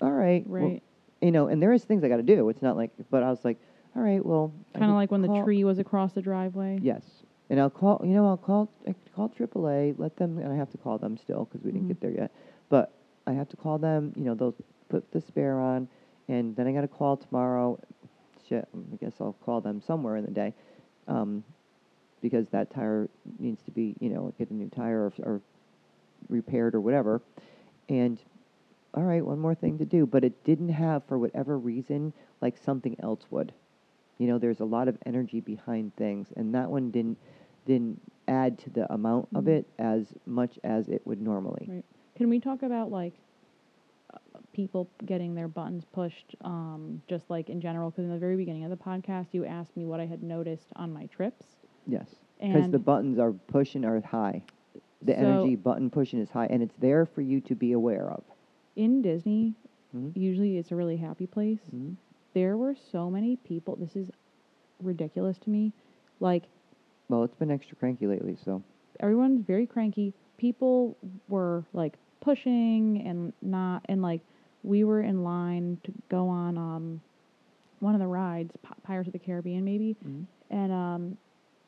all 0.00 0.12
right, 0.12 0.46
well, 0.46 0.62
Right. 0.62 0.82
you 1.20 1.30
know, 1.30 1.48
and 1.48 1.62
there 1.62 1.74
is 1.74 1.84
things 1.84 2.04
I 2.04 2.08
got 2.08 2.16
to 2.16 2.22
do. 2.22 2.48
It's 2.48 2.62
not 2.62 2.74
like, 2.76 2.90
but 3.10 3.22
I 3.22 3.28
was 3.28 3.44
like, 3.44 3.58
all 3.94 4.00
right, 4.02 4.24
well, 4.24 4.50
Kind 4.72 4.86
of 4.90 4.92
like 4.96 5.10
when 5.10 5.20
the 5.20 5.42
tree 5.44 5.64
was 5.64 5.78
across 5.78 6.14
the 6.14 6.22
driveway. 6.22 6.78
Yes, 6.80 7.02
and 7.50 7.60
I'll 7.60 7.70
call. 7.70 8.00
You 8.04 8.12
know, 8.14 8.26
I'll 8.26 8.36
call. 8.36 8.68
I 8.86 8.92
could 8.92 9.12
call 9.14 9.28
AAA. 9.28 9.94
Let 9.98 10.16
them, 10.16 10.38
and 10.38 10.52
I 10.52 10.56
have 10.56 10.70
to 10.72 10.78
call 10.78 10.98
them 10.98 11.16
still 11.16 11.44
because 11.44 11.64
we 11.64 11.72
didn't 11.72 11.86
Mhm. 11.86 11.88
get 11.88 12.00
there 12.00 12.10
yet. 12.10 12.30
But 12.68 12.92
I 13.26 13.32
have 13.32 13.48
to 13.50 13.56
call 13.56 13.78
them. 13.78 14.12
You 14.16 14.24
know, 14.24 14.34
they'll 14.34 14.54
put 14.88 15.10
the 15.12 15.20
spare 15.20 15.58
on, 15.60 15.88
and 16.28 16.54
then 16.56 16.66
I 16.66 16.72
got 16.72 16.82
to 16.82 16.88
call 16.88 17.16
tomorrow. 17.16 17.78
Shit, 18.46 18.68
I 18.74 18.96
guess 18.96 19.20
I'll 19.20 19.36
call 19.44 19.60
them 19.60 19.80
somewhere 19.80 20.16
in 20.16 20.24
the 20.24 20.30
day, 20.30 20.54
um, 21.08 21.42
because 22.20 22.48
that 22.50 22.70
tire 22.70 23.08
needs 23.38 23.62
to 23.64 23.70
be, 23.72 23.96
you 23.98 24.08
know, 24.08 24.32
get 24.38 24.50
a 24.50 24.54
new 24.54 24.68
tire 24.68 25.06
or, 25.06 25.12
or 25.24 25.40
repaired 26.28 26.74
or 26.74 26.80
whatever. 26.80 27.20
And 27.88 28.20
all 28.94 29.02
right, 29.02 29.24
one 29.24 29.38
more 29.38 29.54
thing 29.54 29.78
to 29.78 29.84
do, 29.84 30.06
but 30.06 30.24
it 30.24 30.44
didn't 30.44 30.70
have 30.70 31.04
for 31.04 31.18
whatever 31.18 31.58
reason 31.58 32.12
like 32.40 32.56
something 32.56 32.96
else 33.00 33.26
would. 33.30 33.52
You 34.18 34.26
know, 34.28 34.38
there's 34.38 34.60
a 34.60 34.64
lot 34.64 34.88
of 34.88 34.96
energy 35.04 35.40
behind 35.40 35.94
things, 35.96 36.28
and 36.36 36.54
that 36.54 36.70
one 36.70 36.90
didn't 36.90 37.18
didn't 37.66 38.00
add 38.28 38.58
to 38.60 38.70
the 38.70 38.90
amount 38.92 39.28
of 39.34 39.44
Mhm. 39.44 39.48
it 39.58 39.66
as 39.78 40.14
much 40.26 40.58
as 40.64 40.88
it 40.88 41.06
would 41.06 41.20
normally. 41.20 41.66
Right. 41.68 41.84
Can 42.14 42.28
we 42.30 42.40
talk 42.40 42.62
about 42.62 42.90
like 42.90 43.12
uh, 44.14 44.18
people 44.52 44.88
getting 45.04 45.34
their 45.34 45.48
buttons 45.48 45.84
pushed, 45.84 46.34
um, 46.42 47.02
just 47.08 47.28
like 47.28 47.50
in 47.50 47.60
general? 47.60 47.90
Because 47.90 48.04
in 48.04 48.10
the 48.10 48.18
very 48.18 48.36
beginning 48.36 48.64
of 48.64 48.70
the 48.70 48.76
podcast, 48.76 49.26
you 49.32 49.44
asked 49.44 49.76
me 49.76 49.84
what 49.84 50.00
I 50.00 50.06
had 50.06 50.22
noticed 50.22 50.68
on 50.76 50.92
my 50.92 51.06
trips. 51.06 51.56
Yes, 51.86 52.16
because 52.40 52.70
the 52.70 52.78
buttons 52.78 53.18
are 53.18 53.32
pushing 53.32 53.84
are 53.84 54.00
high. 54.00 54.42
The 55.02 55.12
So- 55.12 55.18
energy 55.18 55.56
button 55.56 55.90
pushing 55.90 56.18
is 56.20 56.30
high, 56.30 56.46
and 56.46 56.62
it's 56.62 56.76
there 56.76 57.04
for 57.04 57.20
you 57.20 57.40
to 57.42 57.54
be 57.54 57.72
aware 57.72 58.10
of. 58.10 58.24
In 58.76 59.02
Disney, 59.02 59.54
Mhm. 59.94 60.16
usually 60.16 60.56
it's 60.56 60.72
a 60.72 60.76
really 60.76 60.96
happy 60.96 61.26
place. 61.26 61.70
Mhm. 61.70 61.96
There 62.32 62.56
were 62.56 62.74
so 62.74 63.10
many 63.10 63.36
people. 63.36 63.76
This 63.76 63.94
is 63.96 64.10
ridiculous 64.82 65.38
to 65.40 65.50
me. 65.50 65.72
Like 66.20 66.48
Well, 67.08 67.22
it's 67.24 67.34
been 67.34 67.50
extra 67.50 67.76
cranky 67.76 68.06
lately, 68.06 68.36
so 68.44 68.62
everyone's 69.00 69.42
very 69.46 69.66
cranky. 69.66 70.12
People 70.38 70.96
were 71.28 71.64
like 71.72 71.94
pushing 72.20 73.06
and 73.06 73.32
not, 73.42 73.84
and 73.88 74.02
like 74.02 74.20
we 74.62 74.84
were 74.84 75.00
in 75.02 75.22
line 75.22 75.78
to 75.84 75.92
go 76.08 76.28
on 76.28 76.58
um 76.58 77.00
one 77.80 77.94
of 77.94 78.00
the 78.00 78.06
rides, 78.06 78.52
P- 78.62 78.68
Pirates 78.82 79.06
of 79.06 79.12
the 79.12 79.18
Caribbean 79.18 79.64
maybe, 79.64 79.96
Mhm. 80.04 80.26
and 80.50 80.72
um 80.72 81.16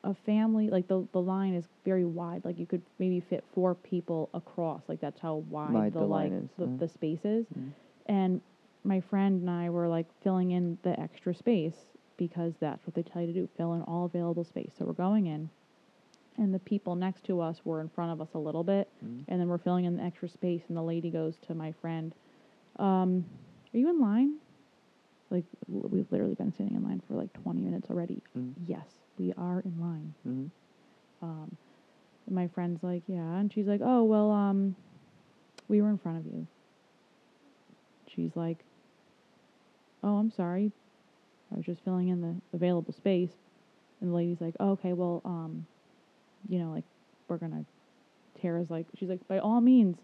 a 0.04 0.14
family 0.14 0.70
like 0.70 0.88
the 0.88 1.06
the 1.12 1.20
line 1.20 1.54
is 1.54 1.68
very 1.84 2.04
wide. 2.04 2.44
Like 2.44 2.58
you 2.58 2.66
could 2.66 2.82
maybe 2.98 3.20
fit 3.20 3.44
four 3.54 3.74
people 3.74 4.28
across. 4.34 4.82
Like 4.88 5.00
that's 5.00 5.20
how 5.20 5.36
wide, 5.50 5.72
Wide 5.74 5.92
the, 5.92 6.00
the 6.00 6.06
like 6.06 6.30
line 6.30 6.32
is, 6.32 6.50
the, 6.58 6.64
uh. 6.64 6.76
the 6.78 6.88
space 6.88 7.24
is. 7.24 7.46
Mhm. 7.56 7.70
And 8.06 8.40
my 8.84 9.00
friend 9.00 9.40
and 9.42 9.50
I 9.50 9.70
were 9.70 9.88
like 9.88 10.06
filling 10.22 10.52
in 10.52 10.78
the 10.82 10.98
extra 10.98 11.34
space 11.34 11.76
because 12.18 12.52
that's 12.60 12.86
what 12.86 12.94
they 12.94 13.02
tell 13.02 13.22
you 13.22 13.28
to 13.28 13.32
do, 13.32 13.48
fill 13.56 13.72
in 13.72 13.82
all 13.82 14.04
available 14.04 14.44
space. 14.44 14.72
So 14.78 14.84
we're 14.84 14.92
going 14.92 15.26
in 15.26 15.48
and 16.36 16.52
the 16.54 16.58
people 16.58 16.94
next 16.94 17.24
to 17.24 17.40
us 17.40 17.64
were 17.64 17.80
in 17.80 17.88
front 17.88 18.12
of 18.12 18.20
us 18.20 18.34
a 18.34 18.38
little 18.38 18.62
bit 18.64 18.88
Mhm. 19.02 19.24
and 19.28 19.40
then 19.40 19.48
we're 19.48 19.56
filling 19.58 19.86
in 19.86 19.96
the 19.96 20.02
extra 20.02 20.28
space 20.28 20.62
and 20.68 20.76
the 20.76 20.82
lady 20.82 21.10
goes 21.10 21.38
to 21.38 21.54
my 21.54 21.72
friend, 21.72 22.14
um, 22.76 23.24
are 23.72 23.78
you 23.78 23.88
in 23.88 23.98
line? 24.00 24.36
Like 25.30 25.44
we've 25.68 26.10
literally 26.12 26.34
been 26.34 26.52
sitting 26.52 26.74
in 26.74 26.82
line 26.84 27.00
for 27.00 27.14
like 27.14 27.32
20 27.32 27.60
minutes 27.60 27.90
already. 27.90 28.22
Mhm. 28.36 28.54
Yes, 28.66 28.98
we 29.18 29.32
are 29.34 29.60
in 29.60 29.80
line. 29.80 30.14
Mhm. 30.26 30.50
Um, 31.22 31.56
my 32.30 32.46
friend's 32.48 32.82
like, 32.82 33.02
yeah, 33.08 33.36
and 33.38 33.52
she's 33.52 33.66
like, 33.66 33.80
oh 33.82 34.04
well, 34.04 34.30
um, 34.30 34.76
we 35.68 35.80
were 35.82 35.88
in 35.90 35.98
front 35.98 36.18
of 36.18 36.26
you. 36.26 36.46
She's 38.06 38.34
like, 38.36 38.64
oh, 40.02 40.16
I'm 40.16 40.30
sorry, 40.30 40.72
I 41.52 41.56
was 41.56 41.64
just 41.64 41.82
filling 41.84 42.08
in 42.08 42.20
the 42.20 42.34
available 42.52 42.92
space, 42.92 43.32
and 44.00 44.10
the 44.10 44.14
lady's 44.14 44.40
like, 44.40 44.54
oh, 44.60 44.70
okay, 44.72 44.92
well, 44.92 45.22
um, 45.24 45.66
you 46.48 46.58
know, 46.58 46.70
like 46.70 46.84
we're 47.28 47.38
gonna. 47.38 47.64
Tara's 48.40 48.70
like, 48.70 48.86
she's 48.96 49.08
like, 49.08 49.26
by 49.26 49.38
all 49.38 49.60
means, 49.60 49.96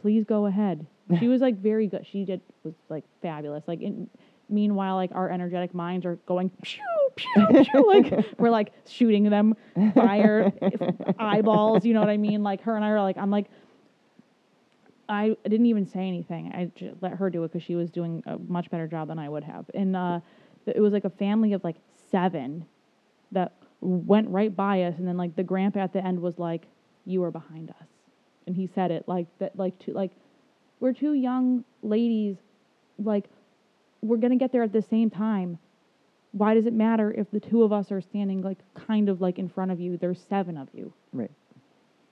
please 0.00 0.24
go 0.24 0.46
ahead. 0.46 0.86
She 1.18 1.26
was 1.26 1.40
like 1.40 1.56
very 1.56 1.88
good. 1.88 2.06
She 2.06 2.24
did 2.24 2.40
was 2.62 2.74
like 2.88 3.02
fabulous. 3.20 3.64
Like 3.66 3.80
in, 3.80 4.08
meanwhile, 4.48 4.94
like 4.94 5.10
our 5.12 5.28
energetic 5.28 5.74
minds 5.74 6.06
are 6.06 6.16
going 6.26 6.50
pew 6.62 6.80
pew 7.16 7.64
pew. 7.64 7.86
like 7.88 8.38
we're 8.38 8.50
like 8.50 8.72
shooting 8.86 9.24
them 9.24 9.56
fire 9.94 10.52
eyeballs. 11.18 11.84
You 11.84 11.94
know 11.94 12.00
what 12.00 12.08
I 12.08 12.16
mean? 12.16 12.44
Like 12.44 12.62
her 12.62 12.76
and 12.76 12.84
I 12.84 12.90
are 12.90 13.02
like, 13.02 13.16
I'm 13.16 13.30
like, 13.30 13.46
I 15.10 15.36
didn't 15.42 15.66
even 15.66 15.86
say 15.86 16.06
anything. 16.06 16.52
I 16.54 16.70
just 16.74 16.94
let 17.02 17.12
her 17.12 17.30
do 17.30 17.42
it 17.44 17.52
because 17.52 17.64
she 17.64 17.74
was 17.74 17.90
doing 17.90 18.22
a 18.26 18.38
much 18.38 18.70
better 18.70 18.86
job 18.86 19.08
than 19.08 19.18
I 19.18 19.28
would 19.28 19.44
have. 19.44 19.66
And 19.74 19.96
uh, 19.96 20.20
it 20.66 20.80
was 20.80 20.92
like 20.92 21.04
a 21.04 21.10
family 21.10 21.52
of 21.52 21.64
like 21.64 21.76
seven 22.10 22.64
that 23.32 23.52
went 23.80 24.28
right 24.28 24.54
by 24.54 24.82
us, 24.84 24.94
and 24.98 25.08
then 25.08 25.16
like 25.16 25.34
the 25.36 25.42
grandpa 25.42 25.80
at 25.80 25.92
the 25.92 26.04
end 26.04 26.20
was 26.20 26.38
like, 26.38 26.66
"You 27.06 27.24
are 27.24 27.30
behind 27.30 27.70
us," 27.70 27.88
and 28.46 28.54
he 28.54 28.66
said 28.66 28.90
it 28.90 29.04
like 29.08 29.26
that, 29.38 29.56
like 29.56 29.78
two 29.78 29.92
like 29.92 30.12
we're 30.80 30.92
two 30.92 31.14
young 31.14 31.64
ladies, 31.82 32.36
like 32.98 33.24
we're 34.02 34.18
gonna 34.18 34.36
get 34.36 34.52
there 34.52 34.62
at 34.62 34.72
the 34.72 34.82
same 34.82 35.10
time. 35.10 35.58
Why 36.32 36.54
does 36.54 36.66
it 36.66 36.72
matter 36.72 37.12
if 37.12 37.30
the 37.30 37.40
two 37.40 37.62
of 37.64 37.72
us 37.72 37.90
are 37.90 38.00
standing 38.00 38.42
like 38.42 38.58
kind 38.74 39.08
of 39.08 39.20
like 39.20 39.38
in 39.38 39.48
front 39.48 39.70
of 39.70 39.80
you? 39.80 39.96
There's 39.96 40.20
seven 40.28 40.56
of 40.56 40.68
you. 40.72 40.92
Right. 41.12 41.30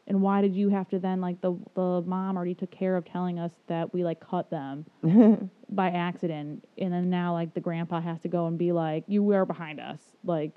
And 0.09 0.23
why 0.23 0.41
did 0.41 0.57
you 0.57 0.71
have 0.71 0.89
to 0.89 0.99
then 0.99 1.21
like 1.21 1.41
the 1.43 1.55
the 1.75 2.03
mom 2.07 2.37
already 2.37 2.55
took 2.55 2.71
care 2.71 2.97
of 2.97 3.05
telling 3.05 3.39
us 3.39 3.53
that 3.67 3.93
we 3.93 4.03
like 4.03 4.21
cut 4.21 4.51
them 4.51 4.87
by 5.69 5.91
accident. 5.91 6.67
And 6.79 6.93
then 6.93 7.11
now 7.11 7.35
like 7.35 7.53
the 7.55 7.61
grandpa 7.61 8.01
has 8.01 8.19
to 8.23 8.29
go 8.29 8.47
and 8.47 8.59
be 8.59 8.73
like 8.73 9.05
you 9.07 9.23
were 9.23 9.45
behind 9.45 9.81
us 9.81 10.01
like 10.25 10.53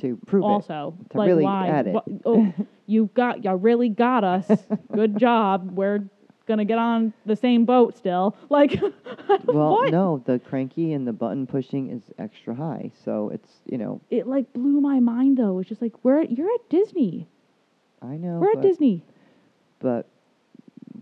to 0.00 0.18
prove 0.26 0.42
it. 0.42 0.46
also 0.46 0.98
to 1.10 1.18
like 1.18 1.28
really 1.28 1.44
why? 1.44 1.68
add 1.68 1.86
it. 1.86 1.96
Oh 2.24 2.52
you 2.86 3.08
got 3.14 3.44
you 3.44 3.54
really 3.54 3.88
got 3.88 4.24
us. 4.24 4.50
Good 4.92 5.18
job. 5.20 5.70
We're 5.72 6.10
gonna 6.48 6.64
get 6.64 6.78
on 6.78 7.12
the 7.24 7.36
same 7.36 7.64
boat 7.64 7.96
still. 7.96 8.36
Like 8.50 8.80
Well, 9.44 9.70
what? 9.72 9.92
no, 9.92 10.22
the 10.26 10.40
cranky 10.40 10.92
and 10.92 11.06
the 11.06 11.12
button 11.12 11.46
pushing 11.46 11.90
is 11.90 12.02
extra 12.18 12.56
high, 12.56 12.90
so 13.04 13.30
it's 13.30 13.60
you 13.66 13.78
know 13.78 14.00
it 14.10 14.26
like 14.26 14.52
blew 14.52 14.80
my 14.80 14.98
mind 14.98 15.36
though. 15.38 15.60
It's 15.60 15.68
just 15.68 15.80
like 15.80 15.92
we're 16.04 16.22
at, 16.22 16.32
you're 16.32 16.52
at 16.52 16.68
Disney 16.70 17.28
I 18.06 18.16
know, 18.16 18.38
we're 18.38 18.54
but, 18.54 18.64
at 18.64 18.70
Disney 18.70 19.02
but 19.78 20.08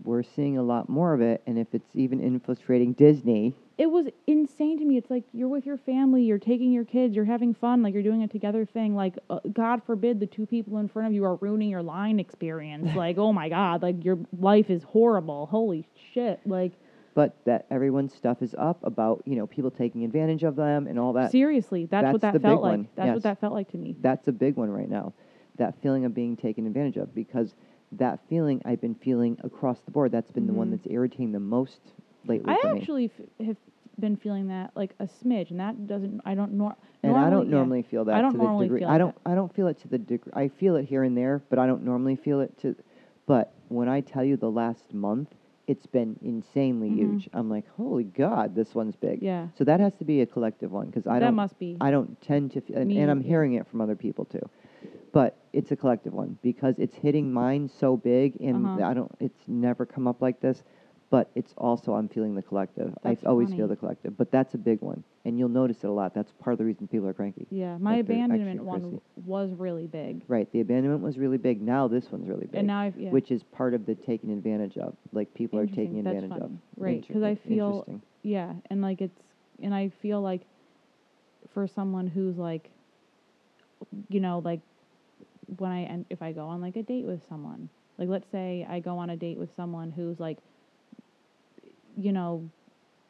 we're 0.03 0.23
seeing 0.23 0.57
a 0.57 0.63
lot 0.63 0.89
more 0.89 1.13
of 1.13 1.21
it, 1.21 1.41
and 1.47 1.57
if 1.57 1.67
it's 1.73 1.89
even 1.95 2.19
infiltrating 2.19 2.93
Disney, 2.93 3.55
it 3.77 3.87
was 3.87 4.07
insane 4.27 4.77
to 4.79 4.85
me. 4.85 4.97
It's 4.97 5.09
like 5.09 5.23
you're 5.33 5.47
with 5.47 5.65
your 5.65 5.77
family, 5.77 6.23
you're 6.23 6.37
taking 6.37 6.71
your 6.71 6.85
kids, 6.85 7.15
you're 7.15 7.25
having 7.25 7.53
fun, 7.53 7.81
like 7.81 7.93
you're 7.93 8.03
doing 8.03 8.23
a 8.23 8.27
together 8.27 8.65
thing. 8.65 8.95
Like, 8.95 9.17
uh, 9.29 9.39
God 9.51 9.81
forbid 9.83 10.19
the 10.19 10.27
two 10.27 10.45
people 10.45 10.77
in 10.77 10.87
front 10.87 11.07
of 11.07 11.13
you 11.13 11.25
are 11.25 11.35
ruining 11.35 11.69
your 11.69 11.81
line 11.81 12.19
experience. 12.19 12.89
like, 12.95 13.17
oh 13.17 13.33
my 13.33 13.49
God, 13.49 13.81
like 13.81 14.05
your 14.05 14.19
life 14.39 14.69
is 14.69 14.83
horrible. 14.83 15.47
Holy 15.47 15.85
shit. 16.13 16.39
Like, 16.45 16.73
but 17.15 17.35
that 17.45 17.65
everyone's 17.69 18.13
stuff 18.13 18.41
is 18.41 18.53
up 18.57 18.83
about 18.83 19.23
you 19.25 19.35
know 19.35 19.47
people 19.47 19.71
taking 19.71 20.03
advantage 20.03 20.43
of 20.43 20.55
them 20.55 20.85
and 20.87 20.99
all 20.99 21.13
that. 21.13 21.31
seriously, 21.31 21.85
that's, 21.85 22.11
what 22.11 22.21
that 22.21 22.41
felt 22.41 22.61
like. 22.61 22.71
one, 22.71 22.87
That's 22.95 23.07
yes. 23.07 23.13
what 23.15 23.23
that 23.23 23.41
felt 23.41 23.53
like 23.53 23.71
to 23.71 23.77
me. 23.77 23.95
That's 23.99 24.27
a 24.27 24.33
big 24.33 24.55
one 24.55 24.69
right 24.69 24.89
now. 24.89 25.13
That 25.57 25.75
feeling 25.81 26.05
of 26.05 26.13
being 26.13 26.35
taken 26.35 26.65
advantage 26.67 26.97
of 26.97 27.13
because 27.15 27.55
that 27.93 28.19
feeling 28.29 28.61
I've 28.65 28.81
been 28.81 28.95
feeling 28.95 29.37
across 29.43 29.79
the 29.81 29.91
board. 29.91 30.11
That's 30.11 30.31
been 30.31 30.47
the 30.47 30.53
one 30.53 30.67
Mhm. 30.67 30.71
that's 30.71 30.87
irritating 30.89 31.31
the 31.31 31.39
most 31.39 31.79
lately 32.27 32.51
I 32.53 32.57
actually 32.75 33.05
f- 33.05 33.45
have 33.47 33.57
been 33.99 34.17
feeling 34.17 34.47
that 34.47 34.71
like 34.75 34.93
a 34.99 35.05
smidge, 35.05 35.51
and 35.51 35.59
that 35.59 35.87
doesn't, 35.87 36.19
I 36.25 36.35
don't 36.35 36.53
nor- 36.53 36.75
And 37.03 37.15
I 37.15 37.29
don't 37.29 37.45
yeah. 37.45 37.51
normally 37.51 37.83
feel 37.83 38.03
that 38.05 38.15
I 38.15 38.21
don't 38.21 38.31
to 38.33 38.37
the 38.39 38.63
degree. 38.63 38.79
feel 38.79 38.89
I 38.89 38.97
don't. 38.97 39.15
that. 39.23 39.31
I 39.31 39.35
don't 39.35 39.53
feel 39.53 39.67
it 39.67 39.77
to 39.79 39.87
the 39.87 39.97
degree. 39.99 40.31
I 40.35 40.47
feel 40.49 40.75
it 40.75 40.85
here 40.85 41.03
and 41.03 41.15
there, 41.15 41.41
but 41.49 41.59
I 41.59 41.67
don't 41.67 41.83
normally 41.83 42.15
feel 42.17 42.41
it 42.41 42.57
to. 42.59 42.75
But 43.27 43.53
when 43.69 43.87
I 43.87 44.01
tell 44.01 44.23
you 44.23 44.35
the 44.37 44.51
last 44.51 44.93
month, 44.93 45.33
it's 45.67 45.85
been 45.87 46.17
insanely 46.21 46.89
Mhm. 46.89 46.95
huge. 46.95 47.29
I'm 47.33 47.49
like, 47.49 47.67
holy 47.69 48.03
God, 48.03 48.53
this 48.55 48.75
one's 48.75 48.95
big. 48.95 49.21
Yeah. 49.21 49.47
So 49.55 49.63
that 49.63 49.79
has 49.79 49.93
to 49.95 50.03
be 50.05 50.21
a 50.21 50.25
collective 50.25 50.71
one 50.73 50.87
because 50.87 51.07
I 51.07 51.13
that 51.13 51.19
don't. 51.19 51.31
That 51.31 51.35
must 51.43 51.57
be. 51.59 51.77
I 51.79 51.91
don't 51.91 52.19
tend 52.21 52.51
to, 52.51 52.61
feel, 52.61 52.77
and, 52.77 52.91
and 52.91 53.09
I'm 53.09 53.21
hearing 53.21 53.53
it 53.53 53.65
from 53.67 53.79
other 53.81 53.95
people 53.95 54.25
too. 54.25 54.47
But 55.11 55.37
it's 55.55 55.71
a 55.71 55.75
collective 55.75 56.13
one 56.13 56.37
because 56.43 56.75
it's 56.77 56.95
hitting 56.95 57.31
mine 57.31 57.67
so 57.69 57.97
big, 57.97 58.35
and 58.41 58.65
Uh-huh. 58.65 58.83
I 58.83 58.93
don't. 58.93 59.11
It's 59.19 59.47
never 59.47 59.85
come 59.85 60.07
up 60.07 60.21
like 60.21 60.39
this, 60.41 60.63
but 61.09 61.29
it's 61.35 61.53
also 61.57 61.93
I'm 61.93 62.09
feeling 62.09 62.35
the 62.35 62.41
collective. 62.43 62.93
That's 63.03 63.23
I 63.23 63.27
always 63.29 63.49
feel 63.49 63.57
funny. 63.59 63.69
the 63.69 63.75
collective, 63.77 64.17
but 64.17 64.31
that's 64.31 64.53
a 64.53 64.57
big 64.57 64.81
one, 64.81 65.03
and 65.23 65.39
you'll 65.39 65.49
notice 65.49 65.77
it 65.83 65.87
a 65.87 65.91
lot. 65.91 66.13
That's 66.13 66.31
part 66.33 66.53
of 66.53 66.57
the 66.57 66.65
reason 66.65 66.87
people 66.87 67.07
are 67.07 67.13
cranky. 67.13 67.47
yeah, 67.49 67.77
my 67.77 67.97
like 67.97 68.07
they're 68.07 68.17
extra 68.17 68.35
abandonment 68.35 68.63
one 68.65 68.81
prissy. 68.81 69.01
was 69.25 69.51
really 69.53 69.87
big. 69.87 70.23
Right. 70.27 70.51
The 70.51 70.61
abandonment 70.61 71.01
was 71.01 71.17
really 71.17 71.37
big. 71.37 71.61
Now 71.61 71.87
this 71.87 72.11
one's 72.11 72.27
really 72.27 72.47
big. 72.47 72.55
And 72.55 72.67
now 72.67 72.79
I've, 72.81 72.97
yeah. 72.97 73.09
Which 73.11 73.31
is 73.31 73.43
part 73.43 73.73
of 73.73 73.85
the 73.85 73.95
taking 73.95 74.31
advantage 74.31 74.77
of. 74.77 74.95
Like 75.13 75.33
people 75.33 75.59
are 75.59 75.63
Interesting, 75.63 75.85
taking 75.87 76.03
that's 76.03 76.15
advantage 76.23 76.37
of. 76.43 76.49
funny. 76.49 76.59
Right, 76.77 77.07
'cause 77.07 77.23
I 77.23 77.29
Inter- 77.29 77.41
feel- 77.49 77.67
interesting. 77.87 78.01
Yeah, 78.23 78.53
and 78.69 78.81
like 78.81 79.01
it's 79.01 79.21
and 79.61 79.73
I 79.73 79.89
feel 80.01 80.21
like 80.21 80.41
for 81.53 81.65
someone 81.67 82.07
who's 82.07 82.37
like 82.37 82.71
you 84.09 84.19
know, 84.19 84.39
like 84.43 84.61
when 85.57 85.71
I 85.71 85.83
end, 85.83 86.05
if 86.09 86.21
I 86.21 86.31
go 86.31 86.47
on 86.47 86.61
like 86.61 86.75
a 86.75 86.83
date 86.83 87.05
with 87.05 87.21
someone, 87.27 87.69
like 87.97 88.09
let's 88.09 88.29
say 88.31 88.65
I 88.69 88.79
go 88.79 88.97
on 88.97 89.09
a 89.09 89.15
date 89.17 89.37
with 89.37 89.49
someone 89.55 89.91
who's 89.91 90.19
like 90.19 90.37
you 91.97 92.11
know, 92.11 92.49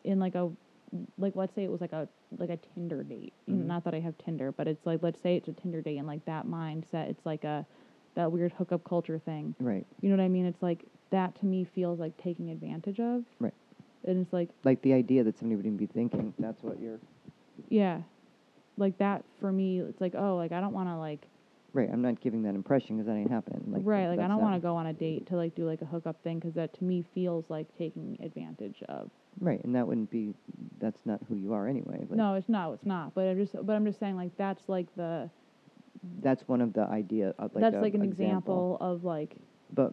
in 0.04 0.20
like 0.20 0.36
a 0.36 0.52
like 1.18 1.36
let's 1.36 1.54
say 1.56 1.64
it 1.64 1.72
was 1.72 1.82
like 1.82 1.92
a 1.94 2.08
like 2.38 2.50
a 2.50 2.58
Tinder 2.58 3.04
date. 3.04 3.34
Mhm. 3.50 3.66
Not 3.66 3.84
that 3.86 3.94
I 3.94 4.00
have 4.00 4.18
Tinder, 4.18 4.52
but 4.52 4.68
it's 4.68 4.86
like 4.86 5.02
let's 5.02 5.20
say 5.22 5.36
it's 5.36 5.48
a 5.48 5.54
Tinder 5.54 5.82
date 5.82 5.98
and 5.98 6.08
like 6.08 6.24
that 6.26 6.46
mindset, 6.48 7.10
it's 7.10 7.26
like 7.26 7.44
a 7.44 7.66
that 8.16 8.32
weird 8.32 8.54
hookup 8.54 8.84
culture 8.84 9.20
thing. 9.20 9.56
Right. 9.60 9.86
You 10.02 10.10
know 10.10 10.16
what 10.16 10.24
I 10.24 10.30
mean? 10.30 10.46
It's 10.46 10.62
like 10.62 10.86
that 11.10 11.36
to 11.40 11.46
me 11.46 11.66
feels 11.66 12.00
like 12.00 12.16
taking 12.18 12.50
advantage 12.50 13.00
of. 13.00 13.24
Right. 13.40 13.54
And 14.06 14.22
it's 14.22 14.32
like 14.32 14.50
Like 14.64 14.82
the 14.84 14.94
idea 14.94 15.24
that 15.24 15.38
somebody 15.38 15.56
would 15.58 15.66
even 15.66 15.78
be 15.78 15.88
thinking 15.88 16.34
that's 16.40 16.62
what 16.64 16.80
you're. 16.80 17.00
Yeah. 17.70 18.02
Like 18.78 18.98
that 19.00 19.24
for 19.40 19.52
me, 19.52 19.80
it's 19.80 20.02
like, 20.02 20.16
oh, 20.16 20.36
like 20.36 20.52
I 20.52 20.60
don't 20.62 20.74
want 20.74 20.90
to 20.90 20.98
like, 20.98 21.26
Right. 21.76 21.90
I'm 21.92 22.02
not 22.02 22.22
giving 22.22 22.44
that 22.44 22.56
impression 22.56 22.96
because 22.96 23.08
that 23.08 23.18
ain't 23.18 23.30
happening. 23.30 23.62
Like 23.68 23.82
right, 23.84 24.08
like 24.08 24.20
I 24.20 24.30
don't 24.30 24.40
want 24.40 24.56
to 24.56 24.62
go 24.62 24.78
on 24.78 24.88
a 24.88 24.94
date 24.94 25.28
to 25.28 25.36
like 25.36 25.56
do 25.56 25.68
like 25.68 25.82
a 25.82 25.86
hookup 25.86 26.24
thing 26.24 26.40
because 26.40 26.54
that 26.54 26.74
to 26.80 26.84
me 26.86 27.04
feels 27.14 27.44
like 27.50 27.68
taking 27.78 28.18
advantage 28.24 28.82
of. 28.88 29.12
Right, 29.42 29.62
and 29.66 29.76
that 29.76 29.86
wouldn't 29.86 30.10
be. 30.10 30.34
That's 30.80 31.02
not 31.04 31.20
who 31.28 31.36
you 31.36 31.52
are 31.54 31.68
anyway. 31.68 31.98
Like, 32.00 32.12
no, 32.12 32.36
it's 32.36 32.48
not. 32.48 32.72
It's 32.72 32.86
not. 32.86 33.14
But 33.14 33.24
I'm 33.24 33.38
just, 33.38 33.54
but 33.66 33.74
I'm 33.74 33.86
just 33.86 34.00
saying 34.00 34.16
like 34.16 34.32
that's 34.38 34.70
like 34.70 34.88
the 34.96 35.30
That's 36.22 36.48
one 36.48 36.62
of 36.62 36.72
the 36.72 36.84
idea 36.84 37.36
of 37.38 37.54
like. 37.54 37.62
that's 37.62 37.76
a 37.76 37.82
like 37.82 37.94
an 37.94 38.04
example 38.04 38.78
of 38.80 39.04
like 39.04 39.36
But 39.74 39.92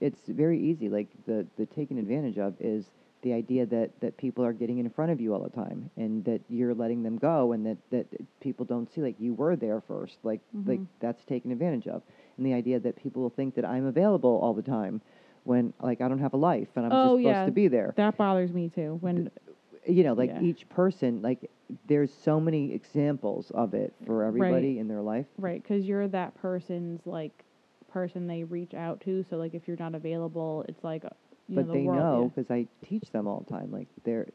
it's 0.00 0.20
very 0.28 0.60
easy. 0.60 0.88
Like 0.88 1.08
the 1.26 1.44
the 1.56 1.66
taken 1.66 1.98
advantage 1.98 2.38
of 2.38 2.54
is 2.60 2.84
the 3.26 3.32
idea 3.32 3.66
that 3.66 3.90
that 4.00 4.16
people 4.16 4.44
are 4.44 4.52
getting 4.52 4.78
in 4.78 4.88
front 4.88 5.10
of 5.10 5.20
you 5.20 5.34
all 5.34 5.42
the 5.42 5.50
time, 5.50 5.90
and 5.96 6.24
that 6.24 6.40
you're 6.48 6.72
letting 6.74 7.02
them 7.02 7.18
go, 7.18 7.50
and 7.52 7.66
that 7.66 7.76
that 7.90 8.06
people 8.40 8.64
don't 8.64 8.88
see 8.94 9.00
like 9.02 9.16
you 9.18 9.34
were 9.34 9.56
there 9.56 9.80
first. 9.80 10.18
Like 10.22 10.40
like 10.64 10.78
Mhm. 10.78 10.86
that's 11.00 11.24
taken 11.24 11.50
advantage 11.50 11.88
of, 11.88 12.02
and 12.36 12.46
the 12.46 12.52
idea 12.54 12.78
that 12.78 12.94
people 12.94 13.22
will 13.22 13.30
think 13.30 13.56
that 13.56 13.64
I'm 13.64 13.86
available 13.86 14.38
all 14.42 14.54
the 14.54 14.62
time, 14.62 15.00
when 15.42 15.72
like 15.82 16.00
I 16.00 16.06
don't 16.08 16.20
have 16.20 16.34
a 16.34 16.36
life 16.36 16.68
and 16.76 16.86
I'm 16.86 16.92
just 16.92 17.02
Oh, 17.04 17.16
supposed 17.18 17.24
yeah. 17.24 17.44
to 17.46 17.50
be 17.50 17.66
there. 17.66 17.94
that 17.96 18.16
bothers 18.16 18.52
me 18.52 18.68
too. 18.68 18.98
When 19.00 19.28
you 19.84 20.04
know, 20.04 20.12
like 20.14 20.30
Yeah. 20.30 20.40
each 20.42 20.68
person, 20.68 21.20
like 21.20 21.50
there's 21.88 22.12
so 22.12 22.38
many 22.40 22.72
examples 22.72 23.50
of 23.52 23.74
it 23.74 23.92
for 24.04 24.22
everybody 24.22 24.78
in 24.78 24.86
their 24.86 25.02
life. 25.02 25.26
right, 25.38 25.60
because 25.60 25.84
you're 25.84 26.06
that 26.08 26.32
person's 26.36 27.04
like 27.06 27.44
person 27.88 28.26
they 28.28 28.44
reach 28.44 28.74
out 28.74 29.00
to. 29.00 29.24
So 29.24 29.36
like 29.36 29.54
if 29.54 29.66
you're 29.66 29.76
not 29.78 29.94
available, 29.96 30.64
it's 30.68 30.84
like 30.84 31.04
you 31.48 31.56
but 31.56 31.66
know, 31.66 31.72
the 31.72 31.78
they 31.78 31.84
world, 31.84 31.98
know 31.98 32.32
because 32.34 32.50
I 32.50 32.66
teach 32.82 33.10
them 33.10 33.26
all 33.26 33.40
the 33.46 33.52
time. 33.52 33.70
Like 33.70 33.88
they're 34.04 34.26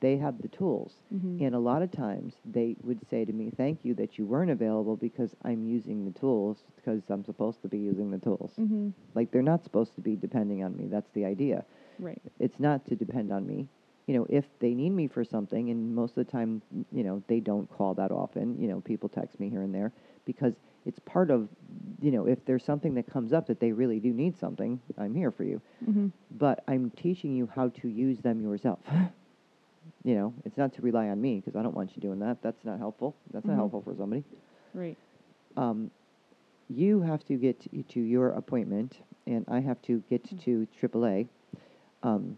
they 0.00 0.16
have 0.18 0.40
the 0.42 0.48
tools, 0.48 1.00
Mhm. 1.12 1.40
and 1.40 1.54
a 1.54 1.58
lot 1.58 1.82
of 1.82 1.90
times 1.90 2.34
they 2.44 2.76
would 2.82 3.04
say 3.06 3.24
to 3.24 3.32
me, 3.32 3.50
"Thank 3.50 3.84
you 3.84 3.94
that 3.94 4.18
you 4.18 4.26
weren't 4.26 4.50
available 4.50 4.96
because 4.96 5.34
I'm 5.42 5.64
using 5.64 6.04
the 6.04 6.10
tools 6.18 6.64
because 6.76 7.08
I'm 7.10 7.24
supposed 7.24 7.62
to 7.62 7.68
be 7.68 7.78
using 7.78 8.10
the 8.10 8.18
tools." 8.18 8.58
Mhm. 8.58 8.92
Like 9.14 9.30
they're 9.30 9.42
not 9.42 9.64
supposed 9.64 9.94
to 9.94 10.00
be 10.00 10.16
depending 10.16 10.62
on 10.62 10.76
me. 10.76 10.86
That's 10.86 11.10
the 11.12 11.24
idea. 11.24 11.64
Right. 11.98 12.20
It's 12.38 12.60
not 12.60 12.84
to 12.86 12.96
depend 12.96 13.32
on 13.32 13.46
me. 13.46 13.68
You 14.06 14.14
know, 14.14 14.26
if 14.28 14.46
they 14.60 14.74
need 14.74 14.90
me 14.90 15.06
for 15.08 15.24
something, 15.24 15.70
and 15.70 15.94
most 15.94 16.16
of 16.16 16.26
the 16.26 16.30
time, 16.30 16.62
you 16.92 17.02
know, 17.02 17.22
they 17.26 17.40
don't 17.40 17.68
call 17.70 17.94
that 17.94 18.12
often. 18.12 18.60
You 18.60 18.68
know, 18.68 18.80
people 18.80 19.08
text 19.08 19.40
me 19.40 19.48
here 19.48 19.62
and 19.62 19.74
there 19.74 19.92
because 20.24 20.54
it's 20.86 20.98
part 21.00 21.30
of, 21.30 21.48
you 22.00 22.10
know, 22.10 22.26
if 22.26 22.44
there's 22.46 22.64
something 22.64 22.94
that 22.94 23.06
comes 23.10 23.32
up 23.32 23.46
that 23.48 23.60
they 23.60 23.72
really 23.72 23.98
do 24.00 24.12
need 24.12 24.38
something, 24.38 24.80
I'm 24.96 25.14
here 25.14 25.30
for 25.30 25.44
you 25.44 25.60
Mhm. 25.86 26.12
but 26.30 26.62
I'm 26.68 26.90
teaching 26.90 27.34
you 27.34 27.46
how 27.54 27.68
to 27.70 27.88
use 27.88 28.20
them 28.20 28.40
yourself. 28.40 28.78
you 30.04 30.14
know, 30.14 30.32
it's 30.44 30.56
not 30.56 30.72
to 30.74 30.82
rely 30.82 31.08
on 31.08 31.20
me 31.20 31.40
because 31.40 31.56
I 31.56 31.62
don't 31.62 31.74
want 31.74 31.96
you 31.96 32.00
doing 32.02 32.18
that. 32.20 32.40
That's 32.42 32.64
not 32.64 32.78
helpful. 32.78 33.14
That's 33.32 33.44
not 33.46 33.54
Mhm. 33.54 33.56
helpful 33.56 33.82
for 33.82 33.94
somebody. 33.96 34.24
Right. 34.74 34.96
Um, 35.56 35.90
you 36.68 37.00
have 37.00 37.24
to 37.26 37.36
get 37.36 37.60
to, 37.60 37.82
to 37.82 38.00
your 38.00 38.30
appointment, 38.30 39.00
and 39.26 39.44
I 39.48 39.60
have 39.60 39.80
to 39.82 40.02
get 40.10 40.22
Mm. 40.24 40.40
to 40.40 40.66
AAA. 40.72 41.28
Um, 42.02 42.36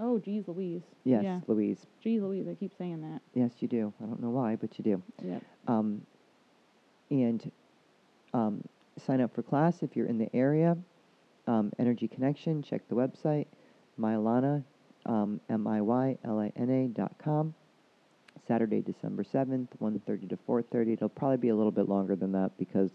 Oh, 0.00 0.18
geez, 0.18 0.48
Louise. 0.48 0.82
yes, 1.04 1.22
Yeah. 1.22 1.40
Louise. 1.46 1.86
Geez, 2.00 2.20
Louise. 2.22 2.46
I 2.48 2.54
keep 2.54 2.72
saying 2.74 3.00
that. 3.02 3.22
Yes, 3.34 3.62
you 3.62 3.68
do. 3.68 3.92
I 4.02 4.06
don't 4.06 4.20
know 4.20 4.30
why, 4.30 4.56
but 4.56 4.76
you 4.78 4.82
do. 4.84 5.02
Yep. 5.22 5.42
Um, 5.68 6.02
and 7.10 7.50
um, 8.34 8.62
sign 9.06 9.20
up 9.20 9.34
for 9.34 9.42
class 9.42 9.82
if 9.82 9.96
you're 9.96 10.06
in 10.06 10.18
the 10.18 10.28
area. 10.36 10.76
Um, 11.46 11.72
Energy 11.78 12.08
Connection, 12.08 12.62
check 12.62 12.82
the 12.88 12.94
website. 12.94 13.46
Miylana, 13.98 14.62
um, 15.06 15.40
M-I-Y-L-A-N-A 15.48 16.88
dot 16.88 17.14
com. 17.22 17.54
Saturday, 18.46 18.82
December 18.82 19.24
7th, 19.24 19.68
1.30 19.80 20.28
to 20.28 20.38
4.30. 20.48 20.94
It'll 20.94 21.08
probably 21.08 21.38
be 21.38 21.48
a 21.48 21.54
little 21.54 21.72
bit 21.72 21.88
longer 21.88 22.14
than 22.14 22.32
that 22.32 22.50
because 22.58 22.90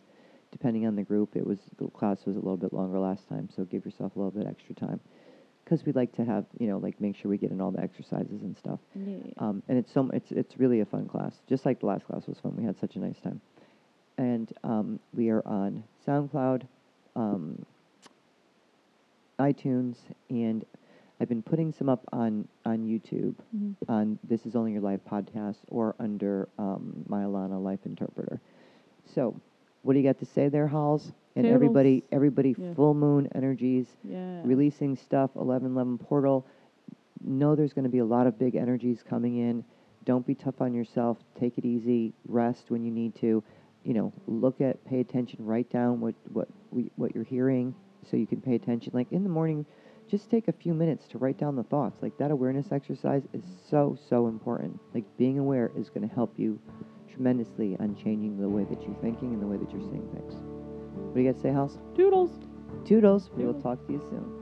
depending 0.51 0.85
on 0.85 0.95
the 0.95 1.01
group, 1.03 1.35
it 1.35 1.45
was 1.45 1.57
the 1.77 1.87
class 1.87 2.25
was 2.25 2.35
a 2.35 2.39
little 2.39 2.57
bit 2.57 2.73
longer 2.73 2.99
last 2.99 3.27
time, 3.29 3.49
so 3.55 3.63
give 3.63 3.85
yourself 3.85 4.15
a 4.15 4.19
little 4.19 4.31
bit 4.31 4.47
extra 4.47 4.75
time. 4.75 4.99
Because 5.63 5.85
we'd 5.85 5.95
like 5.95 6.15
to 6.15 6.25
have, 6.25 6.45
you 6.59 6.67
know, 6.67 6.77
like 6.77 6.99
make 6.99 7.15
sure 7.15 7.29
we 7.29 7.37
get 7.37 7.51
in 7.51 7.61
all 7.61 7.71
the 7.71 7.81
exercises 7.81 8.41
and 8.41 8.57
stuff. 8.57 8.79
Yeah. 8.95 9.17
Um, 9.37 9.61
and 9.67 9.77
it's 9.77 9.91
so 9.93 10.09
it's 10.13 10.31
it's 10.31 10.57
really 10.57 10.79
a 10.81 10.85
fun 10.85 11.07
class. 11.07 11.33
Just 11.47 11.65
like 11.65 11.79
the 11.79 11.85
last 11.85 12.05
class 12.05 12.25
was 12.27 12.39
fun. 12.39 12.55
We 12.57 12.63
had 12.63 12.79
such 12.79 12.95
a 12.95 12.99
nice 12.99 13.19
time. 13.19 13.39
And 14.19 14.51
um, 14.65 14.99
we 15.13 15.29
are 15.29 15.41
on 15.47 15.81
SoundCloud, 16.05 16.63
um, 17.15 17.65
iTunes, 19.39 19.95
and 20.29 20.65
I've 21.21 21.29
been 21.29 21.41
putting 21.41 21.71
some 21.71 21.87
up 21.87 22.03
on 22.11 22.45
on 22.65 22.79
YouTube. 22.79 23.33
Mhm. 23.55 23.75
On 23.87 24.19
this 24.25 24.45
is 24.45 24.57
only 24.57 24.73
your 24.73 24.81
live 24.81 24.99
podcast 25.09 25.59
or 25.69 25.95
under 25.99 26.49
um, 26.57 27.05
Miylana 27.09 27.63
Life 27.63 27.79
Interpreter. 27.85 28.41
So, 29.05 29.33
what 29.83 29.93
do 29.93 29.99
you 29.99 30.05
got 30.05 30.19
to 30.19 30.25
say 30.25 30.49
there, 30.49 30.67
Halls? 30.67 31.13
And 31.37 31.45
everybody, 31.47 32.03
everybody, 32.11 32.55
Yeah. 32.59 32.73
full 32.73 32.93
moon 32.93 33.29
energies 33.33 33.87
Yeah. 34.03 34.41
releasing 34.43 34.97
stuff 34.97 35.33
1111 35.35 35.97
portal 35.97 36.45
know 37.23 37.55
there's 37.55 37.71
going 37.71 37.83
to 37.83 37.89
be 37.89 37.99
a 37.99 38.05
lot 38.05 38.27
of 38.27 38.37
big 38.37 38.55
energies 38.55 39.01
coming 39.03 39.37
in 39.37 39.63
don't 40.05 40.25
be 40.25 40.33
tough 40.35 40.61
on 40.61 40.73
yourself 40.73 41.17
take 41.35 41.57
it 41.57 41.65
easy 41.65 42.13
rest 42.29 42.71
when 42.71 42.81
you 42.83 42.91
need 42.91 43.13
to 43.15 43.43
you 43.83 43.93
know 43.93 44.13
look 44.27 44.61
at 44.61 44.83
pay 44.85 44.99
attention 44.99 45.45
write 45.45 45.69
down 45.69 45.99
what 45.99 46.15
what 46.31 46.47
we, 46.71 46.91
what 46.95 47.13
you're 47.15 47.23
hearing 47.23 47.73
so 48.09 48.17
you 48.17 48.27
can 48.27 48.41
pay 48.41 48.55
attention. 48.55 48.91
Like 48.93 49.11
in 49.11 49.23
the 49.23 49.29
morning 49.29 49.65
just 50.09 50.31
take 50.31 50.47
a 50.47 50.53
few 50.53 50.73
minutes 50.73 51.07
to 51.09 51.19
write 51.19 51.37
down 51.37 51.55
the 51.55 51.63
thoughts. 51.63 52.01
Like 52.01 52.17
that 52.17 52.31
awareness 52.31 52.71
exercise 52.71 53.23
is 53.33 53.43
so 53.69 53.97
so 54.09 54.27
important. 54.27 54.79
Like 54.93 55.05
being 55.17 55.39
aware 55.39 55.71
is 55.77 55.89
going 55.89 56.07
to 56.07 56.13
help 56.13 56.33
you 56.37 56.59
tremendously 57.11 57.77
on 57.79 57.95
changing 57.95 58.39
the 58.39 58.49
way 58.49 58.63
that 58.65 58.81
you're 58.81 58.97
thinking 59.01 59.33
and 59.33 59.41
the 59.41 59.47
way 59.47 59.57
that 59.57 59.71
you're 59.71 59.81
seeing 59.81 60.07
things. 60.13 60.35
What 60.95 61.15
do 61.15 61.21
you 61.21 61.31
guys 61.31 61.41
say 61.41 61.51
house? 61.51 61.77
Toodles. 61.95 62.31
toodles 62.85 63.29
we 63.35 63.45
will 63.45 63.59
talk 63.61 63.85
to 63.87 63.93
you 63.93 63.99
soon 63.99 64.38